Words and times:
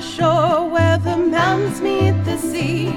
shore 0.00 0.68
where 0.68 0.98
the 0.98 1.16
mountains 1.16 1.80
meet 1.80 2.12
the 2.24 2.38
sea. 2.38 2.88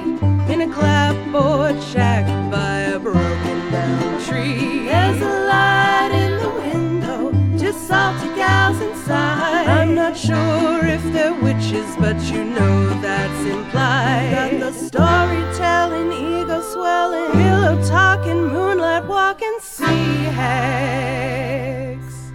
In 0.52 0.62
a 0.62 0.74
clapboard 0.74 1.82
shack 1.82 2.26
by 2.52 2.80
a 2.96 3.00
broken 3.00 3.72
down 3.72 4.22
tree. 4.26 4.86
There's 4.86 5.22
a 5.22 5.46
light 5.48 6.12
in 6.14 6.32
the 6.44 6.50
window, 6.50 7.32
just 7.58 7.88
salty 7.88 8.28
gals 8.36 8.80
inside. 8.82 9.68
I'm 9.68 9.96
not 9.96 10.16
sure 10.16 10.86
if 10.86 11.04
they're 11.14 11.34
witches, 11.34 11.96
but 11.98 12.22
you 12.32 12.44
know 12.44 12.90
that's 13.02 13.46
implied. 13.50 14.60
Got 14.60 14.60
the 14.60 14.72
storytelling, 14.74 16.12
ego 16.12 16.62
swelling, 16.62 17.32
pillow 17.32 17.82
talking, 17.88 18.48
moonlight 18.48 19.06
walking, 19.06 19.58
sea 19.62 20.26
hags. 20.40 21.33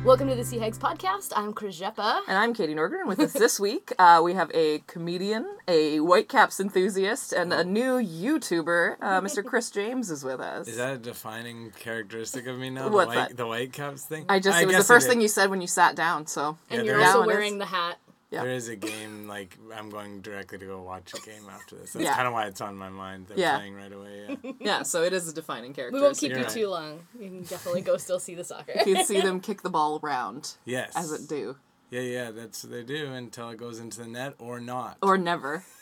Welcome 0.09 0.29
to 0.29 0.35
the 0.35 0.43
Sea 0.43 0.59
Hags 0.59 0.79
podcast. 0.79 1.35
I'm 1.37 1.53
Chris 1.53 1.79
Jeppa. 1.79 2.23
And 2.27 2.39
I'm 2.39 2.55
Katie 2.55 2.75
Norgren. 2.75 3.07
With 3.07 3.21
us 3.21 3.35
this 3.35 3.61
week, 3.61 3.93
uh, 3.99 4.23
we 4.25 4.33
have 4.33 4.51
a 4.55 4.79
comedian, 4.87 5.47
a 5.69 5.99
Whitecaps 5.99 6.61
enthusiast, 6.61 7.35
and 7.35 7.53
a 7.53 7.63
new 7.63 7.99
YouTuber. 7.99 8.97
Uh, 9.03 9.21
Mr. 9.21 9.45
Chris 9.45 9.71
James 9.79 10.11
is 10.11 10.25
with 10.25 10.41
us. 10.41 10.67
Is 10.67 10.79
that 10.79 10.95
a 10.95 10.99
defining 10.99 11.73
characteristic 11.73 12.47
of 12.47 12.59
me 12.59 12.71
now? 12.71 12.89
What's 12.89 13.13
the 13.13 13.19
white, 13.19 13.29
that? 13.29 13.37
the 13.37 13.47
white 13.47 13.73
caps 13.75 14.07
thing? 14.07 14.25
I 14.31 14.41
just, 14.41 14.59
it 14.63 14.67
was 14.67 14.79
the 14.79 14.83
first 14.83 15.09
it 15.09 15.11
thing 15.11 15.21
you 15.21 15.29
said 15.29 15.51
when 15.51 15.61
you 15.61 15.67
sat 15.67 15.95
down, 15.95 16.27
so. 16.27 16.57
And 16.71 16.87
Yeah, 16.87 16.93
you're 16.93 17.05
also 17.05 17.27
wearing 17.27 17.53
is. 17.53 17.59
the 17.59 17.67
hat. 17.67 17.99
Yeah. 18.31 18.43
There 18.43 18.53
is 18.53 18.69
a 18.69 18.77
game 18.77 19.27
like 19.27 19.57
I'm 19.75 19.89
going 19.89 20.21
directly 20.21 20.59
to 20.59 20.67
go 20.67 20.83
watch 20.83 21.15
a 21.15 21.21
game 21.23 21.45
after 21.51 21.77
this. 21.77 21.95
That's 21.95 22.05
Yeah. 22.05 22.15
kind 22.15 22.27
of 22.29 22.35
why 22.35 22.47
it's 22.47 22.61
on 22.61 22.77
my 22.77 22.91
mind. 22.91 23.27
They're 23.29 23.39
Yeah. 23.39 23.57
playing 23.57 23.75
right 23.75 23.93
away. 23.93 24.39
Yeah. 24.43 24.53
Yeah, 24.61 24.83
so 24.83 25.03
it 25.03 25.13
is 25.15 25.29
a 25.29 25.33
defining 25.33 25.73
character. 25.73 25.97
We 25.97 26.03
won't 26.03 26.19
keep 26.19 26.31
You're 26.31 26.41
you 26.41 26.45
right. 26.45 26.53
too 26.53 26.69
long. 26.69 27.07
You 27.19 27.27
can 27.29 27.43
definitely 27.45 27.81
go 27.81 27.97
still 27.97 28.21
see 28.21 28.35
the 28.35 28.45
soccer. 28.45 28.73
You 28.85 28.95
can 28.97 29.05
see 29.07 29.21
them 29.29 29.41
kick 29.41 29.63
the 29.63 29.71
ball 29.71 29.99
around, 30.03 30.57
yes. 30.67 30.93
as 30.95 31.11
it 31.13 31.27
do. 31.29 31.57
Yeah, 31.91 32.01
yeah, 32.03 32.31
that's 32.31 32.65
what 32.65 32.73
they 32.73 32.83
do 32.83 33.07
until 33.15 33.49
it 33.49 33.57
goes 33.57 33.79
into 33.79 33.99
the 34.01 34.07
net 34.07 34.35
or 34.39 34.61
not. 34.61 34.99
Or 35.03 35.17
never. 35.17 35.65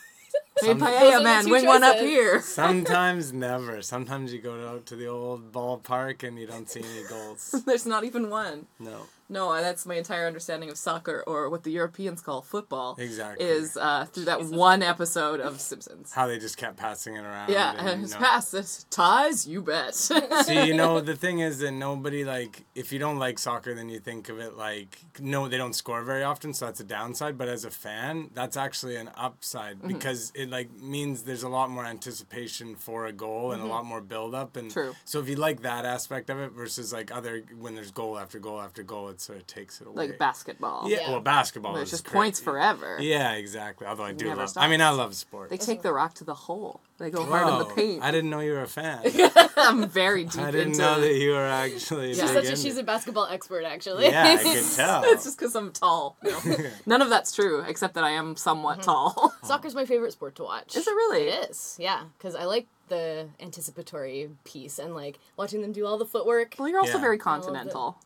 Hey, 0.59 0.67
Some- 0.69 0.79
Those 0.79 0.89
are 0.89 0.91
Paella 1.19 1.23
man, 1.23 1.45
two 1.45 1.51
wing 1.51 1.65
one 1.67 1.83
up 1.83 1.97
here. 1.97 2.41
Sometimes 2.41 3.31
never. 3.31 3.81
Sometimes 3.83 4.33
you 4.33 4.39
go 4.41 4.69
out 4.69 4.85
to 4.87 4.95
the 4.95 5.05
old 5.07 5.51
ballpark 5.51 6.23
and 6.27 6.37
you 6.39 6.47
don't 6.47 6.67
see 6.69 6.79
any 6.81 7.07
goals. 7.07 7.61
There's 7.65 7.85
not 7.85 8.03
even 8.03 8.29
one. 8.31 8.65
No. 8.79 9.01
No, 9.29 9.53
that's 9.61 9.85
my 9.85 9.95
entire 9.95 10.25
understanding 10.27 10.69
of 10.69 10.77
soccer, 10.77 11.23
or 11.27 11.49
what 11.49 11.63
the 11.63 11.71
Europeans 11.71 12.21
call 12.21 12.41
football. 12.41 12.95
Exactly. 12.97 13.45
Is 13.45 13.75
uh, 13.75 14.05
through 14.05 14.25
that 14.25 14.43
one 14.45 14.81
episode 14.81 15.39
of 15.39 15.59
Simpsons. 15.59 16.13
How 16.13 16.27
they 16.27 16.39
just 16.39 16.57
kept 16.57 16.77
passing 16.77 17.15
it 17.15 17.23
around. 17.25 17.49
Yeah, 17.49 17.73
and, 17.77 17.89
and 17.89 18.01
his 18.01 18.13
no. 18.13 18.19
pass 18.19 18.53
it 18.53 18.85
ties, 18.89 19.47
you 19.47 19.61
bet. 19.61 19.95
See, 19.95 20.65
you 20.67 20.73
know, 20.73 21.01
the 21.01 21.15
thing 21.15 21.39
is 21.39 21.59
that 21.59 21.71
nobody 21.71 22.23
like 22.23 22.63
if 22.75 22.91
you 22.93 22.99
don't 22.99 23.19
like 23.19 23.37
soccer, 23.39 23.73
then 23.75 23.89
you 23.89 23.99
think 23.99 24.29
of 24.29 24.39
it 24.39 24.55
like 24.55 24.99
no, 25.19 25.47
they 25.47 25.57
don't 25.57 25.73
score 25.73 26.03
very 26.03 26.23
often, 26.23 26.53
so 26.53 26.65
that's 26.65 26.79
a 26.79 26.83
downside. 26.85 27.37
But 27.37 27.49
as 27.49 27.65
a 27.65 27.71
fan, 27.71 28.29
that's 28.33 28.55
actually 28.57 28.95
an 28.95 29.09
upside 29.15 29.57
Mm-hmm. 29.57 29.87
because 29.87 30.31
it 30.35 30.49
like 30.49 30.71
means 30.79 31.23
there's 31.23 31.43
a 31.43 31.49
lot 31.49 31.69
more 31.69 31.85
anticipation 31.85 32.75
for 32.75 33.05
a 33.05 33.11
goal 33.11 33.51
and 33.51 33.61
a 33.61 33.65
lot 33.65 33.85
more 33.85 34.01
build 34.01 34.33
up. 34.35 34.55
And 34.55 34.67
Mm-hmm. 34.67 34.79
True. 34.79 34.95
So 35.05 35.19
if 35.19 35.29
you 35.29 35.35
like 35.35 35.61
that 35.61 35.85
aspect 35.85 36.29
of 36.29 36.39
it 36.39 36.51
versus 36.51 36.91
like 36.91 37.09
other 37.11 37.41
when 37.57 37.73
there's 37.75 37.91
goal 37.91 38.17
after 38.19 38.37
goal 38.39 38.59
after 38.61 38.83
goal, 38.83 39.09
it 39.17 39.21
sort 39.21 39.39
of 39.39 39.47
takes 39.47 39.81
it 39.81 39.87
away. 39.87 39.95
like 40.09 40.19
basketball. 40.19 40.87
Yeah, 40.87 40.97
Yeah. 41.01 41.11
well, 41.11 41.19
basketball 41.21 41.73
Where 41.73 41.81
is 41.81 41.87
it's 41.91 42.01
just 42.01 42.05
great. 42.05 42.13
points 42.13 42.39
forever. 42.39 42.97
Yeah, 42.99 43.33
exactly. 43.33 43.87
Although 43.87 44.03
I 44.03 44.13
do 44.13 44.25
never 44.25 44.41
love. 44.41 44.53
I 44.55 44.67
mean, 44.67 44.79
I 44.79 44.91
love 44.91 45.15
sports. 45.15 45.49
They 45.49 45.57
take 45.57 45.81
the 45.81 45.91
rock 45.91 46.13
to 46.15 46.23
the 46.23 46.35
hole. 46.35 46.81
They 46.99 47.09
go 47.09 47.25
hard 47.25 47.47
in 47.47 47.59
the 47.59 47.65
Whoa, 47.65 47.75
paint. 47.75 48.03
I 48.03 48.11
didn't 48.11 48.29
know 48.29 48.39
you 48.41 48.51
were 48.53 48.61
a 48.61 48.67
fan. 48.67 48.99
I'm 49.57 49.87
very 49.89 50.23
deep 50.31 50.39
I 50.39 50.51
didn't 50.51 50.67
into 50.73 50.81
know 50.81 51.01
that 51.01 51.13
you 51.15 51.31
were 51.31 51.45
actually. 51.45 52.09
She's 52.13 52.21
She's 52.21 52.31
such 52.31 52.45
a, 52.45 52.55
she's 52.55 52.77
a 52.77 52.83
basketball 52.83 53.25
expert, 53.25 53.63
actually. 53.65 54.05
Yeah, 54.05 54.23
I 54.23 54.37
can 54.43 54.63
tell. 54.75 55.03
It's 55.05 55.23
just 55.23 55.39
because 55.39 55.55
I'm 55.55 55.71
tall. 55.71 56.15
No. 56.23 56.39
None 56.85 57.01
of 57.01 57.09
that's 57.09 57.33
true, 57.33 57.61
except 57.67 57.95
that 57.95 58.03
I 58.03 58.11
am 58.11 58.35
somewhat 58.35 58.79
mm-hmm. 58.79 58.91
tall. 58.91 59.33
Soccer's 59.43 59.73
my 59.75 59.85
favorite 59.85 60.11
sport 60.11 60.35
to 60.35 60.43
watch. 60.43 60.75
Is 60.75 60.87
it 60.87 60.91
really? 60.91 61.23
It 61.29 61.49
is, 61.49 61.75
yeah. 61.79 62.03
Because 62.17 62.35
I 62.35 62.45
like 62.45 62.67
the 62.89 63.27
anticipatory 63.41 64.29
piece 64.45 64.79
and 64.79 64.95
like 64.95 65.19
watching 65.35 65.61
them 65.61 65.73
do 65.73 65.85
all 65.85 65.97
the 65.97 66.05
footwork. 66.05 66.55
Well, 66.57 66.69
you're 66.69 66.79
also 66.79 66.93
Yeah. 66.93 67.01
very 67.01 67.17
continental. 67.17 67.97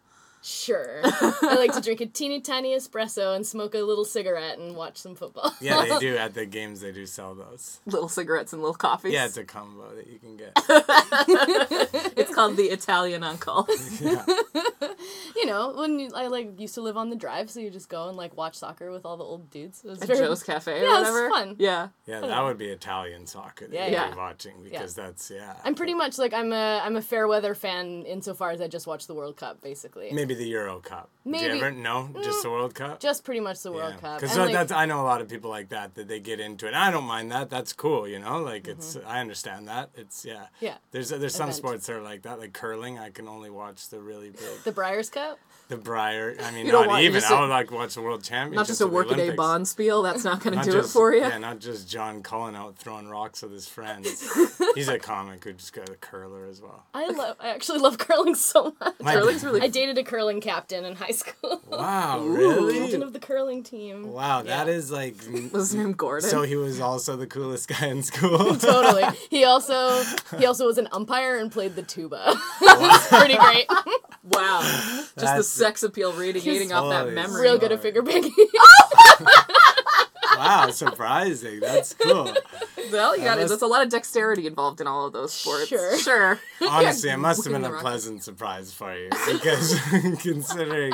Sure. 0.44 1.02
I 1.03 1.56
like 1.57 1.74
to 1.74 1.81
drink 1.81 2.02
a 2.02 2.06
teeny 2.07 2.41
tiny 2.41 2.75
espresso 2.75 3.35
and 3.35 3.46
smoke 3.46 3.75
a 3.75 3.79
little 3.79 4.06
cigarette 4.06 4.57
and 4.57 4.75
watch 4.75 4.97
some 4.97 5.13
football. 5.16 5.53
Yeah, 5.62 5.85
they 5.85 6.00
do 6.00 6.18
at 6.25 6.34
the 6.34 6.46
games. 6.46 6.81
They 6.81 6.91
do 6.91 7.06
sell 7.06 7.35
those. 7.35 7.79
Little 7.85 8.09
cigarettes 8.09 8.52
and 8.53 8.62
little 8.62 8.74
coffees. 8.75 9.13
Yeah, 9.13 9.25
it's 9.25 9.38
a 9.38 9.44
combo 9.44 9.94
that 9.96 10.07
you 10.07 10.18
can 10.19 10.38
get. 10.38 10.52
It's 12.18 12.34
called 12.34 12.57
the 12.57 12.63
Italian 12.66 13.24
uncle. 13.24 13.68
Yeah, 14.00 14.25
you 15.35 15.46
know, 15.46 15.74
when 15.75 16.00
you, 16.00 16.09
I 16.16 16.28
like 16.28 16.59
used 16.59 16.75
to 16.75 16.81
live 16.81 16.97
on 16.97 17.09
the 17.09 17.16
drive, 17.16 17.50
so 17.50 17.59
you 17.59 17.69
just 17.69 17.90
go 17.90 18.08
and 18.08 18.18
like 18.18 18.35
watch 18.35 18.56
soccer 18.56 18.91
with 18.91 19.06
all 19.06 19.18
the 19.18 19.23
old 19.23 19.50
dudes. 19.50 19.84
It 19.84 19.90
was 19.90 20.02
At 20.02 20.08
very 20.08 20.19
Joe's 20.19 20.44
Cafe 20.44 20.72
or 20.72 20.75
Yeah, 20.84 21.00
it's 21.02 21.09
whatever. 21.09 21.29
fun. 21.29 21.56
Yeah. 21.59 21.88
yeah, 22.06 22.19
that 22.22 22.44
would 22.44 22.58
be 22.58 22.68
Italian 22.68 23.25
soccer 23.28 23.68
that 23.68 23.73
Yeah, 23.73 23.85
you'd 23.85 23.94
yeah. 23.94 24.12
be 24.12 24.18
watching 24.18 24.63
because 24.63 24.94
that's 24.96 25.31
yeah. 25.31 25.56
I'm 25.63 25.75
pretty 25.75 25.94
much 25.94 26.18
like 26.18 26.34
I'm 26.34 26.52
a 26.53 26.81
I'm 26.84 26.96
a 26.96 27.02
fair 27.02 27.28
weather 27.28 27.56
fan 27.56 28.03
insofar 28.06 28.52
as 28.52 28.62
I 28.62 28.68
just 28.68 28.88
watch 28.88 29.08
the 29.08 29.13
World 29.16 29.38
Cup 29.38 29.62
basically. 29.62 30.12
maybe 30.12 30.31
the 30.36 30.47
Euro 30.50 30.80
Cup. 30.80 31.09
Do 31.24 31.30
Maybe- 31.31 31.46
you 31.58 31.64
ever 31.64 31.72
no? 31.72 32.09
Just 32.24 32.42
the 32.42 32.50
World 32.50 32.74
Cup. 32.74 33.00
Just 33.00 33.24
pretty 33.24 33.40
much 33.40 33.62
the 33.62 33.72
World 33.72 33.97
Cup. 34.02 34.19
Because 34.19 34.36
like, 34.38 34.52
that's 34.53 34.72
I 34.72 34.86
know 34.86 35.02
a 35.02 35.03
lot 35.03 35.22
of 35.22 35.28
people 35.30 35.50
like 35.52 35.69
that 35.69 35.94
that 35.96 36.08
they 36.08 36.19
get 36.19 36.40
into 36.40 36.68
it. 36.68 36.74
I 36.74 36.90
don't 36.90 37.03
mind 37.03 37.31
that. 37.31 37.50
That's 37.50 37.74
cool. 37.74 38.08
You 38.08 38.19
know, 38.19 38.40
like 38.40 38.68
it's 38.68 38.97
I 39.06 39.20
understand 39.20 39.68
that. 39.68 39.91
It's 39.96 40.25
yeah. 40.25 40.34
Mm-hmm. 40.36 40.66
Yeah. 40.66 40.78
There's 40.91 41.09
there's 41.09 41.36
some 41.36 41.50
Event. 41.50 41.56
sports 41.58 41.86
that 41.88 41.96
are 41.96 42.02
like 42.02 42.24
that, 42.24 42.40
like 42.40 42.53
curling. 42.53 42.97
I 42.97 43.09
can 43.12 43.28
only 43.28 43.50
watch 43.50 43.90
the 43.90 44.00
really 44.02 44.30
big, 44.31 44.64
the 44.64 44.72
Brier's 44.72 45.09
Cup. 45.09 45.38
The 45.72 45.78
Brier. 45.78 46.36
I 46.44 46.52
mean, 46.52 46.68
don't 46.72 46.88
want- 46.88 47.02
even. 47.04 47.22
just- 47.22 47.32
I 47.32 47.40
would 47.40 47.50
like 47.50 47.72
watch 47.72 47.94
the 47.96 48.02
World 48.02 48.24
Championships. 48.26 48.56
Not 48.58 48.68
just 48.68 48.82
a 48.82 48.88
workaday 48.88 49.14
Olympics. 49.32 49.38
bond 49.38 49.68
spiel. 49.70 50.02
That's 50.02 50.26
not 50.26 50.42
going 50.44 50.52
to 50.52 50.58
Not 50.58 50.66
do 50.66 50.72
just, 50.74 50.90
it 50.90 50.92
for 50.92 51.14
you. 51.14 51.22
Yeah, 51.22 51.38
not 51.38 51.59
just 51.59 51.90
John 51.90 52.22
Cullen 52.22 52.56
out 52.58 52.76
throwing 52.76 53.08
rocks 53.08 53.42
with 53.42 53.54
his 53.54 53.68
friends. 53.70 54.22
He's 54.76 54.90
a 54.90 55.00
comic 55.00 55.44
who 55.46 55.54
just 55.54 55.72
got 55.72 55.88
a 55.90 55.96
curler 55.96 56.46
as 56.46 56.62
well. 56.62 56.84
I 56.94 57.08
love 57.08 57.38
I 57.40 57.50
actually 57.50 57.80
love 57.80 57.98
curling 58.00 58.36
so 58.36 58.76
much. 58.82 58.96
My- 59.00 59.14
Curling's 59.14 59.44
really 59.46 59.62
I 59.62 59.70
dated 59.70 59.98
a 59.98 60.04
curling 60.04 60.42
captain 60.42 60.84
in 60.84 60.96
high 60.96 61.12
school. 61.12 61.62
Wow, 61.68 62.16
Captain 62.18 62.34
really? 62.34 62.80
Captain 62.80 63.03
of 63.03 63.14
the 63.14 63.20
curling 63.20 63.64
team. 63.64 64.12
Wow, 64.12 64.42
that 64.44 64.68
Yeah. 64.68 64.74
is 64.74 64.92
like. 64.92 65.16
Was 65.53 65.72
his 65.72 65.76
name 65.76 65.94
Gordon? 65.94 66.30
So 66.30 66.42
he 66.42 66.58
was 66.58 66.82
also 66.82 67.16
the 67.16 67.28
coolest 67.28 67.70
guy 67.70 67.88
in 67.88 68.03
school. 68.03 68.56
Totally. 68.58 69.03
He 69.30 69.46
also 69.46 70.03
he 70.38 70.46
also 70.46 70.66
was 70.66 70.78
an 70.78 70.90
umpire 70.92 71.38
and 71.38 71.50
played 71.50 71.76
the 71.78 71.82
tuba. 71.84 72.34
It's 72.62 73.08
pretty 73.08 73.38
great. 73.38 73.66
wow. 74.24 74.59
Just 74.62 75.16
the 75.16 75.22
That's- 75.22 75.48
sex 75.62 75.84
appeal 75.84 76.12
radiating 76.14 76.74
off 76.74 76.90
that 76.90 77.14
memory. 77.14 77.44
Real 77.44 77.58
good 77.60 77.72
at 77.72 77.82
figure 77.82 78.02
picking. 78.04 78.34
wow, 80.38 80.70
surprising. 80.72 81.60
That's 81.60 81.94
cool. 81.94 82.34
Well, 82.92 83.18
you 83.18 83.24
got 83.24 83.38
it. 83.38 83.42
must- 83.42 83.50
There's 83.50 83.62
a 83.62 83.68
lot 83.68 83.84
of 83.84 83.90
dexterity 83.90 84.47
involved 84.47 84.81
in 84.81 84.88
all 84.88 85.06
of 85.08 85.14
those 85.14 85.34
sports. 85.34 85.68
Sure. 85.68 85.97
Sure. 86.02 86.40
Honestly, 86.68 87.09
it 87.09 87.18
must 87.28 87.44
have 87.44 87.53
been 87.53 87.64
a 87.66 87.72
rock. 87.72 87.81
pleasant 87.81 88.24
surprise 88.24 88.74
for 88.74 88.96
you 88.96 89.09
because 89.31 89.80
considering 90.22 90.94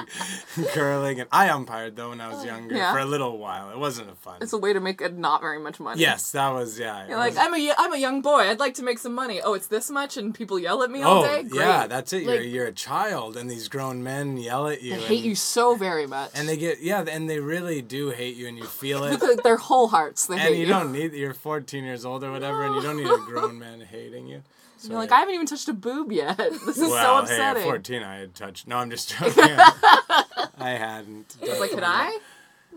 curling 0.74 1.20
and 1.20 1.30
I 1.32 1.50
umpired 1.50 1.96
though 1.96 2.10
when 2.10 2.22
I 2.22 2.30
was 2.30 2.44
younger 2.46 2.76
Yeah. 2.76 2.92
for 2.94 3.00
a 3.00 3.06
little 3.06 3.38
while. 3.38 3.70
It 3.72 3.78
wasn't 3.78 4.10
a 4.10 4.16
fun. 4.16 4.38
It's 4.42 4.54
a 4.54 4.58
way 4.58 4.74
to 4.74 4.80
make 4.80 5.02
uh, 5.02 5.10
not 5.16 5.42
very 5.42 5.60
much 5.60 5.80
money. 5.80 6.02
yes, 6.02 6.32
that 6.32 6.50
was 6.50 6.80
yeah. 6.80 7.04
it 7.04 7.10
You're 7.10 7.18
like, 7.18 7.38
I'm 7.38 7.54
a, 7.54 7.58
y- 7.58 7.76
I'm 7.78 7.94
a 7.94 7.98
young 7.98 8.22
boy. 8.22 8.42
I'd 8.50 8.60
like 8.60 8.76
to 8.76 8.84
make 8.84 9.00
some 9.00 9.14
money. 9.14 9.42
Oh, 9.42 9.54
it's 9.54 9.68
this 9.68 9.90
much, 9.90 10.18
and 10.18 10.34
people 10.34 10.58
yell 10.60 10.84
at 10.84 10.92
me 10.92 11.02
all 11.04 11.24
Oh 11.24 11.28
day. 11.28 11.44
Great. 11.44 11.60
yeah, 11.62 11.88
that's 11.88 12.14
it. 12.14 12.24
You're 12.24 12.38
Like- 12.38 12.46
you're 12.50 12.66
a 12.68 12.72
child, 12.72 13.38
and 13.38 13.50
these 13.50 13.68
grown 13.68 14.04
men 14.04 14.38
yell 14.38 14.68
at 14.68 14.82
you. 14.82 14.96
They 14.96 15.02
hate 15.02 15.18
and, 15.18 15.26
you 15.28 15.36
so 15.36 15.76
very 15.76 16.08
much. 16.08 16.32
And 16.34 16.48
they 16.48 16.58
get 16.58 16.82
yeah, 16.82 17.04
and 17.08 17.30
they 17.30 17.40
really 17.40 17.82
do 17.82 18.10
hate 18.10 18.36
you, 18.36 18.48
and 18.48 18.58
you 18.58 18.66
feel 18.66 19.04
it. 19.04 19.44
Their 19.44 19.58
whole 19.58 19.88
hearts, 19.88 20.28
they 20.28 20.36
and 20.36 20.42
hate 20.44 20.56
you 20.56 20.62
you. 20.62 20.68
don't 20.68 20.92
need 20.92 21.14
you're 21.14 21.34
14 21.34 21.77
years 21.84 22.06
old 22.06 22.24
or 22.24 22.32
whatever, 22.32 22.64
and 22.64 22.76
you 22.76 22.82
don't 22.82 22.98
need 22.98 23.08
a 23.08 23.18
grown 23.26 23.58
man 23.60 23.82
hating 23.82 24.28
you. 24.28 24.44
So 24.80 24.90
You're 24.90 25.00
like. 25.00 25.12
I 25.12 25.18
haven't 25.22 25.34
even 25.34 25.48
touched 25.48 25.68
a 25.70 25.74
boob 25.74 26.12
yet. 26.12 26.38
This 26.38 26.68
is 26.68 26.76
so 26.78 26.90
well, 26.92 27.18
upsetting. 27.24 27.64
hey, 27.64 27.68
at 27.68 27.74
14 27.74 28.04
I 28.04 28.16
had 28.18 28.36
touched. 28.36 28.68
No, 28.68 28.78
I'm 28.78 28.92
just 28.92 29.10
joking. 29.20 29.44
I 29.60 30.70
hadn't. 30.78 31.36
It's 31.42 31.60
like, 31.60 31.72
could 31.72 31.82
I? 31.84 32.16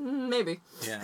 Mm, 0.00 0.28
Maybe. 0.30 0.60
Yeah. 0.86 1.02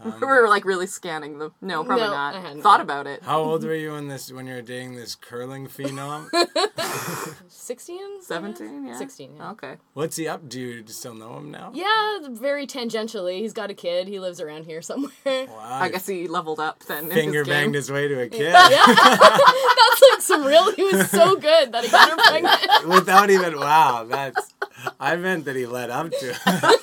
Um, 0.00 0.14
we 0.20 0.26
were 0.26 0.48
like 0.48 0.64
really 0.64 0.86
scanning 0.86 1.38
the. 1.38 1.50
No, 1.60 1.82
probably 1.84 2.06
No, 2.06 2.12
not. 2.12 2.34
I. 2.36 2.60
Thought 2.60 2.80
about 2.80 3.06
it. 3.06 3.22
How 3.22 3.40
old 3.40 3.64
were 3.64 3.74
you 3.74 3.92
when 3.92 4.08
this 4.08 4.30
when 4.32 4.46
you 4.46 4.54
were 4.54 4.62
dating 4.62 4.94
this 4.94 5.14
curling 5.14 5.66
phenom? 5.66 6.28
Sixteen? 7.48 8.22
Seventeen. 8.22 8.86
Yeah. 8.86 8.96
Sixteen, 8.96 9.36
yeah. 9.36 9.50
Okay. 9.52 9.76
What's 9.94 10.16
he 10.16 10.28
up? 10.28 10.48
Do 10.48 10.60
you 10.60 10.84
still 10.86 11.14
know 11.14 11.36
him 11.38 11.50
now? 11.50 11.72
Yeah, 11.74 12.18
very 12.30 12.66
tangentially. 12.66 13.38
He's 13.40 13.52
got 13.52 13.70
a 13.70 13.74
kid. 13.74 14.08
He 14.08 14.20
lives 14.20 14.40
around 14.40 14.64
here 14.66 14.82
somewhere. 14.82 15.10
Wow. 15.24 15.46
I 15.58 15.88
guess 15.88 16.06
he 16.06 16.28
leveled 16.28 16.60
up 16.60 16.84
then. 16.84 17.10
finger 17.10 17.40
his 17.40 17.48
game. 17.48 17.54
banged 17.54 17.74
his 17.74 17.90
way 17.90 18.08
to 18.08 18.20
a 18.22 18.28
kid 18.28 18.52
That's 18.52 20.02
like 20.12 20.20
some 20.20 20.44
real. 20.44 20.72
He 20.72 20.84
was 20.84 21.10
so 21.10 21.36
good 21.36 21.72
that 21.72 21.84
he 21.84 21.90
got 21.90 22.10
her 22.10 22.16
pregnant. 22.16 22.88
without 22.88 23.30
even. 23.30 23.58
Wow, 23.58 24.04
that's. 24.08 24.54
I 25.00 25.16
meant 25.16 25.44
that 25.46 25.56
he 25.56 25.66
led 25.66 25.90
up 25.90 26.10
to. 26.10 26.78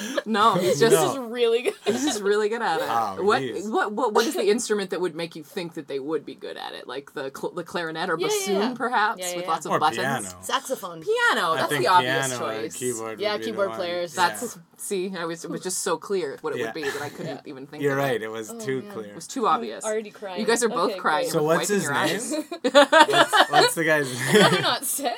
It. 0.00 0.26
No, 0.26 0.54
he's 0.60 0.78
just 0.80 0.94
No. 0.94 1.10
is 1.12 1.18
really 1.18 1.62
good. 1.62 1.74
he's 1.84 2.04
just 2.04 2.22
really 2.22 2.48
good 2.48 2.62
at 2.62 2.80
it. 2.80 2.86
Oh, 2.88 3.22
what, 3.22 3.42
what 3.66 3.92
what 3.92 4.14
what 4.14 4.26
is 4.26 4.34
the 4.34 4.48
instrument 4.48 4.90
that 4.90 5.00
would 5.00 5.14
make 5.14 5.36
you 5.36 5.42
think 5.42 5.74
that 5.74 5.88
they 5.88 5.98
would 5.98 6.24
be 6.24 6.34
good 6.34 6.56
at 6.56 6.72
it? 6.74 6.86
Like 6.86 7.12
the 7.14 7.30
cl- 7.36 7.52
the 7.54 7.64
clarinet 7.64 8.08
or 8.10 8.16
Yeah, 8.18 8.26
yeah, 8.26 8.32
bassoon, 8.38 8.54
yeah. 8.60 8.74
perhaps, 8.74 9.20
Yeah, 9.20 9.30
yeah, 9.30 9.36
with 9.36 9.46
lots 9.48 9.66
of 9.66 9.72
Or 9.72 9.78
buttons. 9.80 9.98
piano. 9.98 10.28
Saxophone. 10.42 11.02
Piano. 11.02 11.52
I 11.52 11.56
That's 11.56 11.68
think 11.70 11.82
the 11.84 11.88
obvious 11.88 12.28
piano 12.28 12.44
or 12.44 12.52
choice. 12.62 12.74
keyboard. 12.76 13.20
Yeah, 13.20 13.32
would 13.32 13.38
be 13.38 13.44
the 13.44 13.50
keyboard 13.50 13.68
one. 13.70 13.76
players. 13.78 14.14
That's 14.14 14.42
Yeah. 14.56 14.62
see, 14.76 15.12
I 15.16 15.24
was 15.24 15.44
it 15.44 15.50
was 15.50 15.62
just 15.62 15.78
so 15.78 15.96
clear 15.96 16.38
what 16.42 16.54
it 16.54 16.58
Yeah. 16.60 16.66
would 16.66 16.74
be 16.74 16.82
that 16.84 17.02
I 17.02 17.08
couldn't 17.08 17.26
Yeah. 17.36 17.40
even 17.50 17.66
think. 17.66 17.82
You're 17.82 17.92
of 17.92 17.98
right. 17.98 18.16
It. 18.16 18.22
It 18.22 18.30
was 18.30 18.50
Oh, 18.50 18.58
too 18.58 18.82
man. 18.82 18.92
clear. 18.92 19.06
It 19.06 19.14
was 19.14 19.26
too 19.26 19.46
obvious. 19.46 19.84
i 19.84 19.88
already 19.88 20.10
crying. 20.10 20.40
You 20.40 20.46
guys 20.46 20.62
are 20.64 20.68
both 20.68 20.90
Okay, 20.92 20.98
crying. 21.00 21.30
So 21.30 21.42
what's 21.42 21.68
his 21.68 21.84
your 21.84 21.94
name? 21.94 22.20
what's, 22.62 23.50
what's 23.50 23.74
the 23.74 23.84
guy's 23.84 24.10
I'm 24.28 24.52
name? 24.52 24.62
not 24.62 24.84
saying. 24.84 25.16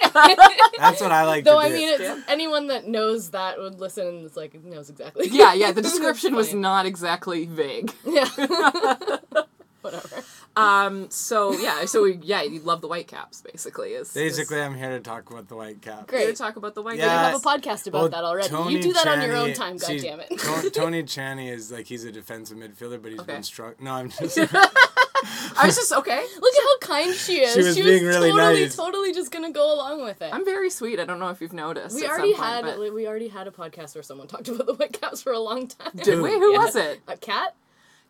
That's 0.78 1.00
what 1.00 1.12
I 1.12 1.24
like 1.24 1.44
Though 1.44 1.58
I 1.58 1.70
mean, 1.70 1.98
anyone 2.28 2.68
that 2.68 2.86
knows 2.86 3.30
that 3.30 3.58
would 3.58 3.80
listen 3.80 4.06
and 4.06 4.24
it's 4.24 4.36
like 4.36 4.54
knows 4.78 4.90
exactly. 4.90 5.28
Yeah, 5.28 5.52
yeah. 5.54 5.72
The 5.72 5.82
description 5.90 6.34
was 6.34 6.54
not 6.54 6.86
exactly 6.86 7.44
vague. 7.46 7.92
Yeah. 8.06 8.28
Whatever. 9.82 10.22
Um. 10.56 11.08
So 11.10 11.52
yeah. 11.52 11.84
So 11.84 12.02
we, 12.02 12.18
yeah, 12.22 12.42
you 12.42 12.58
love 12.60 12.80
the 12.80 12.88
Whitecaps, 12.88 13.42
basically. 13.42 13.90
Is 13.90 14.08
is- 14.08 14.14
Basically, 14.14 14.60
I'm 14.60 14.74
here 14.74 14.90
to 14.90 15.00
talk 15.00 15.30
about 15.30 15.48
the 15.48 15.54
white 15.56 15.80
cap. 15.80 16.08
Great. 16.08 16.22
Here 16.22 16.30
to 16.32 16.36
talk 16.36 16.56
about 16.56 16.74
the 16.74 16.80
You 16.82 16.86
Whitecaps. 16.86 17.06
Yeah. 17.06 17.30
have 17.30 17.34
a 17.40 17.44
podcast 17.44 17.86
about 17.86 17.98
Well, 18.00 18.08
that 18.08 18.24
already. 18.24 18.48
Tony 18.48 18.74
you 18.74 18.82
do 18.82 18.92
that 18.92 19.06
on 19.06 19.22
your 19.22 19.36
own 19.36 19.54
Chaney- 19.54 19.54
time, 19.54 19.78
see, 19.78 19.98
goddammit. 19.98 20.62
To- 20.62 20.70
Tony 20.70 21.02
Chaney 21.04 21.48
is 21.50 21.70
like 21.70 21.86
he's 21.86 22.04
a 22.04 22.10
defensive 22.12 22.58
midfielder, 22.58 23.00
but 23.00 23.12
he's 23.12 23.20
Okay. 23.20 23.34
been 23.34 23.42
struck. 23.44 23.80
No, 23.80 23.92
I'm 23.92 24.10
just. 24.10 24.36
I 25.58 25.66
was 25.66 25.76
just 25.80 25.92
okay. 25.92 26.24
Look 26.40 26.54
at 26.54 26.62
how 26.62 26.78
kind 26.78 27.14
she 27.14 27.40
is. 27.40 27.54
She 27.54 27.62
was 27.62 27.76
being 27.76 28.04
really 28.04 28.30
totally, 28.30 28.62
nice. 28.62 28.76
totally 28.76 29.12
just 29.12 29.30
gonna 29.30 29.50
go 29.52 29.74
along 29.74 30.02
with 30.04 30.22
it. 30.22 30.32
I'm 30.32 30.44
very 30.44 30.70
sweet. 30.70 30.98
I 31.00 31.04
don't 31.04 31.18
know 31.18 31.28
if 31.30 31.40
you've 31.40 31.52
noticed. 31.52 31.96
we 31.96 32.04
at 32.04 32.10
already 32.10 32.32
some 32.34 32.40
point, 32.40 32.66
had 32.66 32.76
but- 32.78 32.94
we 32.94 33.06
already 33.06 33.28
had 33.28 33.46
a 33.46 33.50
podcast 33.50 33.94
where 33.94 34.02
someone 34.02 34.26
talked 34.28 34.48
about 34.48 34.66
the 34.66 34.74
Whitecaps 34.74 35.22
for 35.22 35.32
a 35.32 35.38
long 35.40 35.66
time. 35.66 35.92
Did 35.96 36.20
we? 36.20 36.30
Who 36.30 36.52
Yeah. 36.52 36.58
was 36.58 36.76
it? 36.76 37.00
A 37.08 37.16
cat? 37.16 37.54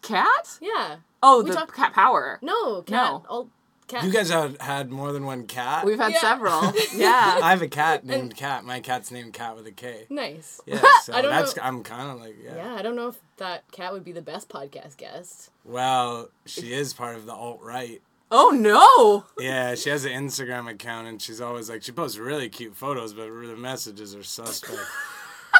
Cat? 0.02 0.58
Yeah. 0.60 0.96
Oh, 1.22 1.42
We 1.42 1.50
the 1.50 1.56
talked- 1.56 1.74
cat 1.74 1.92
power. 1.92 2.38
No, 2.42 2.82
cat. 2.82 2.90
No. 2.90 3.24
All 3.28 3.50
cat. 3.88 4.04
you 4.04 4.12
guys 4.12 4.30
have 4.30 4.60
had 4.60 4.90
more 4.90 5.12
than 5.12 5.24
one 5.26 5.46
cat. 5.46 5.84
We've 5.84 5.98
had 5.98 6.12
Yeah. 6.12 6.20
several. 6.20 6.72
Yeah. 6.94 7.40
I 7.42 7.50
have 7.50 7.62
a 7.62 7.68
cat 7.68 8.04
named 8.04 8.36
Cat. 8.36 8.64
My 8.64 8.80
cat's 8.80 9.10
named 9.10 9.32
Cat 9.32 9.56
with 9.56 9.66
a 9.66 9.72
K. 9.72 10.06
nice. 10.10 10.60
Yeah, 10.66 10.80
so 11.02 11.12
I 11.14 11.22
don't 11.22 11.30
that's 11.30 11.56
know- 11.56 11.62
I'm 11.64 11.82
kind 11.82 12.10
of 12.10 12.20
like 12.20 12.36
yeah. 12.42 12.56
Yeah, 12.56 12.74
I 12.74 12.82
don't 12.82 12.94
know 12.96 13.08
if 13.08 13.18
that 13.38 13.70
cat 13.72 13.92
would 13.92 14.04
be 14.04 14.12
the 14.12 14.22
best 14.22 14.48
podcast 14.48 14.96
guest. 14.96 15.50
Well, 15.64 16.30
she 16.46 16.72
is 16.72 16.92
part 16.94 17.16
of 17.16 17.26
the 17.26 17.32
alt 17.34 17.60
right. 17.62 18.00
oh 18.30 18.50
no. 18.50 19.24
Yeah, 19.42 19.74
she 19.74 19.90
has 19.90 20.04
an 20.04 20.12
Instagram 20.12 20.68
account 20.70 21.08
and 21.08 21.20
she's 21.20 21.40
always 21.40 21.68
like 21.70 21.82
she 21.82 21.92
posts 21.92 22.18
really 22.18 22.48
cute 22.48 22.76
photos, 22.76 23.14
but 23.14 23.24
the 23.26 23.56
messages 23.56 24.14
are 24.14 24.22
suspect. 24.22 24.76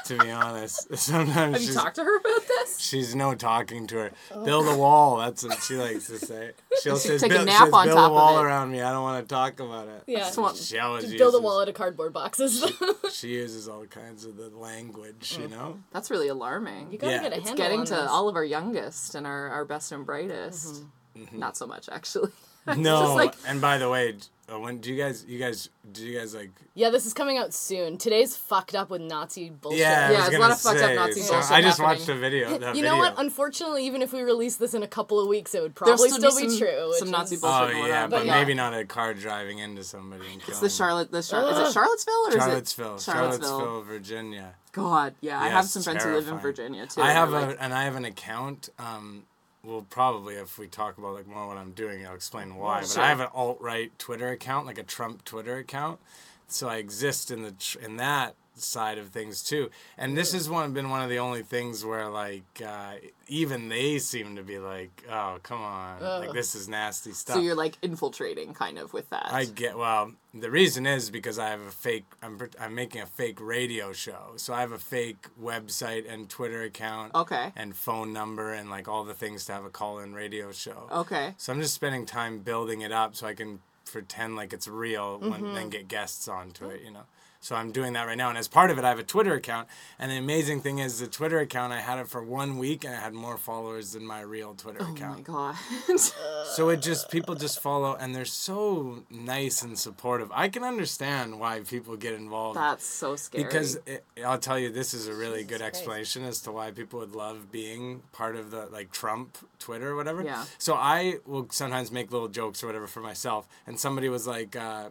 to 0.08 0.18
be 0.18 0.30
honest, 0.30 0.94
sometimes 0.98 1.54
Have 1.58 1.62
you 1.62 1.72
talked 1.72 1.96
to 1.96 2.04
her 2.04 2.16
about 2.18 2.46
this? 2.46 2.78
she's 2.78 3.14
no 3.14 3.34
talking 3.34 3.86
to 3.86 3.96
her. 3.96 4.10
Build 4.44 4.66
a 4.68 4.76
wall. 4.76 5.16
That's 5.18 5.42
what 5.44 5.62
she 5.62 5.74
likes 5.76 6.06
to 6.08 6.18
say. 6.18 6.50
She'll 6.82 6.98
She'd 6.98 7.08
say, 7.08 7.18
take 7.18 7.30
a 7.32 7.34
build, 7.36 7.46
nap 7.46 7.64
says, 7.66 7.72
on 7.72 7.86
build 7.86 7.96
top 7.96 8.04
a 8.04 8.06
of 8.08 8.12
wall 8.12 8.38
it." 8.38 8.42
around 8.44 8.70
me. 8.70 8.82
I 8.82 8.90
don't 8.92 9.02
want 9.02 9.26
to 9.28 9.34
talk 9.34 9.60
about 9.60 9.88
it. 9.88 10.02
Yeah. 10.06 10.18
Just 10.20 10.38
want- 10.38 10.56
She 10.56 10.78
always 10.78 11.02
Just 11.04 11.12
uses, 11.14 11.24
build 11.30 11.34
a 11.34 11.44
wall 11.44 11.60
out 11.60 11.68
of 11.68 11.74
cardboard 11.74 12.12
boxes. 12.12 12.64
She 13.12 13.28
uses 13.28 13.68
all 13.68 13.84
kinds 13.86 14.24
of 14.24 14.36
the 14.36 14.48
language, 14.50 15.36
Mm. 15.36 15.40
you 15.42 15.48
know. 15.48 15.78
That's 15.92 16.10
really 16.10 16.28
alarming. 16.28 16.92
you 16.92 16.98
gotta 16.98 17.14
Yeah. 17.14 17.22
get 17.22 17.32
a 17.32 17.36
it's 17.38 17.48
handle 17.48 17.64
getting 17.64 17.80
on 17.80 17.86
to 17.86 17.94
this. 17.94 18.10
all 18.10 18.28
of 18.28 18.36
our 18.36 18.44
youngest 18.44 19.14
and 19.14 19.26
our, 19.26 19.48
our 19.48 19.64
best 19.64 19.90
and 19.92 20.04
brightest. 20.06 20.84
Mm-hmm. 21.16 21.38
Not 21.38 21.56
so 21.56 21.66
much, 21.66 21.88
actually. 21.90 22.30
No, 22.66 23.00
just 23.02 23.14
like- 23.14 23.34
and 23.46 23.60
by 23.60 23.78
the 23.78 23.88
way, 23.88 24.16
uh, 24.52 24.58
when 24.58 24.78
do 24.78 24.92
you 24.92 25.02
guys, 25.02 25.24
you 25.28 25.38
guys, 25.38 25.68
do 25.92 26.06
you 26.06 26.18
guys 26.18 26.34
like? 26.34 26.50
Yeah, 26.74 26.90
this 26.90 27.04
is 27.06 27.12
coming 27.14 27.36
out 27.38 27.52
soon. 27.52 27.98
Today's 27.98 28.34
fucked 28.36 28.74
up 28.74 28.88
with 28.90 29.00
Nazi 29.02 29.50
bullshit. 29.50 29.80
Yeah, 29.80 30.08
I 30.08 30.12
Yeah, 30.12 30.18
was 30.20 30.28
there's 30.28 30.34
a 30.38 30.40
lot 30.40 30.50
of 30.52 30.60
fucked 30.60 30.80
up 30.80 30.94
Nazi 30.94 31.20
so 31.20 31.32
bullshit 31.34 31.50
I 31.50 31.60
just 31.60 31.78
happening. 31.78 31.96
watched 31.98 32.06
the 32.06 32.14
video. 32.14 32.48
The 32.58 32.66
You 32.68 32.72
video. 32.74 32.82
know 32.90 32.96
what? 32.98 33.14
Unfortunately, 33.18 33.86
even 33.86 34.00
if 34.02 34.12
we 34.12 34.22
release 34.22 34.56
this 34.56 34.74
in 34.74 34.82
a 34.82 34.88
couple 34.88 35.20
of 35.20 35.28
weeks, 35.28 35.54
it 35.54 35.62
would 35.62 35.74
probably 35.74 36.08
still 36.10 36.30
still, 36.30 36.40
be 36.40 36.46
be, 36.46 36.58
some- 36.58 36.66
true. 36.66 36.92
some 36.98 37.10
Nazi 37.10 37.34
is- 37.34 37.40
bullshit 37.40 37.68
Oh 37.68 37.72
going 37.72 37.86
yeah, 37.88 38.04
on, 38.04 38.10
but 38.10 38.16
but 38.18 38.26
yeah. 38.26 38.34
maybe 38.38 38.54
not 38.54 38.74
a 38.74 38.84
car 38.84 39.12
driving 39.14 39.58
into 39.58 39.84
somebody 39.84 40.22
and 40.32 40.40
killing 40.40 40.50
It's 40.52 40.60
the. 40.60 40.70
Charlotte. 40.70 41.10
The 41.10 41.22
Char- 41.22 41.50
is 41.50 41.68
it 41.68 41.72
Charlottesville 41.72 42.14
or 42.26 42.28
is 42.30 42.34
it 42.46 43.00
Charlottesville, 43.02 43.82
Virginia. 43.82 44.54
God, 44.72 45.14
yeah, 45.20 45.40
I 45.40 45.44
have 45.48 45.64
Yes, 45.64 45.72
some 45.72 45.82
friends 45.82 46.04
who 46.04 46.12
live 46.14 46.28
in. 46.28 46.38
Virginia 46.38 46.86
too. 46.86 47.00
I 47.02 47.10
have 47.12 47.32
a 47.32 47.40
like, 47.40 47.56
and 47.60 47.74
I 47.74 47.84
have 47.84 47.96
an 47.96 48.04
account. 48.04 48.68
Um, 48.78 49.24
well, 49.64 49.86
probably 49.88 50.34
if 50.34 50.58
we 50.58 50.66
talk 50.66 50.98
about 50.98 51.14
like 51.14 51.26
more 51.26 51.46
what 51.46 51.56
I'm 51.56 51.72
doing, 51.72 52.06
I'll 52.06 52.14
explain 52.14 52.54
why. 52.56 52.80
But. 52.80 52.98
I 52.98 53.08
have 53.08 53.20
an 53.20 53.28
alt 53.34 53.60
right 53.60 53.96
Twitter 53.98 54.28
account, 54.30 54.66
like 54.66 54.78
a 54.78 54.82
Trump 54.82 55.24
Twitter 55.24 55.56
account. 55.56 55.98
So 56.46 56.68
I 56.68 56.76
exist 56.76 57.30
in 57.30 57.42
the 57.42 57.52
tr- 57.52 57.78
in 57.80 57.96
that 57.96 58.34
side 58.62 58.98
of 58.98 59.08
things 59.08 59.42
too. 59.42 59.70
And 59.96 60.16
this 60.16 60.32
has 60.32 60.48
one 60.48 60.72
been 60.72 60.90
one 60.90 61.02
of 61.02 61.08
the 61.10 61.18
only 61.18 61.42
things 61.42 61.84
where 61.84 62.08
like 62.08 62.44
uh, 62.64 62.94
even 63.28 63.68
they 63.68 63.98
seem 63.98 64.36
to 64.36 64.42
be 64.42 64.58
like, 64.58 65.04
oh 65.10 65.38
come 65.42 65.60
on, 65.60 66.00
like 66.00 66.32
this 66.32 66.54
is 66.54 66.68
nasty 66.68 67.12
stuff. 67.12 67.36
so 67.36 67.42
you're 67.42 67.54
like 67.54 67.76
infiltrating 67.82 68.54
kind 68.54 68.78
of 68.78 68.92
with 68.92 69.08
that. 69.10 69.28
I 69.32 69.44
get 69.44 69.76
well. 69.78 70.12
The 70.34 70.50
reason 70.50 70.86
is 70.86 71.10
because 71.10 71.38
I 71.38 71.48
have 71.48 71.60
a 71.62 71.70
fake. 71.70 72.04
I'm 72.22 72.38
I'm 72.60 72.74
making 72.74 73.00
a 73.00 73.06
fake 73.06 73.38
radio 73.40 73.92
show, 73.92 74.32
so 74.36 74.52
I 74.52 74.60
have 74.60 74.72
a 74.72 74.78
fake 74.78 75.26
website 75.42 76.10
and 76.12 76.28
Twitter 76.28 76.62
account. 76.62 77.14
Okay. 77.14 77.52
And 77.56 77.74
phone 77.74 78.12
number 78.12 78.52
and 78.52 78.68
like 78.70 78.88
all 78.88 79.04
the 79.04 79.14
things 79.14 79.46
to 79.46 79.52
have 79.52 79.64
a 79.64 79.70
call-in 79.70 80.14
radio 80.14 80.52
show. 80.52 80.88
Okay. 80.92 81.34
So 81.38 81.52
I'm 81.52 81.60
just 81.60 81.74
spending 81.74 82.04
time 82.06 82.40
building 82.40 82.82
it 82.82 82.92
up 82.92 83.16
so 83.16 83.26
I 83.26 83.34
can 83.34 83.60
pretend 83.90 84.36
like 84.36 84.52
it's 84.52 84.68
real 84.68 85.18
when 85.18 85.32
Mm-hmm. 85.32 85.54
then 85.54 85.70
get 85.70 85.88
guests 85.88 86.28
onto 86.28 86.68
it. 86.68 86.82
You 86.84 86.90
know. 86.92 87.04
So 87.40 87.54
I'm 87.54 87.70
doing 87.70 87.92
that 87.92 88.02
right 88.06 88.18
now, 88.18 88.28
and 88.30 88.36
as 88.36 88.48
part 88.48 88.70
of 88.70 88.78
it, 88.78 88.84
I 88.84 88.88
have 88.88 88.98
a 88.98 89.04
Twitter 89.04 89.34
account. 89.34 89.68
And 89.98 90.10
the 90.10 90.16
amazing 90.16 90.60
thing 90.60 90.80
is, 90.80 90.98
the 90.98 91.06
Twitter 91.06 91.38
account 91.38 91.72
I 91.72 91.80
had 91.80 91.98
it 91.98 92.08
for 92.08 92.22
one 92.22 92.58
week, 92.58 92.84
and 92.84 92.92
I 92.94 92.98
had 92.98 93.14
more 93.14 93.38
followers 93.38 93.92
than 93.92 94.04
my 94.04 94.20
real 94.22 94.54
Twitter 94.54 94.80
Oh 94.80 94.92
account. 94.92 95.24
Oh 95.28 95.32
my 95.32 95.56
god. 95.56 95.98
So 96.56 96.70
it 96.70 96.82
just 96.82 97.10
people 97.10 97.34
just 97.34 97.60
follow 97.60 97.94
and 97.94 98.14
they're 98.14 98.24
so 98.24 99.04
nice 99.10 99.62
and 99.62 99.78
supportive. 99.78 100.30
I 100.32 100.48
can 100.48 100.64
understand 100.64 101.38
why 101.38 101.60
people 101.60 101.96
get 101.96 102.14
involved 102.14 102.56
That's 102.58 102.84
so 102.86 103.16
scary. 103.16 103.44
because 103.44 103.78
it, 103.86 104.04
I'll 104.26 104.38
tell 104.38 104.58
you 104.58 104.70
this 104.70 104.92
is 104.94 105.06
a 105.06 105.14
really 105.14 105.44
good 105.44 105.60
Christ. 105.60 105.76
explanation 105.76 106.24
as 106.24 106.40
to 106.42 106.52
why 106.52 106.70
people 106.70 106.98
would 107.00 107.14
love 107.14 107.52
being 107.52 108.02
part 108.12 108.34
of 108.34 108.50
the 108.50 108.66
like 108.66 108.90
Trump 108.90 109.38
Twitter 109.58 109.90
or 109.90 109.96
whatever. 109.96 110.22
Yeah. 110.22 110.44
So 110.58 110.74
I 110.74 111.18
will 111.26 111.46
sometimes 111.50 111.92
make 111.92 112.10
little 112.10 112.28
jokes 112.28 112.62
or 112.64 112.66
whatever 112.66 112.86
for 112.86 113.00
myself 113.00 113.46
and 113.66 113.78
somebody 113.78 114.08
was 114.08 114.26
like 114.26 114.56
uh 114.56 114.88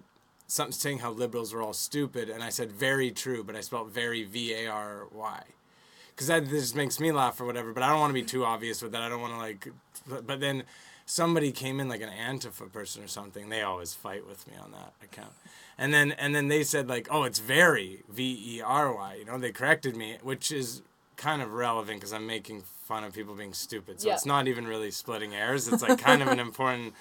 something 0.48 0.72
saying 0.74 1.00
how 1.00 1.12
liberals 1.12 1.54
are 1.54 1.62
all 1.62 1.74
stupid 1.74 2.30
and 2.30 2.42
I 2.44 2.50
said 2.50 2.72
very 2.72 3.12
true 3.12 3.44
but 3.44 3.56
I 3.56 3.62
spelled 3.62 3.92
very 3.92 4.24
V 4.24 4.54
A 4.54 4.68
R 4.68 5.08
Y 5.12 5.44
because 6.12 6.28
that 6.28 6.48
just 6.50 6.76
makes 6.76 7.00
me 7.00 7.12
laugh 7.12 7.40
or 7.40 7.46
whatever. 7.46 7.74
But 7.74 7.84
I 7.84 7.90
don't 7.90 8.00
want 8.00 8.10
to 8.10 8.16
be 8.16 8.24
too 8.24 8.44
obvious 8.44 8.82
with 8.82 8.92
that. 8.94 9.04
I 9.04 9.10
don't 9.10 9.22
want 9.22 9.34
to 9.34 9.40
like. 9.40 9.68
But, 10.08 10.26
but 10.26 10.40
then 10.40 10.64
somebody 11.06 11.52
came 11.52 11.80
in 11.80 11.88
like 11.88 12.02
an 12.02 12.10
Antifa 12.10 12.72
person 12.72 13.04
or 13.04 13.08
something. 13.08 13.50
They 13.50 13.62
always 13.62 13.94
fight 13.94 14.28
with 14.28 14.48
me 14.48 14.54
on 14.60 14.72
that 14.72 14.94
account. 15.04 15.34
And 15.78 15.94
then 15.94 16.14
and 16.14 16.34
then 16.34 16.48
they 16.48 16.64
said 16.64 16.88
like, 16.88 17.08
oh, 17.12 17.22
it's 17.24 17.38
very 17.38 18.02
V 18.10 18.56
E 18.58 18.62
R 18.62 18.96
Y. 18.96 19.16
You 19.20 19.26
know, 19.26 19.38
they 19.38 19.52
corrected 19.52 19.96
me, 19.96 20.18
which 20.24 20.52
is 20.52 20.82
kind 21.18 21.42
of 21.42 21.52
relevant 21.54 22.00
because 22.00 22.14
I'm 22.14 22.26
making 22.26 22.64
fun 22.88 23.04
of 23.04 23.14
people 23.14 23.36
being 23.36 23.54
stupid. 23.54 24.02
So 24.02 24.08
Yeah. 24.08 24.16
it's 24.16 24.26
not 24.26 24.48
even 24.48 24.66
really 24.68 24.90
splitting 24.90 25.34
hairs. 25.34 25.68
It's 25.68 25.84
like 25.84 26.00
kind 26.00 26.24
of 26.24 26.30
an 26.30 26.40
important. 26.48 26.96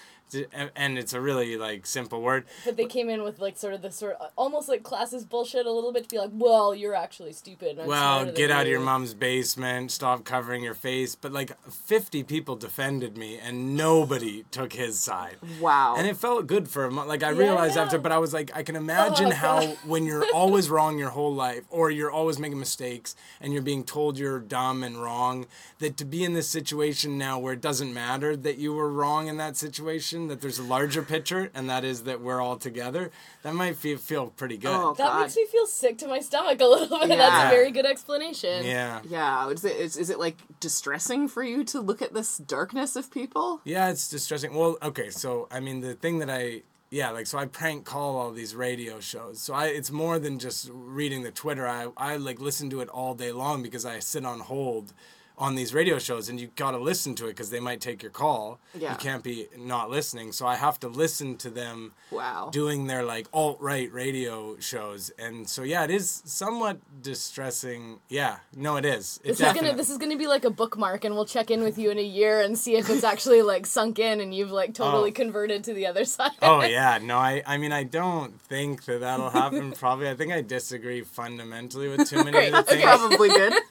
And 0.52 0.70
and 0.74 0.98
it's 0.98 1.12
a 1.12 1.20
really 1.20 1.56
like 1.56 1.86
simple 1.86 2.20
word. 2.20 2.44
But 2.64 2.76
they 2.76 2.86
came 2.86 3.08
in 3.08 3.22
with 3.22 3.38
like 3.38 3.56
sort 3.56 3.74
of 3.74 3.82
the 3.82 3.92
sort 3.92 4.16
of 4.20 4.30
almost 4.36 4.68
like 4.68 4.82
classes 4.82 5.24
bullshit 5.24 5.66
a 5.66 5.70
little 5.72 5.92
bit 5.92 6.02
to 6.04 6.08
be 6.08 6.18
like, 6.18 6.30
well, 6.32 6.74
you're 6.74 6.94
actually 6.94 7.32
stupid. 7.32 7.72
and 7.72 7.80
I'm 7.82 7.86
Well, 7.88 8.32
get 8.32 8.50
out 8.50 8.62
of 8.62 8.68
your 8.68 8.80
mom's 8.80 9.14
basement. 9.14 9.92
Stop 9.92 10.24
covering 10.24 10.62
your 10.64 10.74
face. 10.74 11.14
But 11.14 11.32
like 11.32 11.52
50 11.70 12.24
people 12.24 12.56
defended 12.56 13.16
me, 13.16 13.38
and 13.38 13.76
nobody 13.76 14.44
took 14.50 14.72
his 14.72 14.98
side. 14.98 15.36
wow. 15.60 15.94
And 15.96 16.06
it 16.06 16.16
felt 16.16 16.46
good 16.46 16.68
for 16.68 16.84
a 16.84 16.90
month. 16.90 17.08
Like 17.08 17.22
I 17.22 17.30
Yeah, 17.30 17.38
realized 17.38 17.76
yeah. 17.76 17.82
after, 17.82 17.98
but 17.98 18.10
I 18.12 18.18
was 18.18 18.32
like, 18.34 18.50
I 18.54 18.62
can 18.62 18.76
imagine 18.76 19.28
Oh, 19.28 19.30
how 19.46 19.60
God. 19.60 19.78
when 19.86 20.04
you're 20.04 20.26
always 20.34 20.68
wrong 20.68 20.98
your 20.98 21.10
whole 21.10 21.34
life, 21.34 21.64
or 21.70 21.90
you're 21.90 22.10
always 22.10 22.38
making 22.38 22.58
mistakes, 22.58 23.14
and 23.40 23.52
you're 23.52 23.62
being 23.62 23.84
told 23.84 24.18
you're 24.18 24.40
dumb 24.40 24.82
and 24.82 25.00
wrong, 25.02 25.46
that 25.78 25.96
to 25.98 26.04
be 26.04 26.24
in 26.24 26.32
this 26.34 26.48
situation 26.48 27.16
now 27.16 27.38
where 27.38 27.52
it 27.52 27.60
doesn't 27.60 27.92
matter 27.94 28.36
that 28.36 28.58
you 28.58 28.72
were 28.72 28.90
wrong 28.90 29.28
in 29.28 29.36
that 29.36 29.56
situation, 29.56 30.15
that 30.28 30.40
there's 30.40 30.58
a 30.58 30.62
larger 30.62 31.02
picture, 31.02 31.50
and 31.54 31.68
that 31.70 31.84
is 31.84 32.02
that 32.04 32.20
we're 32.20 32.40
all 32.40 32.56
together. 32.56 33.10
That 33.42 33.54
might 33.54 33.76
feel 33.76 33.98
feel 33.98 34.28
pretty 34.28 34.56
good. 34.56 34.74
Oh, 34.74 34.94
That 34.94 35.06
God. 35.12 35.20
makes 35.20 35.36
me 35.36 35.46
feel 35.46 35.66
sick 35.66 35.98
to 35.98 36.08
my 36.08 36.20
stomach 36.20 36.60
a 36.60 36.66
little 36.66 36.98
bit. 37.00 37.10
Yeah. 37.10 37.16
That's 37.16 37.52
a 37.52 37.56
very 37.56 37.70
good 37.70 37.86
explanation. 37.86 38.64
Yeah. 38.64 39.00
yeah. 39.08 39.48
Is 39.50 39.64
it, 39.64 39.76
is, 39.76 39.96
is 39.96 40.10
it 40.10 40.18
like 40.18 40.36
distressing 40.60 41.28
for 41.28 41.42
you 41.42 41.62
to 41.64 41.80
look 41.80 42.02
at 42.02 42.14
this 42.14 42.38
darkness 42.38 42.96
of 42.96 43.10
people? 43.10 43.60
Yeah, 43.64 43.90
it's 43.90 44.08
distressing. 44.08 44.54
Well, 44.54 44.78
okay, 44.82 45.10
so 45.10 45.48
I 45.50 45.60
mean 45.60 45.80
the 45.80 45.94
thing 45.94 46.18
that 46.20 46.30
I 46.30 46.62
yeah, 46.90 47.10
like 47.10 47.26
so 47.26 47.36
I 47.38 47.46
prank 47.46 47.84
call 47.84 48.16
all 48.16 48.30
these 48.30 48.54
radio 48.54 49.00
shows. 49.00 49.40
So 49.40 49.54
I 49.54 49.66
it's 49.66 49.90
more 49.90 50.18
than 50.18 50.38
just 50.38 50.70
reading 50.72 51.22
the 51.22 51.30
Twitter. 51.32 51.66
I 51.66 51.88
I 51.96 52.16
like 52.16 52.40
listen 52.40 52.70
to 52.70 52.80
it 52.80 52.88
all 52.88 53.14
day 53.14 53.32
long 53.32 53.62
because 53.62 53.84
I 53.84 53.98
sit 53.98 54.24
on 54.24 54.40
hold 54.40 54.92
on 55.38 55.54
these 55.54 55.74
radio 55.74 55.98
shows 55.98 56.28
and 56.30 56.40
you 56.40 56.48
got 56.56 56.70
to 56.70 56.78
listen 56.78 57.14
to 57.14 57.24
it 57.26 57.28
because 57.28 57.50
they 57.50 57.60
might 57.60 57.80
take 57.80 58.02
your 58.02 58.10
call 58.10 58.58
Yeah. 58.74 58.92
you 58.92 58.96
can't 58.98 59.22
be 59.22 59.48
not 59.56 59.90
listening 59.90 60.32
so 60.32 60.46
i 60.46 60.56
have 60.56 60.80
to 60.80 60.88
listen 60.88 61.36
to 61.38 61.50
them 61.50 61.92
Wow. 62.10 62.48
doing 62.52 62.86
their 62.86 63.02
like 63.04 63.26
alt-right 63.34 63.92
radio 63.92 64.58
shows 64.60 65.10
and 65.18 65.46
so 65.48 65.62
yeah 65.62 65.84
it 65.84 65.90
is 65.90 66.22
somewhat 66.24 66.78
distressing 67.02 67.98
yeah 68.08 68.36
no 68.54 68.76
it 68.76 68.84
is 68.84 69.18
it 69.24 69.28
This 69.36 69.40
is 69.40 69.52
gonna 69.52 69.74
this 69.74 69.90
is 69.90 69.98
gonna 69.98 70.16
be 70.16 70.26
like 70.26 70.44
a 70.44 70.50
bookmark, 70.50 71.04
and 71.04 71.14
we'll 71.14 71.24
check 71.26 71.50
in 71.50 71.62
with 71.62 71.76
you 71.78 71.90
in 71.90 71.98
a 71.98 72.02
year 72.02 72.40
and 72.40 72.56
see 72.58 72.76
if 72.76 72.88
it's 72.88 73.04
actually 73.04 73.42
like 73.42 73.66
sunk 73.66 73.98
in 73.98 74.20
and 74.20 74.32
you've 74.34 74.52
like 74.52 74.72
totally 74.74 75.10
Oh. 75.10 75.12
converted 75.12 75.64
to 75.64 75.74
the 75.74 75.86
other 75.86 76.04
side. 76.16 76.30
Oh 76.40 76.62
yeah, 76.62 76.98
no, 77.02 77.18
I 77.18 77.42
I 77.46 77.56
mean 77.58 77.72
I 77.72 77.82
don't 77.82 78.40
think 78.42 78.84
that 78.84 79.00
that'll 79.00 79.30
happen. 79.30 79.72
Probably, 79.72 80.08
I 80.08 80.14
think 80.14 80.32
I 80.32 80.40
disagree 80.42 81.02
fundamentally 81.02 81.88
with 81.88 82.08
too 82.08 82.22
many 82.28 82.46
of 82.46 82.52
the 82.52 82.62
things. 82.62 82.82
Probably 82.82 83.28
good. 83.28 83.52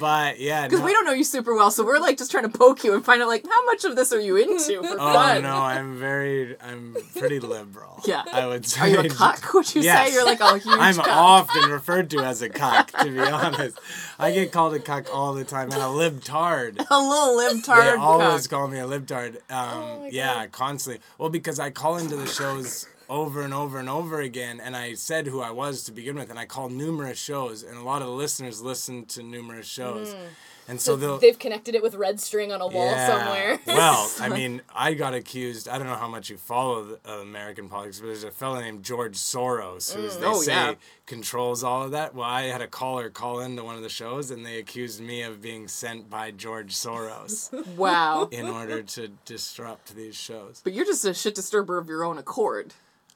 But 0.00 0.40
yeah, 0.40 0.64
Because 0.66 0.80
no, 0.80 0.86
we 0.86 0.92
don't 0.92 1.04
know 1.04 1.12
you 1.12 1.24
super 1.24 1.54
well, 1.54 1.70
so 1.70 1.84
we're 1.84 1.98
like 1.98 2.16
just 2.16 2.30
trying 2.30 2.50
to 2.50 2.58
poke 2.58 2.84
you 2.84 2.94
and 2.94 3.04
find 3.04 3.20
out 3.20 3.28
like 3.28 3.44
how 3.46 3.64
much 3.66 3.84
of 3.84 3.96
this 3.96 4.12
are 4.14 4.20
you 4.20 4.36
into 4.36 4.82
for 4.82 4.94
Oh 4.98 5.12
fun. 5.12 5.42
no, 5.42 5.56
I'm 5.56 5.98
very, 5.98 6.56
I'm 6.60 6.96
pretty 7.16 7.38
liberal. 7.38 8.00
Yeah. 8.06 8.22
I 8.32 8.46
would 8.46 8.64
say. 8.66 8.80
Are 8.80 8.88
you 8.88 9.00
a 9.00 9.08
cuck? 9.08 9.52
Would 9.54 9.74
you 9.74 9.82
Yes. 9.82 10.08
say 10.08 10.14
you're 10.14 10.24
like 10.24 10.40
a 10.40 10.58
huge 10.58 10.66
I'm 10.78 10.94
cuck? 10.96 11.08
often 11.08 11.70
referred 11.70 12.08
to 12.10 12.20
as 12.20 12.40
a 12.42 12.48
cuck, 12.48 12.92
to 12.92 13.10
be 13.10 13.20
honest. 13.20 13.78
I 14.18 14.30
get 14.32 14.52
called 14.52 14.74
a 14.74 14.80
cuck 14.80 15.06
all 15.14 15.34
the 15.34 15.44
time 15.44 15.70
and 15.70 15.80
a 15.82 15.86
libtard. 15.86 16.78
a 16.90 16.98
little 16.98 17.36
libtard. 17.38 17.64
They 17.66 17.90
libtard 17.90 17.98
always 17.98 18.46
cuck. 18.46 18.58
call 18.58 18.68
me 18.68 18.78
a 18.78 18.86
libtard. 18.86 19.36
Um, 19.50 19.68
Oh 19.84 19.98
my 20.00 20.08
yeah, 20.08 20.46
constantly. 20.46 21.02
Well, 21.18 21.28
because 21.30 21.60
I 21.60 21.70
call 21.70 21.98
into 21.98 22.16
the 22.16 22.26
shows 22.26 22.86
over 23.08 23.42
and 23.42 23.52
over 23.54 23.78
and 23.78 23.88
over 23.88 24.20
again, 24.20 24.60
and 24.60 24.76
I 24.76 24.94
said 24.94 25.26
who 25.26 25.40
I 25.40 25.50
was 25.50 25.84
to 25.84 25.92
begin 25.92 26.16
with, 26.16 26.30
and 26.30 26.38
I 26.38 26.46
called 26.46 26.72
numerous 26.72 27.18
shows, 27.18 27.62
and 27.62 27.76
a 27.76 27.82
lot 27.82 28.02
of 28.02 28.08
the 28.08 28.14
listeners 28.14 28.62
listened 28.62 29.08
to 29.10 29.22
numerous 29.22 29.66
shows, 29.66 30.14
and 30.66 30.80
so 30.80 30.96
they'll. 30.96 31.18
They've 31.18 31.38
connected 31.38 31.74
it 31.74 31.82
with 31.82 31.94
red 31.94 32.18
string 32.20 32.50
on 32.50 32.62
a 32.62 32.66
wall 32.66 32.94
somewhere. 32.96 33.58
well, 33.66 34.10
I 34.20 34.30
mean, 34.30 34.62
I 34.74 34.94
got 34.94 35.12
accused. 35.12 35.68
I 35.68 35.76
don't 35.76 35.86
know 35.86 35.94
how 35.96 36.08
much 36.08 36.30
you 36.30 36.38
follow 36.38 36.84
the, 36.84 36.98
uh, 37.06 37.18
American 37.20 37.68
politics, 37.68 38.00
but 38.00 38.06
there's 38.06 38.24
a 38.24 38.30
fellow 38.30 38.58
named 38.60 38.82
George 38.82 39.16
Soros 39.16 39.92
who 39.94 40.08
they 40.08 40.24
Oh, 40.26 40.40
say 40.40 40.52
yeah. 40.52 40.74
controls 41.04 41.62
all 41.62 41.82
of 41.82 41.90
that. 41.90 42.14
Well, 42.14 42.24
I 42.26 42.44
had 42.44 42.62
a 42.62 42.66
caller 42.66 43.10
call 43.10 43.40
into 43.40 43.62
one 43.62 43.76
of 43.76 43.82
the 43.82 43.90
shows, 43.90 44.30
and 44.30 44.44
they 44.46 44.58
accused 44.58 45.02
me 45.02 45.20
of 45.20 45.42
being 45.42 45.68
sent 45.68 46.08
by 46.08 46.30
George 46.30 46.74
Soros 46.74 47.50
Wow. 47.76 48.28
in 48.32 48.46
order 48.46 48.82
to 48.82 49.08
disrupt 49.26 49.94
these 49.94 50.16
shows. 50.16 50.62
But 50.64 50.72
you're 50.72 50.86
just 50.86 51.04
a 51.04 51.12
shit 51.12 51.34
disturber 51.34 51.76
of 51.76 51.88
your 51.88 52.04
own 52.04 52.16
accord. 52.16 52.72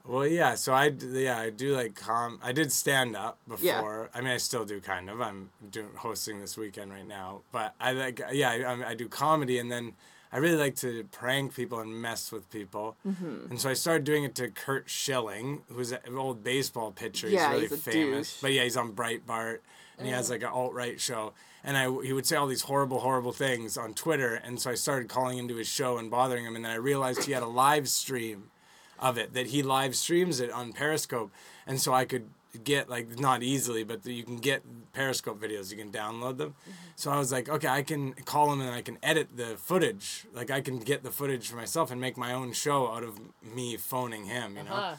Well, 0.09 0.27
yeah. 0.27 0.55
So 0.55 0.73
I, 0.73 0.87
yeah, 0.87 1.39
I 1.39 1.51
do 1.51 1.77
like 1.77 1.95
com. 1.95 2.41
I 2.43 2.53
did 2.53 2.73
stand 2.73 3.15
up 3.15 3.39
before. 3.47 4.11
Yeah. 4.13 4.19
I 4.19 4.23
mean, 4.23 4.33
I 4.33 4.39
still 4.39 4.65
do 4.65 4.81
kind 4.81 5.11
of. 5.11 5.21
I'm 5.21 5.51
doing 5.71 5.91
hosting 5.97 6.41
this 6.41 6.57
weekend 6.57 6.91
right 6.91 7.07
now, 7.07 7.43
but 7.53 7.75
I 7.79 7.93
like, 7.93 8.21
yeah, 8.33 8.51
I, 8.51 8.91
I- 8.91 8.95
do 8.95 9.07
comedy, 9.07 9.59
and 9.59 9.71
then 9.71 9.93
I 10.33 10.39
really 10.39 10.57
like 10.57 10.77
to 10.77 11.05
prank 11.13 11.55
people 11.55 11.79
and 11.79 12.01
mess 12.01 12.33
with 12.33 12.51
people. 12.51 12.97
Mm-hmm. 13.07 13.51
And 13.51 13.61
so 13.61 13.69
I 13.69 13.75
started 13.75 14.05
doing 14.05 14.25
it 14.25 14.35
to 14.37 14.49
Curt 14.49 14.89
Schilling, 14.89 15.63
who's 15.71 15.93
an 15.93 16.17
old 16.17 16.43
baseball 16.43 16.91
pitcher. 16.91 17.29
Yeah, 17.29 17.53
he's 17.53 17.63
really 17.63 17.69
he's 17.69 17.83
famous, 17.83 18.33
douche. 18.33 18.41
but 18.43 18.53
yeah, 18.55 18.65
he's 18.65 18.79
on 18.79 18.93
Breitbart, 18.93 19.59
and 19.99 20.07
he 20.07 20.13
has 20.13 20.31
like 20.31 20.43
an 20.43 20.49
alt 20.49 20.73
right 20.73 20.99
show. 20.99 21.35
And 21.63 21.77
I, 21.77 21.85
he 22.03 22.13
would 22.15 22.25
say 22.25 22.37
all 22.37 22.47
these 22.47 22.63
horrible, 22.63 23.01
horrible 23.01 23.33
things 23.33 23.77
on 23.77 23.93
Twitter, 23.93 24.35
and 24.37 24.59
so 24.59 24.71
I 24.71 24.75
started 24.75 25.09
calling 25.09 25.37
into 25.37 25.57
his 25.57 25.69
show 25.69 25.99
and 25.99 26.11
bothering 26.11 26.47
him, 26.47 26.57
and 26.57 26.65
then 26.65 26.73
I 26.73 26.77
realized 26.77 27.25
he 27.25 27.33
had 27.33 27.43
a 27.43 27.47
live 27.47 27.89
stream 27.89 28.51
of 28.99 29.19
it 29.19 29.35
that 29.35 29.49
he 29.49 29.63
live 29.63 29.95
streams 29.95 30.41
it 30.41 30.51
on 30.51 30.73
Periscope, 30.73 31.31
and 31.67 31.81
so 31.81 31.93
I 31.93 32.05
could 32.05 32.29
get 32.65 32.89
like 32.89 33.19
not 33.19 33.43
easily, 33.43 33.85
but 33.85 34.05
you 34.07 34.23
can 34.23 34.39
get 34.39 34.63
Periscope 34.93 35.41
videos. 35.41 35.71
You 35.71 35.77
can 35.77 35.91
download 35.91 36.39
them. 36.39 36.55
So 36.97 37.11
I 37.11 37.19
was 37.19 37.31
like, 37.31 37.49
okay, 37.49 37.69
I 37.69 37.83
can 37.83 38.15
call 38.25 38.53
him 38.53 38.61
and 38.61 38.71
I 38.71 38.83
can 38.83 38.99
edit 39.03 39.37
the 39.37 39.57
footage. 39.57 40.27
Like 40.33 40.51
I 40.51 40.61
can 40.61 40.79
get 40.79 41.03
the 41.03 41.11
footage 41.11 41.49
for 41.49 41.57
myself 41.57 41.91
and 41.91 42.01
make 42.01 42.17
my 42.17 42.33
own 42.33 42.53
show 42.53 42.89
out 42.89 43.03
of 43.03 43.21
me 43.43 43.77
phoning 43.77 44.25
him. 44.25 44.57
You 44.57 44.65
know. 44.65 44.71
Ah, 44.73 44.97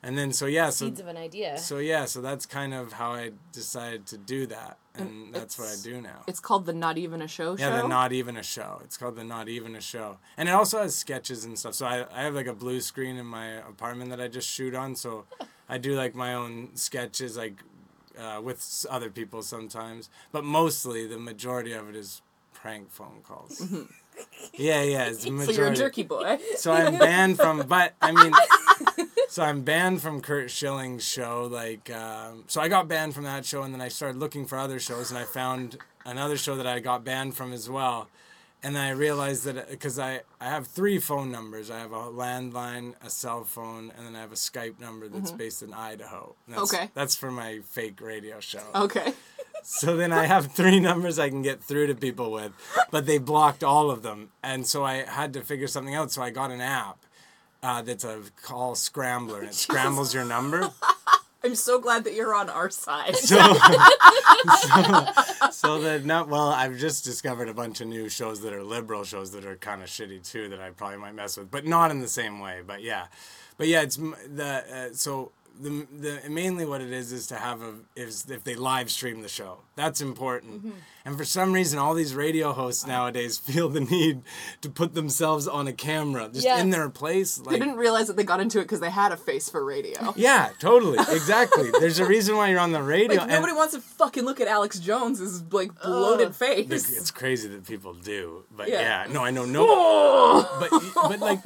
And 0.00 0.16
then 0.16 0.32
so 0.32 0.46
yeah, 0.46 0.70
so 0.70 0.86
seeds 0.86 1.00
of 1.00 1.08
an 1.08 1.16
idea. 1.16 1.58
so 1.58 1.78
yeah, 1.78 2.04
so 2.04 2.20
that's 2.20 2.46
kind 2.46 2.72
of 2.72 2.92
how 2.92 3.12
I 3.12 3.32
decided 3.52 4.06
to 4.06 4.16
do 4.16 4.46
that, 4.46 4.78
and 4.94 5.34
that's 5.34 5.58
what 5.58 5.68
I 5.68 5.74
do 5.82 6.00
now. 6.00 6.22
It's 6.28 6.38
called 6.38 6.66
the 6.66 6.72
Not 6.72 6.98
Even 6.98 7.20
a 7.20 7.26
Show 7.26 7.38
show. 7.38 7.56
Yeah, 7.62 7.76
show. 7.76 7.82
the 7.82 7.88
Not 7.88 8.12
Even 8.12 8.36
a 8.36 8.42
Show. 8.42 8.80
It's 8.84 8.96
called 8.96 9.16
the 9.16 9.24
Not 9.24 9.48
Even 9.48 9.74
a 9.74 9.80
Show. 9.80 10.18
And 10.36 10.48
it 10.48 10.52
also 10.52 10.82
has 10.82 10.94
sketches 10.94 11.44
and 11.44 11.58
stuff. 11.58 11.74
So 11.74 11.86
I, 11.86 12.06
I 12.12 12.22
have 12.22 12.34
like 12.34 12.46
a 12.46 12.52
blue 12.52 12.80
screen 12.80 13.16
in 13.16 13.26
my 13.26 13.46
apartment 13.46 14.10
that 14.10 14.20
I 14.20 14.28
just 14.28 14.48
shoot 14.48 14.74
on. 14.74 14.96
So 14.96 15.24
I 15.68 15.78
do 15.78 15.94
like 15.94 16.14
my 16.14 16.34
own 16.34 16.70
sketches 16.74 17.36
like 17.36 17.62
uh, 18.18 18.40
with 18.42 18.86
other 18.90 19.10
people 19.10 19.42
sometimes. 19.42 20.10
But 20.32 20.44
mostly 20.44 21.06
the 21.06 21.18
majority 21.18 21.72
of 21.72 21.88
it 21.88 21.96
is 21.96 22.22
prank 22.52 22.90
phone 22.90 23.20
calls. 23.22 23.66
yeah, 24.54 24.82
yeah. 24.82 25.04
It's 25.06 25.24
the 25.24 25.42
so 25.44 25.52
you're 25.52 25.68
a 25.68 25.76
jerky 25.76 26.02
boy. 26.02 26.38
So 26.56 26.72
I'm 26.72 26.98
banned 26.98 27.36
from, 27.36 27.66
but 27.68 27.94
I 28.02 28.12
mean, 28.12 28.32
so 29.28 29.42
I'm 29.42 29.62
banned 29.62 30.02
from 30.02 30.20
Curt 30.20 30.50
Schilling's 30.50 31.04
show. 31.06 31.48
Like, 31.50 31.90
um, 31.90 32.44
so 32.46 32.60
I 32.60 32.68
got 32.68 32.88
banned 32.88 33.14
from 33.14 33.24
that 33.24 33.44
show, 33.44 33.62
and 33.62 33.72
then 33.72 33.80
I 33.80 33.88
started 33.88 34.18
looking 34.18 34.46
for 34.46 34.58
other 34.58 34.78
shows, 34.78 35.10
and 35.10 35.18
I 35.18 35.24
found 35.24 35.78
another 36.04 36.36
show 36.36 36.56
that 36.56 36.66
I 36.66 36.80
got 36.80 37.04
banned 37.04 37.36
from 37.36 37.52
as 37.52 37.68
well. 37.68 38.08
And 38.60 38.74
then 38.74 38.82
I 38.82 38.90
realized 38.90 39.44
that 39.44 39.70
because 39.70 40.00
I, 40.00 40.22
I 40.40 40.46
have 40.46 40.66
three 40.66 40.98
phone 40.98 41.30
numbers. 41.30 41.70
I 41.70 41.78
have 41.78 41.92
a 41.92 42.10
landline, 42.10 42.94
a 43.04 43.08
cell 43.08 43.44
phone, 43.44 43.92
and 43.96 44.04
then 44.04 44.16
I 44.16 44.20
have 44.20 44.32
a 44.32 44.36
Skype 44.36 44.80
number 44.80 45.06
that's 45.08 45.30
based 45.30 45.62
in 45.62 45.72
Idaho. 45.72 46.34
That's, 46.48 46.74
Okay. 46.74 46.90
That's 46.92 47.14
for 47.14 47.30
my 47.30 47.60
fake 47.60 48.00
radio 48.00 48.40
show. 48.40 48.62
Okay. 48.74 49.12
So 49.64 49.96
then 49.96 50.12
I 50.12 50.24
have 50.26 50.52
three 50.52 50.78
numbers 50.78 51.18
I 51.18 51.28
can 51.28 51.42
get 51.42 51.62
through 51.62 51.88
to 51.88 51.94
people 51.94 52.30
with, 52.30 52.52
but 52.92 53.06
they 53.06 53.18
blocked 53.18 53.64
all 53.64 53.90
of 53.90 54.02
them. 54.02 54.30
And 54.40 54.64
so 54.64 54.84
I 54.84 55.02
had 55.02 55.32
to 55.34 55.42
figure 55.42 55.66
something 55.66 55.96
out. 55.96 56.12
So 56.12 56.22
I 56.22 56.30
got 56.30 56.52
an 56.52 56.60
app 56.60 57.04
uh, 57.62 57.82
that's 57.82 58.04
a 58.04 58.22
call 58.42 58.74
scrambler, 58.74 59.40
and 59.40 59.48
it 59.48 59.54
scrambles 59.66 60.14
your 60.14 60.24
number. 60.24 60.70
I'm 61.44 61.54
so 61.54 61.80
glad 61.80 62.02
that 62.04 62.14
you're 62.14 62.34
on 62.34 62.50
our 62.50 62.68
side. 62.70 63.14
So, 63.24 63.36
so, 64.60 65.50
so 65.50 65.80
that 65.82 66.04
not 66.04 66.28
well, 66.28 66.48
I've 66.48 66.76
just 66.78 67.04
discovered 67.04 67.48
a 67.48 67.54
bunch 67.54 67.80
of 67.80 67.88
new 67.88 68.08
shows 68.08 68.40
that 68.42 68.52
are 68.52 68.62
liberal 68.62 69.04
shows 69.04 69.32
that 69.32 69.44
are 69.44 69.56
kind 69.56 69.82
of 69.82 69.88
shitty 69.88 70.28
too 70.28 70.48
that 70.50 70.60
I 70.60 70.70
probably 70.70 70.98
might 70.98 71.14
mess 71.14 71.36
with, 71.36 71.50
but 71.50 71.66
not 71.66 71.90
in 71.90 72.00
the 72.00 72.08
same 72.08 72.38
way. 72.38 72.60
But 72.64 72.82
yeah, 72.82 73.06
but 73.56 73.66
yeah, 73.66 73.82
it's 73.82 73.96
the 73.96 74.64
uh, 74.72 74.94
so 74.94 75.32
the 75.60 75.86
the 75.92 76.30
mainly 76.30 76.64
what 76.64 76.80
it 76.80 76.92
is 76.92 77.12
is 77.12 77.26
to 77.28 77.36
have 77.36 77.62
a 77.62 77.74
is 77.96 78.28
if 78.30 78.44
they 78.44 78.54
live 78.54 78.90
stream 78.90 79.22
the 79.22 79.28
show 79.28 79.58
that's 79.76 80.00
important, 80.00 80.54
mm-hmm. 80.58 80.70
and 81.04 81.16
for 81.16 81.24
some 81.24 81.52
reason 81.52 81.78
all 81.78 81.94
these 81.94 82.12
radio 82.14 82.52
hosts 82.52 82.84
nowadays 82.86 83.38
feel 83.48 83.68
the 83.68 83.80
need 83.80 84.22
to 84.60 84.68
put 84.68 84.94
themselves 84.94 85.46
on 85.46 85.68
a 85.68 85.72
camera 85.72 86.28
just 86.32 86.44
Yeah. 86.44 86.60
in 86.60 86.70
their 86.70 86.88
place. 86.88 87.38
Like 87.38 87.60
didn't 87.60 87.76
realize 87.76 88.08
that 88.08 88.16
they 88.16 88.24
got 88.24 88.40
into 88.40 88.58
it 88.58 88.62
because 88.62 88.80
they 88.80 88.90
had 88.90 89.12
a 89.12 89.16
face 89.16 89.48
for 89.48 89.64
radio. 89.64 90.12
yeah, 90.16 90.50
totally, 90.58 90.98
exactly. 90.98 91.70
There's 91.80 91.98
a 92.00 92.06
reason 92.06 92.36
why 92.36 92.48
you're 92.50 92.58
on 92.58 92.72
the 92.72 92.82
radio. 92.82 93.18
Like 93.18 93.22
and- 93.22 93.30
nobody 93.30 93.52
wants 93.52 93.74
to 93.74 93.80
fucking 93.80 94.24
look 94.24 94.40
at 94.40 94.48
Alex 94.48 94.78
Jones's 94.80 95.42
like 95.52 95.80
bloated 95.80 96.28
Like, 96.28 96.36
face. 96.36 96.96
it's 96.96 97.10
crazy 97.12 97.48
that 97.48 97.66
people 97.66 97.94
do, 97.94 98.44
but 98.56 98.68
Yeah. 98.68 99.04
yeah, 99.06 99.12
no, 99.12 99.24
I 99.24 99.30
know 99.30 99.44
no, 99.44 100.46
but 100.60 100.70
but 100.94 101.20
like, 101.20 101.40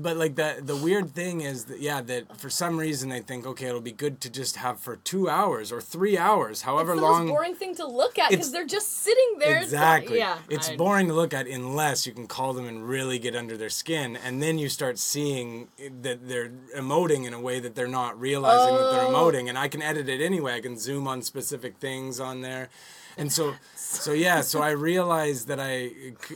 but 0.00 0.16
like 0.16 0.36
the 0.36 0.60
the 0.62 0.76
weird 0.76 1.10
thing 1.14 1.40
is 1.40 1.64
that 1.66 1.80
yeah, 1.80 2.00
that 2.02 2.38
for 2.40 2.48
some 2.50 2.78
reason 2.78 3.08
they 3.08 3.19
think 3.22 3.46
okay, 3.46 3.66
it'll 3.66 3.80
be 3.80 3.92
good 3.92 4.20
to 4.22 4.30
just 4.30 4.56
have 4.56 4.78
for 4.80 4.96
two 4.96 5.28
hours 5.28 5.70
or 5.72 5.80
three 5.80 6.16
hours, 6.18 6.62
however 6.62 6.92
it's 6.92 7.00
the 7.00 7.06
long. 7.06 7.26
most 7.26 7.30
boring 7.34 7.54
thing 7.54 7.74
to 7.76 7.86
look 7.86 8.18
at 8.18 8.30
because 8.30 8.52
they're 8.52 8.66
just 8.66 8.98
sitting 8.98 9.36
there. 9.38 9.56
It's 9.56 9.64
Exactly. 9.66 10.18
yeah. 10.18 10.38
It's 10.48 10.68
I- 10.70 10.76
boring 10.76 11.08
to 11.08 11.14
look 11.14 11.32
at 11.34 11.46
unless 11.46 12.06
you 12.06 12.12
can 12.12 12.26
call 12.26 12.52
them 12.52 12.66
and 12.66 12.88
really 12.88 13.18
get 13.18 13.34
under 13.36 13.56
their 13.56 13.68
skin, 13.70 14.16
and 14.16 14.42
then 14.42 14.58
you 14.58 14.68
start 14.68 14.98
seeing 14.98 15.68
that 16.02 16.28
they're 16.28 16.50
emoting 16.76 17.26
in 17.26 17.34
a 17.34 17.40
way 17.40 17.60
that 17.60 17.74
they're 17.74 17.88
not 17.88 18.18
realizing 18.20 18.74
that 18.74 18.90
they're 18.92 19.06
Oh. 19.06 19.12
emoting. 19.14 19.48
And 19.48 19.58
I 19.58 19.68
can 19.68 19.82
edit 19.82 20.08
it 20.08 20.20
anyway. 20.20 20.54
I 20.54 20.60
can 20.60 20.78
zoom 20.78 21.06
on 21.08 21.22
specific 21.22 21.76
things 21.78 22.20
on 22.20 22.40
there, 22.42 22.68
and 23.16 23.32
so. 23.32 23.54
So 23.92 24.12
yeah, 24.12 24.40
so 24.40 24.62
I 24.62 24.70
realized 24.70 25.48
that 25.48 25.58
I 25.58 25.90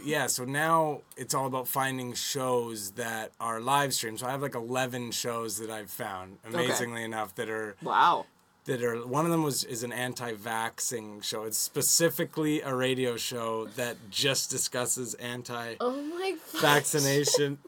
yeah, 0.04 0.26
so 0.26 0.44
now 0.44 1.02
it's 1.16 1.34
all 1.34 1.46
about 1.46 1.68
finding 1.68 2.12
shows 2.12 2.90
that 2.92 3.30
are 3.38 3.60
live 3.60 3.94
streamed. 3.94 4.18
So 4.20 4.26
I 4.26 4.32
have 4.32 4.42
like 4.42 4.56
11 4.56 5.12
shows 5.12 5.58
that 5.58 5.70
I've 5.70 5.90
found, 5.90 6.38
amazingly 6.44 7.04
enough, 7.04 7.34
that 7.36 7.48
are 7.48 7.76
wow. 7.80 8.26
that 8.64 8.82
are 8.82 9.06
one 9.06 9.24
of 9.24 9.30
them 9.30 9.44
was 9.44 9.62
is 9.62 9.84
an 9.84 9.92
anti-vaxing 9.92 11.22
show. 11.22 11.44
It's 11.44 11.56
specifically 11.56 12.60
a 12.60 12.74
radio 12.74 13.16
show 13.16 13.66
that 13.76 13.96
just 14.10 14.50
discusses 14.50 15.14
anti 15.14 15.76
Oh 15.80 15.92
my. 16.02 16.36
anti-vaccination. 16.54 17.58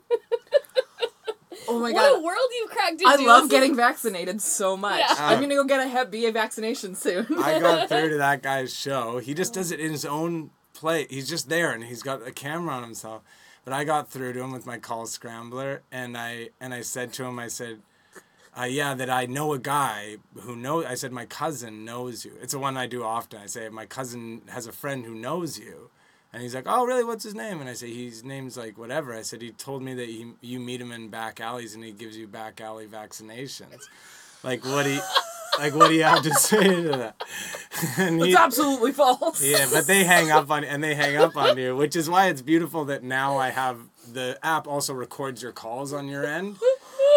Oh 1.68 1.80
my 1.80 1.92
god! 1.92 2.12
What 2.12 2.18
a 2.18 2.22
world 2.22 2.50
you've 2.58 2.70
cracked 2.70 3.00
into. 3.00 3.06
I 3.06 3.16
love 3.16 3.50
getting 3.50 3.74
vaccinated 3.76 4.40
so 4.40 4.76
much. 4.76 5.00
Yeah. 5.00 5.14
I'm 5.18 5.40
gonna 5.40 5.54
go 5.54 5.64
get 5.64 5.80
a 5.80 5.88
Hep 5.88 6.10
B 6.10 6.28
vaccination 6.30 6.94
soon. 6.94 7.26
I 7.38 7.58
got 7.60 7.88
through 7.88 8.10
to 8.10 8.18
that 8.18 8.42
guy's 8.42 8.74
show. 8.74 9.18
He 9.18 9.34
just 9.34 9.54
does 9.54 9.70
it 9.70 9.80
in 9.80 9.90
his 9.90 10.04
own 10.04 10.50
play. 10.74 11.06
He's 11.08 11.28
just 11.28 11.48
there 11.48 11.72
and 11.72 11.84
he's 11.84 12.02
got 12.02 12.26
a 12.26 12.32
camera 12.32 12.74
on 12.74 12.82
himself. 12.82 13.22
But 13.64 13.72
I 13.72 13.84
got 13.84 14.08
through 14.08 14.34
to 14.34 14.40
him 14.40 14.52
with 14.52 14.66
my 14.66 14.78
call 14.78 15.06
scrambler 15.06 15.82
and 15.90 16.16
I 16.16 16.50
and 16.60 16.72
I 16.72 16.82
said 16.82 17.12
to 17.14 17.24
him, 17.24 17.38
I 17.38 17.48
said, 17.48 17.80
uh, 18.58 18.64
yeah, 18.64 18.94
that 18.94 19.10
I 19.10 19.26
know 19.26 19.52
a 19.52 19.58
guy 19.58 20.16
who 20.40 20.56
knows. 20.56 20.86
I 20.86 20.94
said 20.94 21.12
my 21.12 21.26
cousin 21.26 21.84
knows 21.84 22.24
you. 22.24 22.32
It's 22.40 22.52
the 22.52 22.58
one 22.58 22.76
I 22.76 22.86
do 22.86 23.02
often. 23.02 23.40
I 23.40 23.46
say 23.46 23.68
my 23.68 23.86
cousin 23.86 24.42
has 24.48 24.66
a 24.66 24.72
friend 24.72 25.04
who 25.04 25.14
knows 25.14 25.58
you. 25.58 25.90
And 26.36 26.42
he's 26.42 26.54
like, 26.54 26.64
"Oh, 26.66 26.84
really? 26.84 27.02
What's 27.02 27.24
his 27.24 27.34
name?" 27.34 27.62
And 27.62 27.70
I 27.70 27.72
say, 27.72 27.90
"His 27.90 28.22
name's 28.22 28.58
like 28.58 28.76
whatever." 28.76 29.14
I 29.14 29.22
said, 29.22 29.40
"He 29.40 29.52
told 29.52 29.82
me 29.82 29.94
that 29.94 30.06
he, 30.06 30.34
you 30.42 30.60
meet 30.60 30.82
him 30.82 30.92
in 30.92 31.08
back 31.08 31.40
alleys 31.40 31.74
and 31.74 31.82
he 31.82 31.92
gives 31.92 32.14
you 32.14 32.28
back 32.28 32.60
alley 32.60 32.86
vaccinations." 32.86 33.84
Like 34.42 34.62
what 34.62 34.82
do 34.84 34.90
you, 34.92 35.00
like 35.58 35.74
what 35.74 35.88
do 35.88 35.94
you 35.94 36.02
have 36.02 36.20
to 36.24 36.34
say 36.34 36.82
to 36.82 36.88
that? 36.90 37.22
And 37.98 38.20
It's 38.22 38.36
absolutely 38.36 38.92
false. 38.92 39.42
yeah, 39.42 39.66
but 39.72 39.86
they 39.86 40.04
hang 40.04 40.30
up 40.30 40.50
on 40.50 40.62
and 40.62 40.84
they 40.84 40.94
hang 40.94 41.16
up 41.16 41.38
on 41.38 41.56
you, 41.56 41.74
which 41.74 41.96
is 41.96 42.10
why 42.10 42.26
it's 42.28 42.42
beautiful 42.42 42.84
that 42.84 43.02
now 43.02 43.38
I 43.38 43.48
have 43.48 43.78
the 44.12 44.38
app 44.42 44.66
also 44.66 44.92
records 44.92 45.42
your 45.42 45.52
calls 45.52 45.94
on 45.94 46.06
your 46.06 46.26
end. 46.26 46.56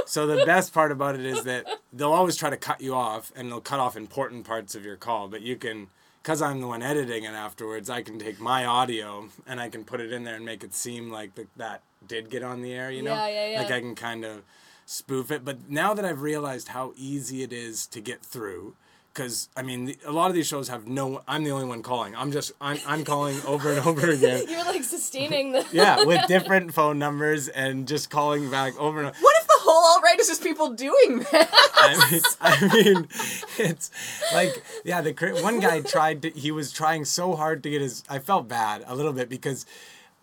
So 0.06 0.28
the 0.28 0.46
best 0.46 0.74
part 0.74 0.94
about 0.94 1.16
it 1.16 1.26
is 1.26 1.44
that 1.44 1.66
they'll 1.92 2.14
always 2.14 2.38
try 2.38 2.50
to 2.50 2.58
cut 2.58 2.80
you 2.80 2.96
off 2.96 3.34
and 3.36 3.52
they'll 3.52 3.60
cut 3.60 3.82
off 3.82 3.98
important 3.98 4.46
parts 4.46 4.76
of 4.76 4.86
your 4.86 4.96
call, 4.96 5.28
but 5.28 5.42
you 5.42 5.58
can 5.58 5.88
because 6.22 6.42
I'm 6.42 6.62
the 6.62 6.68
one 6.68 6.82
editing 6.82 7.24
it 7.24 7.34
afterwards, 7.34 7.90
I 7.90 8.02
can 8.02 8.20
take 8.20 8.40
my 8.40 8.66
audio 8.66 9.30
and 9.48 9.60
I 9.60 9.70
can 9.70 9.84
put 9.84 10.02
it 10.02 10.12
in 10.12 10.24
there 10.24 10.36
and 10.36 10.46
make 10.46 10.64
it 10.64 10.74
seem 10.74 11.12
like 11.12 11.36
the, 11.36 11.48
that 11.58 11.84
did 12.06 12.30
get 12.30 12.44
on 12.44 12.62
the 12.62 12.74
air, 12.74 12.92
you 12.92 13.02
know? 13.02 13.14
Yeah, 13.14 13.28
yeah, 13.28 13.48
yeah. 13.52 13.62
Like 13.62 13.72
I 13.72 13.80
can 13.80 13.96
kind 13.96 14.26
of 14.26 14.44
spoof 14.86 15.32
it. 15.32 15.46
But 15.46 15.70
now 15.70 15.94
that 15.94 16.06
I've 16.06 16.22
realized 16.22 16.70
how 16.70 16.94
easy 16.96 17.44
it 17.44 17.54
is 17.54 17.88
to 17.88 18.02
get 18.02 18.24
through, 18.24 18.76
because 19.20 19.50
I 19.58 19.64
mean, 19.64 19.96
a 20.06 20.14
lot 20.14 20.30
of 20.30 20.34
these 20.34 20.48
shows 20.48 20.70
have 20.70 20.88
no. 20.88 21.22
I'm 21.28 21.44
the 21.44 21.52
only 21.52 21.66
one 21.66 21.84
calling. 21.84 22.16
I'm 22.16 22.32
just 22.32 22.54
I'm 22.62 22.80
I'm 22.88 23.04
calling 23.04 23.38
over 23.46 23.74
and 23.74 23.86
over 23.86 24.10
again. 24.12 24.46
You're 24.48 24.64
like 24.64 24.86
sustaining 24.86 25.52
the. 25.52 25.66
Yeah, 25.74 26.06
with 26.06 26.26
different 26.28 26.74
phone 26.74 27.00
numbers 27.00 27.50
and 27.50 27.86
just 27.86 28.10
calling 28.10 28.50
back 28.50 28.80
over 28.80 29.00
and 29.00 29.08
over. 29.10 29.18
What 29.20 29.36
if 29.42 29.48
the 29.48 29.58
whole 29.60 29.94
alt-right 29.94 30.20
is 30.20 30.28
just 30.28 30.42
people 30.42 30.72
doing 30.72 31.20
that? 31.32 31.50
I 31.76 32.12
mean, 32.12 32.22
I 32.40 32.74
mean, 32.74 33.08
it's 33.58 33.92
like 34.34 34.64
yeah. 34.86 35.02
The 35.02 35.14
one 35.44 35.60
guy 35.60 35.82
tried 35.82 36.22
to. 36.22 36.30
He 36.30 36.52
was 36.52 36.72
trying 36.72 37.04
so 37.04 37.36
hard 37.36 37.62
to 37.64 37.70
get 37.70 37.82
his. 37.82 38.04
I 38.10 38.20
felt 38.20 38.48
bad 38.48 38.86
a 38.88 38.96
little 38.96 39.14
bit 39.14 39.28
because. 39.28 39.66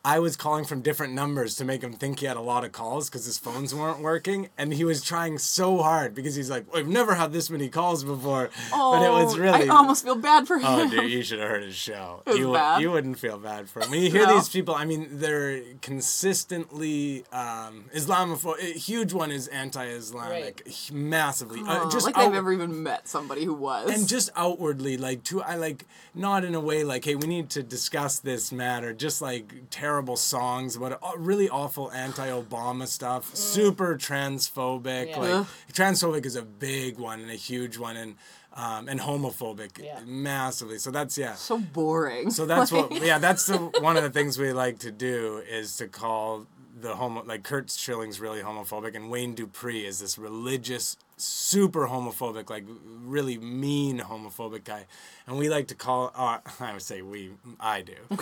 I 0.08 0.20
was 0.20 0.36
calling 0.36 0.64
from 0.64 0.82
different 0.82 1.14
numbers 1.14 1.56
to 1.56 1.64
make 1.64 1.82
him 1.82 1.92
think 1.92 2.20
he 2.20 2.26
had 2.26 2.36
a 2.36 2.40
lot 2.40 2.62
of 2.64 2.70
calls 2.70 3.10
because 3.10 3.24
his 3.26 3.38
phones 3.38 3.74
weren't 3.74 3.98
working, 4.00 4.48
and 4.56 4.72
he 4.72 4.84
was 4.84 5.02
trying 5.02 5.36
so 5.38 5.78
hard 5.78 6.14
because 6.14 6.36
he's 6.36 6.48
like, 6.48 6.64
"I've 6.72 6.86
never 6.86 7.14
had 7.16 7.32
this 7.32 7.50
many 7.50 7.68
calls 7.68 8.04
before," 8.04 8.50
but 8.70 9.02
it 9.02 9.10
was 9.10 9.36
really. 9.36 9.68
Oh, 9.68 9.74
I 9.74 9.76
almost 9.78 10.04
feel 10.04 10.14
bad 10.14 10.46
for 10.46 10.58
him. 10.58 10.66
Oh, 10.68 10.88
dude, 10.88 11.10
you 11.10 11.22
should 11.24 11.40
have 11.40 11.48
heard 11.50 11.64
his 11.64 11.74
show. 11.74 12.22
was 12.26 12.38
you, 12.38 12.52
bad. 12.52 12.80
you 12.82 12.92
wouldn't 12.92 13.18
feel 13.18 13.36
bad 13.38 13.68
for 13.68 13.80
him. 13.82 13.90
When 13.90 14.00
you 14.00 14.10
hear 14.10 14.26
No. 14.26 14.34
these 14.36 14.48
people, 14.48 14.76
I 14.76 14.84
mean, 14.84 15.08
they're 15.10 15.60
consistently 15.82 17.24
um, 17.32 17.86
Islamophobic. 17.94 18.60
A 18.60 18.78
huge 18.78 19.12
one 19.12 19.30
is 19.30 19.48
anti-Islamic, 19.48 20.62
h- 20.66 20.92
massively. 20.92 21.60
uh, 21.60 21.80
Oh, 21.84 21.90
just 21.90 22.06
like 22.06 22.16
out- 22.16 22.28
I've 22.28 22.34
ever 22.34 22.52
even 22.52 22.82
met 22.82 23.08
somebody 23.08 23.44
who 23.44 23.54
was. 23.54 23.90
and 23.90 24.06
just 24.08 24.30
outwardly, 24.36 24.96
like 24.96 25.24
to 25.24 25.42
I 25.42 25.56
like 25.56 25.84
not 26.14 26.44
in 26.44 26.54
a 26.54 26.60
way 26.60 26.84
like, 26.84 27.04
hey, 27.04 27.14
we 27.16 27.26
need 27.26 27.50
to 27.50 27.62
discuss 27.62 28.18
this 28.20 28.52
matter. 28.52 28.92
Just 28.92 29.20
like 29.20 29.68
terrible 29.96 30.16
songs 30.16 30.76
about 30.76 30.92
uh, 31.02 31.12
really 31.16 31.48
awful 31.48 31.90
anti-Obama 31.92 32.86
stuff, 32.86 33.34
super 33.34 33.96
transphobic. 33.96 35.08
Yeah. 35.08 35.18
Like 35.18 35.46
transphobic 35.72 36.26
is 36.26 36.36
a 36.36 36.42
big 36.42 36.98
one 36.98 37.20
and 37.20 37.30
a 37.30 37.34
huge 37.34 37.78
one, 37.78 37.96
and 37.96 38.14
um, 38.52 38.88
and 38.88 39.00
homophobic 39.00 39.82
Yeah. 39.82 40.00
massively. 40.04 40.76
So 40.78 40.90
that's 40.90 41.16
yeah. 41.16 41.32
so 41.34 41.58
boring. 41.58 42.30
So 42.30 42.44
that's 42.44 42.70
what 42.70 42.92
yeah, 43.02 43.18
that's 43.18 43.46
the 43.46 43.56
one 43.56 43.96
of 43.96 44.02
the 44.02 44.10
things 44.10 44.38
we 44.38 44.52
like 44.52 44.78
to 44.80 44.90
do 44.92 45.42
is 45.48 45.76
to 45.76 45.88
call 45.88 46.46
the 46.78 46.96
homo 46.96 47.22
like 47.24 47.42
Curt 47.42 47.70
Schilling's 47.70 48.20
really 48.20 48.42
homophobic 48.42 48.94
and 48.94 49.08
Wayne 49.10 49.34
Dupree 49.34 49.86
is 49.86 50.00
this 50.00 50.18
religious 50.18 50.98
super 51.18 51.86
homophobic 51.88 52.50
like 52.50 52.64
really 53.04 53.38
mean 53.38 54.00
homophobic 54.00 54.64
guy 54.64 54.84
and 55.26 55.38
we 55.38 55.48
like 55.48 55.66
to 55.68 55.74
call 55.74 56.12
uh, 56.14 56.38
I 56.60 56.72
would 56.74 56.82
say 56.82 57.00
we 57.00 57.30
I 57.58 57.80
do 57.80 57.94
the 58.10 58.16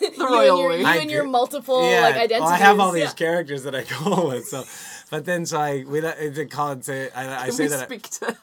You 0.00 0.08
and 0.10 0.18
royal 0.20 0.58
your, 0.60 0.68
we. 0.70 0.76
you 0.80 0.86
and 0.86 1.10
your 1.10 1.24
multiple 1.24 1.82
yeah 1.90 2.00
like 2.00 2.14
identities. 2.14 2.40
well, 2.40 2.48
I 2.48 2.56
have 2.56 2.80
all 2.80 2.92
these 2.92 3.04
yeah. 3.04 3.12
characters 3.12 3.64
that 3.64 3.74
I 3.74 3.82
go 4.04 4.28
with 4.28 4.46
so 4.48 4.64
but 5.10 5.26
then 5.26 5.44
so 5.44 5.60
I 5.60 5.84
we 5.86 6.00
like 6.00 6.16
to 6.34 6.46
call 6.46 6.70
and 6.72 6.84
say 6.84 7.10
I, 7.14 7.42
I 7.42 7.44
Can 7.46 7.52
say 7.52 7.64
we 7.64 7.68
that 7.68 7.90
I- 7.92 7.96
to 7.96 8.36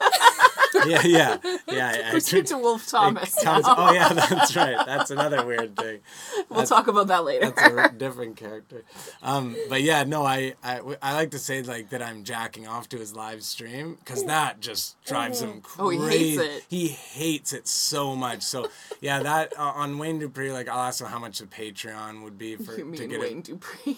yeah 0.88 1.02
yeah 1.06 1.38
yeah 1.68 2.12
I, 2.14 2.20
speak 2.20 2.46
to 2.46 2.58
Wolf 2.58 2.88
Thomas? 2.88 3.36
Oh 3.46 3.92
yeah 3.94 4.14
that's 4.14 4.56
right 4.56 4.78
that's 4.86 5.12
another 5.12 5.46
weird 5.46 5.76
thing 5.76 6.02
we'll 6.50 6.66
talk 6.66 6.88
about 6.88 7.08
that 7.08 7.24
later. 7.24 7.52
that's 7.52 7.94
a 7.94 7.96
different 7.98 8.38
character. 8.38 8.84
Um, 9.22 9.56
but 9.70 9.82
yeah, 9.82 10.04
no, 10.04 10.24
I, 10.24 10.56
I 10.64 10.82
I 11.02 11.14
like 11.14 11.32
to 11.32 11.40
say 11.40 11.62
like 11.62 11.90
that 11.90 12.02
I'm 12.02 12.24
jacking 12.24 12.68
off 12.68 12.90
to 12.90 12.98
his 12.98 13.16
live 13.16 13.44
stream 13.44 13.96
because 14.00 14.26
that 14.26 14.60
just 14.60 15.02
drives 15.06 15.42
him 15.42 15.62
crazy. 15.62 15.82
Oh, 15.82 15.90
he 15.90 16.08
hates 16.08 16.42
it. 16.42 16.64
He 16.70 16.88
hates 16.88 17.54
it 17.54 17.68
so 17.68 18.16
much. 18.16 18.44
So 18.44 18.70
yeah, 19.02 19.22
that 19.24 19.54
uh, 19.58 19.64
on 19.76 19.98
Wayne 19.98 20.20
Dupree, 20.20 20.52
like 20.52 20.68
I'll 20.68 20.88
ask 20.88 21.02
him 21.02 21.08
how 21.08 21.20
much 21.20 21.40
the 21.40 21.46
Patreon 21.46 22.24
would 22.24 22.38
be 22.38 22.56
for 22.56 22.72
you 22.72 22.78
to 22.78 22.86
mean 22.86 23.10
get 23.10 23.20
Wayne 23.20 23.40
it. 23.40 23.44
Dupree? 23.46 23.98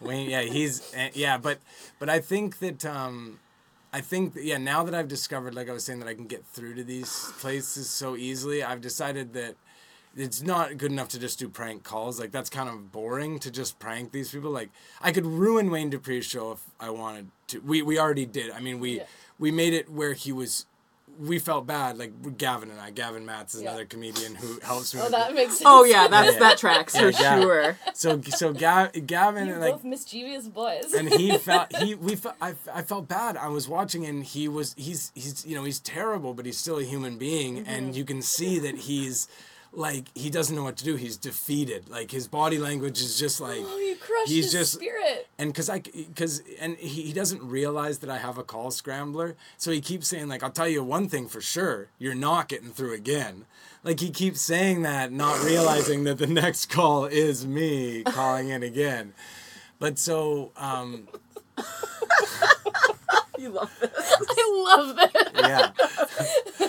Wayne, 0.00 0.28
yeah, 0.30 0.42
he's 0.42 0.92
eh, 0.94 1.10
yeah, 1.14 1.38
but 1.38 1.58
but 1.98 2.10
I 2.10 2.20
think 2.20 2.58
that 2.58 2.84
um, 2.84 3.38
I 3.96 4.02
think 4.02 4.34
that, 4.34 4.44
yeah, 4.44 4.58
now 4.58 4.84
that 4.84 4.94
I've 4.94 5.08
discovered, 5.08 5.54
like 5.54 5.70
I 5.70 5.72
was 5.72 5.82
saying, 5.82 6.00
that 6.00 6.08
I 6.08 6.12
can 6.12 6.26
get 6.26 6.44
through 6.44 6.74
to 6.74 6.84
these 6.84 7.32
places 7.38 7.88
so 7.88 8.14
easily, 8.14 8.62
I've 8.62 8.82
decided 8.82 9.32
that 9.32 9.54
it's 10.14 10.42
not 10.42 10.76
good 10.76 10.92
enough 10.92 11.08
to 11.10 11.18
just 11.18 11.38
do 11.38 11.48
prank 11.48 11.82
calls. 11.82 12.20
Like 12.20 12.30
that's 12.30 12.50
kind 12.50 12.68
of 12.68 12.92
boring 12.92 13.38
to 13.38 13.50
just 13.50 13.78
prank 13.78 14.12
these 14.12 14.30
people. 14.30 14.50
Like 14.50 14.68
I 15.00 15.12
could 15.12 15.24
ruin 15.24 15.70
Wayne 15.70 15.90
Dupree's 15.90 16.26
show 16.26 16.52
if 16.52 16.60
I 16.78 16.90
wanted 16.90 17.28
to. 17.48 17.60
We 17.60 17.80
we 17.80 17.98
already 17.98 18.26
did. 18.26 18.50
I 18.50 18.60
mean, 18.60 18.80
we 18.80 18.98
Yeah. 18.98 19.04
we 19.38 19.50
made 19.50 19.72
it 19.72 19.90
where 19.90 20.12
he 20.12 20.30
was. 20.30 20.66
We 21.18 21.38
felt 21.38 21.66
bad, 21.66 21.98
like 21.98 22.36
Gavin 22.38 22.70
and 22.70 22.80
I. 22.80 22.90
Gavin 22.90 23.24
Matz 23.24 23.54
is 23.54 23.62
Yeah. 23.62 23.70
another 23.70 23.84
comedian 23.86 24.34
who 24.34 24.58
helps 24.60 24.94
me. 24.94 25.00
Oh, 25.02 25.08
that 25.10 25.34
makes 25.34 25.52
sense. 25.58 25.62
Oh 25.66 25.84
yeah, 25.84 26.08
that's 26.08 26.34
Yeah. 26.34 26.38
that 26.40 26.58
tracks 26.58 26.96
for 26.96 27.10
Yeah, 27.10 27.20
yeah. 27.20 27.40
sure. 27.40 27.78
So 27.94 28.20
so 28.22 28.52
Ga- 28.52 28.90
Gavin 29.06 29.46
You're 29.46 29.58
like 29.58 29.72
both 29.74 29.84
mischievous 29.84 30.48
boys. 30.48 30.92
and 30.92 31.08
he 31.08 31.36
felt 31.48 31.74
he 31.76 31.94
we 31.94 32.16
felt 32.16 32.34
I, 32.40 32.54
I 32.72 32.82
felt 32.82 33.08
bad 33.08 33.36
i 33.36 33.48
was 33.48 33.68
watching 33.68 34.04
and 34.06 34.24
he 34.24 34.48
was 34.48 34.74
he's 34.76 35.12
he's 35.14 35.44
you 35.46 35.54
know 35.56 35.64
he's 35.64 35.80
terrible 35.80 36.34
but 36.34 36.44
he's 36.46 36.58
still 36.58 36.78
a 36.78 36.82
human 36.84 37.16
being 37.18 37.56
Mm-hmm. 37.56 37.68
and 37.70 37.96
you 37.96 38.04
can 38.04 38.20
see 38.22 38.58
that 38.58 38.76
he's 38.76 39.28
like 39.76 40.06
he 40.14 40.30
doesn't 40.30 40.56
know 40.56 40.64
what 40.64 40.76
to 40.78 40.84
do 40.84 40.96
he's 40.96 41.16
defeated 41.18 41.86
like 41.90 42.10
his 42.10 42.26
body 42.26 42.56
language 42.58 42.98
is 43.00 43.18
just 43.18 43.40
like 43.42 43.60
oh, 43.62 43.78
you 43.78 43.94
crushed 43.96 44.28
he's 44.30 44.44
his 44.46 44.52
just 44.52 44.72
spirit. 44.72 45.28
and 45.38 45.52
because 45.52 45.68
I, 45.68 45.80
because 45.80 46.42
and 46.58 46.76
he, 46.78 47.02
he 47.02 47.12
doesn't 47.12 47.42
realize 47.46 47.98
that 47.98 48.08
I 48.08 48.16
have 48.18 48.38
a 48.38 48.42
call 48.42 48.70
scrambler, 48.70 49.36
so 49.58 49.70
he 49.70 49.80
keeps 49.82 50.08
saying 50.08 50.28
like, 50.28 50.42
"I'll 50.42 50.50
tell 50.50 50.66
you 50.68 50.82
one 50.82 51.08
thing 51.08 51.28
for 51.28 51.40
sure, 51.42 51.88
you're 51.98 52.14
not 52.14 52.48
getting 52.48 52.70
through 52.70 52.94
again." 52.94 53.44
Like 53.84 54.00
he 54.00 54.10
keeps 54.10 54.40
saying 54.40 54.82
that, 54.82 55.12
not 55.12 55.44
realizing 55.44 56.04
that 56.04 56.18
the 56.18 56.26
next 56.42 56.66
call 56.70 57.04
is 57.04 57.46
me 57.46 58.02
calling 58.02 58.48
in 58.48 58.62
again. 58.62 59.12
But 59.78 59.98
so, 59.98 60.52
um, 60.56 61.06
You 63.38 63.50
love 63.50 63.70
this. 63.80 63.90
I 64.28 64.76
love 64.76 64.96
this. 64.96 65.30
yeah. 65.34 65.70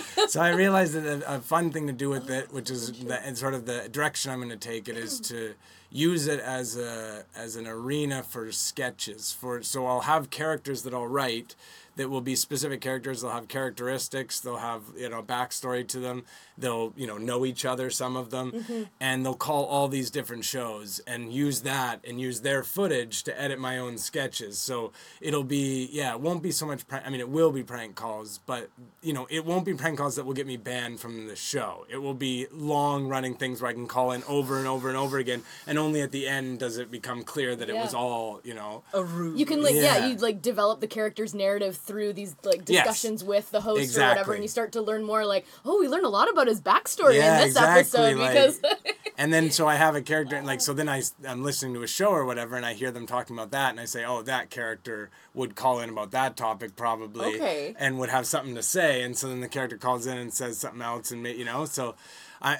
so 0.28 0.40
I 0.40 0.50
realized 0.50 0.94
that 0.94 1.22
a, 1.26 1.40
fun 1.40 1.70
thing 1.70 1.86
to 1.86 1.92
do 1.92 2.08
with 2.08 2.30
it, 2.30 2.52
which 2.52 2.70
is 2.70 2.92
the, 2.92 3.24
and 3.24 3.36
sort 3.36 3.54
of 3.54 3.66
the 3.66 3.88
direction 3.90 4.30
I'm 4.30 4.38
going 4.38 4.50
to 4.50 4.56
take 4.56 4.88
it, 4.88 4.96
is 4.96 5.20
to 5.20 5.54
use 5.90 6.26
it 6.26 6.40
as 6.40 6.76
a 6.76 7.24
as 7.36 7.56
an 7.56 7.66
arena 7.66 8.22
for 8.22 8.50
sketches. 8.52 9.32
For 9.32 9.62
so 9.62 9.86
I'll 9.86 10.00
have 10.00 10.30
characters 10.30 10.82
that 10.82 10.94
I'll 10.94 11.06
write 11.06 11.54
that 11.96 12.08
will 12.08 12.20
be 12.20 12.36
specific 12.36 12.80
characters. 12.80 13.22
They'll 13.22 13.32
have 13.32 13.48
characteristics. 13.48 14.40
They'll 14.40 14.58
have 14.58 14.82
you 14.96 15.08
know 15.08 15.22
backstory 15.22 15.86
to 15.88 15.98
them. 15.98 16.24
They'll 16.58 16.92
you 16.96 17.06
know 17.06 17.18
know 17.18 17.44
each 17.46 17.64
other. 17.64 17.90
Some 17.90 18.16
of 18.16 18.30
them, 18.30 18.52
mm-hmm. 18.52 18.82
and 19.00 19.24
they'll 19.24 19.34
call 19.34 19.64
all 19.64 19.88
these 19.88 20.10
different 20.10 20.44
shows 20.44 21.00
and 21.06 21.32
use 21.32 21.62
that 21.62 22.04
and 22.06 22.20
use 22.20 22.40
their 22.40 22.62
footage 22.62 23.22
to 23.24 23.40
edit 23.40 23.58
my 23.58 23.78
own 23.78 23.98
sketches. 23.98 24.58
So 24.58 24.92
it'll 25.20 25.44
be 25.44 25.88
yeah, 25.92 26.12
it 26.12 26.20
won't 26.20 26.42
be 26.42 26.50
so 26.50 26.66
much. 26.66 26.86
Prank, 26.86 27.06
I 27.06 27.10
mean, 27.10 27.20
it 27.20 27.28
will 27.28 27.52
be 27.52 27.62
prank 27.62 27.94
calls, 27.94 28.40
but 28.46 28.70
you 29.02 29.12
know, 29.12 29.26
it 29.30 29.44
won't 29.44 29.64
be 29.64 29.74
prank 29.74 29.98
calls 29.98 30.16
that 30.16 30.26
will 30.26 30.34
get 30.34 30.46
me 30.46 30.56
banned 30.56 31.00
from 31.00 31.26
the 31.26 31.36
show. 31.36 31.86
It 31.88 31.98
will 31.98 32.14
be 32.14 32.46
long 32.52 33.08
running 33.08 33.34
things 33.34 33.60
where 33.60 33.70
I 33.70 33.74
can 33.74 33.86
call 33.86 34.12
in 34.12 34.22
over 34.24 34.58
and 34.58 34.66
over 34.66 34.88
and 34.88 34.96
over 34.96 35.18
again, 35.18 35.42
and 35.66 35.78
only 35.78 36.00
at 36.00 36.12
the 36.12 36.26
end 36.28 36.58
does 36.58 36.78
it 36.78 36.90
become 36.90 37.22
clear 37.22 37.54
that 37.56 37.68
it 37.68 37.74
was 37.74 37.94
all 37.94 38.40
you 38.44 38.54
know. 38.54 38.82
A 38.92 39.02
rude. 39.02 39.38
You 39.38 39.46
can 39.46 39.62
like 39.62 39.74
yeah. 39.74 39.98
Yeah. 39.98 40.06
you 40.08 40.16
like 40.16 40.42
develop 40.42 40.80
the 40.80 40.86
character's 40.86 41.34
narrative 41.34 41.76
through 41.76 42.12
these 42.14 42.34
like 42.44 42.62
Yes. 42.68 42.84
discussions 42.84 43.24
with 43.24 43.50
the 43.50 43.60
host 43.60 43.96
or 43.96 44.00
whatever, 44.00 44.34
and 44.34 44.42
you 44.42 44.48
start 44.48 44.72
to 44.72 44.82
learn 44.82 45.04
more. 45.04 45.24
Like, 45.24 45.46
oh, 45.64 45.78
we 45.78 45.88
learn 45.88 46.04
a 46.04 46.08
lot 46.08 46.30
about 46.30 46.47
his 46.48 46.60
backstory 46.60 47.14
Yeah, 47.16 47.34
in 47.34 47.38
this 47.38 47.46
exactly, 47.56 48.00
episode 48.00 48.16
like- 48.18 48.32
because 48.32 48.60
And 49.20 49.32
then 49.32 49.50
so 49.50 49.66
I 49.66 49.74
have 49.74 49.96
a 49.96 50.00
character, 50.00 50.36
and 50.36 50.46
like 50.46 50.60
so 50.60 50.72
then 50.72 50.88
I 50.88 51.02
I'm 51.26 51.42
listening 51.42 51.74
to 51.74 51.82
a 51.82 51.88
show 51.88 52.10
or 52.10 52.24
whatever, 52.24 52.54
and 52.54 52.64
I 52.64 52.72
hear 52.74 52.92
them 52.92 53.04
talking 53.04 53.34
about 53.34 53.50
that, 53.50 53.70
and 53.70 53.80
I 53.80 53.84
say, 53.84 54.04
oh, 54.04 54.22
that 54.22 54.48
character 54.48 55.10
would 55.34 55.56
call 55.56 55.80
in 55.80 55.90
about 55.90 56.12
that 56.12 56.36
topic 56.36 56.76
probably, 56.76 57.34
Okay. 57.34 57.74
and 57.80 57.98
would 57.98 58.10
have 58.10 58.26
something 58.28 58.54
to 58.54 58.62
say, 58.62 59.02
and 59.02 59.18
so 59.18 59.26
then 59.28 59.40
the 59.40 59.48
character 59.48 59.76
calls 59.76 60.06
in 60.06 60.16
and 60.18 60.32
says 60.32 60.58
something 60.58 60.82
else, 60.82 61.10
and 61.10 61.26
you 61.26 61.44
know, 61.44 61.64
so 61.64 61.96
I. 62.40 62.52
I 62.54 62.58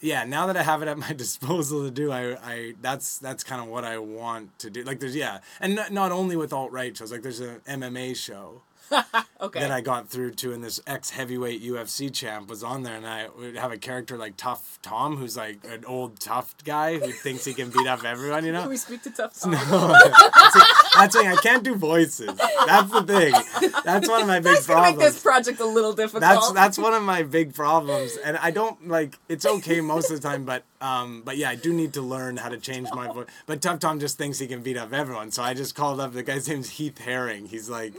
yeah, 0.00 0.22
now 0.22 0.46
that 0.46 0.56
I 0.56 0.62
have 0.62 0.80
it 0.80 0.86
at 0.86 0.96
my 1.08 1.12
disposal 1.12 1.82
to 1.84 1.90
do, 1.90 2.12
I, 2.12 2.36
I 2.40 2.74
that's 2.80 3.18
that's 3.18 3.42
kind 3.42 3.60
of 3.60 3.66
what 3.66 3.84
I 3.84 3.98
want 3.98 4.56
to 4.60 4.70
do. 4.70 4.84
Like 4.84 5.00
there's 5.00 5.16
yeah, 5.16 5.40
and 5.60 5.74
not, 5.74 5.92
not 5.92 6.12
only 6.12 6.36
with 6.36 6.52
alt 6.52 6.70
right 6.70 6.96
shows, 6.96 7.10
like 7.10 7.22
there's 7.22 7.40
an 7.40 7.60
MMA 7.68 8.14
show 8.14 8.62
Okay. 9.40 9.60
that 9.60 9.70
I 9.70 9.80
got 9.80 10.08
through 10.08 10.32
to, 10.32 10.52
and 10.52 10.64
this 10.64 10.80
ex 10.84 11.10
heavyweight 11.10 11.62
UFC 11.62 12.12
champ 12.12 12.48
was 12.48 12.64
on 12.64 12.82
there, 12.82 12.96
and 12.96 13.06
I 13.06 13.28
would 13.38 13.56
have 13.56 13.70
a 13.70 13.78
character 13.78 14.16
like 14.16 14.36
Tough 14.36 14.80
Tom, 14.82 15.16
who's 15.16 15.36
like 15.36 15.58
an 15.64 15.84
old 15.84 16.18
tough 16.18 16.56
guy 16.64 16.98
who 16.98 17.12
thinks 17.12 17.44
he 17.44 17.54
can 17.54 17.70
beat 17.70 17.86
up 17.86 18.02
everyone, 18.02 18.44
you 18.44 18.50
know. 18.52 18.62
Can 18.62 18.70
we 18.70 18.76
speak 18.76 19.02
to 19.02 19.10
Tough 19.10 19.38
Tom? 19.38 19.52
That's 19.52 21.14
the 21.14 21.20
thing. 21.20 21.28
I 21.28 21.36
can't 21.40 21.62
do 21.62 21.76
voices. 21.76 22.30
That's 22.66 22.90
the 22.90 23.02
thing. 23.04 23.72
That's 23.84 24.08
one 24.08 24.22
of 24.22 24.26
my 24.26 24.40
big 24.40 24.54
That's 24.54 24.66
gonna 24.66 24.82
make 24.82 24.94
problems. 24.96 25.14
this 25.14 25.22
project 25.22 25.60
a 25.60 25.66
little 25.66 25.92
difficult. 25.92 26.20
That's 26.22 26.50
that's 26.52 26.76
one 26.78 26.94
of 26.94 27.04
my 27.04 27.22
big 27.22 27.54
problems, 27.54 28.16
and 28.24 28.36
I 28.38 28.50
don't 28.50 28.88
like. 28.88 29.16
It's 29.28 29.46
okay 29.46 29.80
most 29.80 30.10
of 30.10 30.20
the 30.20 30.28
time, 30.28 30.44
but 30.44 30.64
um, 30.80 31.22
but 31.24 31.36
yeah, 31.36 31.50
I 31.50 31.54
do 31.54 31.72
need 31.72 31.92
to 31.94 32.02
learn 32.02 32.38
how 32.38 32.48
to 32.48 32.58
change 32.58 32.88
my 32.92 33.06
voice. 33.06 33.26
But 33.46 33.62
Tough 33.62 33.78
Tom 33.78 34.00
just 34.00 34.18
thinks 34.18 34.40
he 34.40 34.48
can 34.48 34.62
beat 34.62 34.76
up 34.76 34.92
everyone, 34.92 35.30
so 35.30 35.44
I 35.44 35.54
just 35.54 35.76
called 35.76 36.00
up 36.00 36.12
the 36.12 36.24
guy's 36.24 36.48
name's 36.48 36.70
Heath 36.70 36.98
Herring. 36.98 37.46
He's 37.46 37.68
like, 37.68 37.94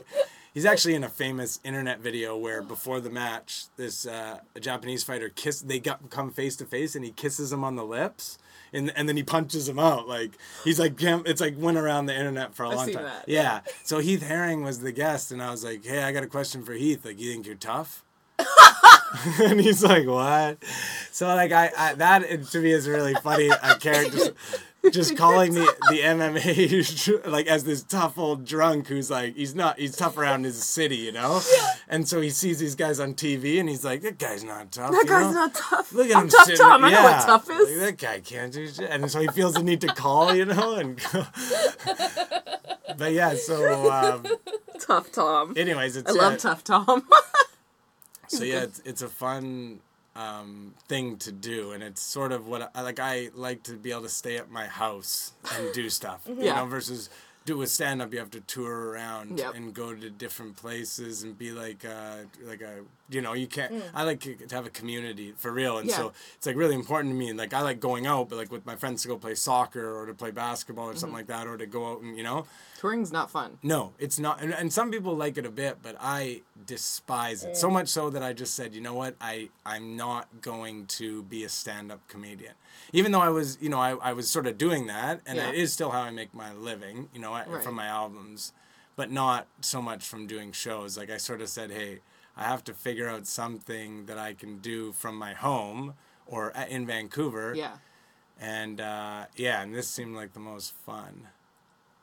he's 0.53 0.65
actually 0.65 0.95
in 0.95 1.03
a 1.03 1.09
famous 1.09 1.59
internet 1.63 1.99
video 1.99 2.37
where 2.37 2.61
before 2.61 2.99
the 2.99 3.09
match, 3.09 3.65
this 3.77 4.05
uh, 4.05 4.39
a 4.55 4.59
Japanese 4.59 5.03
fighter 5.03 5.29
kiss 5.29 5.61
they 5.61 5.79
got 5.79 6.09
come 6.09 6.31
face 6.31 6.55
to 6.57 6.65
face, 6.65 6.95
and 6.95 7.03
he 7.05 7.11
kisses 7.11 7.51
him 7.51 7.63
on 7.63 7.75
the 7.75 7.85
lips. 7.85 8.37
And, 8.71 8.93
and 8.95 9.09
then 9.09 9.17
he 9.17 9.23
punches 9.23 9.67
him 9.67 9.79
out 9.79 10.07
like 10.07 10.37
he's 10.63 10.79
like 10.79 10.93
it's 11.01 11.41
like 11.41 11.55
went 11.57 11.77
around 11.77 12.05
the 12.05 12.15
internet 12.15 12.53
for 12.53 12.65
a 12.65 12.69
I've 12.69 12.75
long 12.75 12.91
time. 12.91 13.03
that. 13.03 13.25
Yeah. 13.27 13.61
So 13.83 13.97
Heath 13.97 14.21
Herring 14.21 14.63
was 14.63 14.79
the 14.81 14.91
guest, 14.91 15.31
and 15.31 15.41
I 15.41 15.49
was 15.49 15.63
like, 15.63 15.83
"Hey, 15.83 16.03
I 16.03 16.11
got 16.11 16.21
a 16.23 16.27
question 16.27 16.63
for 16.63 16.73
Heath. 16.73 17.03
Like, 17.03 17.19
you 17.19 17.31
think 17.31 17.47
you're 17.47 17.55
tough?" 17.55 18.03
and 19.41 19.59
he's 19.59 19.83
like, 19.83 20.05
"What?" 20.05 20.63
So 21.11 21.27
like, 21.27 21.51
I, 21.51 21.71
I 21.75 21.93
that 21.95 22.49
to 22.51 22.59
me 22.59 22.71
is 22.71 22.87
really 22.87 23.15
funny. 23.15 23.47
A 23.49 23.75
character 23.79 24.35
just 24.91 25.17
calling 25.17 25.53
the 25.53 25.65
the 25.89 25.99
MMA 25.99 27.25
like 27.27 27.47
as 27.47 27.63
this 27.63 27.83
tough 27.83 28.17
old 28.17 28.45
drunk 28.45 28.87
who's 28.87 29.09
like 29.09 29.35
he's 29.35 29.53
not 29.55 29.79
he's 29.79 29.95
tough 29.95 30.17
around 30.17 30.43
his 30.45 30.63
city, 30.63 30.97
you 30.97 31.11
know. 31.11 31.41
And 31.87 32.07
so 32.07 32.21
he 32.21 32.29
sees 32.29 32.59
these 32.59 32.75
guys 32.75 32.99
on 32.99 33.13
TV, 33.13 33.59
and 33.59 33.67
he's 33.67 33.83
like, 33.83 34.01
"That 34.01 34.17
guy's 34.17 34.43
not 34.43 34.71
tough." 34.71 34.91
that 34.91 35.05
guy's 35.07 35.27
know? 35.27 35.45
not 35.45 35.53
tough. 35.55 35.91
Look 35.91 36.09
at 36.09 36.15
I'm 36.15 36.23
him 36.23 36.29
Tough 36.29 36.45
sitting- 36.45 36.61
Tom. 36.61 36.83
I 36.85 36.91
know 36.91 37.03
what 37.03 37.11
yeah. 37.11 37.25
tough 37.25 37.49
is. 37.49 37.69
Like, 37.69 37.79
that 37.79 37.97
guy 37.97 38.19
can't 38.19 38.53
do 38.53 38.67
shit, 38.67 38.89
and 38.89 39.09
so 39.11 39.19
he 39.19 39.27
feels 39.27 39.55
the 39.55 39.63
need 39.63 39.81
to 39.81 39.87
call, 39.87 40.35
you 40.35 40.45
know, 40.45 40.75
and. 40.75 40.99
But 42.97 43.13
yeah, 43.13 43.35
so 43.35 43.89
um, 43.91 44.25
Tough 44.79 45.11
Tom. 45.11 45.53
anyways, 45.55 45.95
it's 45.95 46.11
I 46.11 46.13
love 46.13 46.33
uh, 46.33 46.37
Tough 46.37 46.63
Tom. 46.65 47.07
so 48.27 48.43
yeah, 48.43 48.63
it's, 48.63 48.79
it's 48.83 49.01
a 49.01 49.07
fun 49.07 49.79
um, 50.19 50.73
thing 50.87 51.17
to 51.17 51.31
do, 51.31 51.71
and 51.71 51.81
it's 51.81 52.01
sort 52.01 52.31
of 52.31 52.47
what 52.47 52.69
I 52.75 52.81
like. 52.81 52.99
I 52.99 53.29
like 53.33 53.63
to 53.63 53.73
be 53.73 53.91
able 53.91 54.01
to 54.03 54.09
stay 54.09 54.35
at 54.37 54.51
my 54.51 54.67
house 54.67 55.31
and 55.55 55.73
do 55.73 55.89
stuff, 55.89 56.21
you 56.27 56.35
Yeah. 56.39 56.55
know, 56.57 56.65
versus 56.65 57.09
do 57.45 57.57
with 57.57 57.69
stand 57.71 58.01
up. 58.01 58.13
You 58.13 58.19
have 58.19 58.29
to 58.31 58.41
tour 58.41 58.89
around 58.91 59.39
Yep. 59.39 59.55
and 59.55 59.73
go 59.73 59.95
to 59.95 60.09
different 60.09 60.55
places 60.55 61.23
and 61.23 61.37
be 61.37 61.51
like, 61.51 61.83
uh, 61.83 62.17
like 62.45 62.61
a, 62.61 62.81
you 63.09 63.21
know, 63.21 63.33
you 63.33 63.47
can't. 63.47 63.71
Mm. 63.73 63.81
I 63.93 64.03
like 64.03 64.19
to 64.21 64.35
have 64.51 64.65
a 64.67 64.69
community 64.69 65.33
for 65.35 65.51
real, 65.51 65.79
and 65.79 65.89
Yeah. 65.89 65.95
so 65.97 66.11
it's 66.37 66.45
like 66.45 66.55
really 66.55 66.75
important 66.75 67.11
to 67.13 67.17
me. 67.17 67.29
And 67.29 67.39
like 67.39 67.53
I 67.53 67.61
like 67.61 67.79
going 67.79 68.05
out, 68.05 68.29
but 68.29 68.35
like 68.37 68.51
with 68.51 68.65
my 68.65 68.75
friends 68.75 69.01
to 69.03 69.07
go 69.07 69.17
play 69.17 69.33
soccer 69.35 69.97
or 69.99 70.05
to 70.05 70.13
play 70.13 70.31
basketball 70.31 70.85
or 70.85 70.89
Mm-hmm. 70.91 70.99
something 70.99 71.15
like 71.17 71.27
that, 71.27 71.47
or 71.47 71.57
to 71.57 71.65
go 71.65 71.91
out 71.93 72.01
and 72.01 72.15
you 72.17 72.23
know. 72.23 72.45
Touring's 72.77 73.11
not 73.11 73.29
fun. 73.31 73.57
No, 73.63 73.93
it's 73.99 74.19
not. 74.19 74.41
And, 74.41 74.53
and 74.53 74.71
some 74.71 74.89
people 74.91 75.15
like 75.15 75.37
it 75.37 75.45
a 75.45 75.49
bit, 75.51 75.79
but 75.81 75.95
I 75.99 76.41
despise 76.65 77.43
it. 77.43 77.57
So 77.57 77.69
much 77.69 77.87
so 77.89 78.09
that 78.09 78.23
I 78.23 78.31
just 78.31 78.53
said, 78.53 78.73
you 78.73 78.79
know 78.81 78.93
what? 78.93 79.15
I, 79.19 79.49
I'm 79.65 79.97
not 79.97 80.27
going 80.41 80.85
to 80.87 81.23
be 81.23 81.43
a 81.43 81.49
stand 81.49 81.91
up 81.91 81.99
comedian. 82.07 82.53
Even 82.93 83.11
though 83.11 83.21
I 83.21 83.29
was, 83.29 83.57
you 83.61 83.69
know, 83.69 83.79
I, 83.79 83.91
I 83.95 84.13
was 84.13 84.29
sort 84.29 84.47
of 84.47 84.57
doing 84.57 84.87
that, 84.87 85.21
and 85.25 85.37
Yeah. 85.37 85.49
it 85.49 85.55
is 85.55 85.71
still 85.73 85.91
how 85.91 86.01
I 86.01 86.11
make 86.11 86.33
my 86.33 86.53
living, 86.53 87.09
you 87.13 87.19
know, 87.19 87.33
Right. 87.33 87.63
from 87.63 87.75
my 87.75 87.87
albums, 87.87 88.53
but 88.95 89.11
not 89.11 89.47
so 89.61 89.81
much 89.81 90.03
from 90.05 90.27
doing 90.27 90.51
shows. 90.51 90.97
Like 90.97 91.09
I 91.09 91.17
sort 91.17 91.41
of 91.41 91.49
said, 91.49 91.71
hey, 91.71 91.99
I 92.35 92.43
have 92.43 92.63
to 92.65 92.73
figure 92.73 93.07
out 93.09 93.27
something 93.27 94.05
that 94.05 94.17
I 94.17 94.33
can 94.33 94.59
do 94.59 94.91
from 94.93 95.15
my 95.15 95.33
home 95.33 95.93
or 96.25 96.51
in 96.69 96.85
Vancouver. 96.85 97.53
Yeah. 97.55 97.77
And 98.39 98.79
uh, 98.79 99.25
yeah, 99.35 99.61
and 99.61 99.75
this 99.75 99.87
seemed 99.89 100.15
like 100.15 100.33
the 100.33 100.39
most 100.39 100.71
fun. 100.73 101.27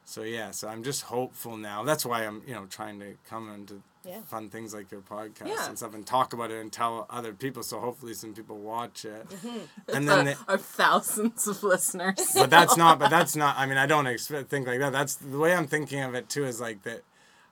So 0.04 0.22
yeah, 0.22 0.50
so 0.52 0.68
I'm 0.68 0.82
just 0.84 1.02
hopeful 1.02 1.56
now. 1.56 1.82
That's 1.82 2.04
why 2.06 2.24
I'm, 2.26 2.42
you 2.46 2.54
know, 2.54 2.66
trying 2.66 3.00
to 3.00 3.14
come 3.28 3.50
into 3.52 3.82
Yeah. 4.06 4.20
fun 4.22 4.48
things 4.50 4.72
like 4.72 4.90
your 4.90 5.00
podcast 5.00 5.46
Yeah. 5.48 5.68
and 5.68 5.76
stuff 5.76 5.94
and 5.94 6.06
talk 6.06 6.32
about 6.32 6.50
it 6.50 6.60
and 6.60 6.72
tell 6.72 7.06
other 7.10 7.32
people. 7.32 7.62
So 7.62 7.80
hopefully 7.80 8.14
some 8.14 8.34
people 8.34 8.58
watch 8.58 9.04
it. 9.04 9.28
Mm-hmm. 9.28 9.58
And 9.94 10.08
then, 10.08 10.24
they, 10.26 10.34
our 10.48 10.58
thousands 10.58 11.46
of 11.48 11.62
listeners. 11.62 12.32
but 12.34 12.50
that's 12.50 12.76
not. 12.76 12.98
But 12.98 13.10
that's 13.16 13.34
not. 13.36 13.56
I 13.58 13.66
mean, 13.66 13.78
I 13.78 13.86
don't 13.86 14.06
expect 14.06 14.48
think 14.48 14.66
like 14.66 14.78
that. 14.80 14.92
That's 14.92 15.16
the 15.16 15.38
way 15.38 15.54
I'm 15.54 15.66
thinking 15.66 16.02
of 16.02 16.14
it 16.14 16.28
too. 16.28 16.44
Is 16.44 16.60
like 16.60 16.82
that. 16.84 17.02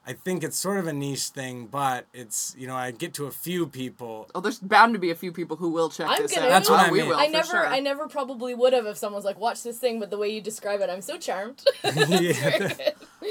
I 0.07 0.13
think 0.13 0.43
it's 0.43 0.55
sort 0.57 0.77
of 0.77 0.85
a 0.87 0.93
niche 0.93 1.29
thing, 1.29 1.65
but 1.65 2.05
it's 2.13 2.55
you 2.57 2.67
know 2.67 2.75
I 2.75 2.91
get 2.91 3.13
to 3.15 3.25
a 3.25 3.31
few 3.31 3.65
people. 3.65 4.29
Oh, 4.35 4.39
there's 4.39 4.59
bound 4.59 4.93
to 4.93 4.99
be 4.99 5.09
a 5.09 5.15
few 5.15 5.31
people 5.31 5.57
who 5.57 5.69
will 5.69 5.89
check 5.89 6.07
I'm 6.09 6.21
this 6.21 6.33
gonna- 6.33 6.45
out. 6.45 6.49
That's 6.49 6.69
what 6.69 6.79
Oh, 6.79 6.83
I 6.87 6.91
we 6.91 6.99
mean. 6.99 7.09
will. 7.09 7.17
I 7.17 7.27
never, 7.27 7.47
sure. 7.47 7.65
I 7.67 7.79
never 7.79 8.07
probably 8.07 8.53
would 8.53 8.73
have 8.73 8.85
if 8.85 8.97
someone 8.97 9.17
was 9.17 9.25
like, 9.25 9.39
"Watch 9.39 9.63
this 9.63 9.79
thing," 9.79 9.99
but 9.99 10.11
the 10.11 10.17
way 10.17 10.29
you 10.29 10.41
describe 10.41 10.81
it, 10.81 10.89
I'm 10.89 11.01
so 11.01 11.17
charmed. 11.17 11.63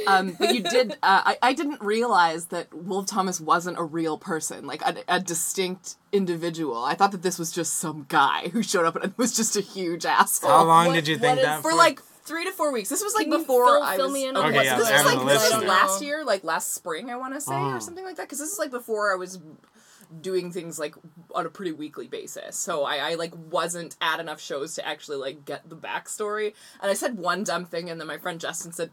Um, 0.09 0.33
but 0.39 0.53
you 0.55 0.61
did. 0.63 0.93
Uh, 1.05 1.23
I 1.25 1.39
I 1.41 1.53
didn't 1.53 1.81
realize 1.81 2.47
that 2.47 2.75
Wolf 2.75 3.07
Thomas 3.07 3.41
wasn't 3.41 3.79
a 3.79 3.85
real 3.85 4.19
person, 4.19 4.67
like 4.67 4.83
a, 4.83 4.97
a 5.07 5.21
distinct 5.21 5.95
individual. 6.13 6.85
I 6.85 6.95
thought 6.95 7.13
that 7.13 7.23
this 7.23 7.39
was 7.39 7.53
just 7.53 7.75
some 7.75 8.05
guy 8.09 8.49
who 8.49 8.63
showed 8.63 8.87
up 8.87 8.97
and 8.97 9.15
was 9.19 9.37
just 9.37 9.57
a 9.57 9.61
huge 9.61 10.05
asshole. 10.05 10.51
How 10.51 10.65
long 10.65 10.89
What- 10.89 10.95
did 10.95 11.07
you 11.09 11.17
think 11.17 11.39
is- 11.39 11.45
that 11.45 11.63
for 11.63 11.73
like 11.73 12.01
three 12.25 12.45
to 12.45 12.51
four 12.53 12.73
weeks. 12.73 12.89
This 12.89 13.03
was 13.03 13.15
like 13.15 13.25
Can 13.25 13.33
you 13.33 13.39
before 13.39 13.67
fill- 13.67 13.83
I 13.83 13.97
fill 13.97 14.07
was. 14.07 14.15
me 14.15 14.27
in 14.27 14.37
oh, 14.37 14.41
on 14.43 14.47
Okay, 14.49 14.57
what- 14.57 14.65
yeah, 14.67 14.79
this 14.79 14.89
add 14.91 15.05
was 15.05 15.15
like 15.15 15.27
this 15.29 15.53
was 15.55 15.65
last 15.65 16.03
year, 16.03 16.25
like 16.25 16.45
last 16.45 16.75
spring, 16.75 17.11
I 17.11 17.17
want 17.17 17.35
to 17.35 17.41
say, 17.41 17.55
Uh-huh. 17.55 17.77
or 17.77 17.81
something 17.81 18.05
like 18.05 18.17
that. 18.17 18.23
Because 18.23 18.39
this 18.39 18.53
is 18.53 18.59
like 18.59 18.71
before 18.71 19.13
I 19.13 19.17
was 19.17 19.39
doing 20.21 20.53
things 20.53 20.79
like 20.79 20.95
on 21.35 21.45
a 21.47 21.49
pretty 21.51 21.73
weekly 21.73 22.07
basis. 22.07 22.57
So 22.57 22.85
I, 22.85 22.97
I 23.13 23.15
like 23.15 23.33
wasn't 23.51 23.97
at 24.01 24.21
enough 24.21 24.41
shows 24.41 24.75
to 24.77 24.87
actually 24.87 25.17
like 25.17 25.45
get 25.45 25.69
the 25.69 25.77
backstory. 25.77 26.55
And 26.81 26.91
I 26.91 26.95
said 26.95 27.19
one 27.19 27.45
dumb 27.45 27.65
thing, 27.65 27.91
and 27.91 28.01
then 28.01 28.07
my 28.09 28.19
friend 28.19 28.41
Justin 28.41 28.73
said, 28.73 28.91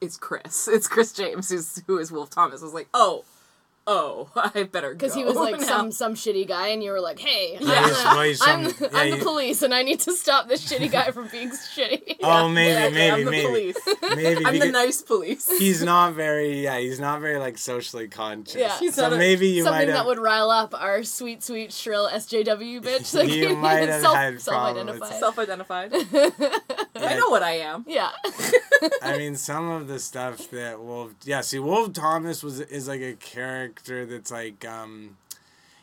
"It's 0.00 0.16
Chris. 0.16 0.68
It's 0.72 0.88
Chris 0.88 1.12
James 1.12 1.48
who's 1.50 1.82
who 1.86 1.98
is 1.98 2.12
Wolf 2.12 2.30
Thomas." 2.30 2.60
I 2.62 2.64
was 2.64 2.74
like, 2.74 2.88
"Oh." 2.94 3.24
Oh, 3.90 4.28
I 4.36 4.64
better 4.64 4.92
go. 4.92 4.98
Because 4.98 5.14
he 5.14 5.24
was 5.24 5.34
like 5.46 5.58
now." 5.60 5.66
some 5.66 5.92
some 5.92 6.14
shitty 6.14 6.46
guy, 6.46 6.68
and 6.68 6.82
you 6.84 6.90
were 6.90 7.00
like, 7.00 7.18
"Hey, 7.18 7.56
Yeah, 7.58 7.72
I'm, 7.72 7.84
he's- 7.84 7.98
the, 7.98 8.04
well, 8.04 8.22
he's 8.22 8.40
I'm, 8.42 8.70
some- 8.70 8.88
I'm 8.92 9.10
the 9.10 9.16
he- 9.16 9.22
police, 9.22 9.62
and 9.62 9.72
I 9.74 9.82
need 9.82 10.00
to 10.00 10.12
stop 10.12 10.46
this 10.48 10.70
shitty 10.70 10.90
guy 10.92 11.10
from 11.10 11.28
being 11.28 11.50
shitty." 11.74 12.16
Oh, 12.22 12.48
maybe, 12.48 12.72
Yeah, 12.72 12.88
maybe, 12.90 13.10
I'm 13.10 13.24
the 13.24 13.30
maybe, 13.30 13.46
police. 13.46 13.76
maybe. 14.14 14.44
I'm 14.46 14.58
the 14.58 14.70
nice 14.72 15.00
police. 15.02 15.48
he's 15.58 15.82
not 15.82 16.12
very 16.14 16.62
yeah 16.62 16.78
he's 16.78 17.00
not 17.00 17.20
very 17.22 17.38
like 17.38 17.56
socially 17.56 18.08
conscious 18.08 18.56
Yeah. 18.56 18.78
He's 18.78 18.94
so 18.94 19.02
not 19.04 19.14
a- 19.14 19.16
maybe 19.16 19.48
you 19.48 19.64
might 19.64 19.70
Something 19.70 19.88
have 19.88 19.96
that 19.96 20.06
would 20.06 20.18
rile 20.18 20.50
up 20.50 20.74
our 20.74 21.02
sweet, 21.02 21.42
sweet, 21.42 21.72
shrill 21.72 22.08
SJW 22.08 22.82
bitch. 22.82 23.14
Like, 23.14 23.28
You 23.30 23.56
might 23.56 23.88
have 23.88 24.02
self, 24.02 24.16
had 24.16 24.40
self-identified. 24.40 25.14
Self-identified. 25.18 25.92
I 26.96 27.14
know 27.16 27.28
what 27.30 27.42
I 27.42 27.58
am. 27.60 27.84
yeah. 27.88 28.10
i 29.02 29.16
mean 29.16 29.34
some 29.36 29.68
of 29.70 29.88
the 29.88 29.98
stuff 29.98 30.50
that 30.50 30.80
wolf 30.80 31.12
yeah 31.24 31.40
see 31.40 31.58
wolf 31.58 31.92
thomas 31.92 32.42
was 32.42 32.60
is 32.60 32.86
like 32.88 33.00
a 33.00 33.14
character 33.14 33.77
that's 33.84 34.30
like 34.30 34.64
um 34.64 35.16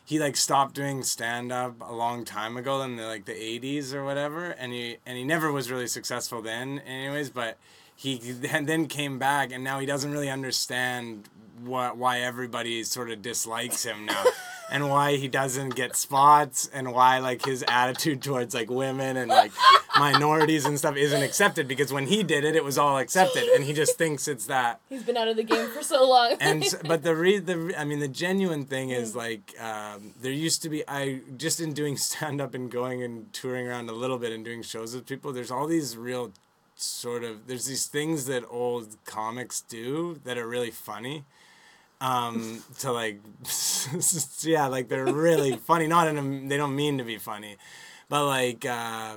he 0.04 0.20
like 0.20 0.36
stopped 0.36 0.74
doing 0.74 1.02
stand 1.02 1.50
up 1.50 1.74
a 1.80 1.92
long 1.92 2.24
time 2.24 2.56
ago 2.56 2.80
in 2.82 2.96
the 2.96 3.04
like 3.04 3.24
the 3.24 3.32
80s 3.32 3.92
or 3.92 4.04
whatever 4.04 4.50
and 4.50 4.72
he 4.72 4.98
and 5.04 5.18
he 5.18 5.24
never 5.24 5.50
was 5.50 5.70
really 5.70 5.88
successful 5.88 6.40
then 6.40 6.78
anyways 6.80 7.30
but 7.30 7.58
he 7.94 8.18
then 8.18 8.86
came 8.86 9.18
back 9.18 9.50
and 9.52 9.64
now 9.64 9.80
he 9.80 9.86
doesn't 9.86 10.12
really 10.12 10.30
understand 10.30 11.28
why 11.64 12.20
everybody 12.20 12.84
sort 12.84 13.10
of 13.10 13.22
dislikes 13.22 13.84
him 13.84 14.06
now 14.06 14.24
and 14.70 14.88
why 14.90 15.16
he 15.16 15.28
doesn't 15.28 15.74
get 15.74 15.96
spots 15.96 16.68
and 16.72 16.92
why 16.92 17.18
like 17.18 17.44
his 17.44 17.64
attitude 17.68 18.22
towards 18.22 18.54
like 18.54 18.68
women 18.70 19.16
and 19.16 19.28
like 19.28 19.52
minorities 19.98 20.66
and 20.66 20.78
stuff 20.78 20.96
isn't 20.96 21.22
accepted 21.22 21.68
because 21.68 21.92
when 21.92 22.06
he 22.06 22.22
did 22.22 22.44
it 22.44 22.56
it 22.56 22.64
was 22.64 22.76
all 22.76 22.98
accepted 22.98 23.44
and 23.54 23.64
he 23.64 23.72
just 23.72 23.96
thinks 23.98 24.26
it's 24.28 24.46
that. 24.46 24.80
He's 24.88 25.02
been 25.02 25.16
out 25.16 25.28
of 25.28 25.36
the 25.36 25.44
game 25.44 25.68
for 25.70 25.82
so 25.82 26.08
long. 26.08 26.36
and 26.40 26.64
but 26.84 27.02
the 27.02 27.14
re 27.14 27.38
the 27.38 27.74
I 27.78 27.84
mean 27.84 28.00
the 28.00 28.08
genuine 28.08 28.64
thing 28.64 28.90
is 28.90 29.14
like 29.14 29.54
um, 29.60 30.12
there 30.20 30.32
used 30.32 30.62
to 30.62 30.68
be 30.68 30.82
I 30.88 31.20
just 31.36 31.60
in 31.60 31.72
doing 31.72 31.96
stand 31.96 32.40
up 32.40 32.54
and 32.54 32.70
going 32.70 33.02
and 33.02 33.32
touring 33.32 33.66
around 33.68 33.88
a 33.88 33.92
little 33.94 34.18
bit 34.18 34.32
and 34.32 34.44
doing 34.44 34.62
shows 34.62 34.94
with 34.94 35.06
people 35.06 35.32
there's 35.32 35.50
all 35.50 35.66
these 35.66 35.96
real 35.96 36.32
sort 36.74 37.24
of 37.24 37.46
there's 37.46 37.66
these 37.66 37.86
things 37.86 38.26
that 38.26 38.44
old 38.50 38.96
comics 39.04 39.60
do 39.62 40.20
that 40.24 40.36
are 40.36 40.46
really 40.46 40.70
funny 40.70 41.24
um 42.00 42.62
to 42.78 42.92
like 42.92 43.20
yeah 44.42 44.66
like 44.66 44.88
they're 44.88 45.06
really 45.06 45.56
funny 45.70 45.86
not 45.86 46.08
in 46.08 46.18
a 46.18 46.48
they 46.48 46.56
don't 46.56 46.76
mean 46.76 46.98
to 46.98 47.04
be 47.04 47.16
funny 47.18 47.56
but 48.08 48.26
like 48.26 48.64
uh 48.66 49.16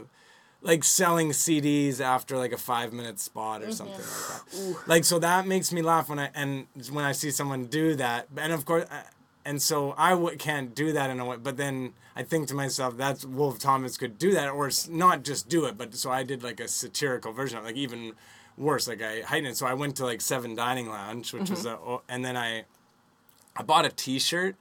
like 0.62 0.84
selling 0.84 1.30
CDs 1.30 2.02
after 2.02 2.38
like 2.38 2.52
a 2.52 2.58
five 2.58 2.92
minute 2.92 3.18
spot 3.20 3.62
or 3.62 3.72
something 3.72 3.96
like 3.96 4.28
that. 4.28 4.88
Like 4.88 5.06
so 5.06 5.18
that 5.20 5.48
makes 5.48 5.72
me 5.72 5.82
laugh 5.82 6.10
when 6.10 6.20
I 6.20 6.30
and 6.36 6.68
when 6.92 7.06
I 7.06 7.13
see 7.13 7.32
someone 7.32 7.68
do 7.68 7.96
that. 7.96 8.28
And 8.36 8.52
of 8.52 8.65
course, 8.65 8.84
uh, 8.92 9.04
and 9.46 9.62
so 9.62 9.96
I 9.98 10.10
w- 10.10 10.36
can't 10.38 10.76
do 10.76 10.92
that 10.92 11.10
in 11.10 11.20
a 11.22 11.26
way. 11.26 11.38
But 11.42 11.56
then 11.56 11.94
I 12.13 12.24
think 12.24 12.50
to 12.50 12.56
myself, 12.56 12.98
that's 12.98 13.24
Wolf 13.24 13.58
Thomas 13.58 13.96
could 13.96 14.18
do 14.18 14.34
that, 14.34 14.50
or 14.50 14.68
s- 14.68 14.89
not 14.89 15.24
just 15.24 15.48
do 15.48 15.63
it, 15.63 15.78
but 15.78 15.96
so 15.96 16.12
I 16.12 16.24
did 16.24 16.44
like 16.44 16.60
a 16.60 16.68
satirical 16.68 17.32
version 17.32 17.58
of 17.58 17.63
it, 17.63 17.68
like 17.68 17.78
even 17.78 18.12
worse, 18.60 18.88
like 18.88 19.02
I 19.02 19.22
heightened 19.22 19.48
it. 19.48 19.58
So 19.58 19.65
I 19.65 19.74
went 19.74 19.95
to 19.98 20.06
like 20.06 20.22
Seven 20.22 20.56
Dining 20.56 20.89
Lounge, 20.89 21.34
which 21.34 21.50
was 21.50 21.65
a, 21.65 21.78
and 22.08 22.24
then 22.24 22.38
I 22.38 22.65
I 23.56 23.63
bought 23.63 23.86
a 23.86 23.89
T-shirt 23.89 24.56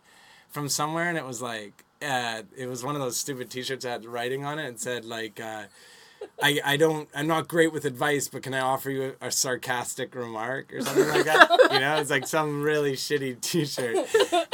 from 0.48 0.68
somewhere, 0.68 1.08
and 1.08 1.18
it 1.18 1.24
was 1.26 1.42
like, 1.42 1.84
uh, 2.02 2.42
it 2.56 2.66
was 2.66 2.84
one 2.84 2.94
of 2.94 3.00
those 3.00 3.16
stupid 3.16 3.50
T-shirts 3.50 3.84
that 3.84 3.90
had 3.90 4.04
writing 4.06 4.44
on 4.44 4.58
it 4.58 4.66
and 4.66 4.80
said 4.80 5.04
like. 5.04 5.40
Uh, 5.40 5.64
I, 6.42 6.60
I 6.64 6.76
don't 6.76 7.08
I'm 7.14 7.28
not 7.28 7.46
great 7.46 7.72
with 7.72 7.84
advice, 7.84 8.26
but 8.26 8.42
can 8.42 8.52
I 8.52 8.58
offer 8.58 8.90
you 8.90 9.14
a, 9.20 9.28
a 9.28 9.30
sarcastic 9.30 10.16
remark 10.16 10.72
or 10.72 10.80
something 10.80 11.08
like 11.08 11.24
that? 11.26 11.48
you 11.72 11.78
know, 11.78 11.96
it's 11.96 12.10
like 12.10 12.26
some 12.26 12.62
really 12.62 12.94
shitty 12.94 13.40
T-shirt, 13.40 13.96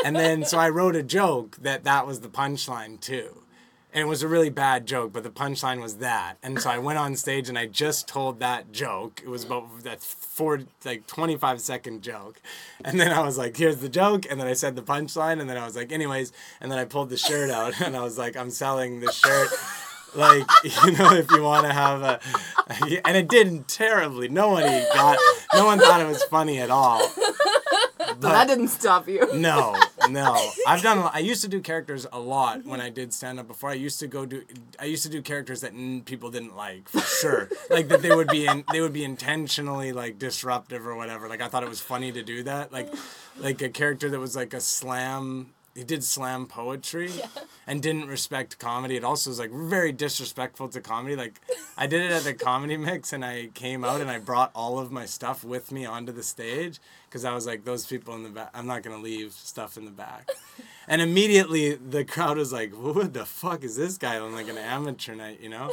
and 0.04 0.14
then 0.14 0.44
so 0.44 0.58
I 0.58 0.68
wrote 0.68 0.94
a 0.94 1.02
joke 1.02 1.56
that 1.62 1.84
that 1.84 2.06
was 2.06 2.20
the 2.20 2.28
punchline 2.28 3.00
too, 3.00 3.43
and 3.94 4.02
it 4.02 4.06
was 4.06 4.24
a 4.24 4.28
really 4.28 4.50
bad 4.50 4.86
joke, 4.86 5.12
but 5.12 5.22
the 5.22 5.30
punchline 5.30 5.80
was 5.80 5.98
that, 5.98 6.36
and 6.42 6.60
so 6.60 6.68
I 6.68 6.78
went 6.78 6.98
on 6.98 7.14
stage 7.14 7.48
and 7.48 7.56
I 7.56 7.66
just 7.66 8.08
told 8.08 8.40
that 8.40 8.72
joke. 8.72 9.22
It 9.24 9.28
was 9.28 9.44
about 9.44 9.84
that 9.84 10.02
four 10.02 10.62
like 10.84 11.06
25 11.06 11.60
second 11.60 12.02
joke, 12.02 12.42
and 12.84 12.98
then 12.98 13.12
I 13.12 13.20
was 13.24 13.38
like, 13.38 13.56
here's 13.56 13.76
the 13.76 13.88
joke, 13.88 14.26
and 14.28 14.40
then 14.40 14.48
I 14.48 14.54
said 14.54 14.74
the 14.74 14.82
punchline, 14.82 15.40
and 15.40 15.48
then 15.48 15.56
I 15.56 15.64
was 15.64 15.76
like, 15.76 15.92
anyways, 15.92 16.32
and 16.60 16.72
then 16.72 16.78
I 16.80 16.84
pulled 16.84 17.08
the 17.08 17.16
shirt 17.16 17.50
out 17.50 17.80
and 17.86 17.96
I 17.96 18.02
was 18.02 18.18
like, 18.18 18.36
I'm 18.36 18.50
selling 18.50 18.98
this 18.98 19.14
shirt. 19.14 19.48
Like 20.16 20.46
you 20.64 20.92
know 20.92 21.12
if 21.12 21.30
you 21.30 21.42
want 21.42 21.66
to 21.66 21.72
have 21.72 22.02
a 22.02 22.20
and 23.04 23.16
it 23.16 23.28
didn't 23.28 23.68
terribly. 23.68 24.28
Nobody 24.28 24.84
got 24.92 25.18
no 25.52 25.66
one 25.66 25.78
thought 25.78 26.00
it 26.00 26.06
was 26.06 26.22
funny 26.24 26.58
at 26.60 26.70
all 26.70 27.00
But 28.20 28.32
that 28.32 28.48
didn't 28.48 28.68
stop 28.68 29.08
you. 29.08 29.28
no 29.34 29.78
no. 30.08 30.36
I've 30.66 30.82
done 30.82 31.10
i 31.12 31.18
used 31.18 31.42
to 31.42 31.48
do 31.48 31.60
characters 31.60 32.06
a 32.12 32.20
lot 32.20 32.64
when 32.64 32.80
i 32.80 32.90
did 32.90 33.12
stand 33.12 33.40
up 33.40 33.48
before 33.48 33.70
i 33.70 33.74
used 33.74 33.98
to 34.00 34.06
go 34.06 34.26
do 34.26 34.42
i 34.78 34.84
used 34.84 35.02
to 35.04 35.08
do 35.08 35.22
characters 35.22 35.60
that 35.62 35.72
people 36.04 36.30
didn't 36.30 36.56
like 36.56 36.88
for 36.88 37.00
sure. 37.00 37.48
Like 37.70 37.88
that 37.88 38.02
they 38.02 38.14
would 38.14 38.28
be 38.28 38.46
in 38.46 38.64
they 38.72 38.80
would 38.80 38.92
be 38.92 39.04
intentionally 39.04 39.92
like 39.92 40.18
disruptive 40.18 40.86
or 40.86 40.94
whatever. 40.96 41.28
Like 41.28 41.40
i 41.42 41.48
thought 41.48 41.62
it 41.62 41.68
was 41.68 41.80
funny 41.80 42.12
to 42.12 42.22
do 42.22 42.42
that. 42.44 42.72
Like 42.72 42.92
like 43.38 43.60
a 43.62 43.68
character 43.68 44.08
that 44.10 44.20
was 44.20 44.36
like 44.36 44.54
a 44.54 44.60
slam 44.60 45.52
he 45.74 45.82
did 45.82 46.04
slam 46.04 46.46
poetry 46.46 47.10
and 47.66 47.82
didn't 47.82 48.06
respect 48.06 48.58
comedy. 48.58 48.96
It 48.96 49.04
also 49.04 49.30
was 49.30 49.38
like 49.40 49.50
very 49.50 49.90
disrespectful 49.90 50.68
to 50.68 50.80
comedy. 50.80 51.16
Like 51.16 51.40
I 51.76 51.86
did 51.86 52.02
it 52.02 52.12
at 52.12 52.22
the 52.22 52.34
comedy 52.34 52.76
mix 52.76 53.12
and 53.12 53.24
I 53.24 53.48
came 53.54 53.84
out 53.84 54.00
and 54.00 54.10
I 54.10 54.18
brought 54.18 54.52
all 54.54 54.78
of 54.78 54.92
my 54.92 55.04
stuff 55.04 55.42
with 55.42 55.72
me 55.72 55.84
onto 55.84 56.12
the 56.12 56.22
stage 56.22 56.78
because 57.08 57.24
I 57.24 57.34
was 57.34 57.46
like 57.46 57.64
those 57.64 57.86
people 57.86 58.14
in 58.14 58.22
the 58.22 58.28
back 58.28 58.50
I'm 58.54 58.66
not 58.66 58.82
going 58.82 58.96
to 58.96 59.02
leave 59.02 59.32
stuff 59.32 59.76
in 59.76 59.84
the 59.84 59.90
back. 59.90 60.30
And 60.86 61.00
immediately 61.00 61.76
the 61.76 62.04
crowd 62.04 62.36
was 62.36 62.52
like, 62.52 62.74
"What 62.74 63.14
the 63.14 63.24
fuck 63.24 63.64
is 63.64 63.74
this 63.74 63.96
guy 63.96 64.18
on 64.18 64.34
like 64.34 64.48
an 64.48 64.58
amateur 64.58 65.14
night, 65.14 65.40
you 65.40 65.48
know?" 65.48 65.72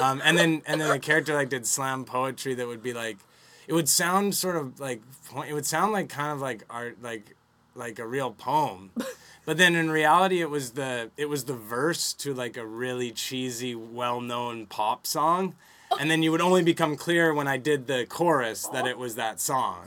Um, 0.00 0.22
and 0.24 0.38
then 0.38 0.62
and 0.66 0.80
then 0.80 0.88
the 0.88 0.98
character 0.98 1.34
like 1.34 1.50
did 1.50 1.66
slam 1.66 2.06
poetry 2.06 2.54
that 2.54 2.66
would 2.66 2.82
be 2.82 2.94
like 2.94 3.18
it 3.66 3.74
would 3.74 3.90
sound 3.90 4.34
sort 4.34 4.56
of 4.56 4.80
like 4.80 5.02
it 5.46 5.52
would 5.52 5.66
sound 5.66 5.92
like 5.92 6.08
kind 6.08 6.32
of 6.32 6.40
like 6.40 6.64
art 6.70 7.02
like 7.02 7.36
like 7.78 7.98
a 7.98 8.06
real 8.06 8.32
poem. 8.32 8.90
But 9.48 9.56
then 9.56 9.76
in 9.76 9.90
reality 9.90 10.42
it 10.42 10.50
was 10.50 10.72
the 10.72 11.10
it 11.16 11.30
was 11.30 11.44
the 11.44 11.54
verse 11.54 12.12
to 12.12 12.34
like 12.34 12.58
a 12.58 12.66
really 12.66 13.10
cheesy 13.12 13.74
well-known 13.74 14.66
pop 14.66 15.06
song. 15.06 15.54
And 15.98 16.10
then 16.10 16.22
you 16.22 16.30
would 16.32 16.42
only 16.42 16.62
become 16.62 16.96
clear 16.96 17.32
when 17.32 17.48
i 17.48 17.56
did 17.56 17.86
the 17.86 18.04
chorus 18.04 18.66
that 18.74 18.86
it 18.86 18.98
was 18.98 19.14
that 19.14 19.40
song. 19.40 19.86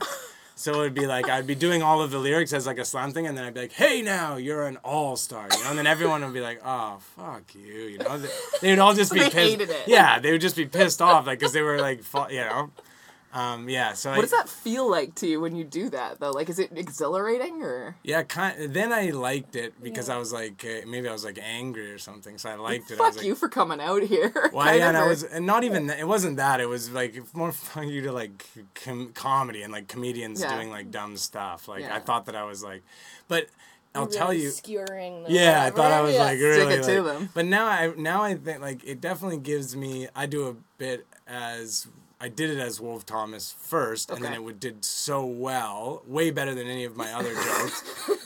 So 0.56 0.74
it 0.74 0.78
would 0.78 0.94
be 0.94 1.06
like 1.06 1.28
I'd 1.28 1.46
be 1.46 1.54
doing 1.54 1.80
all 1.80 2.02
of 2.02 2.10
the 2.10 2.18
lyrics 2.18 2.52
as 2.52 2.66
like 2.66 2.78
a 2.78 2.84
slam 2.84 3.12
thing, 3.12 3.26
and 3.28 3.38
then 3.38 3.44
I'd 3.44 3.54
be 3.54 3.60
like, 3.60 3.72
"Hey, 3.72 4.02
now 4.02 4.36
you're 4.36 4.66
an 4.66 4.78
all 4.84 5.16
star," 5.16 5.48
you 5.50 5.62
know, 5.62 5.70
and 5.70 5.78
then 5.78 5.86
everyone 5.86 6.22
would 6.24 6.34
be 6.34 6.40
like, 6.40 6.60
"Oh, 6.64 6.98
fuck 7.16 7.54
you," 7.54 7.82
you 7.92 7.98
know. 7.98 8.20
They, 8.60 8.70
would 8.70 8.78
all 8.78 8.94
just 8.94 9.12
be 9.12 9.28
pissed. 9.28 9.58
Yeah, 9.86 10.18
they 10.20 10.30
would 10.32 10.40
just 10.40 10.56
be 10.56 10.66
pissed 10.66 11.00
off, 11.02 11.26
like, 11.26 11.38
because 11.38 11.52
they 11.52 11.62
were 11.62 11.78
like, 11.80 12.02
you 12.30 12.40
know, 12.40 12.70
um, 13.32 13.68
yeah. 13.68 13.94
So 13.94 14.10
I, 14.10 14.16
What 14.16 14.22
does 14.22 14.30
that 14.32 14.48
feel 14.48 14.90
like 14.90 15.14
to 15.16 15.26
you 15.26 15.40
when 15.40 15.56
you 15.56 15.64
do 15.64 15.88
that 15.90 16.20
though? 16.20 16.30
Like, 16.32 16.48
is 16.50 16.58
it 16.58 16.70
exhilarating 16.76 17.62
or? 17.62 17.96
Yeah, 18.02 18.22
kind. 18.24 18.72
Then 18.74 18.92
I 18.92 19.10
liked 19.10 19.56
it 19.56 19.82
because 19.82 20.08
I 20.08 20.18
was 20.18 20.32
like, 20.32 20.64
uh, 20.64 20.86
maybe 20.86 21.08
I 21.08 21.12
was 21.12 21.24
like 21.24 21.38
angry 21.42 21.90
or 21.90 21.98
something, 21.98 22.36
so 22.38 22.50
I 22.50 22.56
liked 22.56 22.90
it. 22.90 23.00
I 23.00 23.02
was 23.04 23.14
Fuck 23.14 23.16
like, 23.22 23.26
you 23.26 23.34
for 23.34 23.48
coming 23.48 23.80
out 23.80 24.02
here. 24.02 24.32
Well, 24.52 24.66
kind 24.66 24.78
yeah, 24.80 24.88
and 24.88 24.96
I 24.96 25.06
was, 25.08 25.22
and 25.22 25.46
not 25.46 25.64
even. 25.64 25.88
It 25.88 26.06
wasn't 26.06 26.36
that. 26.36 26.60
It 26.60 26.68
was 26.68 26.90
like 26.90 27.34
more 27.34 27.52
fun 27.72 27.88
you 27.88 28.02
to 28.02 28.12
like 28.12 28.44
com- 28.74 29.12
comedy 29.14 29.62
and 29.62 29.72
like 29.72 29.88
comedians 29.88 30.40
Yeah. 30.42 30.54
doing 30.54 30.70
like 30.70 30.90
dumb 30.90 31.16
stuff. 31.16 31.68
Like 31.68 31.80
Yeah. 31.82 31.96
I 31.96 32.00
thought 32.00 32.26
that 32.26 32.36
I 32.36 32.44
was 32.44 32.62
like, 32.62 32.82
but 33.28 33.46
I'll 33.94 34.06
Really 34.06 34.16
tell 34.16 34.32
you. 34.32 34.48
skewering. 34.50 35.24
The 35.26 35.32
Yeah, 35.32 35.64
I 35.64 35.70
thought 35.70 35.90
I 35.92 36.00
was 36.00 36.14
yeah. 36.14 36.24
like 36.24 36.38
really. 36.38 36.74
it 36.74 36.82
to 36.84 37.02
like- 37.02 37.18
them. 37.18 37.28
But 37.34 37.46
now 37.46 37.66
I 37.66 37.92
now 37.96 38.22
I 38.22 38.34
think 38.34 38.60
like 38.60 38.84
it 38.84 39.00
definitely 39.00 39.38
gives 39.38 39.74
me. 39.74 40.08
I 40.14 40.26
do 40.26 40.48
a 40.48 40.54
bit 40.78 41.06
as. 41.26 41.86
I 42.22 42.28
did 42.28 42.50
it 42.50 42.58
as 42.58 42.80
Wolf 42.80 43.04
Thomas 43.04 43.56
first, 43.58 44.08
and 44.08 44.24
then 44.24 44.32
it 44.32 44.44
would, 44.44 44.60
did 44.60 44.84
so 44.84 45.26
well, 45.26 46.02
way 46.06 46.30
better 46.30 46.54
than 46.54 46.68
any 46.68 46.84
of 46.84 46.96
my 46.96 47.12
other 47.12 47.34
jokes. 47.34 47.82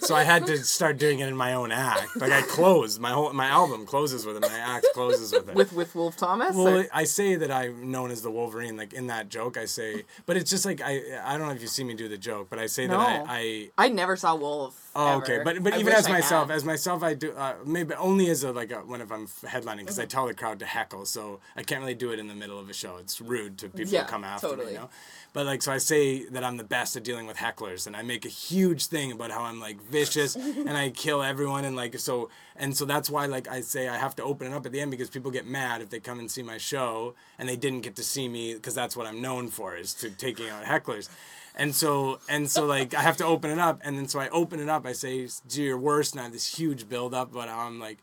so 0.06 0.14
I 0.14 0.22
had 0.22 0.44
to 0.48 0.59
start 0.59 0.98
doing 0.98 1.20
it 1.20 1.28
in 1.28 1.37
my 1.37 1.54
own 1.54 1.72
act. 1.72 2.14
Like 2.16 2.30
I 2.30 2.42
closed 2.42 3.00
my 3.00 3.11
whole 3.12 3.32
my 3.32 3.46
album 3.46 3.87
closes 3.87 4.26
with 4.26 4.37
it. 4.37 4.42
My 4.42 4.59
act 4.59 4.87
closes 4.92 5.32
with 5.32 5.48
it. 5.48 5.54
with 5.54 5.72
with 5.72 5.94
Wolf 5.94 6.16
Thomas. 6.18 6.54
Well, 6.54 6.80
or- 6.80 6.87
I 6.92 7.04
say 7.04 7.37
that 7.37 7.50
I'm 7.50 7.90
known 7.90 8.11
as 8.11 8.20
the 8.20 8.30
Wolverine, 8.30 8.76
like 8.76 8.92
in 8.92 9.06
that 9.06 9.30
joke. 9.30 9.56
I 9.56 9.64
say, 9.64 10.04
but 10.26 10.37
it's 10.37 10.50
just 10.50 10.66
like 10.66 10.82
I 10.82 11.00
I 11.24 11.38
don't 11.38 11.46
know 11.48 11.54
if 11.54 11.62
you 11.62 11.68
see 11.68 11.82
me 11.85 11.94
do 11.94 12.06
the 12.09 12.18
joke, 12.18 12.48
but 12.50 12.59
I 12.59 12.66
say 12.66 12.87
No. 12.87 12.98
that 12.98 13.24
I, 13.28 13.70
I 13.78 13.87
I 13.87 13.88
never 13.88 14.14
saw 14.16 14.35
Wolf. 14.37 14.86
Oh, 14.98 15.16
okay, 15.18 15.35
ever. 15.37 15.44
but 15.44 15.62
but 15.62 15.74
I 15.74 15.78
even 15.78 15.92
as 15.92 16.06
I 16.06 16.12
myself, 16.12 16.48
had. 16.48 16.56
as 16.56 16.64
myself, 16.64 17.02
I 17.02 17.14
do 17.14 17.32
uh, 17.32 17.54
maybe 17.64 17.94
only 17.94 18.28
as 18.30 18.42
a 18.44 18.52
like 18.52 18.70
a, 18.72 18.76
when 18.78 19.00
if 19.00 19.11
I'm 19.12 19.26
headlining 19.26 19.78
because 19.80 19.96
Mm-hmm. 19.96 20.02
I 20.02 20.06
tell 20.06 20.26
the 20.26 20.35
crowd 20.35 20.59
to 20.61 20.66
heckle, 20.66 21.04
so 21.06 21.40
I 21.56 21.62
can't 21.62 21.80
really 21.80 21.94
do 21.94 22.11
it 22.12 22.18
in 22.18 22.28
the 22.28 22.35
middle 22.35 22.59
of 22.59 22.68
a 22.68 22.72
show. 22.72 22.96
It's 22.98 23.20
rude 23.20 23.59
to 23.59 23.68
people 23.68 23.92
Yeah, 23.92 24.02
who 24.02 24.09
come 24.09 24.24
after 24.24 24.48
totally. 24.48 24.66
me, 24.66 24.72
you 24.72 24.78
know. 24.78 24.90
But 25.32 25.44
like, 25.44 25.61
so 25.62 25.70
I 25.70 25.78
say 25.78 26.24
that 26.30 26.42
I'm 26.42 26.56
the 26.56 26.64
best 26.64 26.96
at 26.96 27.04
dealing 27.04 27.26
with 27.26 27.37
hecklers, 27.37 27.87
and 27.87 27.94
I 27.94 28.02
make 28.02 28.24
a 28.24 28.30
huge 28.30 28.87
thing 28.87 29.12
about 29.12 29.30
how 29.30 29.42
I'm 29.42 29.61
like 29.61 29.80
vicious 29.82 30.35
and 30.37 30.70
I 30.76 30.90
kill 30.90 31.22
everyone, 31.22 31.64
and 31.64 31.76
like 31.76 31.98
so, 31.98 32.30
and 32.56 32.74
so 32.76 32.85
that's 32.87 33.11
why 33.11 33.26
like 33.26 33.46
I 33.48 33.61
say 33.61 33.88
I 33.88 33.96
have 33.98 34.16
to 34.16 34.22
open 34.24 34.46
it 34.50 34.54
up 34.54 34.64
at 34.66 34.72
the 34.72 34.80
end 34.80 34.90
because 34.90 35.11
people 35.11 35.30
get 35.30 35.46
mad 35.46 35.82
if 35.82 35.90
they 35.90 36.00
come 36.00 36.18
and 36.20 36.30
see 36.30 36.42
my 36.42 36.56
show 36.59 37.14
and 37.38 37.48
they 37.48 37.56
didn't 37.56 37.82
get 37.82 37.96
to 37.96 38.02
see 38.02 38.28
me 38.28 38.54
because 38.54 38.74
that's 38.74 38.96
what 38.96 39.06
I'm 39.06 39.20
known 39.20 39.48
for 39.48 39.76
is 39.76 39.92
to 39.94 40.11
taking 40.11 40.48
out 40.48 40.64
hecklers. 40.64 41.09
And 41.57 41.75
so 41.75 42.21
and 42.29 42.51
so 42.51 42.66
like 42.66 42.92
I 42.95 43.01
have 43.01 43.16
to 43.19 43.25
open 43.25 43.51
it 43.51 43.59
up 43.59 43.81
and 43.85 43.97
then 43.97 44.09
so 44.09 44.21
I 44.21 44.29
open 44.29 44.61
it 44.61 44.69
up, 44.69 44.85
I 44.87 44.92
say 44.92 45.27
do 45.49 45.62
your 45.62 45.79
worst 45.79 46.12
and 46.12 46.21
I 46.21 46.25
have 46.25 46.33
this 46.33 46.59
huge 46.59 46.88
build 46.88 47.14
up 47.14 47.33
but 47.33 47.49
I'm 47.49 47.81
like 47.81 47.99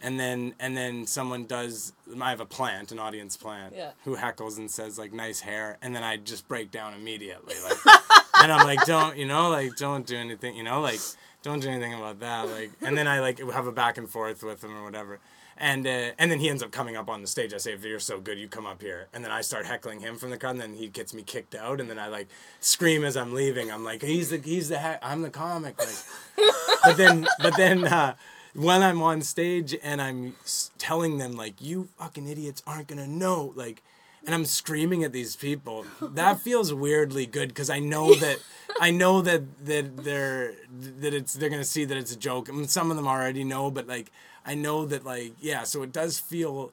and 0.00 0.18
then 0.18 0.54
and 0.58 0.74
then 0.76 1.06
someone 1.06 1.44
does 1.44 1.92
I 2.20 2.30
have 2.30 2.40
a 2.40 2.46
plant, 2.46 2.92
an 2.92 2.98
audience 2.98 3.36
plant, 3.36 3.74
Yeah. 3.76 3.90
who 4.04 4.16
heckles 4.16 4.56
and 4.58 4.70
says 4.70 4.98
like 4.98 5.12
nice 5.12 5.40
hair 5.40 5.76
and 5.82 5.94
then 5.94 6.02
I 6.02 6.16
just 6.16 6.48
break 6.48 6.70
down 6.70 6.94
immediately. 6.94 7.54
Like 7.62 7.76
and 8.42 8.50
I'm 8.50 8.66
like, 8.66 8.84
don't 8.86 9.16
you 9.18 9.26
know, 9.26 9.50
like 9.50 9.76
don't 9.76 10.06
do 10.06 10.16
anything, 10.16 10.56
you 10.56 10.62
know, 10.62 10.80
like 10.80 11.00
don't 11.42 11.60
do 11.60 11.68
anything 11.68 11.92
about 11.92 12.20
that. 12.20 12.48
Like 12.48 12.70
and 12.80 12.96
then 12.96 13.06
I 13.06 13.20
like 13.20 13.38
have 13.52 13.66
a 13.66 13.72
back 13.72 13.98
and 13.98 14.08
forth 14.08 14.42
with 14.42 14.62
them 14.62 14.74
or 14.76 14.82
whatever. 14.82 15.20
And 15.56 15.86
uh, 15.86 16.10
and 16.18 16.30
then 16.30 16.40
he 16.40 16.48
ends 16.48 16.62
up 16.62 16.72
coming 16.72 16.96
up 16.96 17.08
on 17.08 17.20
the 17.22 17.28
stage. 17.28 17.54
I 17.54 17.58
say, 17.58 17.72
if 17.72 17.84
you're 17.84 18.00
so 18.00 18.18
good, 18.20 18.38
you 18.38 18.48
come 18.48 18.66
up 18.66 18.82
here. 18.82 19.06
And 19.12 19.24
then 19.24 19.30
I 19.30 19.40
start 19.40 19.66
heckling 19.66 20.00
him 20.00 20.16
from 20.16 20.30
the 20.30 20.36
crowd. 20.38 20.52
And 20.52 20.60
then 20.60 20.74
he 20.74 20.88
gets 20.88 21.14
me 21.14 21.22
kicked 21.22 21.54
out. 21.54 21.80
And 21.80 21.88
then 21.88 21.98
I 21.98 22.08
like 22.08 22.28
scream 22.60 23.04
as 23.04 23.16
I'm 23.16 23.32
leaving. 23.34 23.70
I'm 23.70 23.84
like, 23.84 24.02
he's 24.02 24.30
the 24.30 24.38
he's 24.38 24.68
the 24.68 24.78
he- 24.78 24.98
I'm 25.02 25.22
the 25.22 25.30
comic. 25.30 25.78
Like, 25.78 26.48
but 26.84 26.96
then 26.96 27.26
but 27.40 27.56
then 27.56 27.84
uh, 27.84 28.14
when 28.54 28.82
I'm 28.82 29.00
on 29.02 29.22
stage 29.22 29.76
and 29.82 30.02
I'm 30.02 30.34
telling 30.78 31.18
them 31.18 31.32
like, 31.32 31.60
you 31.60 31.88
fucking 31.98 32.26
idiots 32.26 32.62
aren't 32.66 32.88
gonna 32.88 33.06
know 33.06 33.52
like. 33.54 33.82
And 34.26 34.34
I'm 34.34 34.44
screaming 34.44 35.04
at 35.04 35.12
these 35.12 35.36
people. 35.36 35.84
That 36.00 36.40
feels 36.40 36.72
weirdly 36.72 37.26
good 37.26 37.48
because 37.48 37.70
I 37.70 37.78
know 37.78 38.14
that 38.14 38.38
I 38.80 38.90
know 38.90 39.20
that 39.22 39.66
that 39.66 39.98
they're 39.98 40.54
that 41.00 41.14
it's 41.14 41.34
they're 41.34 41.50
gonna 41.50 41.64
see 41.64 41.84
that 41.84 41.96
it's 41.96 42.12
a 42.12 42.18
joke. 42.18 42.48
I 42.48 42.52
mean, 42.52 42.68
some 42.68 42.90
of 42.90 42.96
them 42.96 43.06
already 43.06 43.44
know, 43.44 43.70
but 43.70 43.86
like 43.86 44.10
I 44.44 44.54
know 44.54 44.86
that 44.86 45.04
like 45.04 45.34
yeah. 45.40 45.64
So 45.64 45.82
it 45.82 45.92
does 45.92 46.18
feel 46.18 46.72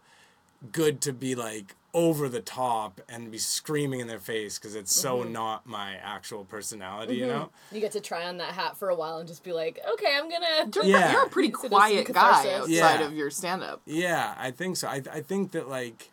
good 0.71 1.01
to 1.01 1.13
be 1.13 1.35
like 1.35 1.75
over 1.93 2.29
the 2.29 2.39
top 2.39 3.01
and 3.09 3.31
be 3.31 3.37
screaming 3.37 3.99
in 3.99 4.07
their 4.07 4.19
face 4.19 4.57
because 4.57 4.75
it's 4.75 4.95
so 4.95 5.19
mm-hmm. 5.19 5.33
not 5.33 5.65
my 5.65 5.95
actual 5.95 6.45
personality, 6.45 7.15
you 7.15 7.25
mm-hmm. 7.25 7.31
know. 7.31 7.49
You 7.71 7.81
get 7.81 7.91
to 7.93 7.99
try 7.99 8.25
on 8.25 8.37
that 8.37 8.53
hat 8.53 8.77
for 8.77 8.89
a 8.89 8.95
while 8.95 9.17
and 9.17 9.27
just 9.27 9.43
be 9.43 9.51
like, 9.51 9.79
okay, 9.93 10.17
I'm 10.17 10.29
gonna. 10.29 10.87
Yeah. 10.87 11.11
You're 11.11 11.25
a 11.25 11.29
pretty 11.29 11.49
quiet 11.49 12.11
guy 12.11 12.53
outside 12.53 12.69
Yeah. 12.69 13.01
of 13.01 13.13
your 13.13 13.29
stand 13.29 13.63
up. 13.63 13.81
Yeah, 13.85 14.35
I 14.37 14.51
think 14.51 14.77
so. 14.77 14.87
I, 14.87 15.01
I 15.11 15.21
think 15.21 15.51
that 15.51 15.67
like, 15.67 16.11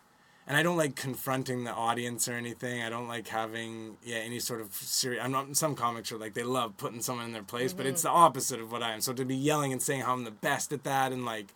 and 0.49 0.57
I 0.57 0.63
don't 0.63 0.77
like 0.77 0.95
confronting 0.95 1.63
the 1.63 1.71
audience 1.71 2.27
or 2.27 2.33
anything. 2.33 2.81
I 2.81 2.89
don't 2.89 3.07
like 3.07 3.27
having 3.27 3.97
yeah 4.03 4.17
any 4.17 4.39
sort 4.39 4.61
of 4.61 4.73
serious. 4.73 5.23
I'm 5.23 5.31
not. 5.31 5.55
Some 5.55 5.75
comics 5.75 6.11
are 6.11 6.17
like 6.17 6.33
they 6.33 6.43
love 6.43 6.75
putting 6.75 7.01
someone 7.01 7.25
in 7.25 7.31
their 7.31 7.43
place, 7.43 7.71
but 7.71 7.85
it's 7.85 8.01
mm-hmm. 8.01 8.15
the 8.15 8.19
opposite 8.19 8.59
of 8.59 8.71
what 8.71 8.81
I 8.81 8.93
am. 8.93 8.99
So 9.01 9.13
to 9.13 9.23
be 9.23 9.35
yelling 9.35 9.71
and 9.71 9.81
saying 9.81 10.01
how 10.01 10.13
I'm 10.13 10.23
the 10.23 10.31
best 10.31 10.73
at 10.73 10.83
that 10.85 11.11
and 11.11 11.23
like, 11.23 11.53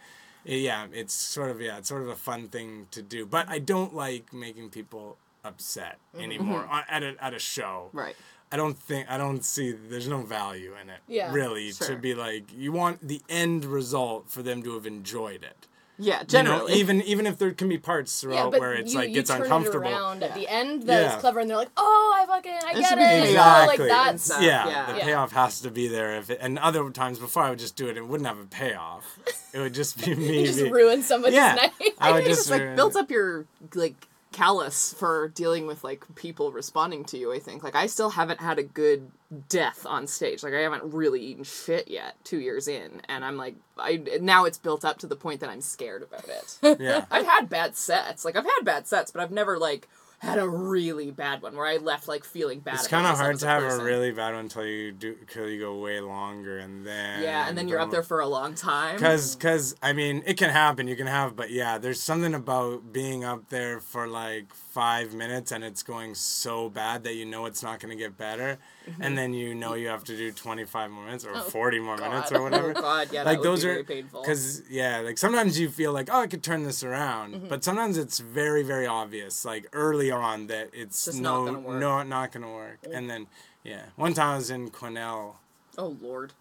eh, 0.48 0.58
yeah, 0.58 0.86
it's 0.94 1.14
sort 1.14 1.50
of 1.50 1.60
yeah, 1.60 1.80
it's 1.80 1.90
sort 1.90 2.04
of 2.04 2.10
a 2.10 2.16
fun 2.16 2.50
thing 2.50 2.86
to 2.92 3.02
do. 3.02 3.26
But 3.26 3.50
I 3.50 3.58
don't 3.58 3.96
like 3.96 4.32
making 4.32 4.70
people 4.70 5.18
upset 5.44 5.98
mm-hmm. 6.14 6.24
anymore 6.24 6.62
mm-hmm. 6.62 6.74
on- 6.76 6.84
at 6.88 7.02
a 7.02 7.16
at 7.20 7.34
a 7.34 7.40
show. 7.40 7.90
Right. 7.94 8.16
I 8.52 8.58
don't 8.58 8.78
think 8.78 9.10
I 9.10 9.18
don't 9.18 9.44
see 9.44 9.72
there's 9.72 10.08
no 10.08 10.22
value 10.22 10.76
in 10.80 10.92
it. 10.92 11.00
Yeah. 11.08 11.34
Really 11.34 11.72
Sure. 11.72 11.88
to 11.88 11.96
be 11.96 12.14
like 12.14 12.54
you 12.56 12.72
want 12.72 13.08
the 13.08 13.24
end 13.28 13.66
result 13.66 14.30
for 14.30 14.44
them 14.44 14.62
to 14.62 14.76
have 14.76 14.86
enjoyed 14.86 15.44
it. 15.44 15.68
Yeah, 16.00 16.16
You 16.16 16.20
know, 16.22 16.26
generally. 16.26 16.74
even 16.74 17.02
even 17.04 17.28
if 17.28 17.38
there 17.38 17.52
can 17.52 17.70
be 17.70 17.78
parts 17.78 18.20
throughout 18.20 18.52
but 18.52 18.60
where 18.60 18.74
it's 18.74 18.94
you, 18.94 19.00
like 19.00 19.10
you 19.10 19.16
gets 19.16 19.30
turn 19.30 19.44
uncomfortable. 19.44 19.88
It 19.88 19.92
around 19.92 20.24
at 20.24 20.34
the 20.34 20.48
end 20.48 20.84
that's 20.84 21.14
Yeah. 21.14 21.20
clever, 21.20 21.40
and 21.40 21.48
they're 21.50 21.58
like, 21.58 21.70
"Oh, 21.78 22.14
I 22.20 22.26
fucking, 22.26 22.52
I 22.52 22.74
There 22.74 22.82
get 22.82 22.92
it." 22.94 23.24
be 23.24 23.30
you 23.30 23.36
know, 23.36 23.42
like 23.42 23.64
Exactly. 23.80 23.88
that's 23.90 24.24
stuff. 24.26 24.42
yeah, 24.42 24.68
Yeah. 24.68 24.94
the 24.94 25.00
payoff 25.02 25.32
has 25.34 25.62
to 25.62 25.70
be 25.70 25.88
there. 25.88 26.16
If 26.18 26.32
it, 26.32 26.40
and 26.42 26.58
other 26.58 26.90
times 26.90 27.20
before 27.20 27.44
I 27.44 27.50
would 27.52 27.60
just 27.60 27.76
do 27.76 27.88
it, 27.90 27.98
it 27.98 28.08
wouldn't 28.08 28.28
have 28.28 28.40
a 28.40 28.46
payoff. 28.46 29.20
It 29.54 29.60
would 29.60 29.74
just 29.76 30.04
be 30.04 30.16
me. 30.16 30.46
just 30.48 30.62
ruin 30.62 31.04
somebody's 31.04 31.36
yeah, 31.36 31.54
night. 31.56 31.72
I 32.00 32.12
would 32.12 32.24
think 32.24 32.30
just 32.30 32.42
it's 32.42 32.50
like 32.50 32.62
ruin 32.62 32.76
builds 32.76 32.96
up 32.96 33.12
your 33.12 33.46
like 33.76 34.08
callous 34.34 34.94
for 34.94 35.30
dealing 35.30 35.66
with 35.68 35.84
like 35.84 36.04
people 36.16 36.52
responding 36.52 37.06
to 37.06 37.18
you. 37.18 37.32
I 37.32 37.40
think 37.40 37.64
like 37.64 37.76
I 37.76 37.86
still 37.86 38.10
haven't 38.10 38.42
had 38.42 38.60
a 38.60 38.64
good 38.64 39.12
death 39.48 39.86
on 39.86 40.08
stage. 40.08 40.44
Like 40.44 40.54
I 40.54 40.60
haven't 40.60 40.94
really 40.94 41.22
eaten 41.22 41.44
shit 41.44 41.88
yet. 41.88 42.16
Two 42.24 42.40
years 42.40 42.68
in, 42.68 43.02
and 43.08 43.24
I'm 43.24 43.38
like 43.38 43.56
I 43.78 44.04
now 44.20 44.46
it's 44.46 44.58
built 44.58 44.84
up 44.84 44.98
to 45.00 45.08
the 45.08 45.16
point 45.16 45.40
that 45.40 45.50
I'm 45.50 45.62
scared 45.62 46.04
about 46.04 46.26
it. 46.28 46.80
Yeah. 46.82 47.06
I've 47.12 47.26
had 47.26 47.50
bad 47.50 47.78
sets. 47.78 48.26
Like 48.26 48.36
I've 48.36 48.44
had 48.44 48.64
bad 48.64 48.88
sets, 48.88 49.12
but 49.12 49.22
I've 49.22 49.32
never 49.32 49.58
like 49.58 49.88
had 50.24 50.40
a 50.40 50.48
really 50.48 51.12
bad 51.12 51.42
one 51.42 51.56
where 51.56 51.66
I 51.68 51.78
left 51.78 52.08
like 52.08 52.24
feeling 52.24 52.60
bad. 52.62 52.76
It's 52.76 52.88
kind 52.88 53.06
of 53.06 53.18
hard 53.18 53.38
to 53.40 53.48
have 53.48 53.62
a 53.64 53.84
really 53.84 54.12
bad 54.12 54.34
one 54.34 54.46
until 54.46 54.66
you 54.66 54.92
do, 54.94 55.16
until 55.20 55.50
you 55.50 55.60
go 55.60 55.78
way 55.80 56.00
longer, 56.00 56.58
and 56.60 56.86
then 56.88 57.22
yeah, 57.22 57.48
and 57.48 57.58
then 57.58 57.68
you're 57.68 57.80
up 57.80 57.92
there 57.92 58.04
for 58.04 58.22
a 58.22 58.28
long 58.28 58.56
time. 58.56 58.98
Cause, 59.00 59.36
cause, 59.36 59.76
I 59.84 59.92
mean, 59.94 60.24
it 60.26 60.38
can 60.38 60.50
happen. 60.50 60.88
You 60.88 60.96
can 60.96 61.08
have, 61.08 61.36
but 61.36 61.52
yeah, 61.52 61.78
there's 61.78 62.02
something 62.02 62.34
about 62.34 62.94
being 62.94 63.24
up 63.26 63.50
there 63.50 63.80
for 63.80 64.08
like 64.08 64.54
five 64.54 65.14
minutes 65.14 65.52
and 65.52 65.64
it's 65.64 65.84
going 65.84 66.16
so 66.16 66.68
bad 66.70 67.04
that 67.04 67.14
you 67.16 67.26
know 67.26 67.46
it's 67.46 67.62
not 67.62 67.80
gonna 67.80 67.96
get 67.96 68.18
better, 68.18 68.58
and 69.02 69.18
then 69.18 69.34
you 69.34 69.54
know 69.54 69.74
you 69.76 69.88
have 69.90 70.04
to 70.06 70.16
do 70.18 70.32
25 70.32 70.90
more 70.90 71.04
minutes 71.06 71.26
or 71.26 71.36
40 71.36 71.80
more 71.80 71.98
minutes 71.98 72.32
or 72.32 72.42
whatever. 72.44 72.74
Oh 72.76 72.82
God, 72.82 73.10
yeah, 73.12 73.24
that 73.24 73.30
like 73.32 73.40
would 73.40 73.46
those 73.46 73.64
be 73.64 73.70
are 73.70 73.74
very 73.74 73.84
painful. 73.84 74.22
because 74.22 74.64
yeah, 74.70 75.00
like 75.02 75.18
sometimes 75.18 75.60
you 75.60 75.70
feel 75.70 75.92
like 75.92 76.10
oh 76.12 76.22
I 76.22 76.28
could 76.28 76.44
turn 76.44 76.64
this 76.64 76.82
around, 76.82 77.34
Mm-hmm. 77.34 77.48
but 77.50 77.64
sometimes 77.64 77.98
it's 77.98 78.20
very 78.20 78.64
very 78.64 78.88
obvious 78.88 79.44
like 79.46 79.68
early 79.74 80.12
on 80.22 80.48
that 80.48 80.70
it's 80.74 81.06
Just 81.06 81.22
not 81.22 81.40
no 81.40 81.46
gonna 81.46 81.60
work. 81.60 81.80
no 81.80 82.04
not 82.04 82.32
gonna 82.32 82.52
work, 82.54 82.80
and 82.92 83.10
then 83.10 83.28
yeah, 83.64 83.84
one 83.96 84.14
time 84.14 84.30
I 84.34 84.36
was 84.38 84.50
in 84.50 84.70
Quesnel, 84.70 85.36
oh 85.78 85.98
Lord. 86.02 86.34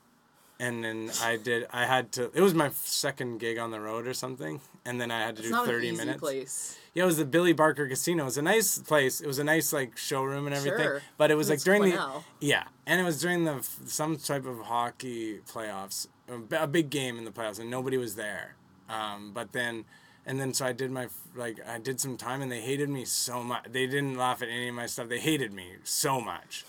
and 0.60 0.82
then 0.84 1.10
I 1.22 1.36
did. 1.36 1.66
I 1.72 1.86
had 1.86 2.12
to. 2.12 2.30
It 2.34 2.40
was 2.40 2.54
my 2.54 2.70
second 2.70 3.38
gig 3.38 3.58
on 3.58 3.70
the 3.70 3.80
road 3.80 4.06
or 4.06 4.14
something, 4.14 4.60
and 4.84 5.00
then 5.00 5.10
I 5.10 5.20
had 5.20 5.36
to 5.36 5.42
It's 5.42 5.48
do 5.48 5.54
not 5.56 5.66
thirty 5.66 5.88
an 5.88 5.94
easy 5.94 6.04
minutes. 6.04 6.20
place. 6.20 6.78
Yeah, 6.94 7.04
it 7.04 7.06
was 7.06 7.16
the 7.16 7.24
Billy 7.24 7.52
Barker 7.54 7.88
Casino. 7.88 8.24
It 8.24 8.26
was 8.26 8.38
a 8.38 8.42
nice 8.42 8.78
place. 8.78 9.20
It 9.20 9.26
was 9.26 9.38
a 9.38 9.44
nice 9.44 9.72
like 9.72 9.96
showroom 9.96 10.46
and 10.46 10.54
everything. 10.54 10.80
Sure. 10.80 11.02
But 11.16 11.30
it 11.30 11.36
was 11.36 11.48
like 11.48 11.56
It's 11.56 11.64
during 11.64 11.82
the 11.82 12.22
yeah, 12.40 12.64
and 12.86 13.00
it 13.00 13.04
was 13.04 13.20
during 13.20 13.44
the 13.44 13.54
f- 13.54 13.78
some 13.86 14.16
type 14.18 14.44
of 14.46 14.58
hockey 14.60 15.40
playoffs, 15.50 16.06
a 16.28 16.38
b- 16.38 16.56
a 16.56 16.66
big 16.66 16.90
game 16.90 17.16
in 17.18 17.24
the 17.24 17.30
playoffs, 17.30 17.58
and 17.58 17.70
nobody 17.70 17.96
was 17.96 18.14
there. 18.16 18.56
Um, 18.88 19.32
but 19.32 19.52
then. 19.52 19.84
And 20.24 20.40
then 20.40 20.54
so 20.54 20.64
I 20.66 20.72
did 20.72 20.90
my 20.90 21.08
like 21.34 21.58
I 21.66 21.78
did 21.78 22.00
some 22.00 22.16
time 22.16 22.42
and 22.42 22.50
they 22.52 22.60
hated 22.60 22.88
me 22.88 23.04
so 23.04 23.42
much. 23.42 23.64
They 23.70 23.86
didn't 23.86 24.16
laugh 24.16 24.40
at 24.42 24.48
any 24.48 24.68
of 24.68 24.74
my 24.74 24.86
stuff. 24.86 25.08
They 25.08 25.18
hated 25.18 25.52
me 25.52 25.66
so 25.84 26.20
much. 26.20 26.64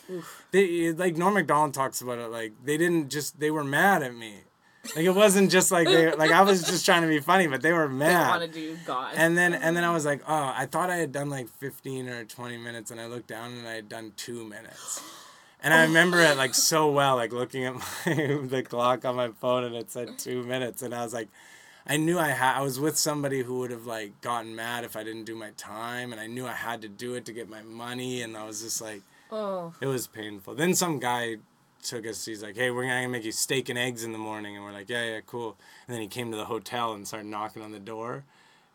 They 0.51 0.91
like 0.91 1.17
Norm 1.17 1.35
Macdonald 1.35 1.73
talks 1.73 2.01
about 2.01 2.17
it. 2.19 2.31
Like 2.31 2.53
they 2.65 2.77
didn't 2.77 3.09
just 3.09 3.39
they 3.39 3.51
were 3.51 3.63
mad 3.63 4.01
at 4.01 4.15
me. 4.15 4.35
Like 4.95 5.05
it 5.05 5.11
wasn't 5.15 5.51
just 5.51 5.71
like 5.71 5.87
they 5.87 6.13
like 6.15 6.31
I 6.31 6.41
was 6.41 6.63
just 6.63 6.83
trying 6.83 7.03
to 7.03 7.07
be 7.07 7.19
funny, 7.19 7.45
but 7.47 7.61
they 7.61 7.73
were 7.73 7.87
They 7.87 7.93
mad. 7.93 8.29
wanted 8.29 8.55
you 8.55 8.77
gone. 8.85 9.13
And 9.15 9.37
then 9.37 9.53
and 9.53 9.77
then 9.77 9.83
I 9.83 9.87
um. 9.87 9.93
was 9.93 10.05
like, 10.05 10.21
oh, 10.27 10.53
I 10.55 10.65
thought 10.65 10.89
I 10.89 10.95
had 10.97 11.11
done 11.11 11.29
like 11.29 11.47
fifteen 11.47 12.09
or 12.09 12.25
twenty 12.25 12.57
minutes, 12.57 12.89
and 12.91 12.99
I 12.99 13.05
looked 13.05 13.27
down 13.27 13.51
and 13.53 13.67
I 13.67 13.73
had 13.75 13.87
done 13.87 14.13
two 14.17 14.43
minutes. 14.45 15.01
And 15.65 15.73
I 15.73 15.83
remember 15.83 16.19
it 16.19 16.35
like 16.35 16.53
so 16.55 16.89
well, 16.91 17.15
like 17.15 17.31
looking 17.31 17.63
at 17.65 17.73
my 18.05 18.13
the 18.47 18.65
clock 18.67 19.05
on 19.05 19.15
my 19.15 19.29
phone, 19.29 19.63
and 19.63 19.75
it 19.75 19.91
said 19.91 20.17
two 20.17 20.43
minutes, 20.43 20.81
and 20.81 20.93
I 20.93 21.03
was 21.03 21.13
like, 21.13 21.29
I 21.85 21.97
knew 21.97 22.17
I 22.17 22.29
had. 22.29 22.57
I 22.57 22.61
was 22.61 22.79
with 22.79 22.97
somebody 22.97 23.43
who 23.43 23.59
would 23.59 23.71
have 23.71 23.85
like 23.85 24.21
gotten 24.21 24.55
mad 24.55 24.83
if 24.83 24.95
I 24.95 25.03
didn't 25.03 25.25
do 25.25 25.35
my 25.35 25.51
time, 25.57 26.11
and 26.11 26.21
I 26.21 26.27
knew 26.27 26.47
I 26.47 26.53
had 26.53 26.81
to 26.83 26.87
do 26.87 27.15
it 27.15 27.25
to 27.25 27.33
get 27.33 27.49
my 27.49 27.61
money, 27.61 28.21
and 28.21 28.37
I 28.37 28.45
was 28.45 28.61
just 28.61 28.81
like, 28.81 29.01
oh. 29.31 29.73
it 29.81 29.87
was 29.87 30.07
painful. 30.07 30.55
Then 30.55 30.73
some 30.75 30.99
guy 30.99 31.37
took 31.83 32.07
us. 32.07 32.25
He's 32.25 32.41
like, 32.41 32.55
"Hey, 32.55 32.71
we're 32.71 32.83
gonna 32.83 33.07
make 33.09 33.25
you 33.25 33.31
steak 33.31 33.69
and 33.69 33.77
eggs 33.77 34.03
in 34.03 34.13
the 34.13 34.17
morning," 34.17 34.55
and 34.55 34.63
we're 34.63 34.71
like, 34.71 34.89
"Yeah, 34.89 35.03
yeah, 35.03 35.19
cool." 35.25 35.57
And 35.87 35.93
then 35.93 36.01
he 36.01 36.07
came 36.07 36.31
to 36.31 36.37
the 36.37 36.45
hotel 36.45 36.93
and 36.93 37.07
started 37.07 37.27
knocking 37.27 37.61
on 37.61 37.71
the 37.71 37.79
door 37.79 38.23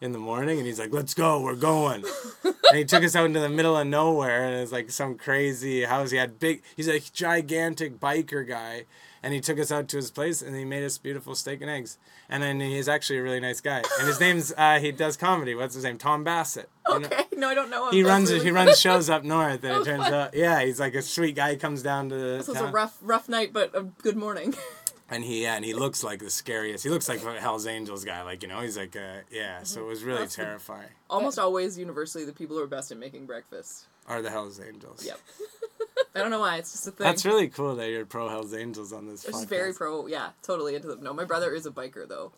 in 0.01 0.13
the 0.13 0.19
morning, 0.19 0.59
and 0.59 0.67
he's 0.67 0.79
like, 0.79 0.93
"Let's 0.93 1.15
go, 1.15 1.41
we're 1.41 1.55
going." 1.55 2.05
and 2.45 2.79
he 2.79 2.85
took 2.85 3.03
us 3.03 3.17
out 3.17 3.27
into 3.27 3.41
the 3.41 3.49
middle 3.49 3.77
of 3.77 3.87
nowhere, 3.87 4.45
and 4.45 4.57
it 4.57 4.61
was 4.61 4.73
like 4.73 4.91
some 4.91 5.17
crazy 5.17 5.85
house. 5.85 6.11
He 6.11 6.19
had 6.19 6.39
big. 6.39 6.63
He's 6.77 6.89
a 6.89 7.01
gigantic 7.01 7.99
biker 7.99 8.47
guy. 8.47 8.85
And 9.23 9.35
he 9.35 9.41
took 9.41 9.59
us 9.59 9.73
out 9.73 9.89
to 9.89 9.97
his 9.97 10.11
place, 10.11 10.43
and 10.43 10.55
he 10.55 10.65
made 10.65 10.85
us 10.85 10.97
beautiful 10.99 11.35
steak 11.35 11.61
and 11.61 11.69
eggs. 11.71 11.99
And 12.29 12.43
then 12.43 12.61
he's 12.61 12.89
actually 12.89 13.19
a 13.19 13.23
really 13.23 13.41
nice 13.41 13.61
guy. 13.61 13.83
And 13.99 14.07
his 14.09 14.21
name's 14.21 14.53
uh, 14.57 14.79
he 14.79 14.93
does 14.93 15.17
comedy. 15.17 15.55
What's 15.55 15.75
his 15.75 15.85
name? 15.85 15.99
Tom 15.99 16.25
Bassett. 16.25 16.69
You 16.89 17.01
know- 17.01 17.07
Okay. 17.07 17.25
No, 17.37 17.49
I 17.49 17.55
don't 17.55 17.71
know 17.71 17.87
him. 17.89 17.93
he 17.95 18.03
That's 18.03 18.11
runs 18.11 18.33
really 18.33 18.45
he 18.45 18.51
runs 18.51 18.79
shows 18.81 19.09
up 19.11 19.23
north, 19.25 19.63
and 19.65 19.77
it 19.81 19.85
turns 19.85 20.07
out 20.07 20.35
yeah, 20.35 20.61
he's 20.65 20.81
like 20.81 20.95
a 20.95 21.03
sweet 21.03 21.37
guy. 21.37 21.51
He 21.53 21.57
comes 21.57 21.83
down 21.83 22.09
to 22.09 22.15
the 22.17 22.37
This 22.39 22.49
was 22.49 22.57
a 22.61 22.67
rough, 22.67 22.99
rough 23.03 23.29
night, 23.29 23.53
but 23.53 23.75
a 23.77 23.83
good 23.83 24.17
morning. 24.17 24.55
and 25.11 25.23
he 25.25 25.43
yeah, 25.45 25.55
and 25.55 25.65
he 25.65 25.73
looks 25.75 26.03
like 26.03 26.19
the 26.21 26.31
scariest. 26.31 26.83
He 26.85 26.91
looks 26.91 27.09
like 27.09 27.23
a 27.25 27.41
Hell's 27.41 27.67
Angels 27.67 28.05
guy, 28.05 28.23
like 28.23 28.43
you 28.43 28.49
know, 28.49 28.61
he's 28.61 28.77
like 28.77 28.97
uh 28.97 29.21
yeah. 29.31 29.63
So 29.63 29.81
it 29.83 29.87
was 29.87 30.03
really 30.03 30.21
That's 30.21 30.35
the- 30.37 30.45
terrifying. 30.45 30.89
Almost 31.11 31.39
always, 31.39 31.79
universally, 31.79 32.25
the 32.25 32.33
people 32.33 32.57
who 32.57 32.63
are 32.63 32.67
best 32.67 32.91
at 32.93 32.99
making 32.99 33.27
breakfast. 33.27 33.87
Are 34.09 34.21
the 34.23 34.31
Hell's 34.31 34.59
Angels? 34.61 35.05
Yep. 35.07 35.21
I 36.15 36.19
don't 36.21 36.31
know 36.31 36.41
why. 36.41 36.57
It's 36.57 36.73
just 36.73 36.87
a 36.87 36.91
thing. 36.91 37.05
That's 37.05 37.25
really 37.25 37.49
cool 37.49 37.77
that 37.77 37.89
you're 37.91 38.05
pro 38.07 38.29
Hell's 38.29 38.55
Angels 38.55 38.93
on 38.93 39.07
this. 39.07 39.25
It's 39.25 39.33
just 39.39 39.49
very 39.49 39.73
pro. 39.73 40.07
Yeah, 40.07 40.31
totally 40.43 40.75
into 40.75 40.89
them. 40.89 41.03
No, 41.03 41.13
my 41.13 41.25
brother 41.25 41.55
is 41.55 41.67
a 41.67 41.71
biker 41.71 42.09
though. 42.09 42.33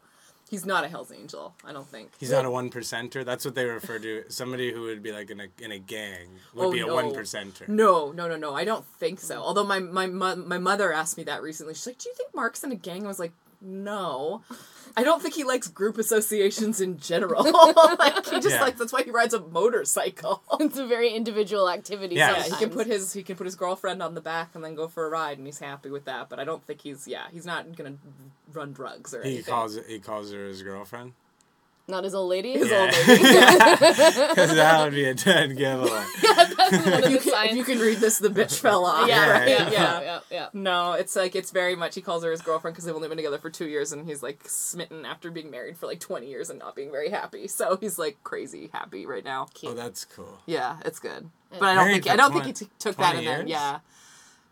He's 0.51 0.67
not 0.67 0.85
a 0.85 0.89
Hell's 0.89 1.13
Angel. 1.13 1.55
I 1.65 1.73
don't 1.73 1.87
think. 1.87 2.11
He's 2.19 2.33
not 2.33 2.45
a 2.45 2.51
one 2.51 2.71
percenter. 2.71 3.25
That's 3.25 3.45
what 3.45 3.55
they 3.55 3.65
refer 3.67 4.01
to. 4.01 4.25
Somebody 4.29 4.73
who 4.73 4.83
would 4.83 5.01
be 5.01 5.13
like 5.13 5.31
in 5.31 5.41
a 5.41 5.47
in 5.61 5.71
a 5.71 5.79
gang 5.79 6.27
would 6.55 6.67
Oh, 6.67 6.73
be 6.73 6.81
a 6.81 6.87
no. 6.87 6.95
one 6.95 7.13
percenter. 7.13 7.69
No, 7.69 8.11
no, 8.11 8.27
no, 8.27 8.37
no. 8.37 8.55
I 8.57 8.65
don't 8.65 8.85
think 8.85 9.21
so. 9.21 9.41
Although 9.41 9.63
my 9.65 9.79
my 9.79 10.07
my 10.07 10.59
mother 10.59 10.93
asked 10.93 11.17
me 11.17 11.23
that 11.25 11.41
recently. 11.43 11.75
She's 11.75 11.87
like, 11.87 11.99
"Do 11.99 12.09
you 12.09 12.15
think 12.17 12.35
Mark's 12.35 12.65
in 12.65 12.73
a 12.73 12.77
gang?" 12.77 13.05
I 13.05 13.09
was 13.09 13.21
like, 13.21 13.33
"No." 13.61 14.43
I 14.97 15.05
don't 15.05 15.23
think 15.23 15.35
he 15.35 15.45
likes 15.45 15.69
group 15.69 15.99
associations 15.99 16.81
in 16.81 16.99
general. 16.99 17.45
like 17.99 18.27
he 18.27 18.41
just 18.41 18.51
Yeah. 18.57 18.63
like 18.63 18.77
that's 18.77 18.93
why 18.93 19.03
he 19.05 19.11
rides 19.11 19.35
a 19.35 19.41
motorcycle. 19.41 20.43
it's 20.61 20.77
a 20.79 20.87
very 20.87 21.11
individual 21.11 21.69
activity. 21.71 22.17
Yeah. 22.17 22.37
Yeah, 22.39 22.43
he 22.45 22.51
can 22.57 22.71
put 22.71 22.87
his 22.87 23.13
he 23.13 23.23
can 23.23 23.37
put 23.37 23.45
his 23.47 23.55
girlfriend 23.55 24.03
on 24.03 24.15
the 24.15 24.21
back 24.21 24.51
and 24.55 24.65
then 24.65 24.75
go 24.75 24.89
for 24.89 25.07
a 25.07 25.09
ride, 25.09 25.39
and 25.39 25.47
he's 25.47 25.61
happy 25.61 25.91
with 25.91 26.07
that. 26.07 26.29
But 26.29 26.41
I 26.41 26.45
don't 26.45 26.65
think 26.67 26.81
he's 26.83 27.07
yeah 27.07 27.27
he's 27.33 27.47
not 27.47 27.77
gonna 27.77 27.95
run 28.53 28.73
drugs 28.73 29.15
or 29.15 29.23
He 29.23 29.35
anything. 29.35 29.53
calls 29.55 29.77
it, 29.77 29.87
he 29.87 29.99
calls 30.01 30.33
her 30.33 30.47
his 30.47 30.63
girlfriend. 30.63 31.13
Not 31.91 32.05
his 32.05 32.15
old 32.15 32.29
lady. 32.31 32.53
His 32.53 32.71
Yeah. 32.71 32.81
old 32.83 33.09
lady. 33.09 33.23
Because 34.31 34.55
that 34.55 34.83
would 34.85 34.95
be 34.95 35.05
a 35.05 35.15
dead 35.15 35.57
giveaway. 35.57 36.05
if, 36.23 37.11
you 37.11 37.19
can, 37.19 37.49
if 37.49 37.57
you 37.57 37.65
can 37.65 37.79
read 37.79 37.99
this, 37.99 38.19
the 38.19 38.29
bitch 38.29 38.59
fell 38.59 38.85
off. 38.85 39.09
yeah, 39.09 39.31
right? 39.31 39.49
yeah, 39.49 39.63
yeah. 39.65 39.71
yeah, 39.71 40.01
yeah, 40.01 40.21
yeah. 40.31 40.49
No, 40.53 40.93
it's 40.93 41.17
like 41.17 41.35
it's 41.35 41.51
very 41.51 41.75
much. 41.77 41.95
He 41.95 42.01
calls 42.01 42.23
her 42.25 42.31
his 42.31 42.41
girlfriend 42.43 42.75
because 42.75 42.85
they've 42.85 42.95
only 42.95 43.09
been 43.09 43.17
together 43.17 43.39
for 43.39 43.51
two 43.51 43.67
years, 43.67 43.93
and 43.93 44.07
he's 44.07 44.23
like 44.23 44.41
smitten 44.47 45.05
after 45.05 45.31
being 45.31 45.51
married 45.51 45.77
for 45.77 45.87
like 45.87 46.01
twenty 46.01 46.29
years 46.29 46.51
and 46.51 46.59
not 46.59 46.75
being 46.77 46.91
very 46.91 47.11
happy. 47.11 47.49
So 47.49 47.77
he's 47.81 47.99
like 47.99 48.19
crazy 48.23 48.71
happy 48.73 49.07
right 49.07 49.25
now. 49.25 49.49
Oh, 49.65 49.75
that's 49.75 50.05
cool. 50.05 50.39
Yeah, 50.47 50.77
it's 50.85 50.99
good. 51.01 51.31
But 51.51 51.63
I 51.63 51.75
don't 51.75 51.87
Married 51.87 52.05
think 52.05 52.13
I 52.15 52.17
don't 52.17 52.33
think 52.33 52.45
he 52.47 52.53
t- 52.53 52.69
took 52.79 52.97
that 52.97 53.13
20 53.15 53.19
in 53.19 53.25
there. 53.25 53.47
Yeah, 53.47 53.79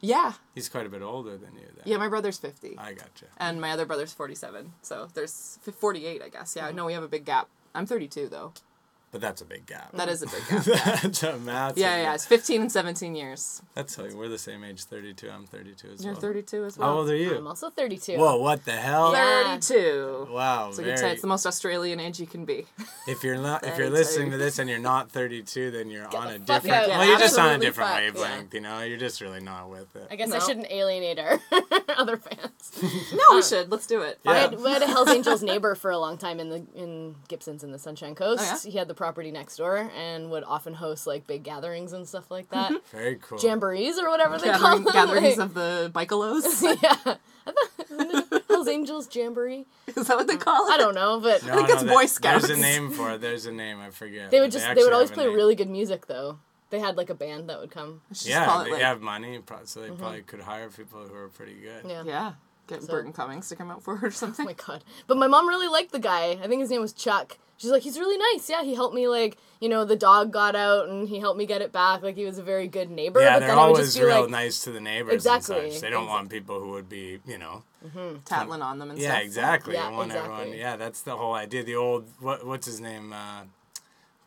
yeah, 0.01 0.35
He's 0.55 0.69
quite 0.69 0.87
a 0.87 0.89
bit 0.89 1.03
older 1.03 1.37
than 1.37 1.55
you. 1.55 1.67
Then. 1.75 1.83
yeah. 1.85 1.97
My 1.97 2.09
brother's 2.09 2.39
fifty, 2.39 2.77
I 2.79 2.93
gotcha. 2.93 3.27
and 3.39 3.61
my 3.61 3.71
other 3.73 3.87
brother's 3.87 4.13
forty-seven. 4.13 4.73
So 4.83 5.09
there's 5.15 5.59
forty-eight, 5.79 6.23
I 6.23 6.29
guess. 6.29 6.55
Yeah, 6.57 6.69
mm-hmm. 6.69 6.77
no, 6.77 6.87
we 6.87 6.93
have 6.93 7.03
a 7.03 7.09
big 7.09 7.25
gap. 7.25 7.49
I'm 7.75 7.87
thirty-two 7.87 8.29
though. 8.29 8.53
But 9.11 9.23
that's 9.23 9.41
a 9.41 9.47
big 9.47 9.65
gap. 9.65 9.93
That 9.93 10.09
is 10.11 10.23
a 10.23 10.27
big 10.27 10.43
gap. 10.51 10.67
Yeah, 10.67 10.97
that's 11.03 11.23
a 11.23 11.39
massive. 11.39 11.79
yeah, 11.79 11.97
yeah. 11.97 12.03
gap. 12.05 12.15
It's 12.17 12.27
fifteen 12.27 12.61
and 12.61 12.71
seventeen 12.71 13.15
years. 13.15 13.63
That's 13.75 13.97
how 13.97 14.05
you 14.05 14.17
we're 14.17 14.29
the 14.29 14.37
same 14.39 14.63
age. 14.65 14.85
Thirty-two. 14.85 15.31
I'm 15.31 15.47
thirty-two 15.47 15.89
as 15.95 16.05
You're 16.05 16.13
well. 16.13 16.21
thirty-two 16.21 16.65
as 16.65 16.77
well. 16.77 16.89
How 16.89 16.93
well. 16.95 17.01
old 17.03 17.11
are 17.11 17.17
you? 17.17 17.37
I'm 17.37 17.47
also 17.47 17.71
32. 17.71 18.19
Whoa! 18.19 18.37
What 18.37 18.65
the 18.67 18.73
hell? 18.73 19.13
Yeah. 19.13 19.59
Thirty-two. 19.59 20.29
Wow. 20.31 20.71
So 20.73 20.83
you 20.83 20.89
could 20.89 20.99
say 20.99 21.13
it's 21.13 21.23
the 21.23 21.27
most 21.29 21.47
Australian 21.47 22.01
age 22.01 22.21
you 22.21 22.27
can 22.27 22.45
be. 22.45 22.67
if 23.09 23.25
you're 23.25 23.41
not, 23.41 23.67
if 23.67 23.79
you're 23.79 23.89
listening 23.91 24.31
to 24.33 24.37
this 24.37 24.59
and 24.59 24.69
you're 24.69 24.79
not 24.79 25.11
32, 25.11 25.71
then 25.71 25.91
you're 25.91 26.07
on 26.15 26.29
the 26.29 26.35
a 26.35 26.39
different. 26.39 26.77
out. 26.77 26.89
Well, 26.89 27.07
you're 27.07 27.19
just 27.19 27.39
on 27.39 27.55
a 27.55 27.59
different 27.59 27.91
fuck, 27.91 27.99
wavelength. 28.01 28.53
You 28.55 28.61
know, 28.61 28.83
you're 28.83 28.99
just 28.99 29.21
really 29.21 29.41
not 29.41 29.71
with 29.71 29.95
it. 29.97 30.09
I 30.11 30.17
guess 30.17 30.33
I 30.33 30.39
shouldn't 30.41 30.71
alienate 30.71 31.19
our 31.19 31.41
other 31.97 32.17
fans. 32.19 32.83
No, 32.83 33.19
we 33.33 33.39
uh, 33.39 33.43
should. 33.43 33.71
Let's 33.71 33.87
do 33.87 34.03
it. 34.03 34.19
I 34.27 34.33
Yeah. 34.35 34.41
had, 34.51 34.61
we 34.61 34.71
had 34.71 34.83
a 34.83 34.87
Hell's 34.87 35.09
Angels 35.09 35.43
neighbor 35.43 35.75
for 35.75 35.91
a 35.91 35.99
long 35.99 36.19
time 36.19 36.41
in 36.41 36.51
the 36.51 36.63
in 36.75 37.15
Gibsons 37.29 37.65
in 37.65 37.73
the 37.73 37.79
Sunshine 37.79 38.15
Coast. 38.15 38.43
Oh, 38.45 38.59
yeah? 38.65 38.71
He 38.71 38.77
had 38.79 38.89
the 38.89 38.95
property 38.99 39.31
next 39.31 39.57
door 39.57 39.91
and 39.97 40.31
would 40.31 40.45
often 40.45 40.75
host 40.75 41.07
like 41.07 41.27
big 41.27 41.45
gatherings 41.45 41.95
and 41.95 42.07
stuff 42.07 42.31
like 42.31 42.51
that. 42.51 42.73
Very 42.91 43.17
cool. 43.17 43.39
Jamborees 43.39 43.97
or 43.97 44.11
whatever 44.11 44.37
they 44.37 44.51
call 44.51 44.81
Gathering, 44.81 44.85
them. 44.85 44.93
gatherings 44.93 45.39
like- 45.39 45.47
of 45.47 45.55
the 45.55 45.91
bicolos. 45.95 46.63
yeah. 46.83 47.15
I 47.47 48.05
thought, 48.05 48.43
Hell's 48.49 48.69
Angels 48.69 49.09
Jamboree. 49.15 49.67
Is 49.87 50.09
that 50.09 50.17
what 50.17 50.27
they 50.27 50.37
call 50.37 50.69
it? 50.69 50.75
I 50.75 50.77
don't 50.77 50.95
know, 50.95 51.21
but 51.21 51.43
No, 51.47 51.55
think 51.55 51.69
no, 51.69 51.75
it's 51.75 51.83
that- 51.85 51.95
Boy 51.95 52.07
Scouts. 52.07 52.49
There's 52.49 52.59
a 52.59 52.61
name 52.61 52.91
for 52.91 53.13
it. 53.13 53.21
There's 53.21 53.47
a 53.47 53.53
name. 53.53 53.79
I 53.81 53.91
forget. 53.91 54.31
they 54.31 54.41
would 54.41 54.51
just 54.51 54.65
they, 54.65 54.71
actually 54.73 54.85
would 54.85 54.93
always 54.93 55.11
play 55.13 55.27
name. 55.27 55.35
really 55.35 55.55
good 55.55 55.71
music 55.71 56.07
though. 56.07 56.41
They 56.71 56.81
had 56.81 56.99
like 56.99 57.09
a 57.09 57.15
band 57.15 57.49
that 57.49 57.61
would 57.61 57.71
come. 57.71 58.03
Yeah, 58.25 58.65
they 58.65 58.73
like- 58.73 58.83
have 58.83 59.01
money, 59.01 59.41
so 59.65 59.81
they 59.81 59.87
mm-hmm. 59.87 59.97
probably 59.97 60.23
could 60.23 60.41
hire 60.41 60.69
people 60.69 61.07
who 61.07 61.15
are 61.15 61.29
pretty 61.29 61.55
good. 61.55 61.85
Yeah. 61.89 62.03
Yeah. 62.05 62.33
Get 62.69 62.83
So- 62.83 62.89
Burton 62.93 63.13
Cummings 63.13 63.49
to 63.49 63.57
come 63.57 63.71
out 63.71 63.83
for 63.83 63.97
her 63.97 64.07
or 64.07 64.11
something. 64.13 64.47
Oh 64.47 64.49
something. 64.51 64.65
my 64.69 64.75
god. 64.79 64.85
But 65.09 65.17
my 65.17 65.27
mom 65.27 65.49
really 65.49 65.69
liked 65.69 65.91
the 65.93 65.99
guy. 65.99 66.33
I 66.43 66.47
think 66.47 66.61
his 66.61 66.71
name 66.71 66.81
was 66.81 66.93
Chuck. 66.93 67.37
She's 67.57 67.73
like, 67.73 67.83
he's 67.83 67.99
really 67.99 68.17
nice. 68.37 68.49
Yeah, 68.49 68.63
he 68.63 68.75
helped 68.77 68.95
me 68.95 69.09
like, 69.09 69.37
you 69.61 69.69
know, 69.69 69.85
the 69.85 69.97
dog 69.97 70.33
got 70.33 70.55
out 70.55 70.89
and 70.89 71.09
he 71.09 71.19
helped 71.19 71.37
me 71.37 71.45
get 71.45 71.61
it 71.61 71.73
back. 71.73 72.03
Like 72.03 72.15
he 72.15 72.25
was 72.25 72.39
a 72.39 72.43
very 72.45 72.69
good 72.69 72.89
neighbor. 72.89 73.21
Yeah, 73.21 73.35
but 73.35 73.39
they're 73.41 73.49
then 73.49 73.59
I 73.59 73.63
would 73.63 73.69
always 73.71 73.87
just 73.87 73.99
feel 73.99 74.07
real 74.07 74.21
like, 74.23 74.31
nice 74.31 74.63
to 74.63 74.71
the 74.71 74.81
neighbors 74.81 75.15
Exactly, 75.15 75.65
and 75.65 75.73
such. 75.73 75.81
They 75.81 75.91
don't 75.91 76.05
exa- 76.07 76.09
want 76.09 76.31
people 76.31 76.61
who 76.61 76.71
would 76.71 76.89
be, 76.89 77.19
you 77.27 77.37
know. 77.39 77.65
Tattling 78.25 78.63
on 78.63 78.79
them 78.79 78.91
and 78.91 78.99
Yeah, 78.99 79.11
stuff. 79.15 79.23
exactly. 79.23 79.75
Yeah, 79.75 79.91
you 79.91 79.97
want 79.97 80.11
exactly. 80.13 80.35
everyone. 80.41 80.59
Yeah, 80.59 80.77
that's 80.77 81.03
the 81.03 81.17
whole 81.17 81.35
idea. 81.35 81.65
The 81.65 81.75
old 81.75 82.07
what 82.21 82.47
what's 82.47 82.67
his 82.67 82.81
name? 82.81 83.13
Uh, 83.13 83.43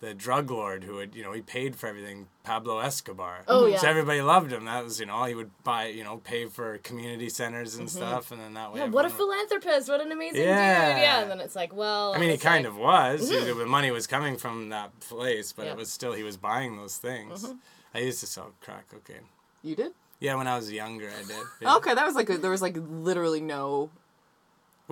the 0.02 0.14
drug 0.14 0.52
lord 0.52 0.84
who 0.84 0.95
would 0.95 1.16
you 1.16 1.24
know 1.24 1.32
he 1.32 1.41
paid 1.41 1.76
for 1.76 1.88
everything. 1.88 2.28
Pablo 2.43 2.80
Escobar. 2.80 3.43
Oh, 3.47 3.68
yeah. 3.68 3.78
So 3.78 3.88
everybody 3.88 4.20
loved 4.22 4.52
him. 4.52 4.66
That 4.66 4.84
was 4.84 4.99
you 4.99 5.06
know 5.06 5.24
he 5.26 5.36
would 5.36 5.52
buy 5.64 5.86
you 5.88 6.04
know 6.04 6.18
pay 6.18 6.45
for 6.47 6.80
community 6.80 7.30
centers 7.30 7.76
and 7.76 7.88
stuff, 7.89 8.32
and 8.32 8.41
then 8.41 8.56
that 8.56 8.74
way. 8.74 8.80
Mm-hmm. 8.80 8.89
yeah, 8.89 8.95
what 8.95 9.06
a 9.06 9.10
philanthropist! 9.12 9.88
What 9.89 10.02
an 10.02 10.12
amazing 10.12 10.41
Yeah. 10.41 10.93
dude! 10.93 11.02
Yeah, 11.04 11.22
and 11.22 11.32
then 11.32 11.39
it's 11.39 11.56
like, 11.56 11.72
well, 11.74 12.14
I 12.16 12.18
mean, 12.18 12.32
he 12.32 12.38
kind 12.38 12.66
like- 12.66 12.74
of 12.74 12.78
was. 12.80 13.30
The 13.30 13.66
money 13.66 13.91
was 13.91 14.08
coming 14.08 14.38
from 14.38 14.70
that 14.70 14.99
place, 15.02 15.52
but 15.54 15.66
Yeah. 15.66 15.72
it 15.74 15.78
was 15.78 15.91
still 15.91 16.14
he 16.14 16.24
was 16.24 16.36
buying 16.36 16.78
those 16.78 16.97
things. 16.97 17.45
I 17.93 17.99
used 17.99 18.20
to 18.22 18.26
sell 18.28 18.52
crack 18.62 18.89
cocaine. 18.89 19.28
You 19.62 19.76
did? 19.76 19.91
Yeah, 20.20 20.36
when 20.36 20.47
I 20.47 20.56
was 20.56 20.72
younger, 20.72 21.10
I 21.10 21.22
did. 21.28 21.36
Yeah. 21.62 21.76
Okay, 21.78 21.93
that 21.93 22.06
was 22.06 22.16
like 22.16 22.30
a, 22.30 22.38
there 22.38 22.52
was 22.52 22.62
like 22.62 22.76
literally 22.78 23.41
no. 23.41 23.91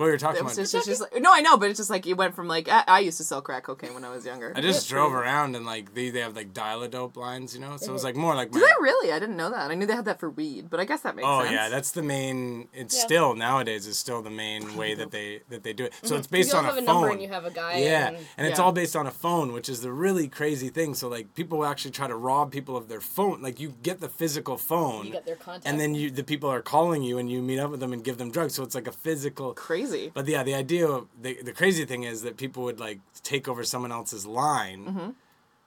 What 0.00 0.06
were 0.06 0.12
you 0.12 0.18
talking 0.18 0.36
It 0.38 0.40
about? 0.40 0.56
was 0.56 0.72
just, 0.72 0.74
it's 0.74 0.86
just 0.86 1.00
like, 1.02 1.20
no, 1.20 1.30
I 1.30 1.42
know, 1.42 1.58
but 1.58 1.68
it's 1.68 1.76
just 1.78 1.90
like 1.90 2.06
it 2.06 2.14
went 2.14 2.34
from 2.34 2.48
like 2.48 2.70
I, 2.70 2.84
I 2.88 3.00
used 3.00 3.18
to 3.18 3.24
sell 3.24 3.42
crack 3.42 3.64
cocaine 3.64 3.92
when 3.92 4.02
I 4.02 4.08
was 4.08 4.24
younger. 4.24 4.50
I 4.56 4.62
just 4.62 4.88
drove 4.88 5.12
around 5.12 5.54
and 5.56 5.66
like 5.66 5.92
they, 5.92 6.08
they 6.08 6.20
have 6.20 6.34
like 6.34 6.54
dial-a-dope 6.54 7.18
lines, 7.18 7.52
you 7.54 7.60
know. 7.60 7.76
So 7.76 7.90
it 7.90 7.92
was 7.92 8.02
like 8.02 8.16
more 8.16 8.34
like 8.34 8.50
Do 8.50 8.60
my, 8.60 8.66
they 8.66 8.72
really? 8.82 9.12
I 9.12 9.18
didn't 9.18 9.36
know 9.36 9.50
that. 9.50 9.70
I 9.70 9.74
knew 9.74 9.84
they 9.84 9.94
had 9.94 10.06
that 10.06 10.18
for 10.18 10.30
weed, 10.30 10.70
but 10.70 10.80
I 10.80 10.86
guess 10.86 11.02
that 11.02 11.16
makes 11.16 11.28
Oh 11.28 11.40
sense. 11.42 11.52
yeah, 11.52 11.68
that's 11.68 11.90
the 11.90 12.02
main. 12.02 12.68
It's 12.72 12.96
Yeah. 12.96 13.02
still 13.04 13.34
nowadays 13.34 13.86
is 13.86 13.98
still 13.98 14.22
the 14.22 14.30
main 14.30 14.74
way 14.74 14.94
that 14.94 15.10
they 15.10 15.42
that 15.50 15.64
they 15.64 15.74
do 15.74 15.84
it. 15.84 15.92
So 16.02 16.06
mm-hmm. 16.06 16.16
it's 16.20 16.26
based 16.28 16.48
you 16.52 16.54
all 16.54 16.60
on 16.60 16.64
have 16.64 16.76
a 16.76 16.78
a 16.78 16.86
phone. 16.86 16.94
number 17.02 17.08
and 17.10 17.20
you 17.22 17.28
have 17.28 17.44
a 17.44 17.50
guy. 17.50 17.76
yeah, 17.80 18.08
and, 18.08 18.16
and 18.38 18.46
it's 18.46 18.58
Yeah. 18.58 18.64
all 18.64 18.72
based 18.72 18.96
on 18.96 19.06
a 19.06 19.10
phone, 19.10 19.52
which 19.52 19.68
is 19.68 19.82
the 19.82 19.92
really 19.92 20.28
crazy 20.28 20.70
thing. 20.70 20.94
So 20.94 21.08
like 21.08 21.34
people 21.34 21.62
actually 21.66 21.90
try 21.90 22.06
to 22.08 22.16
rob 22.16 22.50
people 22.50 22.74
of 22.74 22.88
their 22.88 23.02
phone. 23.02 23.42
Like 23.42 23.60
you 23.60 23.74
get 23.82 24.00
the 24.00 24.08
physical 24.08 24.56
phone, 24.56 25.04
you 25.04 25.12
get 25.12 25.26
their 25.26 25.36
contact. 25.36 25.66
and 25.66 25.78
then 25.78 25.94
you 25.94 26.10
the 26.10 26.24
people 26.24 26.48
are 26.48 26.62
calling 26.62 27.02
you 27.02 27.18
and 27.18 27.30
you 27.30 27.42
meet 27.42 27.58
up 27.58 27.70
with 27.70 27.80
them 27.80 27.92
and 27.92 28.02
give 28.02 28.16
them 28.16 28.30
drugs. 28.30 28.54
So 28.54 28.62
it's 28.62 28.74
like 28.74 28.88
a 28.88 28.92
physical. 28.92 29.52
crazy. 29.52 29.89
But 30.14 30.26
yeah, 30.28 30.42
the 30.42 30.54
idea 30.54 30.86
of 30.88 31.06
the 31.20 31.32
the 31.42 31.52
crazy 31.52 31.84
thing 31.84 32.02
is 32.04 32.22
that 32.22 32.36
people 32.36 32.62
would 32.64 32.80
like 32.80 33.00
take 33.22 33.48
over 33.48 33.64
someone 33.64 33.92
else's 33.92 34.24
line, 34.26 34.84
Mm-hmm. 34.86 35.10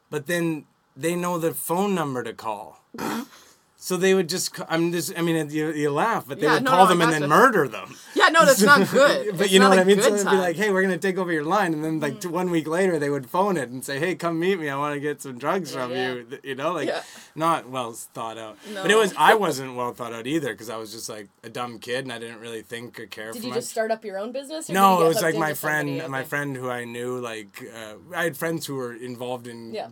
but 0.09 0.28
then 0.28 0.65
they 0.95 1.15
know 1.15 1.38
the 1.39 1.53
phone 1.53 1.93
number 1.95 2.24
to 2.24 2.34
call. 2.34 2.67
So 3.86 3.97
they 3.97 4.13
would 4.13 4.29
just, 4.29 4.57
I'm 4.69 4.93
just, 4.93 5.11
I 5.19 5.21
mean, 5.21 5.49
you, 5.49 5.73
you 5.73 5.91
laugh, 5.91 6.23
but 6.25 6.39
they 6.39 6.45
Yeah, 6.45 6.53
would 6.53 6.63
no, 6.63 6.71
call 6.71 6.86
no, 6.86 6.89
them 6.91 7.01
and 7.01 7.11
then 7.11 7.19
gotcha. 7.23 7.29
murder 7.29 7.67
them. 7.67 7.97
Yeah, 8.15 8.29
no, 8.29 8.45
that's 8.45 8.61
not 8.61 8.89
good. 8.91 9.31
But 9.36 9.41
It's 9.47 9.51
you 9.51 9.59
know 9.59 9.67
what 9.67 9.77
I 9.77 9.84
mean? 9.84 10.01
So 10.01 10.15
it'd 10.15 10.25
be 10.25 10.38
like, 10.38 10.55
hey, 10.55 10.69
we're 10.71 10.84
going 10.84 10.97
to 10.97 11.05
take 11.05 11.17
over 11.17 11.34
your 11.34 11.43
line. 11.43 11.73
And 11.73 11.84
then, 11.84 11.99
like, 11.99 12.21
t- 12.21 12.29
one 12.29 12.49
week 12.49 12.65
later, 12.65 12.97
they 12.97 13.09
would 13.09 13.29
phone 13.29 13.57
it 13.57 13.67
and 13.71 13.84
say, 13.84 13.99
hey, 13.99 14.15
come 14.15 14.39
meet 14.39 14.57
me. 14.57 14.69
I 14.69 14.77
want 14.77 14.93
to 14.93 15.01
get 15.01 15.21
some 15.21 15.38
drugs 15.38 15.73
from 15.73 15.91
yeah. 15.91 16.13
you. 16.13 16.39
You 16.45 16.55
know, 16.55 16.71
like, 16.71 16.88
Yeah. 16.88 17.01
not 17.36 17.69
well 17.69 17.91
thought 17.91 18.38
out. 18.38 18.57
No. 18.73 18.84
But 18.84 18.91
it 18.91 18.95
was, 18.95 19.13
I 19.17 19.34
wasn't 19.34 19.75
well 19.75 19.91
thought 19.93 20.13
out 20.13 20.27
either 20.27 20.53
because 20.53 20.69
I 20.69 20.77
was 20.77 20.93
just 20.93 21.09
like 21.09 21.27
a 21.43 21.49
dumb 21.49 21.77
kid 21.79 22.05
and 22.05 22.13
I 22.13 22.19
didn't 22.19 22.39
really 22.39 22.61
think 22.61 22.97
or 23.01 23.05
care 23.07 23.34
did 23.34 23.41
for 23.41 23.47
you 23.47 23.49
much. 23.49 23.57
just 23.63 23.69
start 23.71 23.91
up 23.91 24.05
your 24.05 24.17
own 24.17 24.31
business? 24.31 24.69
No, 24.69 25.03
it 25.03 25.09
was 25.09 25.21
like 25.21 25.36
my 25.36 25.49
into 25.49 25.59
somebody? 25.59 25.97
friend, 25.97 26.09
my 26.09 26.19
Okay. 26.21 26.29
friend 26.29 26.55
who 26.55 26.69
I 26.69 26.86
knew. 26.86 27.19
Like, 27.19 27.61
uh, 27.75 27.95
I 28.15 28.23
had 28.23 28.38
friends 28.38 28.65
who 28.65 28.75
were 28.75 28.93
involved 28.93 29.45
in 29.45 29.73
Yeah. 29.73 29.89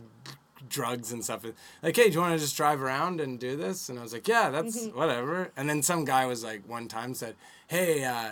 Drugs 0.72 1.12
and 1.12 1.24
stuff. 1.24 1.46
Like, 1.84 1.96
hey, 1.96 2.08
do 2.08 2.14
you 2.16 2.20
want 2.22 2.34
to 2.34 2.40
just 2.40 2.58
drive 2.58 2.82
around 2.82 3.22
and 3.22 3.40
do 3.40 3.56
this? 3.56 3.90
And 3.90 4.00
I 4.00 4.02
was 4.02 4.14
like, 4.14 4.28
yeah, 4.28 4.50
that's 4.50 4.86
Mm-hmm. 4.88 4.98
whatever. 4.98 5.52
And 5.56 5.70
then 5.70 5.84
some 5.84 6.06
guy 6.06 6.26
was 6.26 6.44
like, 6.44 6.68
one 6.68 6.88
time 6.88 7.14
said, 7.14 7.36
hey, 7.68 8.04
uh, 8.04 8.32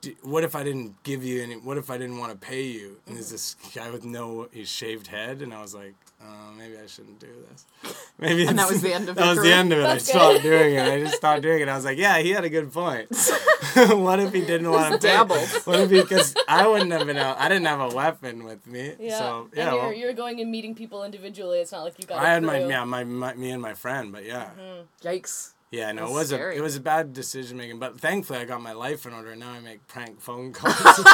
d- 0.00 0.16
what 0.22 0.44
if 0.44 0.54
I 0.54 0.62
didn't 0.64 1.02
give 1.02 1.22
you 1.24 1.42
any? 1.42 1.56
What 1.56 1.76
if 1.76 1.90
I 1.90 1.98
didn't 1.98 2.18
want 2.18 2.32
to 2.32 2.38
pay 2.38 2.62
you? 2.62 2.96
And 3.06 3.16
there's 3.16 3.30
this 3.30 3.56
guy 3.74 3.90
with 3.90 4.04
no, 4.04 4.48
his 4.52 4.68
shaved 4.68 5.08
head, 5.08 5.42
and 5.42 5.52
I 5.52 5.60
was 5.60 5.74
like, 5.74 5.94
uh, 6.24 6.52
maybe 6.56 6.78
I 6.78 6.86
shouldn't 6.86 7.18
do 7.20 7.28
this. 7.50 7.66
Maybe 8.18 8.46
And 8.46 8.58
that 8.58 8.70
was 8.70 8.80
the 8.80 8.92
end 8.94 9.08
of 9.08 9.16
it. 9.16 9.20
that 9.20 9.30
was 9.30 9.42
the 9.42 9.52
end 9.52 9.72
of 9.72 9.80
it. 9.80 9.82
That's 9.82 10.08
I 10.08 10.12
stopped 10.12 10.42
doing 10.42 10.74
it. 10.74 10.86
I 10.86 11.00
just 11.00 11.16
stopped 11.16 11.42
doing 11.42 11.60
it. 11.60 11.68
I 11.68 11.76
was 11.76 11.84
like, 11.84 11.98
yeah, 11.98 12.18
he 12.18 12.30
had 12.30 12.44
a 12.44 12.48
good 12.48 12.72
point. 12.72 13.08
what 13.74 14.20
if 14.20 14.32
he 14.32 14.40
didn't 14.40 14.70
want 14.70 15.00
to 15.00 15.06
dabbled. 15.06 15.46
What 15.64 15.80
if? 15.80 15.90
Because 15.90 16.34
I 16.48 16.66
wouldn't 16.66 16.92
have 16.92 17.06
been 17.06 17.16
out. 17.16 17.38
I 17.38 17.48
didn't 17.48 17.66
have 17.66 17.80
a 17.80 17.94
weapon 17.94 18.44
with 18.44 18.66
me. 18.66 18.94
Yeah. 18.98 19.18
So 19.18 19.48
and 19.56 19.70
you're, 19.70 19.82
well, 19.82 19.92
you're 19.92 20.12
going 20.12 20.40
and 20.40 20.50
meeting 20.50 20.74
people 20.74 21.04
individually. 21.04 21.58
It's 21.58 21.72
not 21.72 21.82
like 21.82 21.98
you 21.98 22.06
got. 22.06 22.18
I 22.18 22.24
a 22.24 22.34
had 22.34 22.42
my 22.42 22.64
yeah 22.64 22.84
my, 22.84 23.04
my 23.04 23.34
me 23.34 23.50
and 23.50 23.60
my 23.60 23.74
friend, 23.74 24.12
but 24.12 24.24
yeah. 24.24 24.50
Mm-hmm. 24.58 25.06
Yikes. 25.06 25.50
Yeah, 25.70 25.90
no, 25.90 26.06
it 26.06 26.12
was 26.12 26.28
scary. 26.28 26.54
a 26.54 26.58
it 26.58 26.62
was 26.62 26.76
a 26.76 26.80
bad 26.80 27.12
decision 27.12 27.56
making, 27.58 27.80
but 27.80 27.98
thankfully 27.98 28.38
I 28.38 28.44
got 28.44 28.62
my 28.62 28.72
life 28.72 29.06
in 29.06 29.12
order, 29.12 29.32
and 29.32 29.40
now 29.40 29.50
I 29.50 29.60
make 29.60 29.86
prank 29.88 30.20
phone 30.20 30.52
calls. 30.52 31.04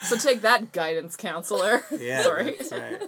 So 0.00 0.16
take 0.16 0.42
that, 0.42 0.72
guidance 0.72 1.16
counselor. 1.16 1.82
yeah, 1.98 2.22
Sorry. 2.22 2.54
that's 2.56 2.70
right. 2.72 3.02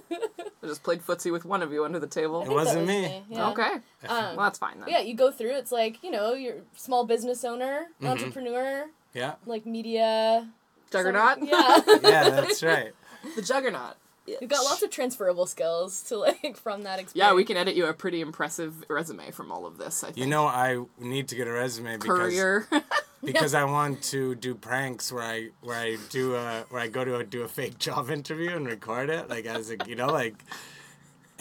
I 0.62 0.66
just 0.66 0.82
played 0.82 1.02
footsie 1.02 1.30
with 1.30 1.44
one 1.44 1.62
of 1.62 1.72
you 1.72 1.84
under 1.84 2.00
the 2.00 2.06
table. 2.08 2.42
It 2.42 2.48
wasn't 2.50 2.80
was 2.80 2.88
me. 2.88 3.22
Yeah. 3.28 3.50
Okay. 3.50 3.72
Um, 3.72 4.36
Well, 4.36 4.36
that's 4.40 4.58
fine 4.58 4.80
then. 4.80 4.88
yeah, 4.88 4.98
you 4.98 5.14
go 5.14 5.30
through. 5.30 5.52
It's 5.56 5.70
like 5.72 6.02
you 6.02 6.10
know, 6.10 6.34
you're 6.34 6.56
small 6.76 7.04
business 7.06 7.44
owner, 7.44 7.86
Mm-hmm. 8.00 8.06
entrepreneur, 8.08 8.86
Yeah, 9.14 9.34
like 9.46 9.66
media. 9.66 10.48
Juggernaut? 10.90 11.38
some- 11.38 11.48
yeah, 11.48 11.80
yeah, 12.02 12.30
that's 12.30 12.62
right. 12.64 12.92
The 13.36 13.42
Juggernaut. 13.42 13.94
You've 14.26 14.50
got 14.50 14.64
lots 14.64 14.82
of 14.82 14.90
transferable 14.90 15.46
skills 15.46 16.02
to 16.04 16.18
like 16.18 16.56
from 16.62 16.82
that 16.82 16.98
experience. 16.98 17.14
Yeah, 17.14 17.34
we 17.34 17.44
can 17.44 17.56
edit 17.56 17.74
you 17.76 17.86
a 17.86 17.94
pretty 17.94 18.20
impressive 18.20 18.84
resume 18.88 19.30
from 19.30 19.50
all 19.50 19.66
of 19.66 19.78
this, 19.78 20.02
I 20.02 20.08
think. 20.08 20.18
You 20.18 20.26
know, 20.26 20.46
I 20.46 20.82
need 20.98 21.28
to 21.28 21.36
get 21.36 21.46
a 21.46 21.52
resume 21.52 21.96
because 21.96 22.08
Courier. 22.08 22.66
because 23.24 23.54
I 23.54 23.64
want 23.64 24.02
to 24.04 24.34
do 24.34 24.54
pranks 24.54 25.12
where 25.12 25.22
I 25.22 25.48
where 25.60 25.78
I 25.78 25.98
do 26.10 26.34
a 26.34 26.64
where 26.70 26.82
I 26.82 26.88
go 26.88 27.04
to 27.04 27.16
a, 27.16 27.24
do 27.24 27.42
a 27.42 27.48
fake 27.48 27.78
job 27.78 28.10
interview 28.18 28.56
and 28.56 28.66
record 28.66 29.10
it 29.10 29.28
like 29.28 29.46
as 29.46 29.70
a 29.70 29.76
you 29.86 29.96
know 29.96 30.08
like 30.08 30.44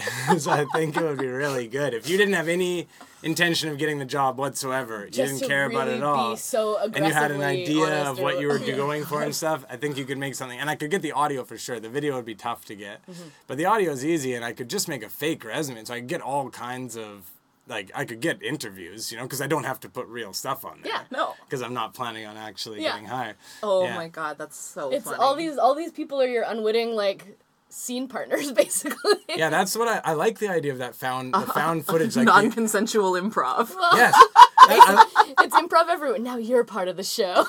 so 0.37 0.51
I 0.51 0.65
think 0.73 0.95
it 0.97 1.03
would 1.03 1.17
be 1.19 1.27
really 1.27 1.67
good 1.67 1.93
if 1.93 2.09
you 2.09 2.17
didn't 2.17 2.33
have 2.35 2.47
any 2.47 2.87
intention 3.21 3.67
of 3.69 3.77
getting 3.77 3.99
the 3.99 4.05
job 4.05 4.37
whatsoever 4.37 5.03
you 5.05 5.11
didn't 5.11 5.39
to 5.39 5.47
care 5.47 5.65
about 5.65 5.87
it 5.89 5.97
at 5.97 6.03
all 6.03 6.31
Be 6.31 6.37
so 6.37 6.77
and 6.77 6.95
you 7.05 7.11
had 7.13 7.31
an 7.31 7.41
idea 7.41 8.09
of 8.09 8.17
what 8.19 8.39
you 8.39 8.47
were 8.47 8.59
going 8.59 9.03
for 9.03 9.21
and 9.21 9.35
stuff 9.43 9.65
I 9.69 9.75
think 9.75 9.97
you 9.97 10.05
could 10.05 10.17
make 10.17 10.35
something 10.35 10.57
and 10.59 10.69
I 10.69 10.75
could 10.75 10.89
get 10.89 11.01
the 11.01 11.11
audio 11.11 11.43
for 11.43 11.57
sure 11.57 11.79
the 11.79 11.89
video 11.89 12.15
would 12.15 12.25
be 12.25 12.35
tough 12.35 12.65
to 12.65 12.75
get 12.75 13.01
Mm-hmm. 13.09 13.29
but 13.47 13.57
the 13.57 13.65
audio 13.65 13.91
is 13.91 14.05
easy 14.05 14.33
and 14.35 14.43
I 14.45 14.53
could 14.53 14.69
just 14.69 14.87
make 14.87 15.03
a 15.03 15.09
fake 15.09 15.43
resume 15.43 15.83
so 15.83 15.93
I 15.93 15.99
could 15.99 16.07
get 16.09 16.21
all 16.21 16.49
kinds 16.49 16.95
of 16.97 17.29
like 17.67 17.91
I 17.93 18.03
could 18.05 18.19
get 18.21 18.41
interviews 18.41 19.11
you 19.11 19.17
know 19.17 19.23
because 19.23 19.41
I 19.41 19.47
don't 19.47 19.65
have 19.65 19.79
to 19.81 19.89
put 19.89 20.07
real 20.07 20.31
stuff 20.33 20.63
on 20.65 20.79
there 20.81 20.93
Yeah. 20.93 21.01
no. 21.11 21.35
because 21.45 21.61
I'm 21.61 21.73
not 21.73 21.93
planning 21.93 22.25
on 22.25 22.35
actually 22.37 22.81
Yeah. 22.81 22.91
getting 22.93 23.05
hired. 23.07 23.35
Oh 23.61 23.83
Yeah. 23.83 23.95
my 23.95 24.07
god, 24.07 24.37
that's 24.37 24.57
so 24.57 24.89
It's 24.91 25.05
funny. 25.05 25.17
all 25.17 25.35
these 25.35 25.57
all 25.57 25.75
these 25.75 25.91
people 25.91 26.21
are 26.21 26.27
your 26.27 26.43
unwitting 26.43 26.95
like 26.95 27.37
scene 27.69 28.07
partners 28.07 28.51
basically. 28.53 29.15
Yeah, 29.29 29.49
that's 29.49 29.77
what 29.77 29.87
I, 29.87 30.11
I 30.11 30.13
like 30.13 30.39
the 30.39 30.49
idea 30.49 30.71
of 30.71 30.79
that 30.79 30.95
found 30.95 31.33
the 31.33 31.37
uh-huh. 31.37 31.53
found 31.53 31.85
footage. 31.85 32.15
Like 32.15 32.25
non-consensual 32.25 33.13
improv. 33.13 33.69
yes, 33.93 34.13
I- 34.57 35.33
it's 35.39 35.55
improv 35.55 35.87
everywhere. 35.89 36.19
Now 36.19 36.37
you're 36.37 36.63
part 36.63 36.87
of 36.87 36.97
the 36.97 37.03
show. 37.03 37.45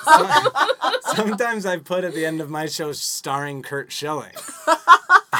Sometimes 1.15 1.65
I 1.65 1.77
put 1.77 2.03
at 2.03 2.13
the 2.13 2.25
end 2.25 2.41
of 2.41 2.49
my 2.49 2.67
show 2.67 2.91
starring 2.91 3.61
Curt 3.61 3.91
Schilling, 3.91 4.33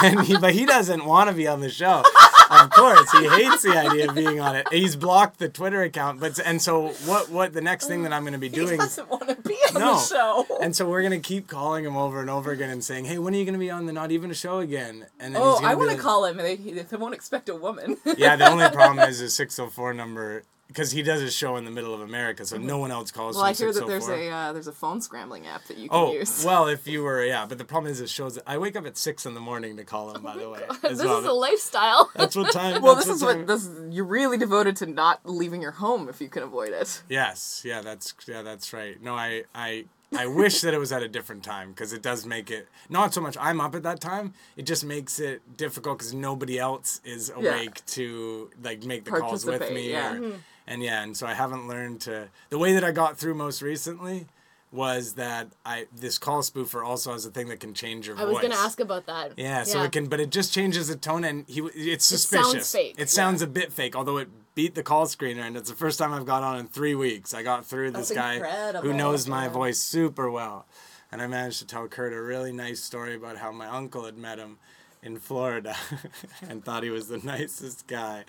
and 0.04 0.22
he, 0.22 0.38
but 0.38 0.54
he 0.54 0.66
doesn't 0.66 1.06
want 1.06 1.30
to 1.30 1.36
be 1.36 1.48
on 1.48 1.62
the 1.62 1.70
show. 1.70 2.04
Of 2.50 2.70
course, 2.72 3.10
he 3.14 3.30
hates 3.30 3.64
the 3.64 3.78
idea 3.78 4.10
of 4.10 4.16
being 4.16 4.42
on 4.42 4.58
it. 4.58 4.68
He's 4.74 4.98
blocked 4.98 5.40
the 5.40 5.48
Twitter 5.48 5.84
account, 5.84 6.20
but 6.20 6.38
and 6.46 6.62
so 6.62 6.90
what? 7.06 7.30
What 7.30 7.54
the 7.54 7.62
next 7.62 7.88
thing 7.88 8.04
that 8.04 8.12
I'm 8.12 8.24
going 8.24 8.34
to 8.34 8.40
be 8.40 8.50
doing? 8.50 8.72
He 8.72 8.78
doesn't 8.78 9.10
want 9.10 9.30
to 9.30 9.36
be 9.36 9.54
on 9.74 9.80
No. 9.82 9.94
the 9.94 10.00
show. 10.00 10.46
And 10.62 10.76
so 10.76 10.90
we're 10.90 11.02
gonna 11.02 11.20
keep 11.20 11.48
calling 11.48 11.86
him 11.86 11.96
over 11.96 12.20
and 12.20 12.30
over 12.30 12.52
again 12.52 12.70
and 12.70 12.84
saying, 12.84 13.06
"Hey, 13.06 13.20
when 13.20 13.34
are 13.34 13.38
you 13.38 13.46
gonna 13.46 13.58
be 13.58 13.72
on 13.72 13.86
the 13.86 13.94
Not 13.94 14.12
Even 14.12 14.32
a 14.32 14.34
Show 14.34 14.60
again?" 14.60 15.06
And 15.20 15.34
then 15.34 15.42
oh, 15.42 15.60
I 15.64 15.76
want 15.76 15.92
to 15.92 15.96
like- 15.96 16.04
call 16.04 16.26
him, 16.26 16.40
and 16.40 16.48
they, 16.48 16.56
they 16.82 16.98
won't 16.98 17.14
expect 17.14 17.48
a 17.48 17.56
woman. 17.56 17.98
Yeah, 18.18 18.36
the 18.36 18.50
only 18.52 18.70
problem 18.74 19.00
is 19.08 19.20
his 19.20 19.34
604 19.34 19.94
number 19.94 20.44
because 20.72 20.92
he 20.92 21.02
does 21.02 21.22
his 21.22 21.36
show 21.36 21.58
in 21.58 21.66
the 21.66 21.72
middle 21.72 21.94
of 21.94 22.02
America, 22.02 22.46
so 22.46 22.58
no 22.58 22.78
one 22.78 22.92
else 22.92 23.12
calls 23.12 23.36
well, 23.36 23.46
I 23.46 23.54
hear 23.54 23.74
that 23.74 23.88
there's 23.88 24.06
604. 24.06 24.16
a 24.16 24.36
uh, 24.36 24.54
there's 24.54 24.68
a 24.68 24.72
phone 24.72 25.02
scrambling 25.02 25.46
app 25.48 25.66
that 25.66 25.78
you 25.78 25.90
can 25.90 25.98
Oh 25.98 26.14
use. 26.14 26.44
well, 26.46 26.68
if 26.68 26.88
you 26.88 27.04
were 27.04 27.24
yeah, 27.26 27.46
but 27.46 27.58
the 27.58 27.66
problem 27.66 27.92
is 27.92 28.00
it 28.00 28.10
shows. 28.10 28.40
I 28.48 28.58
wake 28.58 28.76
up 28.76 28.86
at 28.86 28.98
six 28.98 29.26
in 29.26 29.34
the 29.34 29.40
morning 29.42 29.78
to 29.78 29.84
call 29.84 30.16
him. 30.16 30.22
by 30.24 30.38
the 30.38 30.50
way, 30.50 30.62
this 30.82 31.00
well. 31.04 31.20
is 31.20 31.26
a 31.26 31.34
lifestyle. 31.34 32.10
That's 32.16 32.36
what 32.36 32.52
time. 32.52 32.82
Well, 32.82 32.96
this 32.96 33.08
is 33.08 33.22
time- 33.22 33.40
what 33.40 33.48
this. 33.48 33.70
You're 33.90 34.06
really 34.06 34.38
devoted 34.38 34.76
to 34.78 34.86
not 34.86 35.20
leaving 35.26 35.62
your 35.62 35.72
home 35.72 36.08
if 36.10 36.22
you 36.22 36.30
can 36.30 36.44
avoid 36.44 36.70
it. 36.70 37.04
Yes, 37.10 37.64
yeah, 37.66 37.82
that's 37.82 38.14
yeah, 38.28 38.42
that's 38.42 38.74
right. 38.74 39.02
No, 39.02 39.16
I 39.16 39.44
I 39.54 39.86
I 40.16 40.28
wish 40.28 40.62
that 40.62 40.74
it 40.74 40.78
was 40.78 40.92
at 40.92 41.04
a 41.04 41.08
different 41.08 41.44
time 41.44 41.70
because 41.70 41.94
it 41.94 42.02
does 42.02 42.26
make 42.26 42.52
it 42.52 42.68
not 42.90 43.14
so 43.14 43.22
much 43.22 43.38
I'm 43.40 43.62
up 43.62 43.76
at 43.76 43.84
that 43.84 44.02
time. 44.02 44.34
It 44.58 44.64
just 44.64 44.84
makes 44.84 45.20
it 45.20 45.58
difficult 45.58 46.00
because 46.00 46.14
nobody 46.14 46.60
else 46.60 47.00
is 47.06 47.30
awake 47.30 47.86
to 47.88 48.50
like 48.62 48.84
make 48.84 49.06
the 49.06 49.12
calls 49.12 49.46
with 49.46 49.72
me. 49.72 49.92
yeah. 49.92 50.16
Or, 50.16 50.32
and 50.72 50.82
yeah, 50.82 51.04
and 51.04 51.16
so 51.16 51.28
I 51.28 51.34
haven't 51.34 51.68
learned 51.68 52.02
to. 52.02 52.30
The 52.50 52.58
way 52.58 52.74
that 52.74 52.84
I 52.84 52.92
got 52.92 53.18
through 53.18 53.36
most 53.36 53.62
recently 53.62 54.28
was 54.72 55.14
that 55.14 55.48
I 55.66 55.88
this 55.94 56.18
call 56.18 56.42
spoofer 56.42 56.86
also 56.86 57.12
has 57.12 57.26
a 57.26 57.30
thing 57.30 57.50
that 57.50 57.60
can 57.60 57.74
change 57.74 58.08
your 58.08 58.16
voice. 58.16 58.26
I 58.26 58.30
was 58.30 58.40
gonna 58.42 58.56
ask 58.56 58.80
about 58.80 59.06
that. 59.08 59.34
Yeah, 59.38 59.64
so 59.64 59.84
it 59.84 59.92
can, 59.92 60.08
but 60.08 60.20
it 60.20 60.30
just 60.30 60.54
changes 60.54 60.88
the 60.88 60.96
tone, 60.96 61.26
and 61.26 61.46
he 61.48 61.62
it's 61.76 62.06
suspicious. 62.06 62.52
sounds 62.52 62.66
suspicious. 62.68 62.96
fake, 62.96 63.00
It 63.00 63.10
sounds 63.10 63.42
a 63.42 63.48
bit 63.48 63.74
fake, 63.74 63.96
although 63.96 64.18
it 64.18 64.30
beat 64.56 64.76
the 64.76 64.84
call 64.84 65.06
screener, 65.06 65.46
and 65.46 65.58
it's 65.58 65.70
the 65.70 65.76
first 65.76 66.00
time 66.00 66.14
I've 66.14 66.26
got 66.26 66.44
on 66.44 66.58
in 66.58 66.68
three 66.68 66.96
weeks. 66.96 67.34
I 67.34 67.44
got 67.44 67.66
through 67.66 67.92
this 67.92 68.10
That's 68.10 68.42
guy 68.42 68.80
who 68.80 68.94
knows 68.94 69.28
my 69.28 69.44
yeah. 69.44 69.50
voice 69.50 69.80
super 69.80 70.32
well, 70.32 70.66
and 71.12 71.22
I 71.22 71.28
managed 71.28 71.60
to 71.60 71.68
tell 71.68 71.88
Curt 71.90 72.14
a 72.14 72.22
really 72.22 72.54
nice 72.54 72.82
story 72.82 73.16
about 73.16 73.38
how 73.38 73.52
my 73.52 73.68
uncle 73.68 74.06
had 74.06 74.18
met 74.18 74.40
him 74.40 74.58
in 75.04 75.18
Florida 75.18 75.76
and 76.48 76.64
thought 76.64 76.84
he 76.84 76.90
was 76.90 77.08
the 77.08 77.18
nicest 77.24 77.88
guy. 77.88 78.24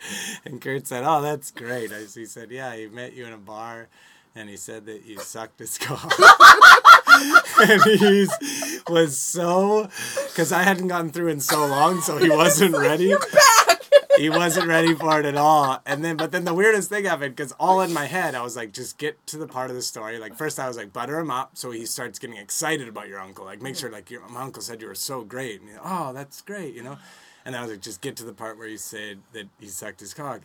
And 0.45 0.61
Curt 0.61 0.87
said, 0.87 1.05
"Oh, 1.07 1.21
that's 1.21 1.51
great." 1.51 1.93
I, 1.93 2.01
he 2.01 2.27
said, 2.27 2.51
"Yeah, 2.51 2.75
he 2.75 2.87
met 2.87 3.13
you 3.15 3.27
in 3.27 3.33
a 3.33 3.39
bar." 3.39 3.89
And 4.35 4.49
he 4.49 4.57
said 4.57 4.87
that 4.87 5.05
you 5.05 5.19
sucked 5.21 5.59
his 5.59 5.77
cock. 5.79 6.11
and 7.61 7.83
he 7.83 8.27
was 8.89 9.19
so, 9.19 9.91
because 10.29 10.53
I 10.53 10.63
hadn't 10.63 10.89
gotten 10.89 11.11
through 11.11 11.29
in 11.29 11.41
so 11.41 11.67
long, 11.67 12.01
so 12.01 12.17
he 12.17 12.31
wasn't 12.31 12.75
ready. 12.75 13.15
He 14.23 14.31
wasn't 14.31 14.69
ready 14.69 14.95
for 14.95 15.19
it 15.19 15.27
at 15.27 15.37
all. 15.37 15.83
And 15.85 16.05
then, 16.05 16.17
but 16.17 16.31
then 16.31 16.45
the 16.45 16.55
weirdest 16.55 16.89
thing 16.89 17.07
happened 17.07 17.35
because 17.35 17.51
all 17.59 17.81
in 17.81 17.93
my 17.93 18.07
head, 18.07 18.37
I 18.37 18.43
was 18.43 18.55
like, 18.55 18.73
just 18.73 18.97
get 18.97 19.27
to 19.27 19.37
the 19.37 19.49
part 19.49 19.69
of 19.69 19.75
the 19.75 19.83
story. 19.83 20.21
Like, 20.21 20.37
first, 20.37 20.61
I 20.61 20.69
was 20.69 20.77
like, 20.77 20.93
butter 20.93 21.19
him 21.19 21.29
up 21.29 21.51
so 21.55 21.73
he 21.73 21.85
starts 21.87 22.21
getting 22.21 22.37
excited 22.37 22.87
about 22.87 23.09
your 23.09 23.19
uncle. 23.19 23.45
Like, 23.45 23.61
make 23.61 23.75
sure, 23.75 23.91
like, 23.91 24.13
your, 24.13 24.21
my 24.29 24.43
uncle 24.43 24.63
said 24.63 24.81
you 24.81 24.87
were 24.87 24.95
so 24.95 25.23
great. 25.23 25.61
And, 25.61 25.71
he, 25.71 25.77
oh, 25.83 26.13
that's 26.13 26.41
great, 26.41 26.73
you 26.73 26.85
know? 26.85 26.99
And 27.45 27.57
I 27.57 27.63
was 27.63 27.73
like, 27.73 27.81
just 27.81 28.01
get 28.01 28.15
to 28.19 28.25
the 28.25 28.33
part 28.33 28.59
where 28.59 28.69
he 28.69 28.77
said 28.77 29.19
that 29.33 29.49
he 29.59 29.67
sucked 29.67 29.99
his 29.99 30.15
cock 30.15 30.43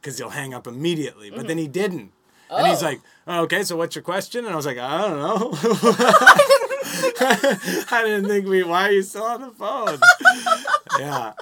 because 0.00 0.16
he'll 0.16 0.30
hang 0.30 0.54
up 0.54 0.66
immediately. 0.66 1.30
But 1.30 1.48
then 1.48 1.58
he 1.58 1.68
didn't. 1.68 2.12
And 2.50 2.66
he's 2.66 2.82
Oh. 2.82 2.86
like, 2.86 3.00
oh, 3.26 3.42
okay, 3.42 3.62
so 3.62 3.76
what's 3.76 3.94
your 3.94 4.02
question? 4.02 4.46
And 4.46 4.54
I 4.54 4.56
was 4.56 4.64
like, 4.64 4.78
I 4.78 5.02
don't 5.02 5.18
know. 5.18 5.50
I 7.20 8.02
didn't 8.06 8.26
think 8.26 8.46
we, 8.46 8.62
why 8.62 8.88
are 8.88 8.92
you 8.92 9.02
still 9.02 9.24
on 9.24 9.42
the 9.42 9.50
phone? 9.50 9.98
yeah. 10.98 11.34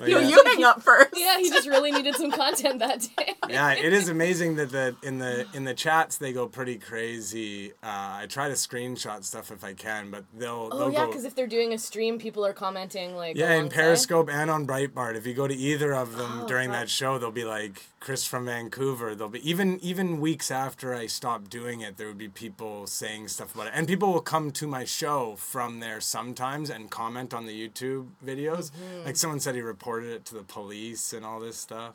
But 0.00 0.08
You, 0.08 0.18
yeah. 0.18 0.28
you 0.28 0.42
hang 0.46 0.64
up 0.64 0.82
first. 0.82 1.10
Yeah, 1.14 1.38
he 1.38 1.48
just 1.50 1.68
really 1.68 1.92
needed 1.92 2.16
some 2.16 2.30
content 2.32 2.78
that 2.80 3.06
day. 3.16 3.34
yeah, 3.48 3.72
it 3.74 3.92
is 3.92 4.08
amazing 4.08 4.56
that 4.56 4.70
the 4.72 4.96
in 5.02 5.18
the 5.18 5.46
in 5.54 5.64
the 5.64 5.74
chats 5.74 6.16
they 6.18 6.32
go 6.32 6.46
pretty 6.48 6.76
crazy. 6.78 7.72
Uh, 7.82 8.22
I 8.22 8.26
try 8.28 8.48
to 8.48 8.54
screenshot 8.54 9.22
stuff 9.24 9.50
if 9.50 9.62
I 9.62 9.74
can, 9.74 10.10
but 10.10 10.24
they'll 10.36 10.70
Oh 10.72 10.78
they'll 10.78 10.92
yeah, 10.92 11.06
because 11.06 11.24
if 11.24 11.34
they're 11.34 11.46
doing 11.46 11.72
a 11.74 11.78
stream, 11.78 12.18
people 12.18 12.44
are 12.44 12.52
commenting 12.54 13.14
like. 13.14 13.36
yeah, 13.36 13.52
in. 13.54 13.68
Periscope 13.68 14.28
and 14.30 14.50
on 14.50 14.66
Breitbart, 14.66 15.14
if 15.16 15.26
you 15.26 15.34
go 15.34 15.46
to 15.46 15.54
either 15.54 15.92
of 15.94 16.16
them 16.16 16.40
Oh, 16.42 16.46
during 16.48 16.70
fun. 16.70 16.80
that 16.80 16.88
show, 16.90 17.18
they'll 17.18 17.30
be 17.30 17.44
like 17.44 17.82
Chris 18.00 18.24
from 18.24 18.46
Vancouver. 18.46 19.14
There'll 19.14 19.30
be 19.30 19.48
even 19.48 19.78
even 19.80 20.20
weeks 20.20 20.50
after 20.50 20.94
I 20.94 21.06
stopped 21.06 21.50
doing 21.50 21.82
it, 21.82 21.98
there 21.98 22.06
would 22.08 22.16
be 22.18 22.28
people 22.28 22.86
saying 22.86 23.28
stuff 23.28 23.54
about 23.54 23.66
it, 23.68 23.72
and 23.74 23.86
people 23.86 24.10
will 24.12 24.22
come 24.22 24.50
to 24.52 24.66
my 24.66 24.84
show 24.84 25.36
from 25.36 25.80
there 25.80 26.00
sometimes 26.00 26.70
and 26.70 26.90
comment 26.90 27.34
on 27.34 27.44
the 27.46 27.68
YouTube 27.68 28.06
videos. 28.24 28.70
Mm-hmm. 28.72 29.04
Like 29.04 29.16
someone 29.16 29.38
said 29.38 29.54
he 29.54 29.60
reported 29.60 30.10
it 30.10 30.24
to 30.26 30.34
the 30.34 30.42
police 30.42 31.12
and 31.12 31.26
all 31.26 31.40
this 31.40 31.58
stuff. 31.58 31.94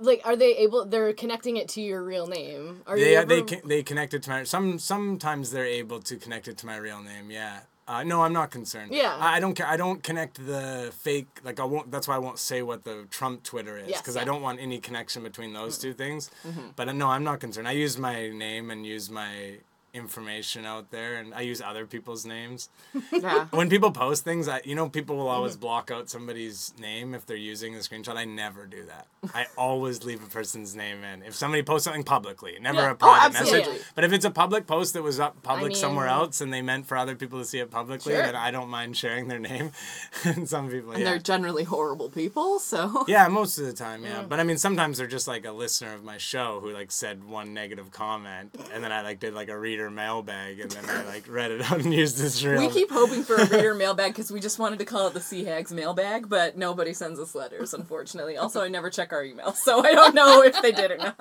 Like, 0.00 0.22
are 0.24 0.36
they 0.36 0.56
able? 0.56 0.86
They're 0.86 1.12
connecting 1.12 1.56
it 1.58 1.68
to 1.70 1.82
your 1.82 2.02
real 2.02 2.26
name. 2.26 2.82
Are 2.86 2.96
They 2.96 3.00
you 3.20 3.26
they 3.26 3.36
ever- 3.38 3.42
can, 3.44 3.60
they 3.68 3.82
connect 3.82 4.14
it 4.14 4.22
to 4.22 4.30
my 4.30 4.44
some 4.44 4.78
sometimes 4.78 5.50
they're 5.50 5.66
able 5.66 6.00
to 6.00 6.16
connect 6.16 6.48
it 6.48 6.56
to 6.58 6.66
my 6.66 6.76
real 6.76 7.02
name. 7.02 7.30
Yeah. 7.30 7.60
Uh, 7.88 8.04
no, 8.04 8.22
I'm 8.22 8.34
not 8.34 8.50
concerned. 8.50 8.92
Yeah. 8.92 9.16
I, 9.18 9.40
don't 9.40 9.54
ca- 9.56 9.66
I 9.66 9.78
don't 9.78 10.02
connect 10.02 10.44
the 10.46 10.92
fake 10.94 11.40
like 11.42 11.58
I 11.58 11.64
won't. 11.64 11.90
That's 11.90 12.06
why 12.06 12.16
I 12.16 12.18
won't 12.18 12.38
say 12.38 12.60
what 12.60 12.84
the 12.84 13.06
Trump 13.10 13.42
Twitter 13.44 13.78
is 13.78 13.88
Yes, 13.88 14.02
because 14.02 14.14
yeah. 14.16 14.22
I 14.22 14.24
don't 14.24 14.42
want 14.42 14.60
any 14.60 14.78
connection 14.78 15.22
between 15.22 15.54
those 15.54 15.78
two 15.78 15.94
things. 15.94 16.30
Mm-hmm. 16.46 16.68
But 16.76 16.90
uh, 16.90 16.92
no, 16.92 17.08
I'm 17.08 17.24
not 17.24 17.40
concerned. 17.40 17.66
I 17.66 17.72
use 17.72 17.96
my 17.96 18.28
name 18.28 18.70
and 18.70 18.84
use 18.84 19.08
my 19.08 19.60
information 19.94 20.64
out 20.64 20.90
there, 20.90 21.16
and 21.16 21.34
I 21.34 21.40
use 21.42 21.60
other 21.60 21.86
people's 21.86 22.24
names. 22.24 22.68
Yeah. 23.12 23.46
when 23.50 23.68
people 23.68 23.90
post 23.90 24.22
things, 24.24 24.48
I 24.48 24.60
you 24.64 24.74
know 24.74 24.88
people 24.88 25.16
will 25.16 25.28
always 25.28 25.56
block 25.56 25.90
out 25.90 26.08
somebody's 26.08 26.72
name 26.78 27.14
if 27.14 27.26
they're 27.26 27.36
using 27.36 27.72
the 27.74 27.80
screenshot. 27.80 28.16
I 28.16 28.24
never 28.24 28.64
do 28.66 28.84
that. 28.84 29.06
I 29.34 29.46
always 29.56 30.04
leave 30.04 30.22
a 30.22 30.26
person's 30.28 30.76
name 30.76 31.02
in. 31.02 31.22
If 31.22 31.34
somebody 31.34 31.62
posts 31.62 31.84
something 31.86 32.04
publicly, 32.04 32.58
never 32.60 32.80
Yeah. 32.80 32.90
a 32.92 32.94
private 32.94 33.36
Oh, 33.40 33.44
message. 33.44 33.82
But 33.94 34.04
if 34.04 34.12
it's 34.12 34.24
a 34.24 34.30
public 34.30 34.66
post 34.66 34.94
that 34.94 35.02
was 35.02 35.18
up 35.18 35.42
public 35.42 35.68
mean- 35.70 35.76
somewhere 35.76 36.06
else 36.06 36.40
and 36.40 36.52
they 36.52 36.62
meant 36.62 36.86
for 36.86 36.96
other 36.96 37.16
people 37.16 37.38
to 37.40 37.44
see 37.44 37.58
it 37.58 37.70
publicly, 37.70 38.12
Sure. 38.14 38.22
then 38.22 38.36
I 38.36 38.50
don't 38.50 38.68
mind 38.68 38.96
sharing 38.96 39.28
their 39.28 39.38
name. 39.40 39.72
and 40.24 40.48
some 40.48 40.68
people, 40.70 40.92
And 40.92 41.00
yeah. 41.00 41.10
they're 41.10 41.18
generally 41.18 41.64
horrible 41.64 42.08
people, 42.10 42.58
so. 42.60 43.04
Yeah, 43.08 43.26
most 43.28 43.58
of 43.58 43.66
the 43.66 43.72
time, 43.72 44.04
yeah. 44.04 44.22
Mm. 44.22 44.28
But 44.28 44.38
I 44.40 44.44
mean, 44.44 44.58
sometimes 44.58 44.98
they're 44.98 45.06
just 45.06 45.26
like 45.28 45.44
a 45.44 45.52
listener 45.52 45.94
of 45.94 46.04
my 46.04 46.18
show 46.18 46.60
who 46.60 46.70
like 46.72 46.92
said 46.92 47.24
one 47.24 47.52
negative 47.54 47.90
comment, 47.90 48.54
and 48.72 48.84
then 48.84 48.92
I 48.92 49.02
like 49.02 49.18
did 49.18 49.34
like 49.34 49.48
a 49.48 49.58
reader 49.58 49.87
mailbag, 49.90 50.60
and 50.60 50.70
then 50.70 50.84
I 50.88 51.04
like 51.04 51.26
read 51.28 51.50
it 51.50 51.62
out 51.70 51.80
and 51.80 51.92
used 51.92 52.18
this 52.18 52.42
real. 52.44 52.58
We 52.60 52.68
keep 52.68 52.90
hoping 52.90 53.22
for 53.22 53.36
a 53.36 53.46
reader 53.46 53.74
mailbag 53.74 54.12
because 54.12 54.30
we 54.30 54.40
just 54.40 54.58
wanted 54.58 54.78
to 54.80 54.84
call 54.84 55.06
it 55.08 55.14
the 55.14 55.20
Sea 55.20 55.44
Hags 55.44 55.72
mailbag, 55.72 56.28
but 56.28 56.56
nobody 56.56 56.92
sends 56.92 57.18
us 57.20 57.34
letters, 57.34 57.74
unfortunately. 57.74 58.36
Also, 58.36 58.62
I 58.62 58.68
never 58.68 58.90
check 58.90 59.12
our 59.12 59.24
email, 59.24 59.52
so 59.52 59.84
I 59.84 59.92
don't 59.92 60.14
know 60.14 60.42
if 60.42 60.60
they 60.62 60.72
did 60.72 60.90
or 60.90 60.96
not. 60.98 61.14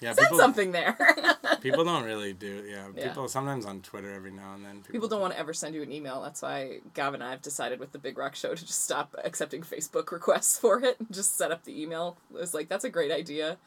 yeah, 0.00 0.12
Send 0.12 0.18
people, 0.18 0.38
something 0.38 0.72
there. 0.72 0.96
people 1.60 1.84
don't 1.84 2.04
really 2.04 2.32
do. 2.32 2.64
Yeah, 2.68 2.88
Yeah. 2.94 3.08
people 3.08 3.28
sometimes 3.28 3.66
on 3.66 3.80
Twitter 3.82 4.12
every 4.14 4.30
now 4.30 4.54
and 4.54 4.64
then. 4.64 4.82
People 4.90 5.08
don't 5.08 5.20
want 5.20 5.32
to 5.34 5.38
ever 5.38 5.52
send 5.52 5.74
you 5.74 5.82
an 5.82 5.92
email. 5.92 6.22
That's 6.22 6.42
why 6.42 6.80
Gavin 6.94 7.20
and 7.20 7.24
I 7.28 7.32
have 7.32 7.42
decided 7.42 7.80
with 7.80 7.92
the 7.92 7.98
Big 7.98 8.16
Rock 8.18 8.34
Show 8.34 8.54
to 8.54 8.64
just 8.66 8.82
stop 8.84 9.14
accepting 9.24 9.62
Facebook 9.62 10.10
requests 10.12 10.58
for 10.58 10.82
it 10.82 10.96
and 10.98 11.12
just 11.12 11.36
set 11.36 11.50
up 11.50 11.64
the 11.64 11.80
email. 11.82 12.16
It 12.34 12.40
was 12.40 12.54
like, 12.54 12.68
that's 12.68 12.84
a 12.84 12.90
great 12.90 13.12
idea. 13.12 13.58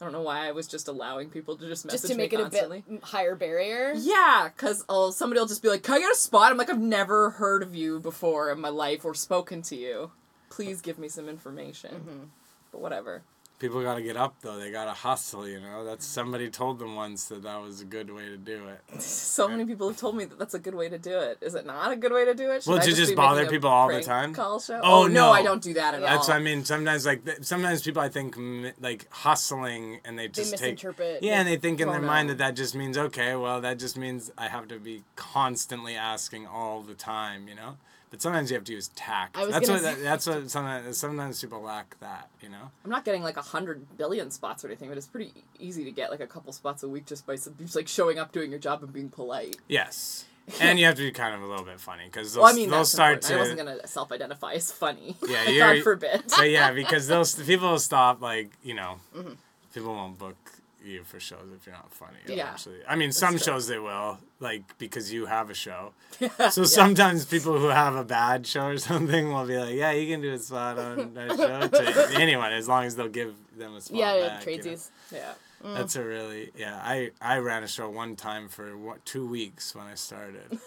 I 0.00 0.04
don't 0.04 0.12
know 0.12 0.22
why 0.22 0.46
I 0.46 0.52
was 0.52 0.68
just 0.68 0.86
allowing 0.86 1.28
people 1.28 1.56
to 1.56 1.66
just 1.66 1.84
message 1.84 2.02
just 2.02 2.12
to 2.12 2.16
me 2.16 2.24
make 2.24 2.32
it 2.32 2.40
a 2.40 2.48
bit 2.48 3.02
higher 3.02 3.34
barrier. 3.34 3.94
Yeah, 3.96 4.48
because 4.54 4.84
somebody 5.16 5.40
will 5.40 5.48
just 5.48 5.62
be 5.62 5.68
like, 5.68 5.82
Can 5.82 5.94
I 5.94 5.98
get 5.98 6.12
a 6.12 6.16
spot? 6.16 6.52
I'm 6.52 6.56
like, 6.56 6.70
I've 6.70 6.78
never 6.78 7.30
heard 7.30 7.64
of 7.64 7.74
you 7.74 7.98
before 7.98 8.50
in 8.50 8.60
my 8.60 8.68
life 8.68 9.04
or 9.04 9.14
spoken 9.14 9.60
to 9.62 9.76
you. 9.76 10.12
Please 10.50 10.80
give 10.80 10.98
me 10.98 11.08
some 11.08 11.28
information. 11.28 11.90
Mm-hmm. 11.90 12.24
But 12.70 12.80
whatever. 12.80 13.22
People 13.58 13.82
gotta 13.82 14.02
get 14.02 14.16
up 14.16 14.36
though. 14.40 14.56
They 14.56 14.70
gotta 14.70 14.92
hustle. 14.92 15.48
You 15.48 15.60
know, 15.60 15.84
that's 15.84 16.06
somebody 16.06 16.48
told 16.48 16.78
them 16.78 16.94
once 16.94 17.24
that 17.24 17.42
that 17.42 17.60
was 17.60 17.80
a 17.80 17.84
good 17.84 18.08
way 18.12 18.26
to 18.28 18.36
do 18.36 18.66
it. 18.68 18.80
So 19.00 19.46
many 19.48 19.64
people 19.64 19.88
have 19.88 19.96
told 19.96 20.16
me 20.16 20.24
that 20.24 20.36
that's 20.38 20.54
a 20.54 20.58
good 20.58 20.74
way 20.74 20.88
to 20.88 20.98
do 20.98 21.16
it. 21.18 21.38
Is 21.40 21.54
it 21.54 21.64
not 21.64 21.92
a 21.92 21.96
good 21.96 22.12
way 22.12 22.24
to 22.24 22.34
do 22.34 22.50
it? 22.50 22.62
Should 22.64 22.70
Well, 22.70 22.80
I 22.80 22.84
to 22.84 22.92
just 22.92 23.12
be 23.12 23.14
bother 23.16 23.46
people 23.46 23.70
all 23.70 23.88
the 23.88 24.00
time? 24.00 24.34
Call 24.34 24.58
show? 24.58 24.80
Oh, 24.82 25.04
Oh, 25.04 25.06
no. 25.06 25.26
no. 25.26 25.30
I 25.32 25.42
don't 25.44 25.62
do 25.62 25.74
that 25.74 25.94
at 25.94 26.00
That's 26.00 26.28
all. 26.28 26.34
what 26.34 26.40
I 26.40 26.44
mean. 26.44 26.64
Sometimes 26.64 27.06
like 27.06 27.24
th- 27.24 27.44
sometimes 27.44 27.82
people 27.82 28.02
I 28.02 28.08
think 28.08 28.36
m- 28.36 28.72
like 28.80 29.06
hustling 29.12 30.00
and 30.04 30.18
they 30.18 30.26
They 30.26 30.42
just 30.42 30.56
take. 30.56 30.82
Yeah, 31.20 31.38
and 31.38 31.46
they 31.48 31.56
think 31.56 31.80
in 31.80 31.88
their 31.88 32.00
mind 32.00 32.30
that 32.30 32.38
that 32.38 32.56
just 32.56 32.74
means 32.74 32.98
okay. 32.98 33.36
Well, 33.36 33.60
that 33.60 33.78
just 33.78 33.96
means 33.96 34.30
I 34.36 34.48
have 34.48 34.66
to 34.68 34.78
be 34.80 35.04
constantly 35.16 35.94
asking 35.94 36.46
all 36.46 36.82
the 36.82 36.94
time, 36.94 37.46
you 37.48 37.54
know. 37.54 37.76
But 38.10 38.22
sometimes 38.22 38.50
you 38.50 38.54
have 38.56 38.64
to 38.64 38.72
use 38.72 38.88
tact. 38.94 39.36
I 39.36 39.44
was 39.44 39.52
that's 39.52 39.68
what 39.68 39.80
say- 39.82 40.02
that's 40.02 40.26
what 40.26 40.50
sometimes 40.50 40.96
sometimes 40.96 41.40
people 41.40 41.60
lack 41.60 41.98
that, 42.00 42.28
you 42.40 42.48
know. 42.48 42.70
I'm 42.84 42.90
not 42.90 43.04
getting 43.04 43.22
like 43.22 43.36
a 43.36 43.42
hundred 43.42 43.98
billion 43.98 44.30
spots 44.30 44.64
or 44.64 44.68
anything, 44.68 44.88
but 44.88 44.96
it's 44.96 45.06
pretty 45.06 45.32
easy 45.58 45.84
to 45.84 45.90
get 45.90 46.10
like 46.10 46.20
a 46.20 46.26
couple 46.26 46.52
spots 46.52 46.82
a 46.82 46.88
week 46.88 47.04
just 47.06 47.26
by 47.26 47.36
some, 47.36 47.54
just 47.60 47.76
like 47.76 47.86
showing 47.88 48.18
up, 48.18 48.32
doing 48.32 48.50
your 48.50 48.58
job, 48.60 48.82
and 48.82 48.92
being 48.92 49.10
polite. 49.10 49.56
Yes, 49.68 50.24
and 50.60 50.78
you 50.78 50.86
have 50.86 50.94
to 50.94 51.02
be 51.02 51.10
kind 51.10 51.34
of 51.34 51.42
a 51.42 51.46
little 51.46 51.66
bit 51.66 51.78
funny 51.80 52.04
because 52.06 52.32
they'll, 52.32 52.44
Well, 52.44 52.52
I 52.52 52.56
mean, 52.56 52.70
they'll 52.70 52.86
start 52.86 53.16
important. 53.24 53.36
I 53.36 53.40
wasn't 53.42 53.58
gonna 53.58 53.86
self-identify 53.86 54.52
as 54.54 54.72
funny. 54.72 55.14
Yeah, 55.28 55.58
God 55.74 55.82
forbid. 55.82 56.22
But 56.34 56.48
yeah, 56.50 56.72
because 56.72 57.08
they'll 57.08 57.26
people 57.44 57.72
will 57.72 57.78
stop 57.78 58.22
like 58.22 58.50
you 58.62 58.72
know, 58.74 59.00
Mm-hmm. 59.14 59.32
people 59.74 59.94
won't 59.94 60.18
book 60.18 60.36
you 60.84 61.04
for 61.04 61.18
shows 61.20 61.48
if 61.56 61.66
you're 61.66 61.74
not 61.74 61.92
funny. 61.92 62.18
Yeah. 62.26 62.44
Eventually. 62.44 62.78
I 62.88 62.96
mean, 62.96 63.12
some 63.12 63.38
shows 63.38 63.66
they 63.66 63.78
will 63.78 64.18
like 64.40 64.78
because 64.78 65.12
you 65.12 65.26
have 65.26 65.50
a 65.50 65.54
show. 65.54 65.92
So 66.50 66.64
sometimes 66.64 67.24
people 67.24 67.58
who 67.58 67.68
have 67.68 67.94
a 67.96 68.04
bad 68.04 68.46
show 68.46 68.68
or 68.68 68.78
something 68.90 69.32
will 69.32 69.46
be 69.46 69.58
like, 69.58 69.74
"Yeah, 69.74 69.92
you 69.92 70.06
can 70.12 70.20
do 70.20 70.32
a 70.32 70.38
spot 70.38 70.78
on 70.78 71.16
our 71.18 71.36
show 71.36 71.68
to 71.68 72.10
anyone 72.20 72.52
as 72.52 72.68
long 72.68 72.84
as 72.84 72.96
they'll 72.96 73.08
give 73.08 73.34
them 73.56 73.74
a 73.74 73.80
spot." 73.80 73.98
Yeah, 73.98 74.14
yeah, 74.16 74.28
back, 74.28 74.46
you 74.46 74.62
know? 74.62 74.76
yeah. 75.12 75.32
Mm. 75.64 75.74
That's 75.76 75.96
a 75.96 76.04
really 76.04 76.50
yeah. 76.56 76.80
I 76.82 77.10
I 77.20 77.38
ran 77.38 77.62
a 77.64 77.68
show 77.68 77.90
one 77.90 78.14
time 78.16 78.48
for 78.48 78.76
what, 78.76 79.04
two 79.04 79.26
weeks 79.26 79.74
when 79.74 79.86
I 79.86 79.94
started. 79.94 80.58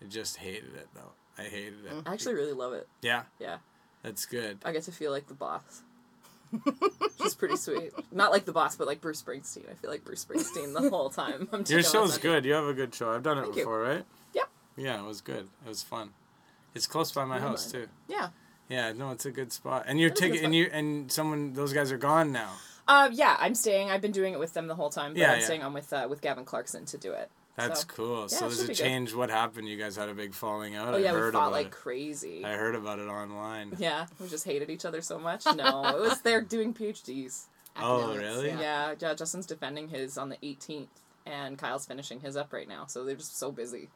I 0.00 0.04
just 0.08 0.36
hated 0.36 0.74
it 0.76 0.88
though. 0.94 1.12
I 1.36 1.42
hated 1.42 1.84
it. 1.86 1.92
I 2.06 2.12
actually 2.12 2.34
really 2.34 2.52
love 2.52 2.72
it. 2.72 2.86
Yeah, 3.02 3.22
Yeah. 3.38 3.58
that's 4.02 4.26
good. 4.26 4.58
I 4.64 4.72
get 4.72 4.84
to 4.84 4.92
feel 4.92 5.10
like 5.10 5.26
the 5.28 5.34
boss. 5.34 5.82
She's 7.22 7.34
pretty 7.34 7.56
sweet. 7.56 7.92
Not 8.12 8.30
like 8.32 8.44
the 8.44 8.52
boss, 8.52 8.76
but 8.76 8.86
like 8.86 9.00
Bruce 9.00 9.22
Springsteen. 9.22 9.70
I 9.70 9.74
feel 9.74 9.90
like 9.90 10.04
Bruce 10.04 10.24
Springsteen 10.24 10.72
the 10.72 10.88
whole 10.90 11.10
time. 11.10 11.48
I'm 11.52 11.64
Your 11.68 11.82
show's 11.82 12.18
good. 12.18 12.44
You 12.44 12.54
have 12.54 12.64
a 12.66 12.74
good 12.74 12.94
show. 12.94 13.10
I've 13.10 13.22
done 13.22 13.38
it 13.38 13.42
Thank 13.42 13.56
you. 13.56 13.62
before, 13.62 13.80
right? 13.80 14.04
Yeah. 14.34 14.42
Yeah, 14.76 15.00
it 15.00 15.06
was 15.06 15.20
good. 15.20 15.48
It 15.64 15.68
was 15.68 15.82
fun. 15.82 16.10
It's 16.74 16.86
close 16.86 17.12
by 17.12 17.24
my 17.24 17.38
house 17.40 17.70
too. 17.70 17.88
Yeah. 18.08 18.28
Yeah, 18.68 18.92
no, 18.92 19.10
it's 19.12 19.24
a 19.26 19.30
good 19.30 19.52
spot. 19.52 19.84
And 19.86 19.98
you're 19.98 20.10
It 20.10 20.14
is 20.14 20.18
a 20.18 20.22
good 20.22 20.32
taking 20.32 20.44
and 20.46 20.54
you 20.54 20.68
and 20.72 21.10
someone 21.10 21.54
those 21.54 21.72
guys 21.72 21.90
are 21.92 21.98
gone 21.98 22.32
now. 22.32 22.50
Uh, 22.86 23.10
yeah, 23.12 23.36
I'm 23.38 23.54
staying. 23.54 23.90
I've 23.90 24.00
been 24.00 24.12
doing 24.12 24.32
it 24.32 24.38
with 24.38 24.54
them 24.54 24.66
the 24.66 24.74
whole 24.74 24.90
time, 24.90 25.12
but 25.12 25.18
Yeah, 25.20 25.32
I'm 25.32 25.38
yeah. 25.40 25.44
staying 25.44 25.62
on 25.62 25.72
with 25.74 25.92
uh, 25.92 26.06
with 26.08 26.20
Gavin 26.22 26.44
Clarkson 26.44 26.84
to 26.86 26.98
do 26.98 27.12
it. 27.12 27.30
That's 27.58 27.80
So- 27.80 27.86
cool. 27.88 28.20
yeah, 28.22 28.26
so 28.28 28.36
it 28.46 28.48
there's 28.48 28.60
a 28.62 28.66
good. 28.68 28.76
change. 28.76 29.14
What 29.14 29.30
happened? 29.30 29.68
You 29.68 29.76
guys 29.76 29.96
had 29.96 30.08
a 30.08 30.14
big 30.14 30.32
falling 30.32 30.74
out. 30.76 30.94
Oh 30.94 30.96
I 30.96 31.00
yeah, 31.00 31.10
heard 31.12 31.34
we 31.34 31.38
fought 31.40 31.52
like 31.52 31.66
it. 31.66 31.72
crazy. 31.72 32.44
I 32.44 32.52
heard 32.54 32.74
about 32.74 32.98
it 32.98 33.08
online. 33.08 33.72
Yeah, 33.78 34.06
we 34.20 34.28
just 34.28 34.44
hated 34.44 34.70
each 34.70 34.84
other 34.84 35.00
so 35.02 35.18
much. 35.18 35.44
No, 35.56 35.84
it 35.86 36.00
was 36.00 36.20
they're 36.22 36.40
doing 36.40 36.72
PhDs. 36.72 37.44
Oh, 37.80 38.16
really? 38.16 38.48
yeah. 38.48 38.60
Yeah, 38.60 38.94
yeah. 38.98 39.14
Justin's 39.14 39.46
defending 39.46 39.88
his 39.88 40.16
on 40.18 40.28
the 40.30 40.36
18th, 40.42 40.88
and 41.26 41.56
Kyle's 41.58 41.86
finishing 41.86 42.20
his 42.20 42.36
up 42.36 42.52
right 42.52 42.68
now. 42.68 42.86
So 42.86 43.04
they're 43.04 43.14
just 43.16 43.38
so 43.38 43.52
busy. 43.52 43.88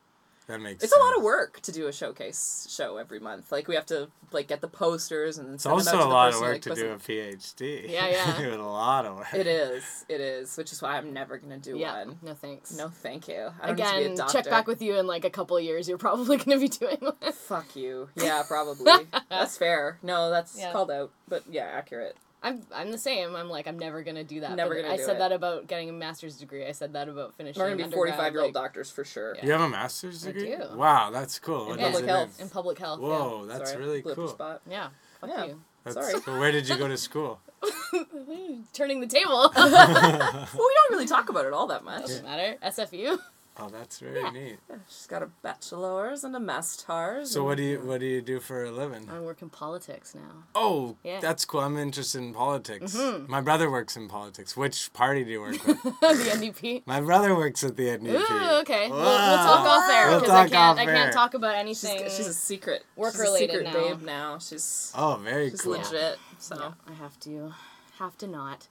That 0.48 0.60
makes. 0.60 0.82
It's 0.82 0.94
a 0.94 0.98
lot 0.98 1.16
of 1.16 1.22
work 1.22 1.60
to 1.60 1.72
do 1.72 1.86
a 1.86 1.92
showcase 1.92 2.66
show 2.70 2.96
every 2.96 3.20
month. 3.20 3.52
Like 3.52 3.68
we 3.68 3.74
have 3.76 3.86
to 3.86 4.08
like 4.32 4.48
get 4.48 4.60
the 4.60 4.68
posters 4.68 5.38
and 5.38 5.54
It's 5.54 5.62
send 5.62 5.72
them 5.72 5.78
also 5.78 5.90
out 5.90 5.94
a 5.94 5.98
to 5.98 6.04
the 6.08 6.08
lot 6.14 6.34
of 6.34 6.40
work 6.40 6.52
like, 6.52 6.62
to 6.62 6.68
post 6.70 6.80
do 6.80 6.90
a 6.90 6.96
PhD. 6.96 7.90
Yeah, 7.90 8.08
yeah. 8.10 8.40
It's 8.40 8.56
a 8.56 8.62
lot 8.62 9.06
of 9.06 9.16
work. 9.16 9.32
It 9.34 9.46
is. 9.46 10.04
It 10.08 10.20
is. 10.20 10.56
Which 10.56 10.72
is 10.72 10.82
why 10.82 10.96
I'm 10.96 11.12
never 11.12 11.38
gonna 11.38 11.58
do 11.58 11.76
Yeah. 11.78 12.04
one. 12.04 12.18
No 12.22 12.34
thanks. 12.34 12.76
No, 12.76 12.88
thank 12.88 13.28
you. 13.28 13.50
I 13.62 13.72
don't 13.72 13.76
need 13.76 13.84
to 13.84 13.90
be 13.90 14.04
a 14.04 14.12
Again, 14.14 14.28
check 14.32 14.44
back 14.50 14.66
with 14.66 14.82
you 14.82 14.98
in 14.98 15.06
like 15.06 15.24
a 15.24 15.30
couple 15.30 15.56
of 15.56 15.62
years. 15.62 15.88
You're 15.88 15.98
probably 15.98 16.36
going 16.42 16.58
to 16.58 16.58
be 16.58 16.68
doing 16.68 16.98
one. 17.00 17.32
Fuck 17.32 17.76
you. 17.76 18.08
Yeah, 18.16 18.42
probably. 18.48 18.92
that's 19.30 19.56
fair. 19.56 19.98
No, 20.02 20.30
that's 20.30 20.58
Yeah. 20.58 20.72
called 20.72 20.90
out. 20.90 21.12
But 21.28 21.44
yeah, 21.50 21.64
accurate. 21.72 22.16
I'm 22.42 22.62
I'm 22.74 22.90
the 22.90 22.98
same. 22.98 23.36
I'm 23.36 23.48
like 23.48 23.66
I'm 23.68 23.78
never 23.78 24.02
gonna 24.02 24.24
do 24.24 24.40
that. 24.40 24.56
Never 24.56 24.74
but 24.74 24.82
gonna 24.82 24.94
I 24.94 24.96
do 24.96 25.04
said 25.04 25.16
it. 25.16 25.18
that 25.20 25.32
about 25.32 25.66
getting 25.68 25.88
a 25.90 25.92
master's 25.92 26.36
degree. 26.36 26.66
I 26.66 26.72
said 26.72 26.92
that 26.94 27.08
about 27.08 27.34
finishing. 27.36 27.62
We're 27.62 27.70
gonna 27.76 27.88
be 27.88 27.94
45 27.94 28.32
year 28.32 28.40
old 28.42 28.54
like, 28.54 28.64
doctors 28.64 28.90
for 28.90 29.04
sure. 29.04 29.36
Yeah. 29.36 29.46
You 29.46 29.52
have 29.52 29.60
a 29.60 29.68
master's 29.68 30.26
I 30.26 30.32
degree? 30.32 30.56
do. 30.56 30.76
Wow, 30.76 31.10
that's 31.10 31.38
cool. 31.38 31.66
What 31.68 31.78
Yeah. 31.78 31.86
Public 31.92 32.06
health. 32.06 32.40
in 32.40 32.48
public 32.48 32.78
health. 32.78 33.00
Whoa, 33.00 33.46
that's 33.46 33.70
Sorry, 33.70 33.82
really 33.84 34.02
blew 34.02 34.12
up 34.12 34.16
your 34.18 34.26
cool. 34.26 34.34
spot. 34.34 34.60
Yeah. 34.68 34.74
yeah. 34.74 34.88
Fuck 35.20 35.30
Yeah. 35.30 35.44
you. 35.46 35.60
That's 35.84 35.94
Sorry. 35.96 36.20
cool. 36.20 36.38
Where 36.38 36.50
did 36.52 36.68
you 36.68 36.76
go 36.76 36.88
to 36.88 36.96
school? 36.96 37.40
Turning 38.72 39.00
the 39.00 39.06
table. 39.06 39.52
Well, 39.56 40.68
we 40.68 40.74
don't 40.74 40.90
really 40.90 41.06
talk 41.06 41.28
about 41.28 41.46
it 41.46 41.52
all 41.52 41.66
that 41.68 41.84
much. 41.84 42.02
Doesn't 42.02 42.24
matter. 42.24 42.56
SFU. 42.64 43.18
Oh, 43.58 43.68
that's 43.68 43.98
very 43.98 44.30
neat. 44.30 44.56
Yeah, 44.70 44.76
she's 44.88 45.06
got 45.06 45.22
a 45.22 45.26
bachelor's 45.42 46.24
and 46.24 46.34
a 46.34 46.40
master's. 46.40 47.30
So 47.30 47.44
what 47.44 47.58
do 47.58 47.62
you 47.62 47.80
what 47.80 48.00
do 48.00 48.06
you 48.06 48.22
do 48.22 48.40
for 48.40 48.64
a 48.64 48.70
living? 48.70 49.08
I 49.10 49.20
work 49.20 49.42
in 49.42 49.50
politics 49.50 50.14
now. 50.14 50.44
Oh, 50.54 50.96
Yeah. 51.04 51.20
that's 51.20 51.44
cool. 51.44 51.60
I'm 51.60 51.76
interested 51.76 52.18
in 52.22 52.32
politics. 52.32 52.96
Mm-hmm. 52.96 53.30
My 53.30 53.42
brother 53.42 53.70
works 53.70 53.94
in 53.96 54.08
politics. 54.08 54.56
Which 54.56 54.90
party 54.94 55.22
do 55.24 55.30
you 55.30 55.40
work 55.42 55.66
with? 55.66 55.82
the 55.82 55.90
NDP. 56.32 56.82
My 56.86 57.02
brother 57.02 57.36
works 57.36 57.62
at 57.62 57.76
the 57.76 57.88
NDP. 57.88 58.14
Ooh, 58.20 58.60
okay. 58.62 58.88
We'll, 58.88 58.98
we'll 58.98 59.06
ah. 59.08 59.44
talk 59.44 59.66
off 59.66 59.90
air 59.90 60.08
We'll 60.10 60.20
because 60.20 60.34
I 60.34 60.48
can't. 60.48 60.54
off 60.54 60.78
I 60.78 60.84
can't 60.86 61.12
talk 61.12 61.34
about 61.34 61.66
She's, 61.66 61.84
anything. 61.84 62.10
she's 62.10 62.26
a 62.26 62.34
secret. 62.34 62.84
Work 62.96 63.12
she's 63.12 63.20
a 63.20 63.24
related 63.24 63.50
secret 63.50 63.64
now. 63.66 63.72
babe 63.72 64.02
now. 64.02 64.38
She's 64.38 64.92
Oh, 64.96 65.20
very 65.22 65.50
she's 65.50 65.60
cool. 65.60 65.72
legit. 65.72 66.18
So 66.38 66.56
Yeah, 66.58 66.72
I 66.88 66.92
have 66.94 67.20
to, 67.20 67.52
have 67.98 68.16
to 68.18 68.26
not. 68.26 68.68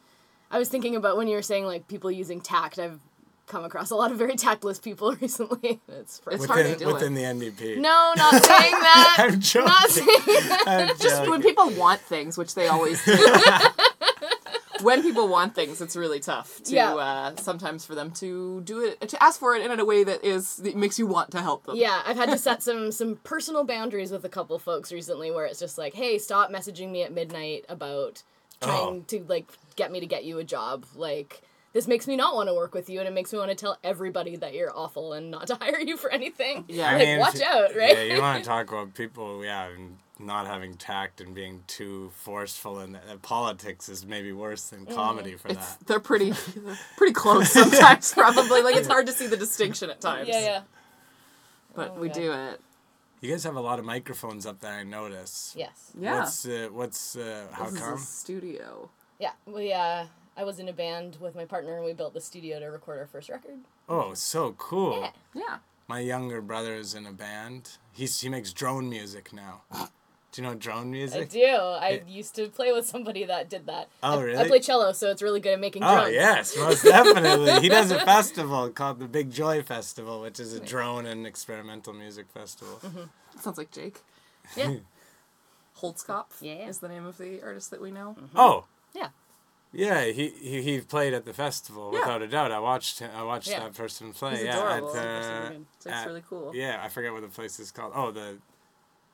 I 0.50 0.58
was 0.58 0.68
thinking 0.68 0.96
about 0.98 1.16
when 1.18 1.28
you 1.28 1.36
were 1.36 1.42
saying 1.42 1.66
like 1.66 1.88
people 1.88 2.12
using 2.12 2.42
tact. 2.42 2.78
I've 2.78 3.00
come 3.48 3.64
across 3.66 3.92
a 3.92 3.96
lot 3.96 4.12
of 4.12 4.18
very 4.18 4.36
tactless 4.36 4.80
people 4.80 5.14
recently. 5.22 5.80
It's, 5.88 6.22
It's 6.28 6.36
it's 6.36 6.46
hard 6.46 6.66
to 6.68 6.76
do 6.76 6.88
within 6.88 7.16
it. 7.18 7.40
the 7.40 7.52
NDP. 7.52 7.78
no, 7.78 8.14
not 8.16 8.32
saying 8.44 8.72
that. 8.72 9.16
I'm 9.20 9.40
joking. 9.40 9.68
not 9.68 9.90
saying 9.90 10.08
that. 10.08 10.64
I'm 10.68 10.98
just 11.00 11.30
when 11.30 11.42
people 11.42 11.70
want 11.72 12.02
things, 12.02 12.38
which 12.38 12.56
they 12.56 12.68
always 12.68 13.04
do. 13.06 13.18
when 14.82 15.02
people 15.04 15.28
want 15.28 15.54
things, 15.54 15.80
it's 15.82 15.96
really 15.96 16.20
tough 16.20 16.62
to 16.64 16.74
Yeah. 16.74 16.94
uh, 16.96 17.36
sometimes 17.36 17.86
for 17.86 17.94
them 17.94 18.12
to 18.14 18.62
do 18.62 18.80
it 18.86 19.08
to 19.10 19.24
ask 19.24 19.40
for 19.40 19.56
it 19.56 19.70
in 19.70 19.80
a 19.80 19.86
way 19.86 20.04
that 20.04 20.24
is 20.24 20.58
that 20.58 20.76
makes 20.76 20.98
you 20.98 21.06
want 21.06 21.32
to 21.32 21.42
help 21.42 21.66
them. 21.66 21.76
Yeah, 21.76 22.02
I've 22.06 22.18
had 22.18 22.30
to 22.30 22.38
set 22.38 22.64
some 22.64 22.92
some 22.92 23.18
personal 23.24 23.64
boundaries 23.64 24.12
with 24.12 24.26
a 24.26 24.30
couple 24.30 24.58
folks 24.60 24.92
recently 24.92 25.30
where 25.30 25.46
it's 25.46 25.60
just 25.60 25.78
like, 25.78 25.94
hey, 25.94 26.18
stop 26.18 26.52
messaging 26.52 26.90
me 26.92 27.04
at 27.04 27.14
midnight 27.14 27.66
about 27.70 28.24
trying 28.62 29.00
Oh. 29.02 29.04
to 29.08 29.24
like 29.28 29.48
get 29.76 29.92
me 29.92 30.00
to 30.00 30.06
get 30.08 30.24
you 30.24 30.40
a 30.40 30.44
job. 30.44 30.86
Like 30.96 31.42
this 31.74 31.88
makes 31.88 32.08
me 32.08 32.16
not 32.16 32.36
want 32.36 32.50
to 32.50 32.54
work 32.54 32.74
with 32.74 32.90
you 32.90 33.00
and 33.00 33.08
it 33.08 33.14
makes 33.14 33.32
me 33.32 33.40
want 33.40 33.50
to 33.50 33.56
tell 33.56 33.78
everybody 33.84 34.36
that 34.36 34.54
you're 34.54 34.76
awful 34.76 35.14
and 35.14 35.32
not 35.32 35.48
to 35.48 35.56
hire 35.62 35.80
you 35.80 35.98
for 35.98 36.12
anything. 36.12 36.66
Yeah. 36.68 36.90
I 36.90 36.94
Like 36.94 37.00
mean, 37.08 37.20
watch 37.20 37.36
if 37.36 37.42
out, 37.44 37.76
right? 37.76 37.96
Yeah, 37.98 38.16
you 38.16 38.22
want 38.22 38.44
to 38.44 38.48
talk 38.50 38.72
about 38.72 38.94
people, 38.94 39.44
yeah, 39.44 39.68
and 39.70 39.98
not 40.20 40.46
having 40.48 40.76
tact 40.76 41.20
and 41.22 41.34
being 41.34 41.64
too 41.66 42.12
forceful, 42.16 42.78
and 42.80 42.96
uh, 42.96 43.18
politics 43.24 43.90
is 43.90 44.06
maybe 44.06 44.32
worse 44.32 44.70
than 44.70 44.86
comedy 44.86 45.36
for 45.36 45.48
It's, 45.48 45.76
that. 45.76 45.88
they're 45.88 46.00
pretty 46.00 46.34
pretty 46.98 47.14
close 47.14 47.50
sometimes 47.52 48.14
probably 48.14 48.62
like 48.62 48.76
it's 48.76 48.88
hard 48.88 49.08
to 49.08 49.14
see 49.14 49.26
the 49.26 49.38
distinction 49.38 49.90
at 49.90 50.00
times 50.00 50.28
yeah, 50.30 50.40
yeah. 50.40 50.62
but 51.74 51.94
Oh, 51.96 52.00
we 52.00 52.08
God. 52.10 52.14
do 52.14 52.32
it 52.34 52.62
You 53.22 53.32
guys 53.32 53.44
have 53.46 53.56
a 53.56 53.62
lot 53.62 53.80
of 53.80 53.86
microphones 53.86 54.46
up 54.46 54.60
there. 54.60 54.74
I 54.74 54.84
notice. 54.84 55.56
Yes. 55.58 55.92
yeah 56.00 56.20
What's 56.20 56.46
uh, 56.46 56.70
what's 56.72 57.16
uh, 57.16 57.48
how 57.52 57.70
this 57.72 57.80
come? 57.80 57.94
is 57.96 58.02
a 58.04 58.06
studio 58.06 58.90
Yeah. 59.20 59.32
We 59.48 59.74
uh 59.74 60.06
I 60.38 60.44
was 60.44 60.60
in 60.60 60.70
a 60.70 60.74
band 60.74 61.18
with 61.20 61.36
my 61.36 61.46
partner 61.46 61.76
and 61.76 61.86
we 61.86 61.94
built 61.94 62.14
the 62.14 62.22
studio 62.22 62.60
to 62.60 62.66
record 62.68 63.00
our 63.00 63.06
first 63.08 63.30
record. 63.30 63.60
Oh, 63.90 64.14
so 64.14 64.54
cool. 64.58 65.02
Yeah. 65.02 65.12
yeah 65.34 65.58
My 65.88 66.00
younger 66.00 66.42
brother 66.42 66.76
is 66.76 66.94
in 66.96 67.06
a 67.06 67.12
band. 67.12 67.78
He's 67.92 68.20
he 68.22 68.30
makes 68.30 68.54
drone 68.54 68.90
music 68.90 69.34
now. 69.34 69.62
Do 70.32 70.42
you 70.42 70.48
know 70.48 70.56
drone 70.56 70.92
music? 70.92 71.24
I 71.24 71.26
do. 71.26 71.46
I 71.46 72.02
used 72.08 72.36
to 72.36 72.48
play 72.48 72.72
with 72.72 72.88
somebody 72.88 73.26
that 73.26 73.50
did 73.50 73.66
that. 73.66 73.90
Oh, 74.02 74.26
I, 74.26 74.42
I 74.44 74.48
play 74.48 74.62
cello, 74.62 74.94
so 74.94 75.12
it's 75.12 75.22
really 75.22 75.42
good 75.42 75.54
at 75.54 75.60
making 75.60 75.84
Oh 75.84 76.06
yes, 76.08 76.56
most 76.58 76.84
definitely. 76.84 77.60
He 77.60 77.68
does 77.68 77.92
a 77.92 78.00
festival 78.06 78.70
called 78.70 79.00
the 79.00 79.08
Big 79.08 79.30
Joy 79.30 79.62
Festival, 79.62 80.22
which 80.22 80.40
is 80.40 80.54
a 80.54 80.62
drone 80.62 81.06
and 81.06 81.28
experimental 81.28 81.92
music 81.92 82.28
festival. 82.34 82.80
Mm-hmm. 82.82 83.40
sounds 83.42 83.58
like 83.58 83.72
Jake 83.72 84.00
Yeah. 84.56 84.76
Holtzkopf 85.80 86.42
Yeah. 86.42 86.68
is 86.68 86.80
the 86.80 86.88
name 86.88 87.06
of 87.06 87.18
the 87.18 87.42
artist 87.42 87.72
that 87.72 87.82
we 87.82 87.92
know 87.92 88.16
mm-hmm. 88.18 88.38
Oh, 88.38 88.66
Yeah. 88.94 89.10
Yeah, 89.74 90.04
he, 90.06 90.28
he 90.30 90.62
he 90.62 90.80
played 90.82 91.14
at 91.14 91.24
the 91.26 91.34
festival 91.34 91.92
Yeah. 91.94 92.00
without 92.02 92.22
a 92.22 92.28
doubt. 92.28 92.52
I 92.52 92.60
watched 92.60 93.00
him, 93.00 93.10
I 93.16 93.24
watched 93.24 93.50
Yeah. 93.50 93.60
that 93.62 93.74
person 93.74 94.12
play. 94.14 94.32
He's 94.38 94.44
yeah, 94.44 94.58
adorable. 94.78 94.98
at 94.98 95.06
uh, 95.06 95.20
person 95.22 95.66
Jake's 95.84 95.96
at- 95.96 96.08
really 96.08 96.24
cool 96.30 96.52
Yeah, 96.54 96.82
I 96.84 96.90
forget 96.90 97.14
what 97.14 97.22
the 97.22 97.30
place 97.30 97.60
is 97.60 97.72
called. 97.72 97.94
Oh, 97.96 98.12
the 98.12 98.38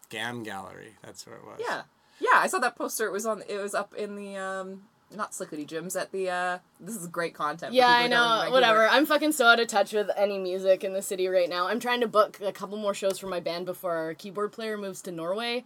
Gam 0.10 0.44
Gallery. 0.44 0.94
That's 1.04 1.26
where 1.28 1.36
it 1.36 1.44
was. 1.46 1.60
Yeah. 1.60 1.84
Yeah, 2.20 2.30
I 2.36 2.48
saw 2.48 2.58
that 2.60 2.76
poster. 2.76 3.06
It 3.06 3.12
was 3.12 3.26
on. 3.28 3.44
It 3.48 3.58
was 3.58 3.76
up 3.76 3.94
in 3.94 4.16
the 4.16 4.36
um, 4.38 4.84
not 5.16 5.34
Slickity 5.34 5.68
Jim's 5.68 5.96
at 5.96 6.12
the. 6.12 6.30
uh 6.32 6.58
This 6.80 6.96
is 6.96 7.06
great 7.08 7.36
content. 7.36 7.74
Yeah, 7.74 7.88
I 7.90 8.08
know. 8.08 8.48
Whatever. 8.50 8.88
I'm 8.88 9.06
fucking 9.06 9.34
so 9.34 9.46
out 9.46 9.60
of 9.60 9.68
touch 9.68 9.94
with 9.94 10.10
any 10.18 10.40
music 10.40 10.84
in 10.84 10.94
the 10.94 11.04
city 11.04 11.28
right 11.28 11.48
now. 11.48 11.68
I'm 11.68 11.80
trying 11.80 12.02
to 12.02 12.08
book 12.08 12.40
a 12.42 12.52
couple 12.52 12.78
more 12.80 12.96
shows 12.96 13.20
for 13.20 13.28
my 13.28 13.40
band 13.40 13.68
before 13.68 13.96
our 13.96 14.14
keyboard 14.16 14.52
player 14.52 14.78
moves 14.78 15.04
to 15.04 15.12
Norway. 15.12 15.66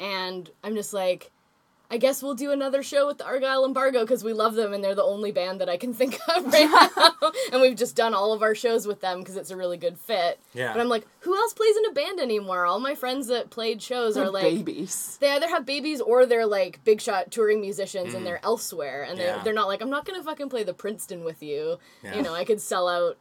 And 0.00 0.50
I'm 0.64 0.74
just 0.74 0.92
like, 0.92 1.30
I 1.90 1.98
guess 1.98 2.22
we'll 2.22 2.34
do 2.34 2.50
another 2.50 2.82
show 2.82 3.06
with 3.06 3.18
the 3.18 3.26
Argyle 3.26 3.64
Embargo 3.64 4.00
because 4.00 4.24
we 4.24 4.32
love 4.32 4.54
them 4.54 4.72
and 4.72 4.82
they're 4.82 4.94
the 4.94 5.02
only 5.04 5.30
band 5.32 5.60
that 5.60 5.68
I 5.68 5.76
can 5.76 5.92
think 5.94 6.18
of 6.34 6.46
right 6.52 6.68
now. 6.96 7.32
and 7.52 7.60
we've 7.60 7.76
just 7.76 7.94
done 7.94 8.14
all 8.14 8.32
of 8.32 8.42
our 8.42 8.54
shows 8.54 8.86
with 8.86 9.00
them 9.00 9.20
because 9.20 9.36
it's 9.36 9.50
a 9.50 9.56
really 9.56 9.76
good 9.76 9.98
fit. 9.98 10.40
Yeah. 10.54 10.72
But 10.72 10.80
I'm 10.80 10.88
like, 10.88 11.06
who 11.20 11.36
else 11.36 11.52
plays 11.52 11.76
in 11.76 11.84
a 11.86 11.92
band 11.92 12.20
anymore? 12.20 12.64
All 12.64 12.80
my 12.80 12.94
friends 12.94 13.28
that 13.28 13.50
played 13.50 13.80
shows 13.82 14.14
They're 14.14 14.24
are 14.24 14.30
like 14.30 14.42
babies. 14.42 15.18
they 15.20 15.30
either 15.30 15.48
have 15.48 15.64
babies 15.66 16.00
or 16.00 16.26
they're 16.26 16.46
like 16.46 16.82
big 16.84 17.00
shot 17.00 17.30
touring 17.30 17.60
musicians 17.60 18.14
and 18.14 18.22
mm. 18.22 18.24
they're 18.24 18.44
elsewhere 18.44 19.02
and 19.08 19.18
they're, 19.18 19.40
they're 19.44 19.52
not 19.54 19.68
like 19.68 19.80
i'm 19.82 19.90
not 19.90 20.04
gonna 20.04 20.22
fucking 20.22 20.48
play 20.48 20.64
the 20.64 20.74
princeton 20.74 21.24
with 21.24 21.42
you 21.42 21.78
Yeah. 22.02 22.16
you 22.16 22.22
know 22.22 22.34
i 22.34 22.44
could 22.44 22.60
sell 22.60 22.88
out 22.88 23.16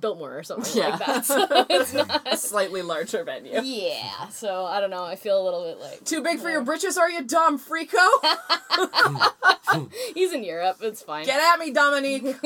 biltmore 0.00 0.38
or 0.38 0.42
something 0.42 0.74
Yeah. 0.76 0.88
like 0.90 0.98
that 1.06 1.24
so 1.26 1.46
it's 1.68 1.92
not 1.94 2.22
A 2.26 2.36
slightly 2.36 2.82
larger 2.82 3.22
venue. 3.22 3.60
yeah 3.62 4.28
so 4.28 4.64
i 4.64 4.80
don't 4.80 4.90
know 4.90 5.04
i 5.04 5.14
feel 5.16 5.40
a 5.40 5.44
little 5.44 5.62
bit 5.64 5.78
like 5.78 6.04
Too 6.04 6.22
big 6.22 6.38
for 6.40 6.50
your 6.50 6.62
britches, 6.62 6.96
are 6.96 7.10
you 7.10 7.22
dumb, 7.22 7.58
freako? 7.58 7.98
he's 10.14 10.32
in 10.32 10.42
europe 10.44 10.78
it's 10.80 11.02
fine 11.02 11.24
Get 11.26 11.40
at 11.40 11.58
me, 11.58 11.70
Dominique. 11.72 12.36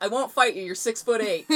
I 0.00 0.08
won't 0.08 0.32
fight 0.32 0.54
you. 0.56 0.64
You're 0.64 0.74
six 0.74 1.02
foot 1.02 1.20
eight. 1.20 1.46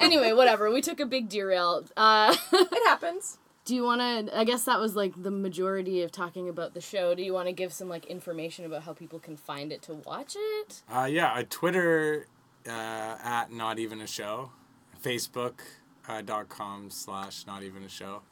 anyway 0.00 0.32
whatever 0.32 0.70
we 0.72 0.80
took 0.80 1.00
a 1.00 1.06
big 1.06 1.28
derail 1.28 1.84
uh 1.96 2.34
it 2.52 2.84
happens. 2.86 3.38
do 3.64 3.74
you 3.74 3.82
want 3.82 4.00
to 4.28 4.38
i 4.38 4.44
guess 4.44 4.64
that 4.64 4.78
was 4.80 4.94
like 4.96 5.12
the 5.22 5.30
majority 5.30 6.02
of 6.02 6.10
talking 6.12 6.48
about 6.48 6.72
the 6.74 6.80
show 6.80 7.14
do 7.14 7.22
you 7.22 7.32
want 7.32 7.46
to 7.46 7.52
give 7.52 7.72
some 7.72 7.88
like 7.88 8.06
information 8.06 8.64
about 8.64 8.82
how 8.84 8.92
people 8.92 9.18
can 9.18 9.36
find 9.36 9.72
it 9.72 9.82
to 9.82 9.94
watch 9.94 10.34
it 10.38 10.82
Uh, 10.90 11.04
yeah, 11.10 11.32
uh, 11.32 11.42
Twitter 11.50 12.26
uh, 12.68 13.16
at 13.22 13.52
not 13.52 13.78
even 13.78 14.00
a 14.00 14.06
show, 14.06 14.50
Facebook 15.02 15.60
uh, 16.08 16.22
dot 16.22 16.48
com 16.48 16.90
slash 16.90 17.46
not 17.46 17.62
even 17.62 17.82
a 17.82 17.88
show, 17.88 18.22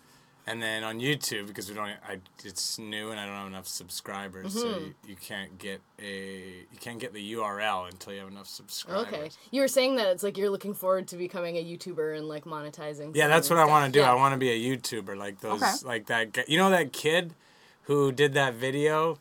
and 0.47 0.63
then 0.63 0.83
on 0.85 1.01
YouTube 1.01 1.47
because 1.47 1.69
we 1.69 1.75
don't. 1.75 1.89
I 2.09 2.19
it's 2.45 2.79
new 2.79 3.11
and 3.11 3.19
I 3.21 3.27
don't 3.27 3.35
have 3.37 3.47
enough 3.47 3.67
subscribers, 3.69 4.53
so 4.55 4.67
Mm-hmm. 4.67 4.85
you, 4.85 4.95
you 5.09 5.17
can't 5.17 5.59
get 5.59 5.81
a 6.01 6.65
you 6.71 6.79
can't 6.81 6.99
get 6.99 7.13
the 7.13 7.33
URL 7.35 7.89
until 7.91 8.13
you 8.13 8.21
have 8.21 8.29
enough 8.29 8.47
subscribers. 8.47 9.07
Okay. 9.13 9.31
You 9.51 9.61
were 9.63 9.69
saying 9.69 9.97
that 9.97 10.09
it's 10.09 10.23
like 10.23 10.37
you're 10.39 10.51
looking 10.51 10.75
forward 10.75 11.09
to 11.09 11.17
becoming 11.17 11.57
a 11.57 11.65
YouTuber 11.65 12.17
and 12.17 12.29
like 12.29 12.45
monetizing. 12.45 13.15
Yeah, 13.15 13.29
that's 13.29 13.51
of 13.51 13.57
what 13.57 13.61
I 13.67 13.69
want 13.69 13.87
to 13.87 13.99
do. 13.99 14.03
stuff. 14.03 14.13
I 14.13 14.15
want 14.15 14.33
to 14.35 14.39
be 14.39 14.51
a 14.51 14.77
YouTuber 14.77 15.17
like 15.17 15.41
those, 15.41 15.63
Okay. 15.63 15.73
like 15.87 16.07
that. 16.07 16.33
Guy, 16.33 16.45
you 16.49 16.59
know 16.59 16.71
that 16.71 16.93
kid 16.93 17.35
who 17.83 18.13
did 18.13 18.33
that 18.35 18.55
video 18.55 19.19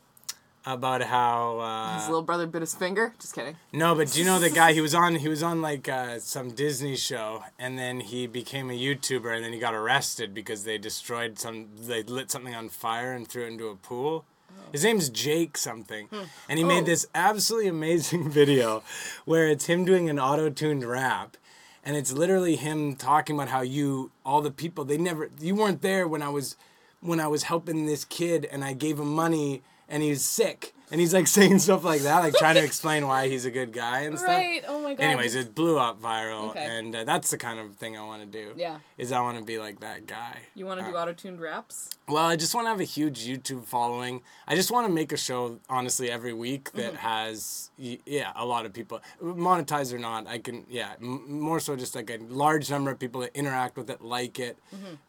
about 0.65 1.01
how. 1.03 1.59
Uh, 1.59 1.95
His 1.97 2.07
little 2.07 2.21
brother 2.23 2.47
bit 2.47 2.61
his 2.61 2.73
finger. 2.75 3.13
Just 3.19 3.35
kidding. 3.35 3.55
No, 3.71 3.95
but 3.95 4.11
do 4.11 4.19
you 4.19 4.25
know 4.25 4.39
the 4.39 4.49
guy? 4.49 4.73
He 4.73 4.81
was 4.87 4.93
on. 4.95 5.15
He 5.15 5.27
was 5.29 5.43
on 5.43 5.61
like 5.61 5.87
uh, 5.89 6.19
some 6.19 6.51
Disney 6.51 6.95
show, 6.95 7.43
and 7.59 7.77
then 7.77 7.99
he 7.99 8.27
became 8.27 8.69
a 8.69 8.73
YouTuber, 8.77 9.33
and 9.35 9.43
then 9.43 9.53
he 9.53 9.59
got 9.59 9.73
arrested 9.73 10.33
because 10.33 10.63
they 10.63 10.77
destroyed 10.77 11.37
some. 11.39 11.67
They 11.79 12.03
lit 12.03 12.31
something 12.31 12.55
on 12.55 12.69
fire 12.69 13.13
and 13.13 13.27
threw 13.27 13.43
it 13.43 13.47
into 13.51 13.67
a 13.67 13.75
pool. 13.75 14.25
His 14.71 14.83
name's 14.83 15.09
Jake 15.09 15.57
something, 15.57 16.07
and 16.49 16.57
he 16.57 16.63
made 16.65 16.83
Oh. 16.83 16.85
this 16.85 17.05
absolutely 17.13 17.69
amazing 17.69 18.29
video, 18.41 18.83
where 19.25 19.47
it's 19.47 19.65
him 19.65 19.85
doing 19.85 20.09
an 20.09 20.19
auto-tuned 20.19 20.83
rap, 20.83 21.37
and 21.85 21.95
it's 21.95 22.11
literally 22.11 22.55
him 22.55 22.95
talking 22.95 23.35
about 23.35 23.49
how 23.49 23.61
you, 23.61 24.11
all 24.25 24.41
the 24.41 24.49
people, 24.51 24.83
they 24.83 24.97
never, 24.97 25.29
you 25.39 25.53
weren't 25.55 25.81
there 25.83 26.07
when 26.07 26.21
I 26.23 26.29
was, 26.29 26.55
when 27.01 27.19
I 27.19 27.27
was 27.27 27.43
helping 27.43 27.85
this 27.85 28.03
kid, 28.05 28.45
and 28.51 28.63
I 28.63 28.73
gave 28.73 28.99
him 28.99 29.13
money 29.13 29.61
and 29.93 30.01
he's 30.03 30.25
sick. 30.25 30.73
And 30.91 30.99
he's 31.01 31.13
like 31.13 31.25
saying 31.39 31.57
stuff 31.59 31.83
like 31.83 32.01
that, 32.01 32.19
like 32.19 32.35
trying 32.35 32.53
to 32.55 32.63
explain 32.63 33.07
why 33.07 33.27
he's 33.27 33.45
a 33.45 33.51
good 33.51 33.71
guy 33.73 34.01
and 34.01 34.15
stuff. 34.17 34.29
Right. 34.29 34.63
Oh 34.67 34.79
my 34.79 34.93
god. 34.93 35.03
Anyways, 35.03 35.33
it 35.33 35.55
blew 35.55 35.79
up 35.79 35.99
viral, 35.99 36.49
Okay. 36.51 36.63
and 36.69 36.95
uh, 36.95 37.03
that's 37.03 37.31
the 37.31 37.37
kind 37.37 37.57
of 37.59 37.75
thing 37.77 37.97
I 37.97 38.03
want 38.03 38.21
to 38.21 38.27
do. 38.27 38.53
Yeah. 38.55 38.77
Is 38.97 39.11
I 39.11 39.19
want 39.21 39.39
to 39.39 39.43
be 39.43 39.57
like 39.57 39.79
that 39.79 40.05
guy. 40.05 40.37
You 40.53 40.67
want 40.67 40.81
to 40.81 40.85
do 40.85 40.95
auto-tuned 40.95 41.41
raps? 41.41 41.89
Well, 42.07 42.25
I 42.25 42.35
just 42.35 42.53
want 42.53 42.65
to 42.65 42.69
have 42.69 42.79
a 42.79 42.83
huge 42.83 43.25
YouTube 43.25 43.65
following. 43.65 44.21
I 44.47 44.53
just 44.55 44.69
want 44.69 44.85
to 44.85 44.93
make 44.93 45.11
a 45.11 45.17
show, 45.17 45.57
honestly, 45.67 46.11
every 46.11 46.33
week 46.33 46.71
that 46.73 46.93
Mm-hmm. 46.93 47.07
has, 47.07 47.71
yeah, 47.77 48.31
a 48.35 48.45
lot 48.45 48.65
of 48.67 48.73
people, 48.73 49.01
monetized 49.21 49.93
or 49.93 49.99
not. 49.99 50.27
I 50.27 50.37
can, 50.37 50.65
yeah, 50.69 50.91
m- 51.01 51.39
more 51.41 51.59
so 51.59 51.75
just 51.75 51.95
like 51.95 52.09
a 52.11 52.19
large 52.29 52.69
number 52.69 52.91
of 52.91 52.99
people 52.99 53.21
that 53.21 53.35
interact 53.35 53.77
with 53.77 53.89
it, 53.89 54.01
like 54.01 54.37
it, 54.37 54.57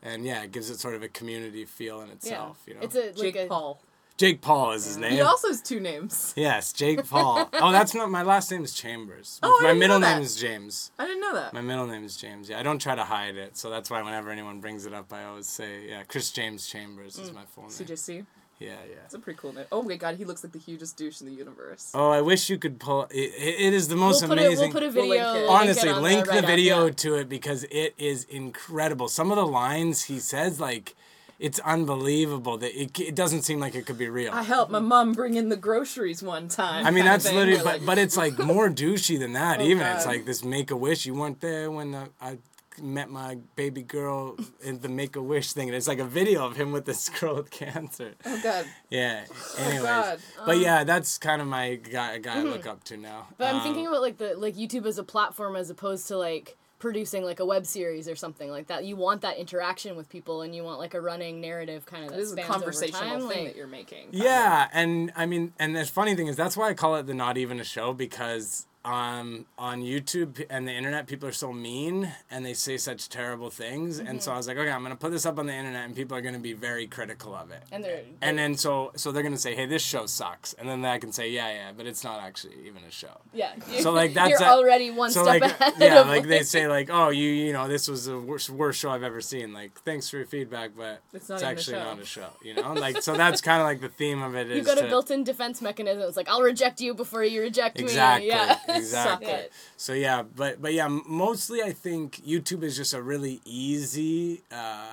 and 0.03 0.24
yeah, 0.24 0.45
it 0.45 0.53
gives 0.53 0.70
it 0.70 0.78
sort 0.80 0.95
of 0.95 1.03
a 1.03 1.09
community 1.09 1.64
feel 1.66 2.01
in 2.01 2.09
Mm-hmm. 2.09 2.11
yeah. 2.26 2.30
itself. 2.32 2.62
You 2.66 2.74
know, 2.74 2.80
It's 2.80 2.95
a 2.97 3.12
Jake 3.12 3.35
like 3.35 3.45
a, 3.45 3.49
Paul. 3.49 3.82
Jake 4.17 4.41
Paul 4.41 4.73
is 4.73 4.85
his 4.85 4.97
name. 4.97 5.12
He 5.12 5.21
also 5.21 5.49
has 5.49 5.61
two 5.61 5.81
names. 5.81 6.33
yes, 6.37 6.73
Jake 6.73 7.09
Paul. 7.09 7.49
oh, 7.55 7.73
that's 7.73 7.95
not 7.95 8.11
my 8.11 8.23
last 8.23 8.51
name 8.51 8.62
is 8.62 8.73
Chambers. 8.73 9.41
Oh, 9.43 9.49
I 9.49 9.62
my 9.62 9.69
didn't 9.69 9.79
middle 9.81 9.99
know 9.99 10.15
name 10.15 10.23
is 10.23 10.37
James. 10.37 10.93
I 10.99 11.07
didn't 11.07 11.21
know 11.21 11.35
that. 11.35 11.53
My 11.53 11.61
middle 11.61 11.87
name 11.87 12.05
is 12.05 12.17
James. 12.17 12.49
Yeah, 12.49 12.61
I 12.61 12.62
don't 12.62 12.81
try 12.81 12.95
to 12.95 13.03
hide 13.05 13.35
it, 13.35 13.57
so 13.57 13.71
that's 13.71 13.91
why 13.91 14.03
whenever 14.03 14.31
anyone 14.31 14.61
brings 14.61 14.87
it 14.87 14.95
up, 14.95 15.12
I 15.12 15.25
always 15.25 15.49
say, 15.49 15.89
yeah, 15.89 16.05
Chris 16.05 16.31
James 16.31 16.69
Chambers 16.69 17.19
is 17.19 17.31
mm. 17.31 17.35
my 17.35 17.45
full 17.45 17.65
name. 17.65 17.73
CJC. 17.73 18.25
Yeah, 18.61 18.71
yeah. 18.89 18.97
It's 19.05 19.15
a 19.15 19.19
pretty 19.19 19.39
cool 19.39 19.53
name. 19.53 19.65
Oh 19.73 19.83
my 19.83 19.97
god, 19.97 20.17
he 20.17 20.25
looks 20.25 20.45
like 20.45 20.53
the 20.53 20.61
hugest 20.61 20.97
douche 20.97 21.21
in 21.21 21.27
the 21.27 21.33
universe. 21.35 21.91
Oh, 21.93 22.11
I 22.11 22.21
wish 22.21 22.49
you 22.49 22.57
could 22.57 22.79
pull. 22.79 23.05
It, 23.11 23.33
it, 23.37 23.61
it 23.67 23.75
is 23.75 23.89
the 23.89 23.97
most 23.97 24.23
we'll 24.23 24.31
put, 24.31 24.39
a, 24.39 24.47
amazing. 24.47 24.73
we'll 24.73 24.81
put 24.81 24.83
a 24.85 24.87
We'll 24.97 25.09
video. 25.09 25.33
link 25.33 25.37
it. 25.37 25.41
link 25.41 25.51
Honestly, 25.51 25.93
link 25.93 26.25
the, 26.27 26.31
the 26.31 26.37
write-up, 26.37 26.51
video 26.51 26.87
yeah. 26.87 26.93
to 26.93 27.15
it 27.17 27.29
because 27.29 27.65
it 27.65 27.95
is 27.99 28.25
incredible. 28.25 29.09
Some 29.09 29.33
of 29.33 29.37
the 29.37 29.47
lines 29.47 30.05
he 30.05 30.21
says, 30.21 30.61
like, 30.61 30.95
it's 31.39 31.59
unbelievable 31.61 32.59
that 32.59 32.80
it, 32.80 32.99
it 33.01 33.14
doesn't 33.14 33.43
seem 33.43 33.61
like 33.61 33.74
it 33.74 33.87
could 33.87 33.99
be 33.99 34.09
real. 34.09 34.32
I 34.32 34.43
helped 34.43 34.70
my 34.70 34.78
mom 34.78 35.12
bring 35.12 35.35
in 35.35 35.49
the 35.49 35.57
groceries 35.57 36.22
one 36.22 36.49
time. 36.49 36.87
I 36.87 36.91
mean, 36.91 37.05
that's 37.05 37.24
literally, 37.30 37.57
but 37.57 37.64
like- 37.64 37.87
but 37.87 37.99
it's 37.99 38.16
like 38.16 38.39
more 38.39 38.68
douchey 38.70 39.18
than 39.18 39.32
that. 39.35 39.61
even 39.70 39.87
it's 39.87 40.07
like 40.07 40.24
this 40.24 40.45
Make 40.45 40.70
a 40.70 40.76
Wish. 40.76 41.07
You 41.07 41.14
weren't 41.14 41.41
there 41.41 41.70
when 41.70 41.95
uh, 41.95 42.07
I 42.20 42.39
met 42.82 43.09
my 43.09 43.37
baby 43.55 43.82
girl 43.82 44.37
in 44.62 44.80
the 44.80 44.89
Make 44.89 45.14
a 45.16 45.22
Wish 45.22 45.53
thing, 45.53 45.68
and 45.68 45.76
it's 45.76 45.87
like 45.87 46.01
a 46.01 46.05
video 46.05 46.45
of 46.45 46.57
him 46.57 46.72
with 46.72 46.85
this 46.87 47.09
girl 47.20 47.37
with 47.37 47.51
cancer. 47.51 48.14
oh 48.24 48.41
god. 48.43 48.66
Yeah. 48.91 49.24
Anyways, 49.59 49.82
God. 49.82 50.18
but 50.47 50.59
yeah, 50.59 50.82
that's 50.85 51.18
kind 51.18 51.41
of 51.41 51.47
my 51.49 51.76
guy, 51.76 52.18
guy 52.18 52.39
I 52.41 52.43
look 52.43 52.66
up 52.66 52.82
to 52.85 52.97
now. 52.97 53.28
But 53.39 53.49
I'm 53.49 53.57
Um, 53.57 53.62
thinking 53.62 53.87
about 53.87 54.03
like 54.03 54.18
the 54.18 54.35
like 54.37 54.55
YouTube 54.57 54.87
as 54.87 54.99
a 54.99 55.05
platform 55.05 55.57
as 55.57 55.70
opposed 55.70 56.09
to 56.09 56.16
like 56.16 56.57
producing 56.85 57.24
like 57.24 57.41
a 57.41 57.45
web 57.47 57.64
series 57.66 58.09
or 58.09 58.14
something 58.14 58.51
like 58.51 58.66
that. 58.68 58.85
You 58.85 58.95
want 58.97 59.22
that 59.22 59.39
interaction 59.39 59.97
with 59.97 60.09
people 60.11 60.43
and 60.43 60.55
you 60.55 60.62
want 60.62 60.78
like 60.78 60.95
a 60.95 61.01
running 61.01 61.41
narrative 61.41 61.87
kind 61.87 62.05
of 62.05 62.11
that 62.11 62.16
This 62.16 62.26
is 62.26 62.32
a 62.32 62.37
spans 62.37 62.51
over 62.51 62.59
conversational 62.59 63.01
time, 63.01 63.18
thing 63.20 63.28
like- 63.28 63.47
that 63.49 63.57
you're 63.57 63.66
making. 63.66 64.09
Yeah, 64.12 64.68
and 64.72 65.11
I 65.16 65.24
mean, 65.26 65.55
and 65.59 65.74
the 65.74 65.85
funny 65.87 66.14
thing 66.14 66.26
is 66.26 66.37
that's 66.37 66.57
why 66.57 66.68
I 66.68 66.74
call 66.74 66.97
it 66.97 67.07
the 67.07 67.14
not 67.14 67.37
even 67.39 67.59
a 67.59 67.64
show 67.64 67.93
because 67.95 68.66
um 68.85 69.47
on 69.59 69.82
YouTube 69.82 70.45
and 70.51 70.68
the 70.68 70.72
internet 70.72 71.07
people 71.07 71.28
are 71.28 71.32
so 71.32 71.53
mean 71.53 72.12
and 72.30 72.45
they 72.45 72.55
say 72.55 72.76
such 72.76 73.09
terrible 73.09 73.51
things, 73.51 73.99
and 73.99 74.09
Mm-hmm. 74.09 74.18
so 74.20 74.32
I 74.32 74.37
was 74.37 74.47
like, 74.47 74.57
okay, 74.59 74.70
I'm 74.70 74.82
gonna 74.82 74.97
put 74.97 75.11
this 75.11 75.24
up 75.26 75.39
on 75.39 75.47
the 75.47 75.55
internet 75.55 75.87
and 75.87 75.97
people 75.97 76.16
are 76.16 76.20
gonna 76.20 76.39
be 76.39 76.53
very 76.53 76.87
critical 76.87 77.35
of 77.35 77.51
it. 77.51 77.62
and 77.72 77.82
they're 77.82 78.03
And 78.22 78.39
then 78.39 78.57
so 78.57 78.93
so 78.97 79.11
they're 79.12 79.22
gonna 79.22 79.39
say, 79.39 79.55
hey, 79.55 79.66
this 79.66 79.82
show 79.82 80.07
sucks, 80.07 80.53
and 80.55 80.68
then 80.68 80.85
I 80.85 80.99
can 80.99 81.12
say, 81.12 81.30
yeah, 81.30 81.49
yeah, 81.51 81.72
but 81.76 81.87
it's 81.87 82.05
not 82.05 82.20
actually 82.20 82.55
even 82.66 82.82
a 82.85 82.91
show. 82.91 83.16
yeah. 83.32 83.53
So 83.80 83.91
like 83.93 84.12
that's 84.14 84.30
you're 84.30 84.43
a- 84.43 84.53
already 84.53 84.91
one 84.91 85.11
so 85.11 85.24
step 85.24 85.41
like 85.41 85.61
ahead. 85.61 85.72
yeah, 85.78 86.01
of, 86.01 86.07
like 86.09 86.26
they 86.28 86.43
say 86.43 86.68
like 86.68 86.91
oh 86.93 87.09
you 87.09 87.28
you 87.30 87.53
know 87.53 87.66
this 87.68 87.89
was 87.89 88.05
the 88.07 88.18
worst 88.18 88.51
worst 88.51 88.80
show 88.80 88.91
I've 88.91 89.03
ever 89.03 89.20
seen. 89.20 89.53
Like 89.53 89.72
thanks 89.80 90.09
for 90.11 90.18
your 90.18 90.26
feedback, 90.26 90.70
but 90.76 91.01
It's 91.12 91.24
it's, 91.24 91.28
not 91.30 91.37
even 91.41 91.49
a 91.49 91.51
actually 91.51 91.78
not 91.78 91.99
a 92.01 92.05
show. 92.05 92.28
You 92.43 92.55
know, 92.55 92.72
like 92.74 93.01
so 93.03 93.14
that's 93.16 93.41
kind 93.41 93.61
of 93.62 93.66
like 93.66 93.80
the 93.80 93.89
theme 93.89 94.22
of 94.22 94.35
it. 94.35 94.49
You've 94.49 94.66
got 94.66 94.78
a 94.78 94.82
to- 94.82 94.89
built-in 94.89 95.24
defense 95.24 95.62
mechanism. 95.62 96.03
It's 96.07 96.16
like 96.16 96.28
I'll 96.28 96.43
reject 96.43 96.80
you 96.80 96.95
before 96.95 97.24
you 97.24 97.41
reject 97.41 97.80
Exactly. 97.80 98.28
me. 98.28 98.35
Yeah. 98.35 98.59
Exactly. 98.83 99.47
So 99.77 99.93
yeah, 99.93 100.22
but 100.22 100.61
but 100.62 100.72
yeah, 100.75 100.89
mostly 100.89 101.62
I 101.62 101.72
think 101.72 102.16
YouTube 102.27 102.62
is 102.62 102.77
just 102.77 102.95
a 102.95 103.03
really 103.03 103.41
easy. 103.45 104.43
Uh, 104.51 104.87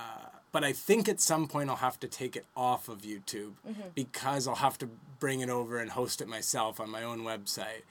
but 0.52 0.64
I 0.64 0.74
think 0.74 1.08
at 1.08 1.22
some 1.22 1.48
point 1.48 1.70
I'll 1.70 1.78
have 1.78 2.00
to 2.02 2.08
take 2.08 2.36
it 2.36 2.46
off 2.56 2.90
of 2.90 3.02
YouTube 3.02 3.54
Mm-hmm. 3.68 3.90
because 3.96 4.48
I'll 4.48 4.56
have 4.56 4.78
to 4.80 4.90
bring 5.20 5.40
it 5.40 5.50
over 5.50 5.78
and 5.78 5.92
host 5.92 6.22
it 6.22 6.28
myself 6.28 6.80
on 6.80 6.90
my 6.90 7.04
own 7.04 7.22
website. 7.22 7.84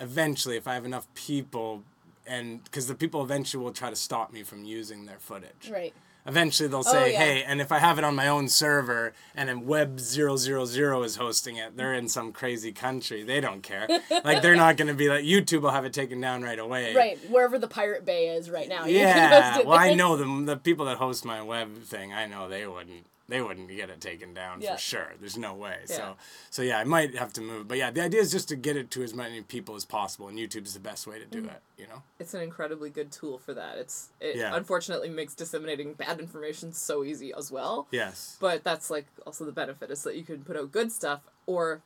Eventually, 0.00 0.56
if 0.56 0.66
I 0.68 0.74
have 0.74 0.84
enough 0.84 1.06
people, 1.14 1.82
and 2.26 2.62
because 2.64 2.86
the 2.86 2.94
people 2.94 3.22
eventually 3.22 3.62
will 3.62 3.72
try 3.72 3.90
to 3.90 3.96
stop 3.96 4.32
me 4.32 4.42
from 4.42 4.64
using 4.64 5.06
their 5.06 5.18
footage. 5.18 5.70
Right. 5.70 5.94
Eventually 6.26 6.68
they'll 6.68 6.80
oh, 6.80 6.82
say, 6.82 7.02
Oh, 7.02 7.06
yeah. 7.06 7.18
"Hey," 7.18 7.42
and 7.44 7.60
if 7.60 7.70
I 7.72 7.78
have 7.78 7.98
it 7.98 8.04
on 8.04 8.14
my 8.14 8.28
own 8.28 8.48
server 8.48 9.12
and 9.34 9.48
then 9.48 9.66
Web 9.66 10.00
000 10.00 10.32
is 10.34 11.16
hosting 11.16 11.56
it, 11.56 11.76
they're 11.76 11.94
in 11.94 12.08
some 12.08 12.32
crazy 12.32 12.72
country. 12.72 13.22
They 13.22 13.40
don't 13.40 13.62
care. 13.62 13.86
like 14.24 14.42
they're 14.42 14.56
not 14.56 14.76
going 14.76 14.88
to 14.88 14.94
be 14.94 15.08
like 15.08 15.24
YouTube 15.24 15.62
will 15.62 15.70
have 15.70 15.84
it 15.84 15.92
taken 15.92 16.20
down 16.20 16.42
right 16.42 16.58
away. 16.58 16.94
Right. 16.94 17.18
Wherever 17.30 17.58
the 17.58 17.68
Pirate 17.68 18.04
Bay 18.04 18.28
is 18.28 18.50
right 18.50 18.68
now. 18.68 18.84
You 18.86 18.98
can 18.98 19.08
Yeah. 19.08 19.42
host 19.50 19.60
it 19.60 19.66
Well, 19.66 19.78
I 19.78 19.94
know 20.00 20.16
the 20.16 20.44
the 20.44 20.56
people 20.56 20.86
that 20.86 20.96
host 20.98 21.24
my 21.24 21.42
web 21.42 21.82
thing. 21.82 22.12
I 22.12 22.26
know 22.26 22.48
they 22.48 22.66
wouldn't. 22.66 23.06
They 23.28 23.42
wouldn't 23.42 23.68
get 23.68 23.90
it 23.90 24.00
taken 24.00 24.34
down 24.34 24.60
Yeah. 24.60 24.74
for 24.76 24.80
sure. 24.80 25.12
There's 25.18 25.36
no 25.36 25.52
way. 25.54 25.78
Yeah. 25.88 25.96
So, 25.96 26.16
so 26.50 26.62
yeah, 26.62 26.78
I 26.78 26.84
might 26.84 27.16
have 27.16 27.32
to 27.32 27.40
move. 27.40 27.66
But 27.66 27.78
yeah, 27.78 27.90
the 27.90 28.02
idea 28.02 28.20
is 28.20 28.30
just 28.30 28.48
to 28.50 28.56
get 28.56 28.76
it 28.76 28.90
to 28.92 29.02
as 29.02 29.14
many 29.14 29.42
people 29.42 29.74
as 29.74 29.84
possible, 29.84 30.28
and 30.28 30.38
YouTube 30.38 30.64
is 30.64 30.74
the 30.74 30.80
best 30.80 31.06
way 31.08 31.18
to 31.18 31.24
do 31.24 31.38
Mm-hmm. 31.42 31.48
it. 31.50 31.62
You 31.76 31.86
know. 31.88 32.02
It's 32.20 32.34
an 32.34 32.42
incredibly 32.42 32.88
good 32.88 33.10
tool 33.10 33.38
for 33.38 33.52
that. 33.54 33.78
It's 33.78 34.10
it 34.20 34.36
Yeah. 34.36 34.54
unfortunately 34.56 35.08
makes 35.08 35.34
disseminating 35.34 35.94
bad 35.94 36.20
information 36.20 36.72
so 36.72 37.02
easy 37.04 37.32
as 37.36 37.50
well. 37.50 37.88
Yes. 37.90 38.36
But 38.40 38.62
that's 38.62 38.90
like 38.90 39.06
also 39.26 39.44
the 39.44 39.52
benefit 39.52 39.90
is 39.90 40.02
that 40.04 40.14
you 40.16 40.22
can 40.24 40.42
put 40.44 40.56
out 40.56 40.70
good 40.70 40.92
stuff 40.92 41.22
or 41.46 41.82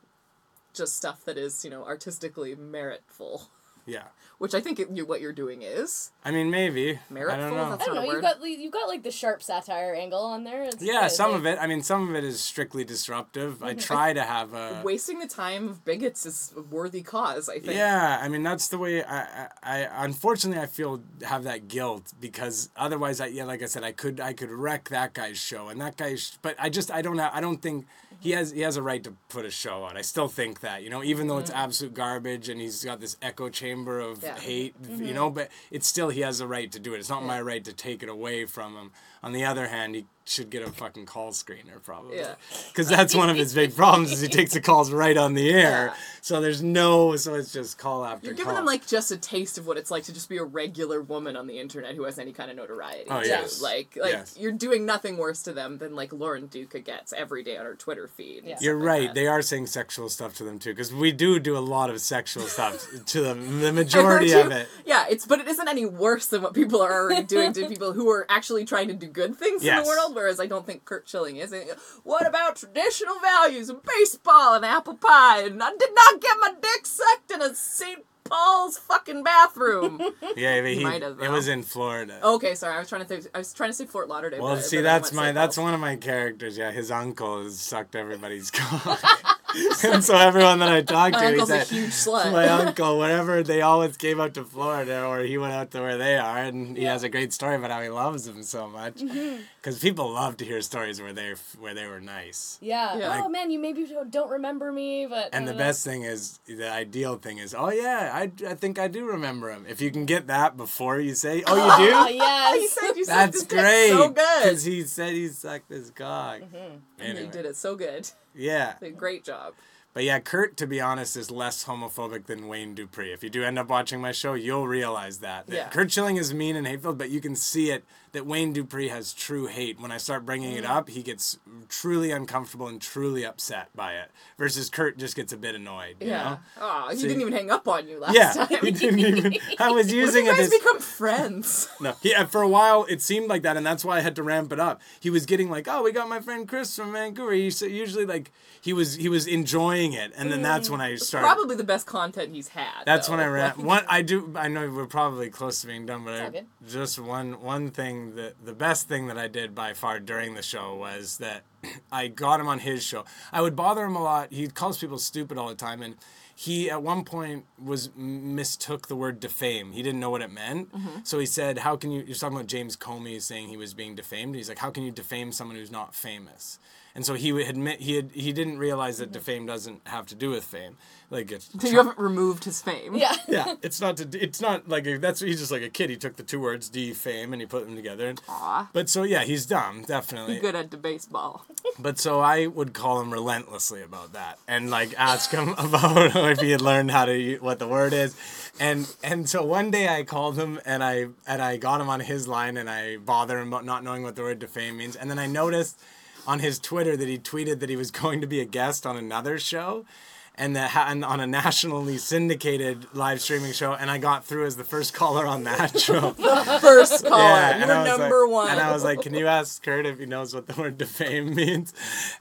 just 0.73 0.95
stuff 0.95 1.25
that 1.25 1.37
is, 1.37 1.65
you 1.65 1.71
know, 1.71 1.83
artistically 1.83 2.55
meritful. 2.55 3.47
Yeah. 3.85 4.03
Which 4.37 4.55
I 4.55 4.59
think 4.59 4.79
it, 4.79 4.89
you, 4.91 5.05
what 5.05 5.21
you're 5.21 5.33
doing 5.33 5.61
is. 5.61 6.09
I 6.25 6.31
mean, 6.31 6.49
maybe. 6.49 6.99
Meritful. 7.13 7.29
I 7.31 7.37
don't 7.37 7.55
know. 7.55 7.69
That's 7.69 7.83
I 7.83 7.85
don't 7.85 7.95
know. 8.03 8.11
You've 8.11 8.21
got 8.23 8.41
you've 8.43 8.73
got 8.73 8.87
like 8.87 9.03
the 9.03 9.11
sharp 9.11 9.43
satire 9.43 9.93
angle 9.93 10.23
on 10.23 10.45
there. 10.45 10.63
It's 10.63 10.81
Yeah, 10.81 11.01
good, 11.03 11.11
some 11.11 11.35
of 11.35 11.45
it. 11.45 11.59
I 11.61 11.67
mean, 11.67 11.83
some 11.83 12.09
of 12.09 12.15
it 12.15 12.23
is 12.23 12.41
strictly 12.41 12.83
disruptive. 12.83 13.61
I 13.61 13.71
Mm-hmm. 13.71 13.79
try 13.79 14.13
to 14.13 14.23
have 14.23 14.55
a. 14.55 14.81
Wasting 14.85 15.19
the 15.19 15.27
time 15.27 15.67
of 15.67 15.85
bigots 15.85 16.25
is 16.25 16.53
a 16.57 16.61
worthy 16.61 17.03
cause, 17.03 17.49
I 17.49 17.59
think. 17.59 17.75
Yeah, 17.75 18.17
I 18.19 18.29
mean 18.29 18.41
that's 18.41 18.67
the 18.67 18.79
way 18.79 19.03
I, 19.03 19.19
I, 19.21 19.83
I 19.85 20.05
unfortunately 20.05 20.59
I 20.61 20.65
feel 20.65 21.03
have 21.21 21.43
that 21.43 21.67
guilt 21.67 22.11
because 22.19 22.69
otherwise 22.75 23.21
I 23.21 23.27
yeah 23.27 23.43
like 23.45 23.61
I 23.61 23.65
said 23.67 23.83
I 23.83 23.91
could 23.91 24.19
I 24.19 24.33
could 24.33 24.49
wreck 24.49 24.89
that 24.89 25.13
guy's 25.13 25.37
show 25.37 25.67
and 25.69 25.79
that 25.81 25.97
guy's 25.97 26.39
but 26.41 26.55
I 26.57 26.69
just 26.69 26.89
I 26.89 27.03
don't 27.03 27.19
have, 27.19 27.31
I 27.33 27.41
don't 27.41 27.61
think 27.61 27.85
he 28.19 28.31
has 28.31 28.51
he 28.51 28.61
has 28.61 28.75
a 28.77 28.81
right 28.83 29.03
to 29.03 29.13
put 29.29 29.45
a 29.45 29.51
show 29.51 29.83
on. 29.83 29.97
I 29.97 30.01
still 30.01 30.27
think 30.27 30.59
that 30.61 30.81
you 30.83 30.89
know 30.89 31.03
even 31.03 31.27
though 31.27 31.37
it's 31.37 31.51
absolute 31.51 31.93
garbage 31.93 32.49
and 32.49 32.59
he's 32.59 32.83
got 32.83 32.99
this 32.99 33.17
echo 33.21 33.49
chamber 33.49 33.70
of 33.99 34.23
Yeah. 34.23 34.39
hate 34.39 34.75
you 34.81 34.95
mm-hmm. 34.97 35.13
know 35.13 35.29
but 35.29 35.49
it's 35.69 35.87
still 35.87 36.09
he 36.09 36.21
has 36.21 36.39
a 36.39 36.47
right 36.47 36.71
to 36.71 36.79
do 36.79 36.93
it. 36.93 36.99
It's 36.99 37.09
not 37.09 37.23
my 37.23 37.41
right 37.41 37.63
to 37.63 37.73
take 37.73 38.03
it 38.03 38.09
away 38.09 38.45
from 38.45 38.75
him. 38.75 38.91
On 39.23 39.33
the 39.33 39.45
other 39.45 39.67
hand, 39.67 39.95
he 39.95 40.05
should 40.31 40.49
get 40.49 40.63
a 40.63 40.71
fucking 40.71 41.05
call 41.05 41.31
screener 41.31 41.81
probably. 41.83 42.17
Yeah. 42.17 42.35
Because 42.69 42.87
that's 42.87 43.13
one 43.15 43.29
of 43.29 43.37
his 43.37 43.53
big 43.53 43.75
problems 43.75 44.11
is 44.11 44.21
he 44.21 44.27
takes 44.27 44.53
the 44.53 44.61
calls 44.69 44.91
right 44.91 45.17
on 45.17 45.33
the 45.33 45.49
air. 45.51 45.87
Yeah. 45.87 45.93
So 46.21 46.39
there's 46.39 46.61
no 46.63 47.15
so 47.17 47.35
it's 47.35 47.51
just 47.51 47.77
call 47.77 48.05
after 48.05 48.27
You're 48.27 48.35
call. 48.35 48.45
giving 48.45 48.55
them 48.55 48.65
like 48.65 48.87
just 48.87 49.11
a 49.11 49.17
taste 49.17 49.57
of 49.57 49.67
what 49.67 49.77
it's 49.77 49.91
like 49.91 50.03
to 50.05 50.13
just 50.13 50.29
be 50.29 50.37
a 50.37 50.43
regular 50.43 51.01
woman 51.01 51.35
on 51.35 51.47
the 51.47 51.59
internet 51.59 51.95
who 51.95 52.03
has 52.03 52.17
any 52.19 52.31
kind 52.31 52.49
of 52.49 52.57
notoriety. 52.57 53.09
Oh, 53.09 53.21
too. 53.21 53.27
yes. 53.27 53.61
Like 53.61 53.97
like 53.99 54.11
Yes. 54.13 54.35
you're 54.39 54.51
doing 54.51 54.85
nothing 54.85 55.17
worse 55.17 55.41
to 55.43 55.53
them 55.53 55.77
than 55.77 55.95
like 55.95 56.13
Lauren 56.13 56.47
Duca 56.47 56.79
gets 56.79 57.13
every 57.13 57.43
day 57.43 57.57
on 57.57 57.65
her 57.65 57.75
Twitter 57.75 58.07
feed. 58.07 58.43
Yeah. 58.45 58.57
You're 58.61 58.77
right. 58.77 59.07
that. 59.07 59.15
They 59.15 59.27
are 59.27 59.41
saying 59.41 59.67
sexual 59.67 60.09
stuff 60.09 60.35
to 60.35 60.43
them 60.43 60.59
too, 60.59 60.71
because 60.71 60.93
we 60.93 61.11
do 61.11 61.39
do 61.39 61.57
a 61.57 61.59
lot 61.59 61.89
of 61.89 61.99
sexual 62.01 62.43
stuff 62.43 62.85
to 63.07 63.21
them. 63.21 63.59
The 63.59 63.67
I 63.67 63.69
heard 63.69 63.75
majority 63.75 64.27
you- 64.27 64.39
of 64.39 64.51
it. 64.51 64.67
Yeah, 64.85 65.05
it's 65.09 65.25
but 65.25 65.39
it 65.39 65.47
isn't 65.47 65.67
any 65.67 65.85
worse 65.85 66.27
than 66.27 66.41
what 66.41 66.53
people 66.53 66.81
are 66.81 66.93
already 66.93 67.23
doing 67.23 67.51
to 67.53 67.67
people 67.67 67.93
who 67.93 68.09
are 68.09 68.25
actually 68.29 68.65
trying 68.65 68.87
to 68.89 68.93
do 68.93 69.07
good 69.07 69.35
things 69.35 69.63
in 69.65 69.75
the 69.75 69.83
world. 69.83 70.15
Whereas 70.21 70.39
I 70.39 70.45
don't 70.45 70.65
think 70.67 70.85
Curt 70.85 71.09
Schilling 71.09 71.37
is. 71.37 71.51
And, 71.51 71.69
What 72.03 72.27
about 72.27 72.55
traditional 72.55 73.19
values 73.19 73.69
and 73.69 73.79
baseball 73.83 74.53
and 74.53 74.63
apple 74.63 74.93
pie? 74.95 75.41
And 75.43 75.61
I 75.61 75.71
did 75.77 75.89
not 75.95 76.21
get 76.21 76.37
my 76.39 76.53
dick 76.61 76.85
sucked 76.85 77.31
in 77.31 77.41
a 77.41 77.55
St. 77.55 78.05
Paul's 78.23 78.77
fucking 78.77 79.23
bathroom. 79.23 79.99
Yeah, 80.37 80.61
but 80.61 80.69
he, 80.71 80.83
might 80.83 81.01
have, 81.01 81.19
it 81.21 81.29
was 81.29 81.47
in 81.49 81.61
Florida. 81.63 82.19
okay, 82.23 82.55
sorry, 82.55 82.75
I 82.75 82.79
was 82.79 82.87
trying 82.87 83.01
to 83.01 83.07
think. 83.07 83.27
I 83.35 83.39
was 83.39 83.51
trying 83.53 83.69
to 83.71 83.73
say 83.73 83.85
Fort 83.85 84.07
Lauderdale. 84.07 84.41
well, 84.41 84.55
but- 84.55 84.63
see, 84.63 84.77
but 84.77 84.83
that's 84.83 85.11
my 85.11 85.31
that's 85.33 85.57
one 85.57 85.73
of 85.73 85.79
my 85.81 85.97
characters. 85.97 86.57
Yeah, 86.57 86.71
his 86.71 86.89
uncle 86.89 87.43
has 87.43 87.59
sucked 87.59 87.95
everybody's 87.95 88.49
cock, 88.59 88.99
and 89.83 90.03
so 90.03 90.15
everyone 90.15 90.59
that 90.59 90.69
I 90.69 90.81
talked 90.81 91.13
to, 91.15 91.19
My 91.19 91.25
he 91.27 91.31
uncle's 91.33 91.49
a 91.49 91.65
said, 91.65 91.67
huge 91.67 91.89
slut. 91.91 92.31
my 92.31 92.47
uncle, 92.47 92.99
whenever 92.99 93.43
they 93.43 93.61
always 93.61 93.97
came 93.97 94.19
out 94.19 94.33
to 94.35 94.43
Florida 94.43 95.03
or 95.05 95.19
he 95.21 95.37
went 95.37 95.53
out 95.53 95.71
to 95.71 95.81
where 95.81 95.97
they 95.97 96.17
are, 96.17 96.37
and 96.39 96.77
he 96.77 96.83
has 96.85 97.03
a 97.03 97.09
great 97.09 97.33
story 97.33 97.55
about 97.55 97.71
how 97.71 97.81
he 97.81 97.89
loves 97.89 98.25
them 98.25 98.43
so 98.43 98.67
much. 98.67 98.95
Mm-hmm. 98.95 99.41
Because 99.55 99.77
people 99.79 100.11
love 100.11 100.37
to 100.37 100.45
hear 100.45 100.61
stories 100.61 100.99
where 101.01 101.13
they 101.13 101.33
where 101.59 101.73
they 101.73 101.85
were 101.87 102.01
nice. 102.01 102.57
Yeah. 102.61 102.97
Yeah. 102.97 103.21
Oh 103.23 103.29
man, 103.29 103.51
you 103.51 103.59
maybe 103.59 103.85
don't 104.09 104.29
remember 104.31 104.71
me, 104.71 105.05
but 105.05 105.29
And 105.33 105.47
the 105.47 105.53
uh, 105.53 105.57
best 105.57 105.83
thing 105.85 106.01
is, 106.03 106.39
the 106.47 106.71
ideal 106.71 107.17
thing 107.17 107.37
is, 107.37 107.53
oh 107.53 107.69
yeah, 107.71 108.09
I, 108.13 108.31
I 108.47 108.55
think 108.55 108.79
I 108.79 108.87
do 108.87 109.05
remember 109.05 109.51
him. 109.51 109.65
If 109.69 109.79
you 109.81 109.91
can 109.91 110.05
get 110.05 110.27
that 110.27 110.57
before 110.57 110.99
you 110.99 111.13
say, 111.13 111.43
oh 111.45 111.55
you 111.55 111.85
do, 111.87 111.93
Oh 111.95 112.05
he 112.07 112.15
yes. 112.17 112.71
said 112.71 112.93
you 112.95 113.05
sucked 113.05 113.17
that's 113.33 113.39
his 113.41 113.43
great. 113.47 113.89
so 113.89 114.09
good. 114.09 114.43
Because 114.43 114.63
he 114.63 114.81
said 114.83 115.13
he 115.13 115.27
sucked 115.27 115.69
his 115.71 115.91
cock. 115.91 116.41
And 116.41 116.81
Anyway. 116.99 117.25
he 117.25 117.27
did 117.31 117.45
it 117.45 117.55
so 117.55 117.75
good. 117.75 118.09
Yeah. 118.33 118.75
A 118.81 118.91
great 118.91 119.23
job. 119.23 119.53
But 119.93 120.03
yeah, 120.05 120.19
Curt, 120.19 120.55
to 120.57 120.65
be 120.67 120.79
honest, 120.79 121.17
is 121.17 121.29
less 121.29 121.65
homophobic 121.65 122.25
than 122.25 122.47
Wayne 122.47 122.73
Dupree. 122.73 123.11
If 123.11 123.23
you 123.23 123.29
do 123.29 123.43
end 123.43 123.59
up 123.59 123.67
watching 123.69 123.99
my 123.99 124.13
show, 124.13 124.35
you'll 124.35 124.67
realize 124.67 125.17
that. 125.19 125.47
that 125.47 125.55
Yeah. 125.55 125.67
Curt 125.69 125.91
Schilling 125.91 126.15
is 126.17 126.33
mean 126.33 126.55
and 126.55 126.65
hateful, 126.65 126.93
but 126.93 127.09
you 127.09 127.19
can 127.19 127.35
see 127.35 127.71
it 127.71 127.83
that 128.13 128.25
Wayne 128.25 128.51
Dupree 128.53 128.87
has 128.89 129.11
true 129.13 129.47
hate. 129.47 129.79
When 129.81 129.91
I 129.91 129.97
start 129.97 130.25
bringing 130.25 130.53
Mm. 130.53 130.59
it 130.59 130.65
up, 130.65 130.89
he 130.89 131.01
gets 131.03 131.39
truly 131.69 132.11
uncomfortable 132.11 132.67
and 132.67 132.81
truly 132.81 133.25
upset 133.25 133.69
by 133.75 133.93
it. 133.95 134.11
Versus 134.37 134.69
Curt 134.69 134.97
just 134.97 135.15
gets 135.15 135.31
a 135.33 135.37
bit 135.37 135.55
annoyed. 135.55 135.95
You 136.01 136.07
Yeah. 136.07 136.23
Know? 136.23 136.39
Oh, 136.61 136.87
he 136.91 136.95
So 136.97 137.07
didn't 137.07 137.21
even 137.21 137.33
hang 137.33 137.51
up 137.51 137.67
on 137.67 137.87
you 137.87 137.99
last 137.99 138.13
Yeah, 138.15 138.31
time. 138.33 138.47
he 138.63 138.71
didn't 138.71 138.99
even. 138.99 139.33
I 139.59 139.71
was 139.71 139.87
What 139.87 139.93
if 139.93 139.93
using 139.93 140.25
you 140.25 140.31
it 140.31 140.35
guys 140.37 140.45
as 140.45 140.49
become 140.59 140.79
friends? 140.79 141.67
no. 141.81 141.95
Yeah, 142.01 142.25
for 142.25 142.41
a 142.41 142.47
while 142.47 142.85
it 142.89 143.01
seemed 143.01 143.27
like 143.27 143.43
that, 143.43 143.57
and 143.57 143.65
that's 143.65 143.83
why 143.83 143.97
I 143.97 144.01
had 144.01 144.15
to 144.17 144.23
ramp 144.23 144.51
it 144.53 144.59
up. 144.59 144.81
He 145.01 145.09
was 145.09 145.25
getting 145.25 145.49
like, 145.49 145.67
"Oh, 145.69 145.83
we 145.83 145.91
got 145.91 146.07
my 146.09 146.19
friend 146.21 146.47
Chris 146.47 146.75
from 146.75 146.91
Vancouver." 146.93 147.31
He 147.33 147.43
usually 147.43 148.05
like 148.05 148.31
he 148.61 148.71
was 148.73 148.95
he 148.95 149.07
was 149.09 149.25
enjoying 149.25 149.80
it, 149.93 150.13
and 150.15 150.31
then 150.31 150.41
that's 150.41 150.69
when 150.69 150.79
I 150.81 150.95
started. 150.95 151.25
Probably 151.27 151.55
the 151.55 151.63
best 151.63 151.85
content 151.85 152.33
he's 152.33 152.49
had. 152.49 152.85
That's 152.85 153.07
though. 153.07 153.13
when 153.13 153.19
I 153.19 153.27
ran. 153.27 153.51
One, 153.63 153.83
I 153.89 154.01
do. 154.01 154.33
I 154.35 154.47
know 154.47 154.69
we're 154.69 154.85
probably 154.85 155.29
close 155.29 155.61
to 155.61 155.67
being 155.67 155.85
done, 155.85 156.03
but 156.05 156.13
I, 156.13 156.43
just 156.67 156.99
one 156.99 157.41
one 157.41 157.69
thing 157.71 158.15
that 158.15 158.45
the 158.45 158.53
best 158.53 158.87
thing 158.87 159.07
that 159.07 159.17
I 159.17 159.27
did 159.27 159.53
by 159.55 159.73
far 159.73 159.99
during 159.99 160.35
the 160.35 160.41
show 160.43 160.75
was 160.75 161.17
that 161.17 161.43
I 161.91 162.07
got 162.07 162.39
him 162.39 162.47
on 162.47 162.59
his 162.59 162.83
show. 162.83 163.05
I 163.33 163.41
would 163.41 163.55
bother 163.55 163.83
him 163.85 163.95
a 163.95 164.03
lot. 164.03 164.31
He 164.31 164.47
calls 164.47 164.77
people 164.77 164.97
stupid 164.99 165.37
all 165.37 165.49
the 165.49 165.55
time, 165.55 165.81
and 165.81 165.95
he 166.35 166.71
at 166.71 166.81
one 166.81 167.03
point 167.03 167.45
was 167.63 167.89
mistook 167.95 168.87
the 168.87 168.95
word 168.95 169.19
defame. 169.19 169.73
He 169.73 169.83
didn't 169.83 169.99
know 169.99 170.09
what 170.09 170.21
it 170.21 170.31
meant, 170.31 170.71
Mm-hmm. 170.71 170.99
so 171.03 171.19
he 171.19 171.25
said, 171.25 171.59
"How 171.59 171.75
can 171.75 171.91
you?" 171.91 172.01
You're 172.05 172.15
talking 172.15 172.37
about 172.37 172.47
James 172.47 172.75
Comey 172.77 173.21
saying 173.21 173.49
he 173.49 173.57
was 173.57 173.73
being 173.73 173.95
defamed. 173.95 174.35
He's 174.35 174.49
like, 174.49 174.59
"How 174.59 174.71
can 174.71 174.83
you 174.83 174.91
defame 174.91 175.31
someone 175.31 175.55
who's 175.57 175.71
not 175.71 175.93
famous?" 175.93 176.59
And 176.93 177.05
so 177.05 177.13
he 177.13 177.31
would 177.31 177.47
admit 177.47 177.81
he 177.81 177.95
had 177.95 178.11
he 178.11 178.33
didn't 178.33 178.57
realize 178.57 178.97
that 178.97 179.05
mm-hmm. 179.05 179.13
defame 179.13 179.45
doesn't 179.45 179.87
have 179.87 180.05
to 180.07 180.15
do 180.15 180.29
with 180.29 180.43
fame. 180.43 180.77
Like 181.11 181.29
it's 181.29 181.49
you 181.61 181.75
haven't 181.75 181.97
removed 181.97 182.45
his 182.45 182.61
fame. 182.61 182.95
Yeah. 182.95 183.13
yeah, 183.27 183.55
it's 183.61 183.81
not 183.81 183.97
to. 183.97 184.07
It's 184.17 184.39
not 184.39 184.69
like 184.69 184.87
a, 184.87 184.97
that's. 184.97 185.19
He's 185.19 185.39
just 185.39 185.51
like 185.51 185.61
a 185.61 185.69
kid. 185.69 185.89
He 185.89 185.97
took 185.97 186.15
the 186.15 186.23
two 186.23 186.39
words 186.39 186.69
defame 186.69 187.33
and 187.33 187.41
he 187.41 187.45
put 187.45 187.65
them 187.65 187.75
together. 187.75 188.07
And, 188.07 188.21
Aw. 188.29 188.69
but 188.71 188.89
so 188.89 189.03
yeah, 189.03 189.25
he's 189.25 189.45
dumb, 189.45 189.83
definitely. 189.83 190.35
He's 190.35 190.41
good 190.41 190.55
at 190.55 190.71
the 190.71 190.77
baseball. 190.77 191.45
But 191.79 191.97
so 191.97 192.19
I 192.19 192.47
would 192.47 192.73
call 192.73 193.01
him 193.01 193.11
relentlessly 193.11 193.81
about 193.81 194.13
that 194.13 194.37
and 194.47 194.69
like 194.69 194.93
ask 194.97 195.31
him 195.31 195.49
about 195.57 196.15
if 196.15 196.39
he 196.39 196.51
had 196.51 196.61
learned 196.61 196.91
how 196.91 197.05
to 197.05 197.37
what 197.37 197.59
the 197.59 197.67
word 197.67 197.93
is, 197.93 198.15
and 198.59 198.93
and 199.03 199.27
so 199.27 199.43
one 199.43 199.71
day 199.71 199.87
I 199.87 200.03
called 200.03 200.37
him 200.37 200.59
and 200.65 200.83
I 200.83 201.07
and 201.25 201.41
I 201.41 201.57
got 201.57 201.81
him 201.81 201.89
on 201.89 202.01
his 202.01 202.27
line 202.27 202.57
and 202.57 202.69
I 202.69 202.97
bothered 202.97 203.39
him 203.39 203.47
about 203.47 203.65
not 203.65 203.83
knowing 203.83 204.03
what 204.03 204.15
the 204.15 204.21
word 204.21 204.39
defame 204.39 204.77
means, 204.77 204.95
and 204.95 205.09
then 205.09 205.17
I 205.17 205.27
noticed 205.27 205.79
on 206.27 206.39
his 206.39 206.59
Twitter 206.59 206.95
that 206.97 207.07
he 207.07 207.17
tweeted 207.17 207.59
that 207.59 207.69
he 207.69 207.75
was 207.75 207.91
going 208.01 208.21
to 208.21 208.27
be 208.27 208.39
a 208.41 208.45
guest 208.45 208.85
on 208.85 208.97
another 208.97 209.37
show. 209.39 209.85
And 210.33 210.55
that 210.55 210.71
ha- 210.71 210.85
and 210.87 211.03
on 211.03 211.19
a 211.19 211.27
nationally 211.27 211.97
syndicated 211.97 212.87
live 212.93 213.19
streaming 213.21 213.51
show, 213.51 213.73
and 213.73 213.91
I 213.91 213.97
got 213.97 214.23
through 214.23 214.45
as 214.45 214.55
the 214.55 214.63
first 214.63 214.93
caller 214.93 215.27
on 215.27 215.43
that 215.43 215.77
show. 215.87 216.11
First 216.11 217.05
caller. 217.05 217.21
Yeah, 217.21 217.49
and 217.57 217.65
You're 217.65 217.75
I 217.75 217.81
was 217.83 217.99
number 217.99 218.21
like- 218.21 218.31
one. 218.31 218.49
And 218.51 218.59
I 218.61 218.71
was 218.71 218.81
like, 218.83 219.01
"Can 219.01 219.13
you 219.13 219.27
ask 219.27 219.61
Curt 219.61 219.85
if 219.85 219.99
he 219.99 220.05
knows 220.05 220.33
what 220.33 220.47
the 220.47 220.59
word 220.59 220.77
defame 220.77 221.35
means?" 221.35 221.73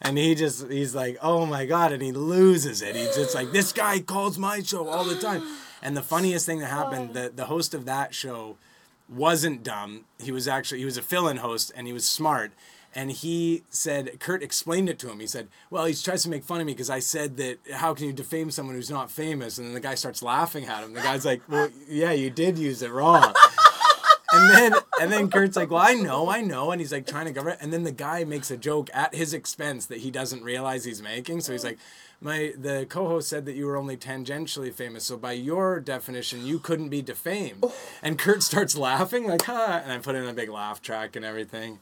And 0.02 0.18
he 0.18 0.34
just 0.34 0.68
he's 0.68 0.92
like, 0.94 1.18
"Oh 1.22 1.46
my 1.46 1.64
god!" 1.66 1.92
And 1.92 2.02
he 2.02 2.10
loses 2.10 2.82
it. 2.82 2.96
He's 2.96 3.14
just 3.14 3.34
like, 3.34 3.52
"This 3.52 3.72
guy 3.72 4.00
calls 4.00 4.36
my 4.36 4.60
show 4.60 4.88
all 4.88 5.04
the 5.04 5.18
time." 5.18 5.42
And 5.80 5.96
the 5.96 6.02
funniest 6.02 6.44
thing 6.46 6.58
that 6.58 6.66
happened, 6.66 7.10
oh. 7.10 7.14
the 7.14 7.30
the 7.30 7.44
host 7.46 7.74
of 7.74 7.84
that 7.84 8.12
show 8.12 8.56
wasn't 9.08 9.62
dumb. 9.62 10.04
He 10.20 10.32
was 10.32 10.48
actually 10.48 10.80
he 10.80 10.84
was 10.84 10.96
a 10.96 11.02
fill-in 11.02 11.38
host 11.38 11.70
and 11.76 11.86
he 11.86 11.92
was 11.92 12.06
smart. 12.06 12.52
And 12.94 13.12
he 13.12 13.62
said, 13.70 14.18
Curt 14.18 14.42
explained 14.42 14.88
it 14.88 14.98
to 15.00 15.10
him. 15.10 15.20
He 15.20 15.26
said, 15.26 15.48
Well, 15.70 15.84
he 15.84 15.94
tries 15.94 16.24
to 16.24 16.30
make 16.30 16.42
fun 16.42 16.60
of 16.60 16.66
me 16.66 16.72
because 16.72 16.90
I 16.90 16.98
said 16.98 17.36
that 17.36 17.58
how 17.74 17.94
can 17.94 18.06
you 18.06 18.12
defame 18.12 18.50
someone 18.50 18.74
who's 18.74 18.90
not 18.90 19.10
famous? 19.10 19.58
And 19.58 19.68
then 19.68 19.74
the 19.74 19.80
guy 19.80 19.94
starts 19.94 20.22
laughing 20.22 20.64
at 20.64 20.82
him. 20.82 20.94
The 20.94 21.00
guy's 21.00 21.24
like, 21.24 21.42
Well, 21.48 21.68
yeah, 21.88 22.12
you 22.12 22.30
did 22.30 22.58
use 22.58 22.82
it 22.82 22.90
wrong. 22.90 23.34
And 24.32 24.50
then 24.50 24.72
and 25.00 25.12
then 25.12 25.30
Curt's 25.30 25.56
like, 25.56 25.70
Well, 25.70 25.82
I 25.82 25.94
know, 25.94 26.30
I 26.30 26.40
know. 26.40 26.70
And 26.70 26.80
he's 26.80 26.92
like 26.92 27.06
trying 27.06 27.26
to 27.26 27.32
cover 27.32 27.50
it. 27.50 27.58
And 27.60 27.72
then 27.72 27.82
the 27.82 27.92
guy 27.92 28.24
makes 28.24 28.50
a 28.50 28.56
joke 28.56 28.88
at 28.94 29.14
his 29.14 29.34
expense 29.34 29.86
that 29.86 29.98
he 29.98 30.10
doesn't 30.10 30.42
realize 30.42 30.84
he's 30.84 31.02
making. 31.02 31.40
So 31.40 31.52
he's 31.52 31.64
like, 31.64 31.78
My 32.20 32.52
the 32.56 32.86
co-host 32.88 33.28
said 33.28 33.44
that 33.46 33.54
you 33.54 33.66
were 33.66 33.76
only 33.76 33.96
tangentially 33.96 34.72
famous, 34.72 35.04
so 35.04 35.16
by 35.16 35.32
your 35.32 35.80
definition, 35.80 36.46
you 36.46 36.58
couldn't 36.58 36.90
be 36.90 37.02
defamed. 37.02 37.58
Oh. 37.64 37.74
And 38.02 38.18
Curt 38.18 38.42
starts 38.42 38.76
laughing, 38.76 39.26
like, 39.26 39.42
ha, 39.42 39.80
and 39.82 39.92
I 39.92 39.98
put 39.98 40.14
in 40.14 40.26
a 40.26 40.32
big 40.32 40.48
laugh 40.48 40.80
track 40.80 41.16
and 41.16 41.24
everything. 41.24 41.80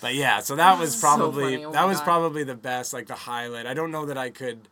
But 0.00 0.14
yeah, 0.14 0.40
so 0.40 0.56
that 0.56 0.78
was 0.78 0.96
probably 1.00 1.54
funny, 1.54 1.64
oh 1.64 1.72
that 1.72 1.86
was 1.86 1.98
God. 1.98 2.04
probably 2.04 2.44
the 2.44 2.54
best, 2.54 2.92
like 2.92 3.06
the 3.08 3.14
highlight. 3.14 3.66
I 3.66 3.74
don't 3.74 3.90
know 3.90 4.06
that 4.06 4.16
I 4.18 4.30
could 4.30 4.68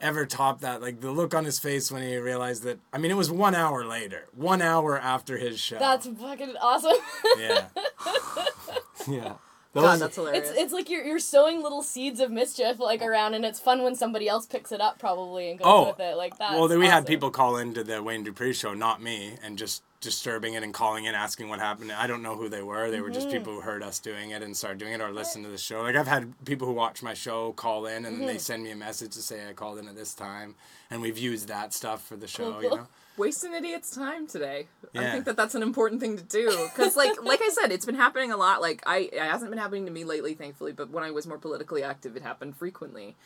ever 0.00 0.26
top 0.26 0.60
that. 0.60 0.82
Like 0.82 1.00
the 1.00 1.10
look 1.10 1.34
on 1.34 1.44
his 1.44 1.58
face 1.58 1.90
when 1.90 2.02
he 2.02 2.16
realized 2.18 2.62
that. 2.64 2.78
I 2.92 2.98
mean, 2.98 3.10
it 3.10 3.16
was 3.16 3.30
one 3.30 3.54
hour 3.54 3.84
later, 3.84 4.26
one 4.34 4.60
hour 4.60 4.98
after 4.98 5.38
his 5.38 5.58
show. 5.58 5.78
That's 5.78 6.06
fucking 6.06 6.54
awesome. 6.60 6.96
yeah, 7.38 7.66
yeah. 9.08 9.34
God, 9.74 9.82
Those- 9.82 10.00
that's 10.00 10.16
hilarious. 10.16 10.50
It's 10.50 10.58
it's 10.58 10.72
like 10.72 10.90
you're 10.90 11.04
you're 11.04 11.18
sowing 11.18 11.62
little 11.62 11.82
seeds 11.82 12.20
of 12.20 12.30
mischief 12.30 12.78
like 12.78 13.00
oh. 13.02 13.06
around, 13.06 13.34
and 13.34 13.44
it's 13.44 13.60
fun 13.60 13.82
when 13.82 13.94
somebody 13.94 14.28
else 14.28 14.46
picks 14.46 14.72
it 14.72 14.80
up 14.80 14.98
probably 14.98 15.50
and 15.50 15.58
goes 15.58 15.66
Oh, 15.68 15.88
with 15.88 16.00
it 16.00 16.16
like 16.16 16.38
that. 16.38 16.52
well, 16.52 16.68
then 16.68 16.78
we 16.78 16.86
had 16.86 17.06
people 17.06 17.30
call 17.30 17.56
into 17.56 17.84
the 17.84 18.02
Wayne 18.02 18.24
Dupree 18.24 18.52
show, 18.52 18.74
not 18.74 19.02
me, 19.02 19.36
and 19.42 19.56
just 19.58 19.82
disturbing 20.00 20.54
it 20.54 20.62
and 20.62 20.72
calling 20.72 21.06
in, 21.06 21.14
asking 21.14 21.48
what 21.48 21.58
happened. 21.58 21.90
I 21.90 22.06
don't 22.06 22.22
know 22.22 22.36
who 22.36 22.48
they 22.48 22.62
were. 22.62 22.90
They 22.90 23.00
were 23.00 23.10
just 23.10 23.28
mm-hmm. 23.28 23.38
people 23.38 23.52
who 23.54 23.60
heard 23.60 23.82
us 23.82 23.98
doing 23.98 24.30
it 24.30 24.42
and 24.42 24.56
started 24.56 24.78
doing 24.78 24.92
it 24.92 25.00
or 25.00 25.10
listened 25.10 25.44
to 25.44 25.50
the 25.50 25.58
show. 25.58 25.82
Like 25.82 25.96
I've 25.96 26.06
had 26.06 26.32
people 26.44 26.66
who 26.66 26.74
watch 26.74 27.02
my 27.02 27.14
show 27.14 27.52
call 27.52 27.86
in 27.86 28.04
and 28.04 28.18
then 28.18 28.26
they 28.26 28.34
mm-hmm. 28.34 28.38
send 28.38 28.62
me 28.62 28.70
a 28.70 28.76
message 28.76 29.12
to 29.12 29.22
say 29.22 29.48
I 29.48 29.52
called 29.52 29.78
in 29.78 29.88
at 29.88 29.96
this 29.96 30.14
time, 30.14 30.54
and 30.90 31.02
we've 31.02 31.18
used 31.18 31.48
that 31.48 31.74
stuff 31.74 32.06
for 32.06 32.16
the 32.16 32.28
show. 32.28 32.60
You 32.60 32.70
know. 32.70 32.86
wasting 33.18 33.52
idiot's 33.52 33.94
time 33.94 34.26
today. 34.26 34.68
I 34.94 35.10
think 35.10 35.24
that 35.26 35.36
that's 35.36 35.54
an 35.54 35.62
important 35.62 36.00
thing 36.00 36.16
to 36.16 36.22
do 36.22 36.50
because, 36.72 36.96
like, 36.96 37.22
like 37.22 37.40
I 37.42 37.50
said, 37.50 37.72
it's 37.72 37.84
been 37.84 37.96
happening 37.96 38.30
a 38.30 38.36
lot. 38.36 38.60
Like, 38.60 38.82
I 38.86 39.10
it 39.12 39.20
hasn't 39.20 39.50
been 39.50 39.58
happening 39.58 39.86
to 39.86 39.90
me 39.90 40.04
lately, 40.04 40.34
thankfully. 40.34 40.72
But 40.72 40.90
when 40.90 41.04
I 41.04 41.10
was 41.10 41.26
more 41.26 41.38
politically 41.38 41.82
active, 41.82 42.16
it 42.16 42.22
happened 42.22 42.56
frequently, 42.56 43.16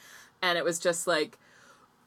and 0.40 0.58
it 0.58 0.64
was 0.64 0.78
just 0.78 1.06
like, 1.06 1.38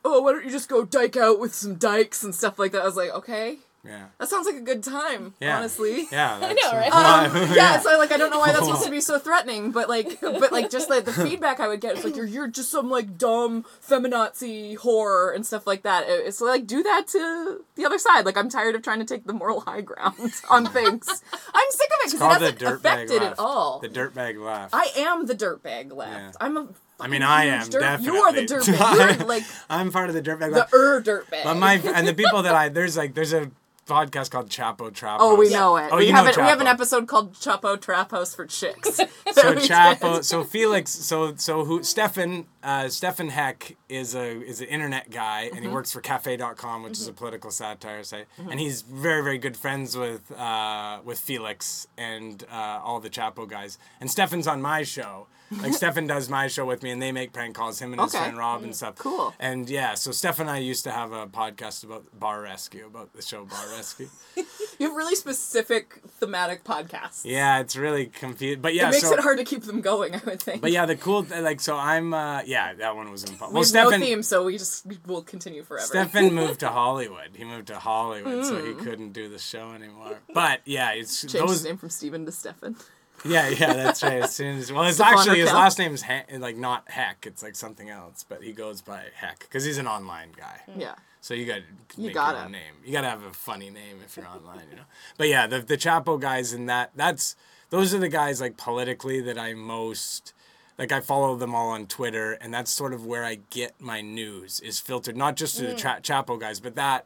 oh, 0.04 0.22
why 0.22 0.34
don't 0.34 0.46
you 0.46 0.52
just 0.52 0.70
go 0.70 0.84
dike 0.84 1.16
out 1.16 1.40
with 1.40 1.54
some 1.54 1.76
dikes 1.76 2.24
and 2.24 2.34
stuff 2.34 2.60
like 2.60 2.72
that? 2.72 2.82
I 2.82 2.86
was 2.86 2.98
like, 2.98 3.12
okay, 3.12 3.60
Yeah. 3.86 4.06
that 4.18 4.30
sounds 4.30 4.46
like 4.46 4.56
a 4.56 4.62
good 4.62 4.84
time, 4.84 5.34
Yeah. 5.40 5.58
honestly. 5.58 6.08
Yeah. 6.12 6.40
I 6.42 6.54
know, 6.54 6.72
right? 6.78 6.92
Um, 6.92 7.54
yeah, 7.56 7.80
so 7.80 7.98
like 7.98 8.12
I 8.12 8.18
don't 8.18 8.32
know 8.32 8.40
why 8.40 8.52
that's 8.52 8.66
supposed 8.66 8.86
to 8.86 8.92
be 8.92 9.02
so 9.12 9.20
threatening, 9.20 9.72
but 9.72 9.88
like, 9.90 10.20
but 10.22 10.52
like 10.52 10.70
just 10.70 10.90
like 10.90 11.06
the 11.06 11.14
feedback 11.26 11.60
I 11.60 11.68
would 11.68 11.82
get 11.82 11.98
is 11.98 12.04
like 12.04 12.16
you're 12.16 12.26
you're 12.26 12.48
just 12.48 12.72
some 12.72 12.90
like 12.90 13.18
dumb 13.18 13.66
feminazi 13.88 14.78
whore 14.78 15.34
and 15.36 15.46
stuff 15.46 15.68
like 15.68 15.84
that. 15.84 16.06
It's 16.08 16.42
like 16.42 16.68
do 16.68 16.84
that 16.84 17.08
to 17.10 17.64
the 17.76 17.86
other 17.86 17.98
side. 18.00 18.26
Like 18.26 18.38
I'm 18.38 18.50
tired 18.50 18.76
of 18.76 18.82
trying 18.82 19.00
to 19.00 19.06
take 19.06 19.26
the 19.26 19.34
moral 19.34 19.62
high 19.62 19.82
ground 19.82 20.34
on 20.50 20.66
things. 20.66 21.24
I'm 21.54 21.72
sick 21.72 21.90
of 21.90 21.98
it 22.06 22.12
because 22.12 22.14
it 22.14 22.42
hasn't 22.42 22.62
affected 22.62 23.22
at 23.22 23.40
all. 23.40 23.80
The 23.80 23.90
dirtbag 23.90 24.44
laugh. 24.44 24.70
I 24.74 24.92
am 24.98 25.26
the 25.26 25.36
dirtbag 25.36 25.94
left. 25.96 26.12
Yeah. 26.12 26.32
I'm 26.40 26.58
a. 26.58 26.68
I 27.00 27.08
mean, 27.08 27.24
I 27.24 27.46
am 27.46 27.68
dirt- 27.70 27.82
definitely. 27.82 28.18
You 28.18 28.24
are 28.24 28.34
the 28.34 28.42
dirtbag. 28.46 29.18
You're 29.20 29.28
like 29.28 29.44
I'm 29.70 29.92
part 29.92 30.10
of 30.10 30.16
the 30.16 30.22
dirtbag 30.22 30.54
the 30.54 30.68
er 30.74 31.02
dirtbag. 31.02 31.44
But 31.44 31.56
my 31.56 31.74
and 31.74 32.08
the 32.08 32.14
people 32.14 32.42
that 32.44 32.56
I 32.56 32.70
there's 32.70 32.96
like 32.96 33.14
there's 33.14 33.34
a 33.34 33.52
podcast 33.86 34.32
called 34.32 34.50
Chapo 34.50 34.94
Trap. 34.94 35.20
Oh, 35.22 35.36
we 35.36 35.50
know 35.50 35.78
it. 35.78 35.90
Oh, 35.92 35.98
we 35.98 36.08
you 36.08 36.14
have 36.14 36.26
know 36.26 36.32
it. 36.32 36.38
We 36.38 36.44
have 36.44 36.62
an 36.62 36.68
episode 36.68 37.08
called 37.08 37.34
Chapo 37.34 37.80
Trap 37.80 38.12
House 38.12 38.34
for 38.34 38.46
Chicks. 38.46 38.96
so 38.96 39.06
Chapo, 39.56 40.16
did. 40.16 40.26
so 40.26 40.44
Felix, 40.44 40.92
so 40.92 41.36
so 41.36 41.66
who 41.66 41.84
Stefan 41.84 42.46
uh, 42.64 42.90
Stefan 42.90 43.30
Heck 43.30 43.76
is 43.90 44.16
a 44.16 44.42
is 44.42 44.62
an 44.62 44.68
internet 44.68 45.10
guy 45.12 45.44
and 45.44 45.54
Mm-hmm. 45.56 45.62
he 45.64 45.68
works 45.70 45.92
for 45.92 46.02
Cafe.com, 46.02 46.84
which 46.84 46.94
is 47.00 47.08
a 47.08 47.14
political 47.14 47.52
satire 47.52 48.04
site, 48.04 48.26
and 48.50 48.60
he's 48.60 48.82
very 48.82 49.24
very 49.24 49.38
good 49.38 49.56
friends 49.58 49.96
with 49.98 50.32
uh, 50.32 51.00
with 51.04 51.20
Felix 51.20 51.88
and 51.98 52.44
uh, 52.52 52.82
all 52.84 53.00
the 53.00 53.10
Chapo 53.10 53.48
guys. 53.48 53.78
And 54.00 54.10
Stefan's 54.10 54.48
on 54.48 54.62
my 54.62 54.84
show. 54.84 55.28
Like 55.62 55.74
Stefan 55.82 56.08
does 56.08 56.28
my 56.28 56.48
show 56.48 56.66
with 56.66 56.82
me, 56.82 56.90
and 56.90 57.00
they 57.00 57.12
make 57.12 57.32
prank 57.32 57.56
calls. 57.56 57.80
Him 57.80 57.94
and 57.94 58.02
his 58.02 58.16
Okay. 58.16 58.24
friend 58.24 58.36
Rob 58.38 58.64
and 58.64 58.76
stuff. 58.76 58.96
Cool. 58.96 59.32
And 59.40 59.70
yeah, 59.70 59.94
so 59.94 60.12
Stefan 60.12 60.48
and 60.48 60.56
I 60.56 60.58
used 60.60 60.84
to 60.86 60.92
have 60.92 61.12
a 61.12 61.28
podcast 61.28 61.84
about 61.84 62.04
Bar 62.20 62.42
Rescue, 62.42 62.88
about 62.88 63.14
the 63.14 63.22
show 63.22 63.46
Bar 63.46 63.70
Rescue. 63.78 64.10
You 64.78 64.88
have 64.88 64.96
really 64.98 65.16
specific 65.16 66.02
thematic 66.20 66.66
podcasts. 66.66 67.22
Yeah, 67.24 67.60
it's 67.60 67.78
really 67.78 68.08
confused, 68.08 68.62
but 68.62 68.74
yeah, 68.74 68.90
it 68.90 68.92
makes 68.92 69.08
so, 69.08 69.14
it 69.14 69.22
hard 69.22 69.38
to 69.38 69.46
keep 69.46 69.64
them 69.64 69.80
going, 69.80 70.14
I 70.16 70.22
would 70.26 70.42
think. 70.42 70.62
But 70.62 70.74
yeah, 70.74 70.86
the 70.86 70.98
cool 70.98 71.26
like 71.30 71.62
so 71.62 71.78
I'm 71.78 72.14
uh 72.14 72.42
yeah 72.46 72.74
that 72.74 72.94
one 72.94 73.10
was 73.10 73.24
impossible. 73.24 73.54
Stefan 73.84 74.00
no 74.00 74.06
theme, 74.06 74.24
so 74.24 74.44
we 74.46 74.58
just 74.58 74.86
will 75.08 75.22
continue 75.22 75.64
forever. 75.64 75.86
Stefan 75.86 76.34
moved 76.42 76.60
to 76.62 76.70
Hollywood. 76.70 77.30
He 77.36 77.44
moved 77.44 77.68
to 77.68 77.80
Hollywood, 77.80 78.46
so 78.46 78.64
he 78.64 78.72
Hmm. 78.74 78.84
couldn't 78.84 79.12
do 79.14 79.30
the 79.30 79.40
show 79.40 79.72
anymore. 79.72 80.20
But 80.34 80.62
yeah, 80.66 80.92
it's 80.94 81.22
Changed 81.28 81.50
his 81.50 81.64
name 81.66 81.78
from 81.78 81.90
Steven 81.90 82.26
to 82.26 82.32
Stefan. 82.32 82.76
Yeah, 83.24 83.48
yeah, 83.50 83.74
that's 83.74 84.04
right. 84.04 84.22
As 84.22 84.36
soon 84.36 84.58
as 84.60 84.72
well, 84.72 84.84
it's 84.84 85.00
actually 85.00 85.40
his 85.40 85.52
last 85.52 85.80
name's 85.80 86.04
He- 86.04 86.38
like 86.38 86.58
not 86.58 86.84
Heck. 86.92 87.26
It's 87.26 87.42
like 87.42 87.56
something 87.56 87.90
else, 87.90 88.26
but 88.28 88.44
he 88.44 88.52
goes 88.52 88.82
by 88.82 89.04
Heck 89.16 89.40
because 89.40 89.64
he's 89.64 89.78
an 89.78 89.88
online 89.88 90.30
guy. 90.38 90.62
Yeah. 90.78 90.96
So 91.22 91.34
you 91.34 91.46
got 91.48 91.62
to 91.90 92.00
make 92.02 92.14
gotta. 92.14 92.38
your 92.38 92.46
own 92.46 92.52
name. 92.52 92.74
You 92.86 92.92
got 92.92 93.02
to 93.02 93.10
have 93.10 93.24
a 93.24 93.34
funny 93.34 93.72
name 93.72 93.98
if 94.06 94.16
you're 94.16 94.28
online, 94.28 94.68
you 94.70 94.76
know. 94.76 94.84
But 95.18 95.30
yeah, 95.30 95.48
the 95.48 95.60
the 95.60 95.76
Chapo 95.78 96.20
guys 96.20 96.54
and 96.54 96.70
that 96.70 96.92
that's 96.96 97.36
those 97.72 97.96
are 97.96 98.00
the 98.00 98.10
guys 98.10 98.40
like 98.42 98.58
politically 98.58 99.22
that 99.22 99.40
I 99.40 99.56
most 99.56 100.34
like 100.78 100.92
I 100.92 101.00
follow 101.00 101.36
them 101.36 101.56
all 101.56 101.70
on 101.70 101.88
Twitter, 101.88 102.34
and 102.34 102.54
that's 102.54 102.72
sort 102.72 102.94
of 102.94 103.06
where 103.06 103.24
I 103.24 103.40
get 103.50 103.80
my 103.80 104.02
news 104.02 104.60
is 104.60 104.80
filtered, 104.80 105.16
not 105.16 105.36
just 105.36 105.58
through 105.58 105.68
the 105.68 105.74
mm. 105.74 105.78
tra- 105.78 106.02
Chapo 106.02 106.40
guys, 106.40 106.60
but 106.60 106.76
that 106.76 107.06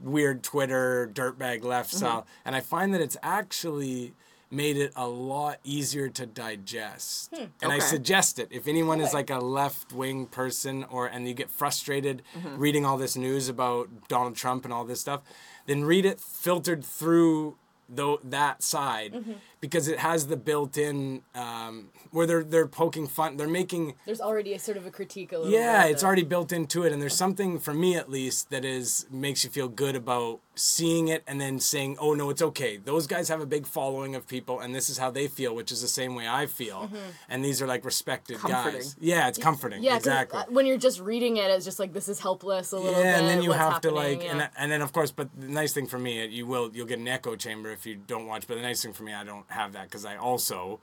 weird 0.00 0.42
Twitter 0.42 1.10
dirtbag 1.12 1.64
left 1.64 1.90
mm-hmm. 1.90 1.98
style. 1.98 2.26
And 2.44 2.56
I 2.56 2.60
find 2.60 2.92
that 2.94 3.00
it's 3.00 3.16
actually 3.22 4.14
made 4.50 4.76
it 4.76 4.92
a 4.94 5.06
lot 5.06 5.58
easier 5.64 6.08
to 6.08 6.26
digest. 6.26 7.34
Hmm, 7.34 7.44
and 7.62 7.72
I 7.72 7.78
suggest 7.78 8.38
it. 8.38 8.48
If 8.50 8.68
anyone 8.68 9.00
is 9.00 9.12
like 9.12 9.30
a 9.30 9.38
left 9.38 9.92
wing 9.92 10.26
person 10.26 10.84
or 10.84 11.06
and 11.06 11.26
you 11.26 11.34
get 11.34 11.50
frustrated 11.50 12.22
mm-hmm. 12.36 12.58
reading 12.58 12.86
all 12.86 12.96
this 12.96 13.16
news 13.16 13.48
about 13.48 13.88
Donald 14.08 14.36
Trump 14.36 14.64
and 14.64 14.72
all 14.72 14.84
this 14.84 15.00
stuff, 15.00 15.22
then 15.66 15.84
read 15.84 16.04
it 16.04 16.20
filtered 16.20 16.84
through 16.84 17.56
though 17.88 18.18
that 18.24 18.62
side 18.62 19.12
mm-hmm. 19.12 19.32
Because 19.64 19.88
it 19.88 19.98
has 19.98 20.26
the 20.26 20.36
built-in 20.36 21.22
um, 21.34 21.88
where 22.10 22.26
they're 22.26 22.44
they're 22.44 22.66
poking 22.66 23.06
fun 23.06 23.38
they're 23.38 23.48
making 23.48 23.94
There's 24.04 24.20
already 24.20 24.52
a 24.52 24.58
sort 24.58 24.76
of 24.76 24.84
a 24.84 24.90
critique 24.90 25.32
a 25.32 25.38
little 25.38 25.50
yeah 25.50 25.84
bit. 25.84 25.92
it's 25.92 26.04
already 26.04 26.22
built 26.24 26.52
into 26.52 26.82
it 26.82 26.92
and 26.92 27.00
there's 27.00 27.16
something 27.16 27.58
for 27.58 27.72
me 27.72 27.96
at 27.96 28.10
least 28.10 28.50
that 28.50 28.62
is 28.64 29.06
makes 29.10 29.42
you 29.42 29.48
feel 29.48 29.68
good 29.68 29.96
about 29.96 30.40
seeing 30.54 31.08
it 31.08 31.24
and 31.26 31.40
then 31.40 31.58
saying 31.58 31.96
oh 31.98 32.12
no 32.14 32.28
it's 32.30 32.42
okay 32.42 32.76
those 32.76 33.06
guys 33.06 33.28
have 33.28 33.40
a 33.40 33.46
big 33.46 33.66
following 33.66 34.14
of 34.14 34.26
people 34.26 34.60
and 34.60 34.74
this 34.74 34.88
is 34.90 34.98
how 34.98 35.10
they 35.10 35.26
feel 35.26 35.54
which 35.54 35.72
is 35.72 35.80
the 35.82 35.88
same 35.88 36.14
way 36.14 36.28
i 36.28 36.44
feel 36.46 36.90
and 37.28 37.44
these 37.44 37.60
are 37.62 37.66
like 37.66 37.84
respected 37.84 38.36
Comforting. 38.38 38.80
guys 38.80 38.96
yeah 39.00 39.26
it's 39.28 39.38
comforting 39.38 39.82
Yeah, 39.82 39.96
exactly 39.96 40.38
uh, 40.38 40.44
when 40.50 40.66
you're 40.66 40.78
just 40.78 41.00
reading 41.00 41.38
it, 41.38 41.50
it's 41.50 41.64
just 41.64 41.78
like 41.80 41.92
this 41.92 42.08
is 42.08 42.20
helpless 42.20 42.70
a 42.72 42.76
little 42.76 42.92
bit. 42.92 43.02
yeah, 43.04 43.18
and 43.18 43.26
then 43.28 43.42
you 43.42 43.52
have 43.52 43.80
to 43.80 43.90
like, 43.90 44.22
yeah. 44.22 44.30
and, 44.32 44.48
and 44.58 44.70
then 44.70 44.82
of 44.82 44.92
course, 44.92 45.10
but 45.10 45.28
the 45.38 45.48
nice 45.48 45.72
thing 45.72 45.86
for 45.86 45.98
me, 45.98 46.24
you 46.26 46.46
will 46.46 46.70
you'll 46.74 46.86
get 46.86 46.98
an 46.98 47.08
echo 47.08 47.34
chamber 47.36 47.70
if 47.70 47.84
you 47.86 47.94
don't 47.96 48.26
watch. 48.26 48.46
But 48.46 48.56
the 48.56 48.62
nice 48.62 48.82
thing 48.82 48.92
for 48.92 49.02
me, 49.02 49.12
I 49.14 49.24
don't 49.24 49.48
have 49.54 49.72
that 49.72 49.84
because 49.84 50.04
I 50.04 50.16
also 50.16 50.80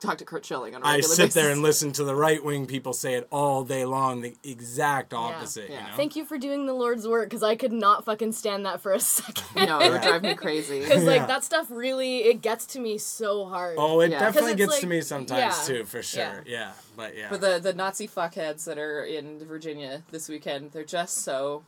Talk 0.00 0.18
to 0.18 0.24
Curt 0.26 0.44
Schilling 0.44 0.74
on 0.74 0.82
a 0.82 0.84
I 0.84 0.94
regular 0.96 1.14
sit 1.14 1.30
there 1.30 1.50
and 1.50 1.62
listen 1.62 1.90
to 1.92 2.04
the 2.04 2.14
right 2.14 2.44
wing 2.44 2.66
people 2.66 2.92
say 2.92 3.14
it 3.14 3.26
all 3.30 3.64
day 3.64 3.86
long, 3.86 4.20
the 4.20 4.34
exact 4.42 5.14
opposite. 5.14 5.70
Yeah. 5.70 5.82
You 5.84 5.90
know. 5.92 5.96
Thank 5.96 6.14
you 6.16 6.26
for 6.26 6.36
doing 6.36 6.66
the 6.66 6.74
Lord's 6.74 7.08
work 7.08 7.30
because 7.30 7.42
I 7.42 7.54
could 7.56 7.72
not 7.72 8.04
fucking 8.04 8.32
stand 8.32 8.66
that 8.66 8.82
for 8.82 8.92
a 8.92 9.00
second. 9.16 9.44
No, 9.66 9.80
it 9.80 9.90
would 9.90 10.02
drive 10.02 10.22
me 10.22 10.34
crazy. 10.44 10.80
Because 10.80 11.04
like 11.04 11.20
Yeah. 11.20 11.26
that 11.26 11.42
stuff 11.44 11.68
really 11.70 12.18
it 12.24 12.42
gets 12.42 12.66
to 12.66 12.80
me 12.80 12.98
so 12.98 13.46
hard. 13.46 13.76
Oh, 13.78 14.00
it 14.00 14.10
Yeah. 14.10 14.18
'Cause 14.18 14.34
definitely 14.34 14.56
gets 14.56 14.72
like- 14.72 14.80
to 14.80 14.86
me 14.88 15.00
sometimes 15.00 15.68
yeah, 15.68 15.74
too, 15.76 15.84
for 15.84 16.02
sure. 16.02 16.42
Yeah, 16.44 16.72
but 16.96 17.16
yeah. 17.16 17.28
But 17.30 17.40
the 17.40 17.58
the 17.60 17.72
Nazi 17.72 18.06
fuckheads 18.08 18.64
that 18.64 18.76
are 18.78 19.04
in 19.04 19.38
Virginia 19.46 20.02
this 20.10 20.28
weekend, 20.28 20.72
they're 20.72 20.84
just 20.84 21.18
so 21.18 21.62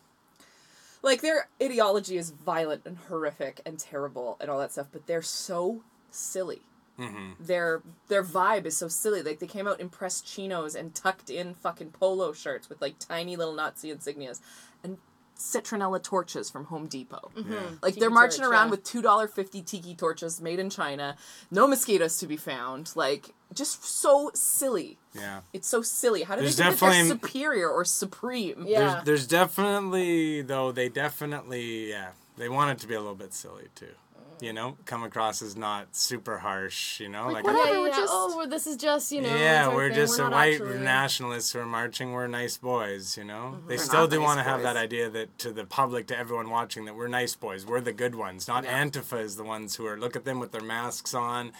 like 1.02 1.22
their 1.22 1.48
ideology 1.62 2.18
is 2.18 2.30
violent 2.30 2.82
and 2.84 2.98
horrific 3.08 3.60
and 3.64 3.78
terrible 3.78 4.36
and 4.40 4.50
all 4.50 4.58
that 4.58 4.72
stuff, 4.72 4.88
but 4.92 5.06
they're 5.06 5.22
so 5.22 5.82
silly. 6.16 6.62
Mm-hmm. 6.98 7.32
Their 7.44 7.82
their 8.08 8.24
vibe 8.24 8.64
is 8.66 8.76
so 8.76 8.88
silly. 8.88 9.22
Like 9.22 9.38
they 9.38 9.46
came 9.46 9.68
out 9.68 9.80
in 9.80 9.88
pressed 9.88 10.26
chinos 10.26 10.74
and 10.74 10.94
tucked 10.94 11.28
in 11.28 11.54
fucking 11.54 11.90
polo 11.90 12.32
shirts 12.32 12.68
with 12.68 12.80
like 12.80 12.98
tiny 12.98 13.36
little 13.36 13.54
Nazi 13.54 13.92
insignias 13.92 14.40
and 14.82 14.96
citronella 15.36 16.02
torches 16.02 16.48
from 16.48 16.64
Home 16.66 16.86
Depot. 16.86 17.30
Mm-hmm. 17.36 17.74
Like 17.82 17.94
Tiki 17.94 18.00
they're 18.00 18.10
marching 18.10 18.40
torch, 18.40 18.50
around 18.50 18.66
yeah. 18.66 18.70
with 18.70 18.84
two 18.84 19.02
dollar 19.02 19.28
fifty 19.28 19.60
tiki 19.60 19.94
torches 19.94 20.40
made 20.40 20.58
in 20.58 20.70
China, 20.70 21.16
no 21.50 21.66
mosquitoes 21.66 22.16
to 22.18 22.26
be 22.26 22.38
found. 22.38 22.92
Like 22.96 23.34
just 23.52 23.84
so 23.84 24.30
silly. 24.34 24.98
yeah. 25.14 25.40
It's 25.52 25.68
so 25.68 25.82
silly. 25.82 26.22
How 26.22 26.36
do 26.36 26.40
There's 26.42 26.56
they 26.56 26.64
think 26.64 26.80
that 26.80 26.90
they're 26.92 27.04
superior 27.06 27.68
or 27.68 27.84
supreme? 27.84 28.64
Yeah. 28.66 28.78
There's 28.78 29.04
there's 29.04 29.26
definitely 29.26 30.42
though 30.42 30.72
they 30.72 30.88
definitely 30.88 31.90
yeah 31.90 32.12
they 32.38 32.48
want 32.48 32.70
it 32.70 32.78
to 32.80 32.88
be 32.88 32.94
a 32.94 33.00
little 33.00 33.14
bit 33.14 33.34
silly 33.34 33.68
too. 33.74 33.92
You 34.40 34.52
know, 34.52 34.76
come 34.84 35.02
across 35.02 35.40
as 35.40 35.56
not 35.56 35.96
super 35.96 36.38
harsh. 36.38 37.00
You 37.00 37.08
know, 37.08 37.28
like, 37.28 37.44
whatever. 37.44 37.64
yeah, 37.64 37.72
yeah, 37.72 37.80
we're 37.80 37.88
yeah. 37.88 37.96
just- 37.96 38.12
oh, 38.14 38.34
we're, 38.36 38.46
this 38.46 38.66
is 38.66 38.76
just 38.76 39.10
you 39.12 39.22
know. 39.22 39.34
yeah, 39.34 39.68
we're 39.74 39.88
thing, 39.88 39.96
just 39.96 40.18
we're 40.18 40.26
a 40.26 40.30
white 40.30 40.54
actually- 40.54 40.78
nationalists 40.78 41.52
who 41.52 41.60
are 41.60 41.66
marching. 41.66 42.12
We're 42.12 42.26
nice 42.26 42.56
boys, 42.56 43.16
you 43.16 43.24
know. 43.24 43.54
Mm-hmm. 43.56 43.68
They 43.68 43.76
We're 43.76 43.82
still 43.82 44.06
do 44.06 44.18
nice 44.18 44.24
want 44.24 44.38
to 44.40 44.44
have 44.44 44.62
that 44.62 44.76
idea 44.76 45.08
that 45.10 45.38
to 45.38 45.52
the 45.52 45.64
public, 45.64 46.06
to 46.08 46.18
everyone 46.18 46.50
watching, 46.50 46.84
that 46.84 46.94
we're 46.94 47.08
nice 47.08 47.34
boys. 47.34 47.64
We're 47.64 47.80
the 47.80 47.92
good 47.92 48.14
ones. 48.14 48.46
Not 48.46 48.64
Yeah. 48.64 48.84
Antifa 48.84 49.20
is 49.20 49.36
the 49.36 49.44
ones 49.44 49.76
who 49.76 49.86
are. 49.86 49.96
Look 49.98 50.16
at 50.16 50.24
them 50.24 50.38
with 50.38 50.52
their 50.52 50.60
masks 50.60 51.14
on. 51.14 51.52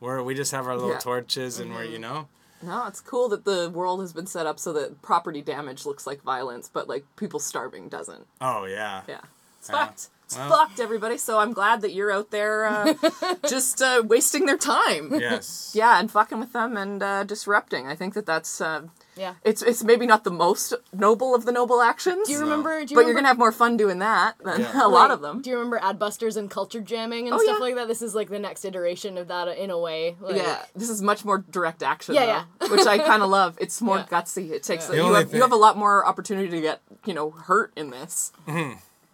We're 0.00 0.22
we 0.22 0.34
just 0.34 0.52
have 0.52 0.66
our 0.66 0.74
little 0.74 0.90
Yeah. 0.90 0.98
torches 0.98 1.58
and 1.60 1.72
we're 1.72 1.84
you 1.84 1.98
mm-hmm. 1.98 2.02
know. 2.02 2.28
No, 2.62 2.86
it's 2.86 3.00
cool 3.00 3.28
that 3.28 3.44
the 3.44 3.70
world 3.70 4.00
has 4.00 4.12
been 4.12 4.26
set 4.26 4.46
up 4.46 4.58
so 4.58 4.72
that 4.72 5.02
property 5.02 5.42
damage 5.42 5.84
looks 5.84 6.06
like 6.06 6.22
violence, 6.22 6.70
but 6.72 6.88
like 6.88 7.04
people 7.16 7.38
starving 7.38 7.88
doesn't. 7.88 8.26
Oh 8.40 8.64
yeah. 8.64 9.02
Yeah. 9.06 9.20
It's 9.58 9.68
Yeah. 9.68 9.86
fucked. 9.86 10.08
It's 10.24 10.36
Well- 10.36 10.48
fucked, 10.48 10.80
everybody. 10.80 11.18
So 11.18 11.38
I'm 11.38 11.52
glad 11.52 11.82
that 11.82 11.92
you're 11.92 12.10
out 12.10 12.30
there 12.30 12.64
uh, 12.66 12.94
just 13.48 13.82
uh, 13.82 14.02
wasting 14.06 14.46
their 14.46 14.56
time. 14.56 15.12
Yes. 15.14 15.72
Yeah, 15.74 15.98
and 16.00 16.10
fucking 16.10 16.40
with 16.40 16.52
them 16.52 16.76
and 16.76 17.02
uh, 17.02 17.24
disrupting. 17.24 17.86
I 17.86 17.94
think 17.94 18.14
that 18.14 18.24
that's 18.24 18.60
uh, 18.60 18.82
Yeah. 19.16 19.34
it's 19.44 19.60
it's 19.62 19.84
maybe 19.84 20.06
not 20.06 20.24
the 20.24 20.30
most 20.30 20.72
noble 20.94 21.34
of 21.34 21.44
the 21.44 21.52
noble 21.52 21.82
actions. 21.82 22.26
Do 22.26 22.32
you 22.32 22.40
remember? 22.40 22.84
Do 22.84 22.92
you 22.94 22.96
but 22.96 23.04
you're 23.06 23.14
gonna 23.14 23.28
have 23.28 23.38
more 23.38 23.52
fun 23.52 23.76
doing 23.76 23.98
that 23.98 24.36
than 24.42 24.62
Yeah. 24.62 24.86
a 24.86 24.88
lot 24.88 25.10
of 25.10 25.20
them. 25.20 25.42
Do 25.42 25.50
you 25.50 25.56
remember 25.56 25.78
Adbusters 25.78 26.36
and 26.38 26.50
culture 26.50 26.80
jamming 26.80 27.26
and 27.28 27.34
Oh, 27.34 27.38
stuff 27.38 27.56
yeah. 27.58 27.64
like 27.64 27.74
that? 27.76 27.88
This 27.88 28.00
is 28.00 28.14
like 28.14 28.30
the 28.30 28.38
next 28.38 28.64
iteration 28.64 29.18
of 29.18 29.28
that 29.28 29.48
in 29.58 29.70
a 29.70 29.78
way. 29.78 30.16
Like, 30.20 30.36
yeah, 30.36 30.64
this 30.74 30.88
is 30.88 31.02
much 31.02 31.24
more 31.26 31.44
direct 31.50 31.82
action. 31.82 32.14
Yeah, 32.14 32.44
though, 32.60 32.68
which 32.70 32.86
I 32.86 32.96
kind 32.98 33.22
of 33.22 33.28
love. 33.40 33.58
It's 33.60 33.82
more 33.82 33.98
Yeah. 33.98 34.06
gutsy. 34.06 34.50
It 34.52 34.62
takes 34.62 34.86
The 34.86 34.96
you 34.96 35.12
have, 35.12 35.28
thing- 35.28 35.36
you 35.36 35.42
have 35.42 35.52
a 35.52 35.56
lot 35.56 35.76
more 35.76 36.06
opportunity 36.06 36.48
to 36.48 36.60
get 36.62 36.80
you 37.04 37.12
know 37.12 37.30
hurt 37.30 37.72
in 37.76 37.90
this. 37.90 38.32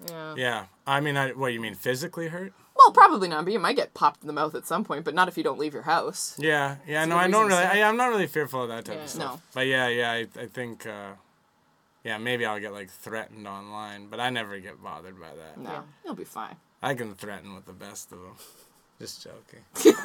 Yeah. 0.09 0.35
Yeah. 0.37 0.65
I 0.87 1.01
mean, 1.01 1.17
I, 1.17 1.31
what 1.33 1.53
you 1.53 1.61
mean 1.61 1.75
physically 1.75 2.29
hurt? 2.29 2.53
Well, 2.77 2.93
probably 2.93 3.29
not, 3.29 3.45
but 3.45 3.53
you 3.53 3.59
might 3.59 3.77
get 3.77 3.93
popped 3.93 4.23
in 4.23 4.27
the 4.27 4.33
mouth 4.33 4.55
at 4.55 4.67
some 4.67 4.85
point, 4.85 5.05
but 5.05 5.15
not 5.15 5.29
if 5.29 5.37
you 5.37 5.43
don't 5.45 5.59
leave 5.59 5.75
your 5.75 5.83
house. 5.83 6.35
Yeah, 6.39 6.77
yeah, 6.87 7.05
no, 7.05 7.17
good 7.17 7.21
I 7.25 7.29
don't 7.29 7.49
really. 7.49 7.63
I, 7.63 7.83
I'm 7.87 7.97
not 7.99 8.07
really 8.09 8.27
fearful 8.27 8.63
of 8.63 8.69
that 8.71 8.87
type 8.87 8.97
Yeah. 8.97 9.03
of 9.05 9.11
stuff. 9.11 9.35
No. 9.35 9.41
But 9.53 9.67
yeah, 9.67 9.89
yeah, 9.89 10.11
I, 10.13 10.27
I 10.41 10.47
think, 10.47 10.87
uh, 10.87 11.11
yeah, 12.05 12.17
maybe 12.17 12.47
I'll 12.47 12.59
get 12.61 12.73
like 12.73 12.89
threatened 12.91 13.47
online, 13.47 14.07
but 14.09 14.19
I 14.19 14.31
never 14.31 14.59
get 14.61 14.83
bothered 14.83 15.21
by 15.21 15.29
that. 15.37 15.59
No, 15.59 15.71
Yeah. 15.71 15.83
you'll 16.07 16.15
be 16.15 16.25
fine. 16.25 16.57
I 16.83 16.95
can 16.95 17.15
threaten 17.15 17.55
with 17.55 17.67
the 17.67 17.75
best 17.75 18.11
of 18.13 18.21
them. 18.21 18.37
Just 18.99 19.23
joking. 19.25 19.95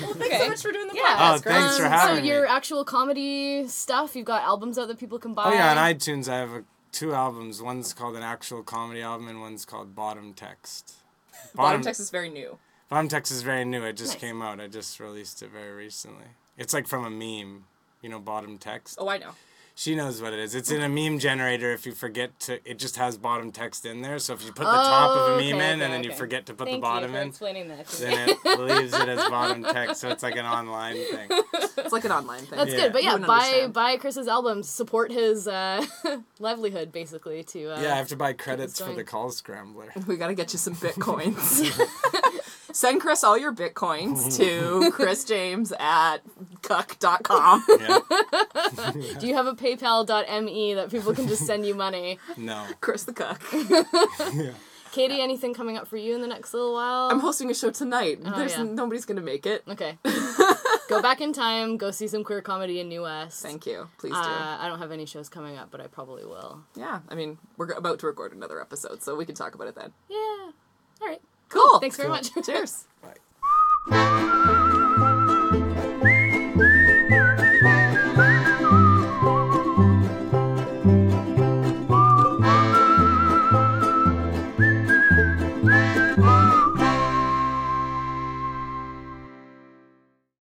Well, 0.00 0.14
thanks 0.14 0.38
so 0.38 0.48
much 0.48 0.62
for 0.62 0.72
doing 0.72 0.86
the 0.88 0.94
Yeah. 0.94 1.02
Oh, 1.18 1.38
podcast. 1.38 1.42
thanks 1.42 1.76
for 1.78 1.84
Um, 1.86 1.90
having 1.92 2.16
so 2.16 2.22
me. 2.22 2.28
your 2.28 2.46
actual 2.46 2.84
comedy 2.84 3.66
stuff, 3.68 4.14
you've 4.14 4.26
got 4.26 4.42
albums 4.42 4.78
out 4.78 4.86
that 4.88 4.98
people 4.98 5.18
can 5.18 5.34
buy. 5.34 5.44
Oh 5.46 5.52
yeah, 5.52 5.70
on 5.72 5.76
iTunes 5.76 6.28
I 6.28 6.36
have 6.38 6.50
a, 6.52 6.64
two 6.92 7.14
albums. 7.14 7.60
One's 7.62 7.92
called 7.92 8.16
an 8.16 8.22
actual 8.22 8.62
comedy 8.62 9.02
album, 9.02 9.28
and 9.28 9.40
one's 9.40 9.64
called 9.64 9.94
Bottom 9.94 10.34
Text. 10.34 10.94
Bottom 11.54 11.82
text 11.82 12.00
is 12.00 12.10
very 12.10 12.28
new. 12.28 12.58
Bottom 12.88 13.08
Text 13.08 13.32
is 13.32 13.40
very 13.42 13.64
new. 13.64 13.82
It 13.84 13.94
just 13.96 14.12
Nice. 14.14 14.20
came 14.20 14.42
out. 14.42 14.60
I 14.60 14.66
just 14.68 15.00
released 15.00 15.42
it 15.42 15.50
very 15.50 15.72
recently. 15.72 16.26
It's 16.58 16.74
like 16.74 16.86
from 16.86 17.06
a 17.06 17.10
meme. 17.10 17.64
You 18.02 18.10
know, 18.10 18.18
Bottom 18.20 18.58
Text. 18.58 18.98
Oh, 19.00 19.08
I 19.08 19.16
know. 19.16 19.30
She 19.82 19.96
knows 19.96 20.22
what 20.22 20.32
it 20.32 20.38
is. 20.38 20.54
It's 20.54 20.70
in 20.70 20.80
a 20.80 20.88
meme 20.88 21.18
generator. 21.18 21.72
If 21.72 21.86
you 21.86 21.92
forget 21.92 22.38
to, 22.40 22.60
it 22.70 22.78
just 22.78 22.96
has 22.98 23.18
bottom 23.18 23.50
text 23.50 23.84
in 23.84 24.00
there. 24.00 24.20
So 24.20 24.32
if 24.32 24.44
you 24.44 24.52
put 24.52 24.62
the 24.66 24.70
top 24.70 25.10
of 25.10 25.16
Oh, 25.22 25.32
a 25.32 25.36
okay, 25.38 25.50
meme 25.52 25.60
in 25.60 25.74
okay, 25.80 25.84
and 25.84 25.92
then 25.92 26.04
you 26.04 26.12
forget 26.12 26.46
to 26.46 26.54
put 26.54 26.66
Thank 26.68 26.76
the 26.76 26.80
bottom 26.82 27.10
you 27.10 27.16
for 27.16 27.22
in, 27.22 27.28
explaining 27.30 27.66
that. 27.68 27.88
to 27.88 28.04
me. 28.04 28.14
then 28.14 28.28
it 28.44 28.60
leaves 28.60 28.94
it 28.94 29.08
as 29.08 29.28
bottom 29.28 29.64
text. 29.64 30.00
So 30.00 30.08
it's 30.10 30.22
like 30.22 30.36
an 30.36 30.46
online 30.46 30.94
thing. 30.94 31.28
It's 31.78 31.92
like 31.92 32.04
an 32.04 32.12
online 32.12 32.42
thing. 32.42 32.58
That's 32.58 32.70
Yeah. 32.72 32.76
good, 32.82 32.92
but 32.92 33.02
yeah, 33.02 33.16
buy 33.16 33.38
understand. 33.38 33.72
buy 33.72 33.96
Chris's 33.96 34.28
albums, 34.28 34.68
support 34.68 35.10
his 35.10 35.48
uh, 35.48 35.84
livelihood, 36.38 36.92
basically. 36.92 37.42
To 37.42 37.74
uh, 37.76 37.80
Yeah, 37.82 37.94
I 37.94 37.96
have 37.96 38.08
to 38.08 38.16
buy 38.16 38.34
credits 38.34 38.80
for 38.80 38.92
the 38.94 39.02
call 39.02 39.30
scrambler. 39.32 39.92
We 40.06 40.16
gotta 40.16 40.34
get 40.34 40.52
you 40.52 40.60
some 40.60 40.76
bitcoins. 40.76 41.60
Send 42.72 43.00
Chris 43.00 43.22
all 43.22 43.36
your 43.36 43.52
bitcoins 43.52 44.36
to 44.38 44.90
Chris 44.92 45.24
James 45.24 45.72
at 45.78 46.18
cuck.com. 46.62 47.64
Yeah. 47.68 48.00
Do 49.18 49.26
you 49.26 49.34
have 49.34 49.46
a 49.46 49.54
PayPal.me 49.54 50.74
that 50.74 50.90
people 50.90 51.14
can 51.14 51.28
just 51.28 51.46
send 51.46 51.66
you 51.66 51.74
money? 51.74 52.18
No. 52.36 52.66
Chris 52.80 53.04
the 53.04 53.12
cuck. 53.12 53.42
Katie, 54.90 55.20
anything 55.20 55.54
coming 55.54 55.76
up 55.76 55.86
for 55.86 55.96
you 55.96 56.14
in 56.14 56.22
the 56.22 56.26
next 56.26 56.52
little 56.54 56.72
while? 56.72 57.08
I'm 57.10 57.20
hosting 57.20 57.50
a 57.50 57.54
show 57.54 57.70
tonight. 57.70 58.18
There's 58.22 58.56
yeah. 58.56 58.64
nobody's 58.64 59.04
gonna 59.04 59.20
make 59.20 59.46
it. 59.46 59.62
okay. 59.68 59.98
go 60.88 61.00
back 61.02 61.20
in 61.20 61.32
time. 61.32 61.76
Go 61.76 61.90
see 61.90 62.08
some 62.08 62.24
queer 62.24 62.40
comedy 62.40 62.80
in 62.80 62.88
New 62.88 63.02
West. 63.02 63.42
Thank 63.42 63.66
you. 63.66 63.88
Please 63.98 64.12
do. 64.12 64.18
Uh, 64.18 64.56
I 64.60 64.66
don't 64.66 64.78
have 64.78 64.90
any 64.90 65.06
shows 65.06 65.28
coming 65.28 65.56
up, 65.56 65.70
but 65.70 65.80
I 65.80 65.86
probably 65.86 66.24
will. 66.24 66.62
yeah, 66.74 67.00
I 67.08 67.14
mean, 67.14 67.38
we're 67.56 67.70
about 67.72 67.98
to 68.00 68.06
record 68.06 68.32
another 68.32 68.60
episode, 68.60 69.02
so 69.02 69.14
we 69.14 69.26
can 69.26 69.34
talk 69.34 69.54
about 69.54 69.68
it 69.68 69.74
then. 69.74 69.92
Yeah. 70.08 70.50
All 71.00 71.08
right. 71.08 71.22
Cool. 71.52 71.80
Thanks 71.80 71.96
very 71.96 72.08
much. 72.08 72.30
Cheers. 72.46 72.86
Bye. 73.90 74.78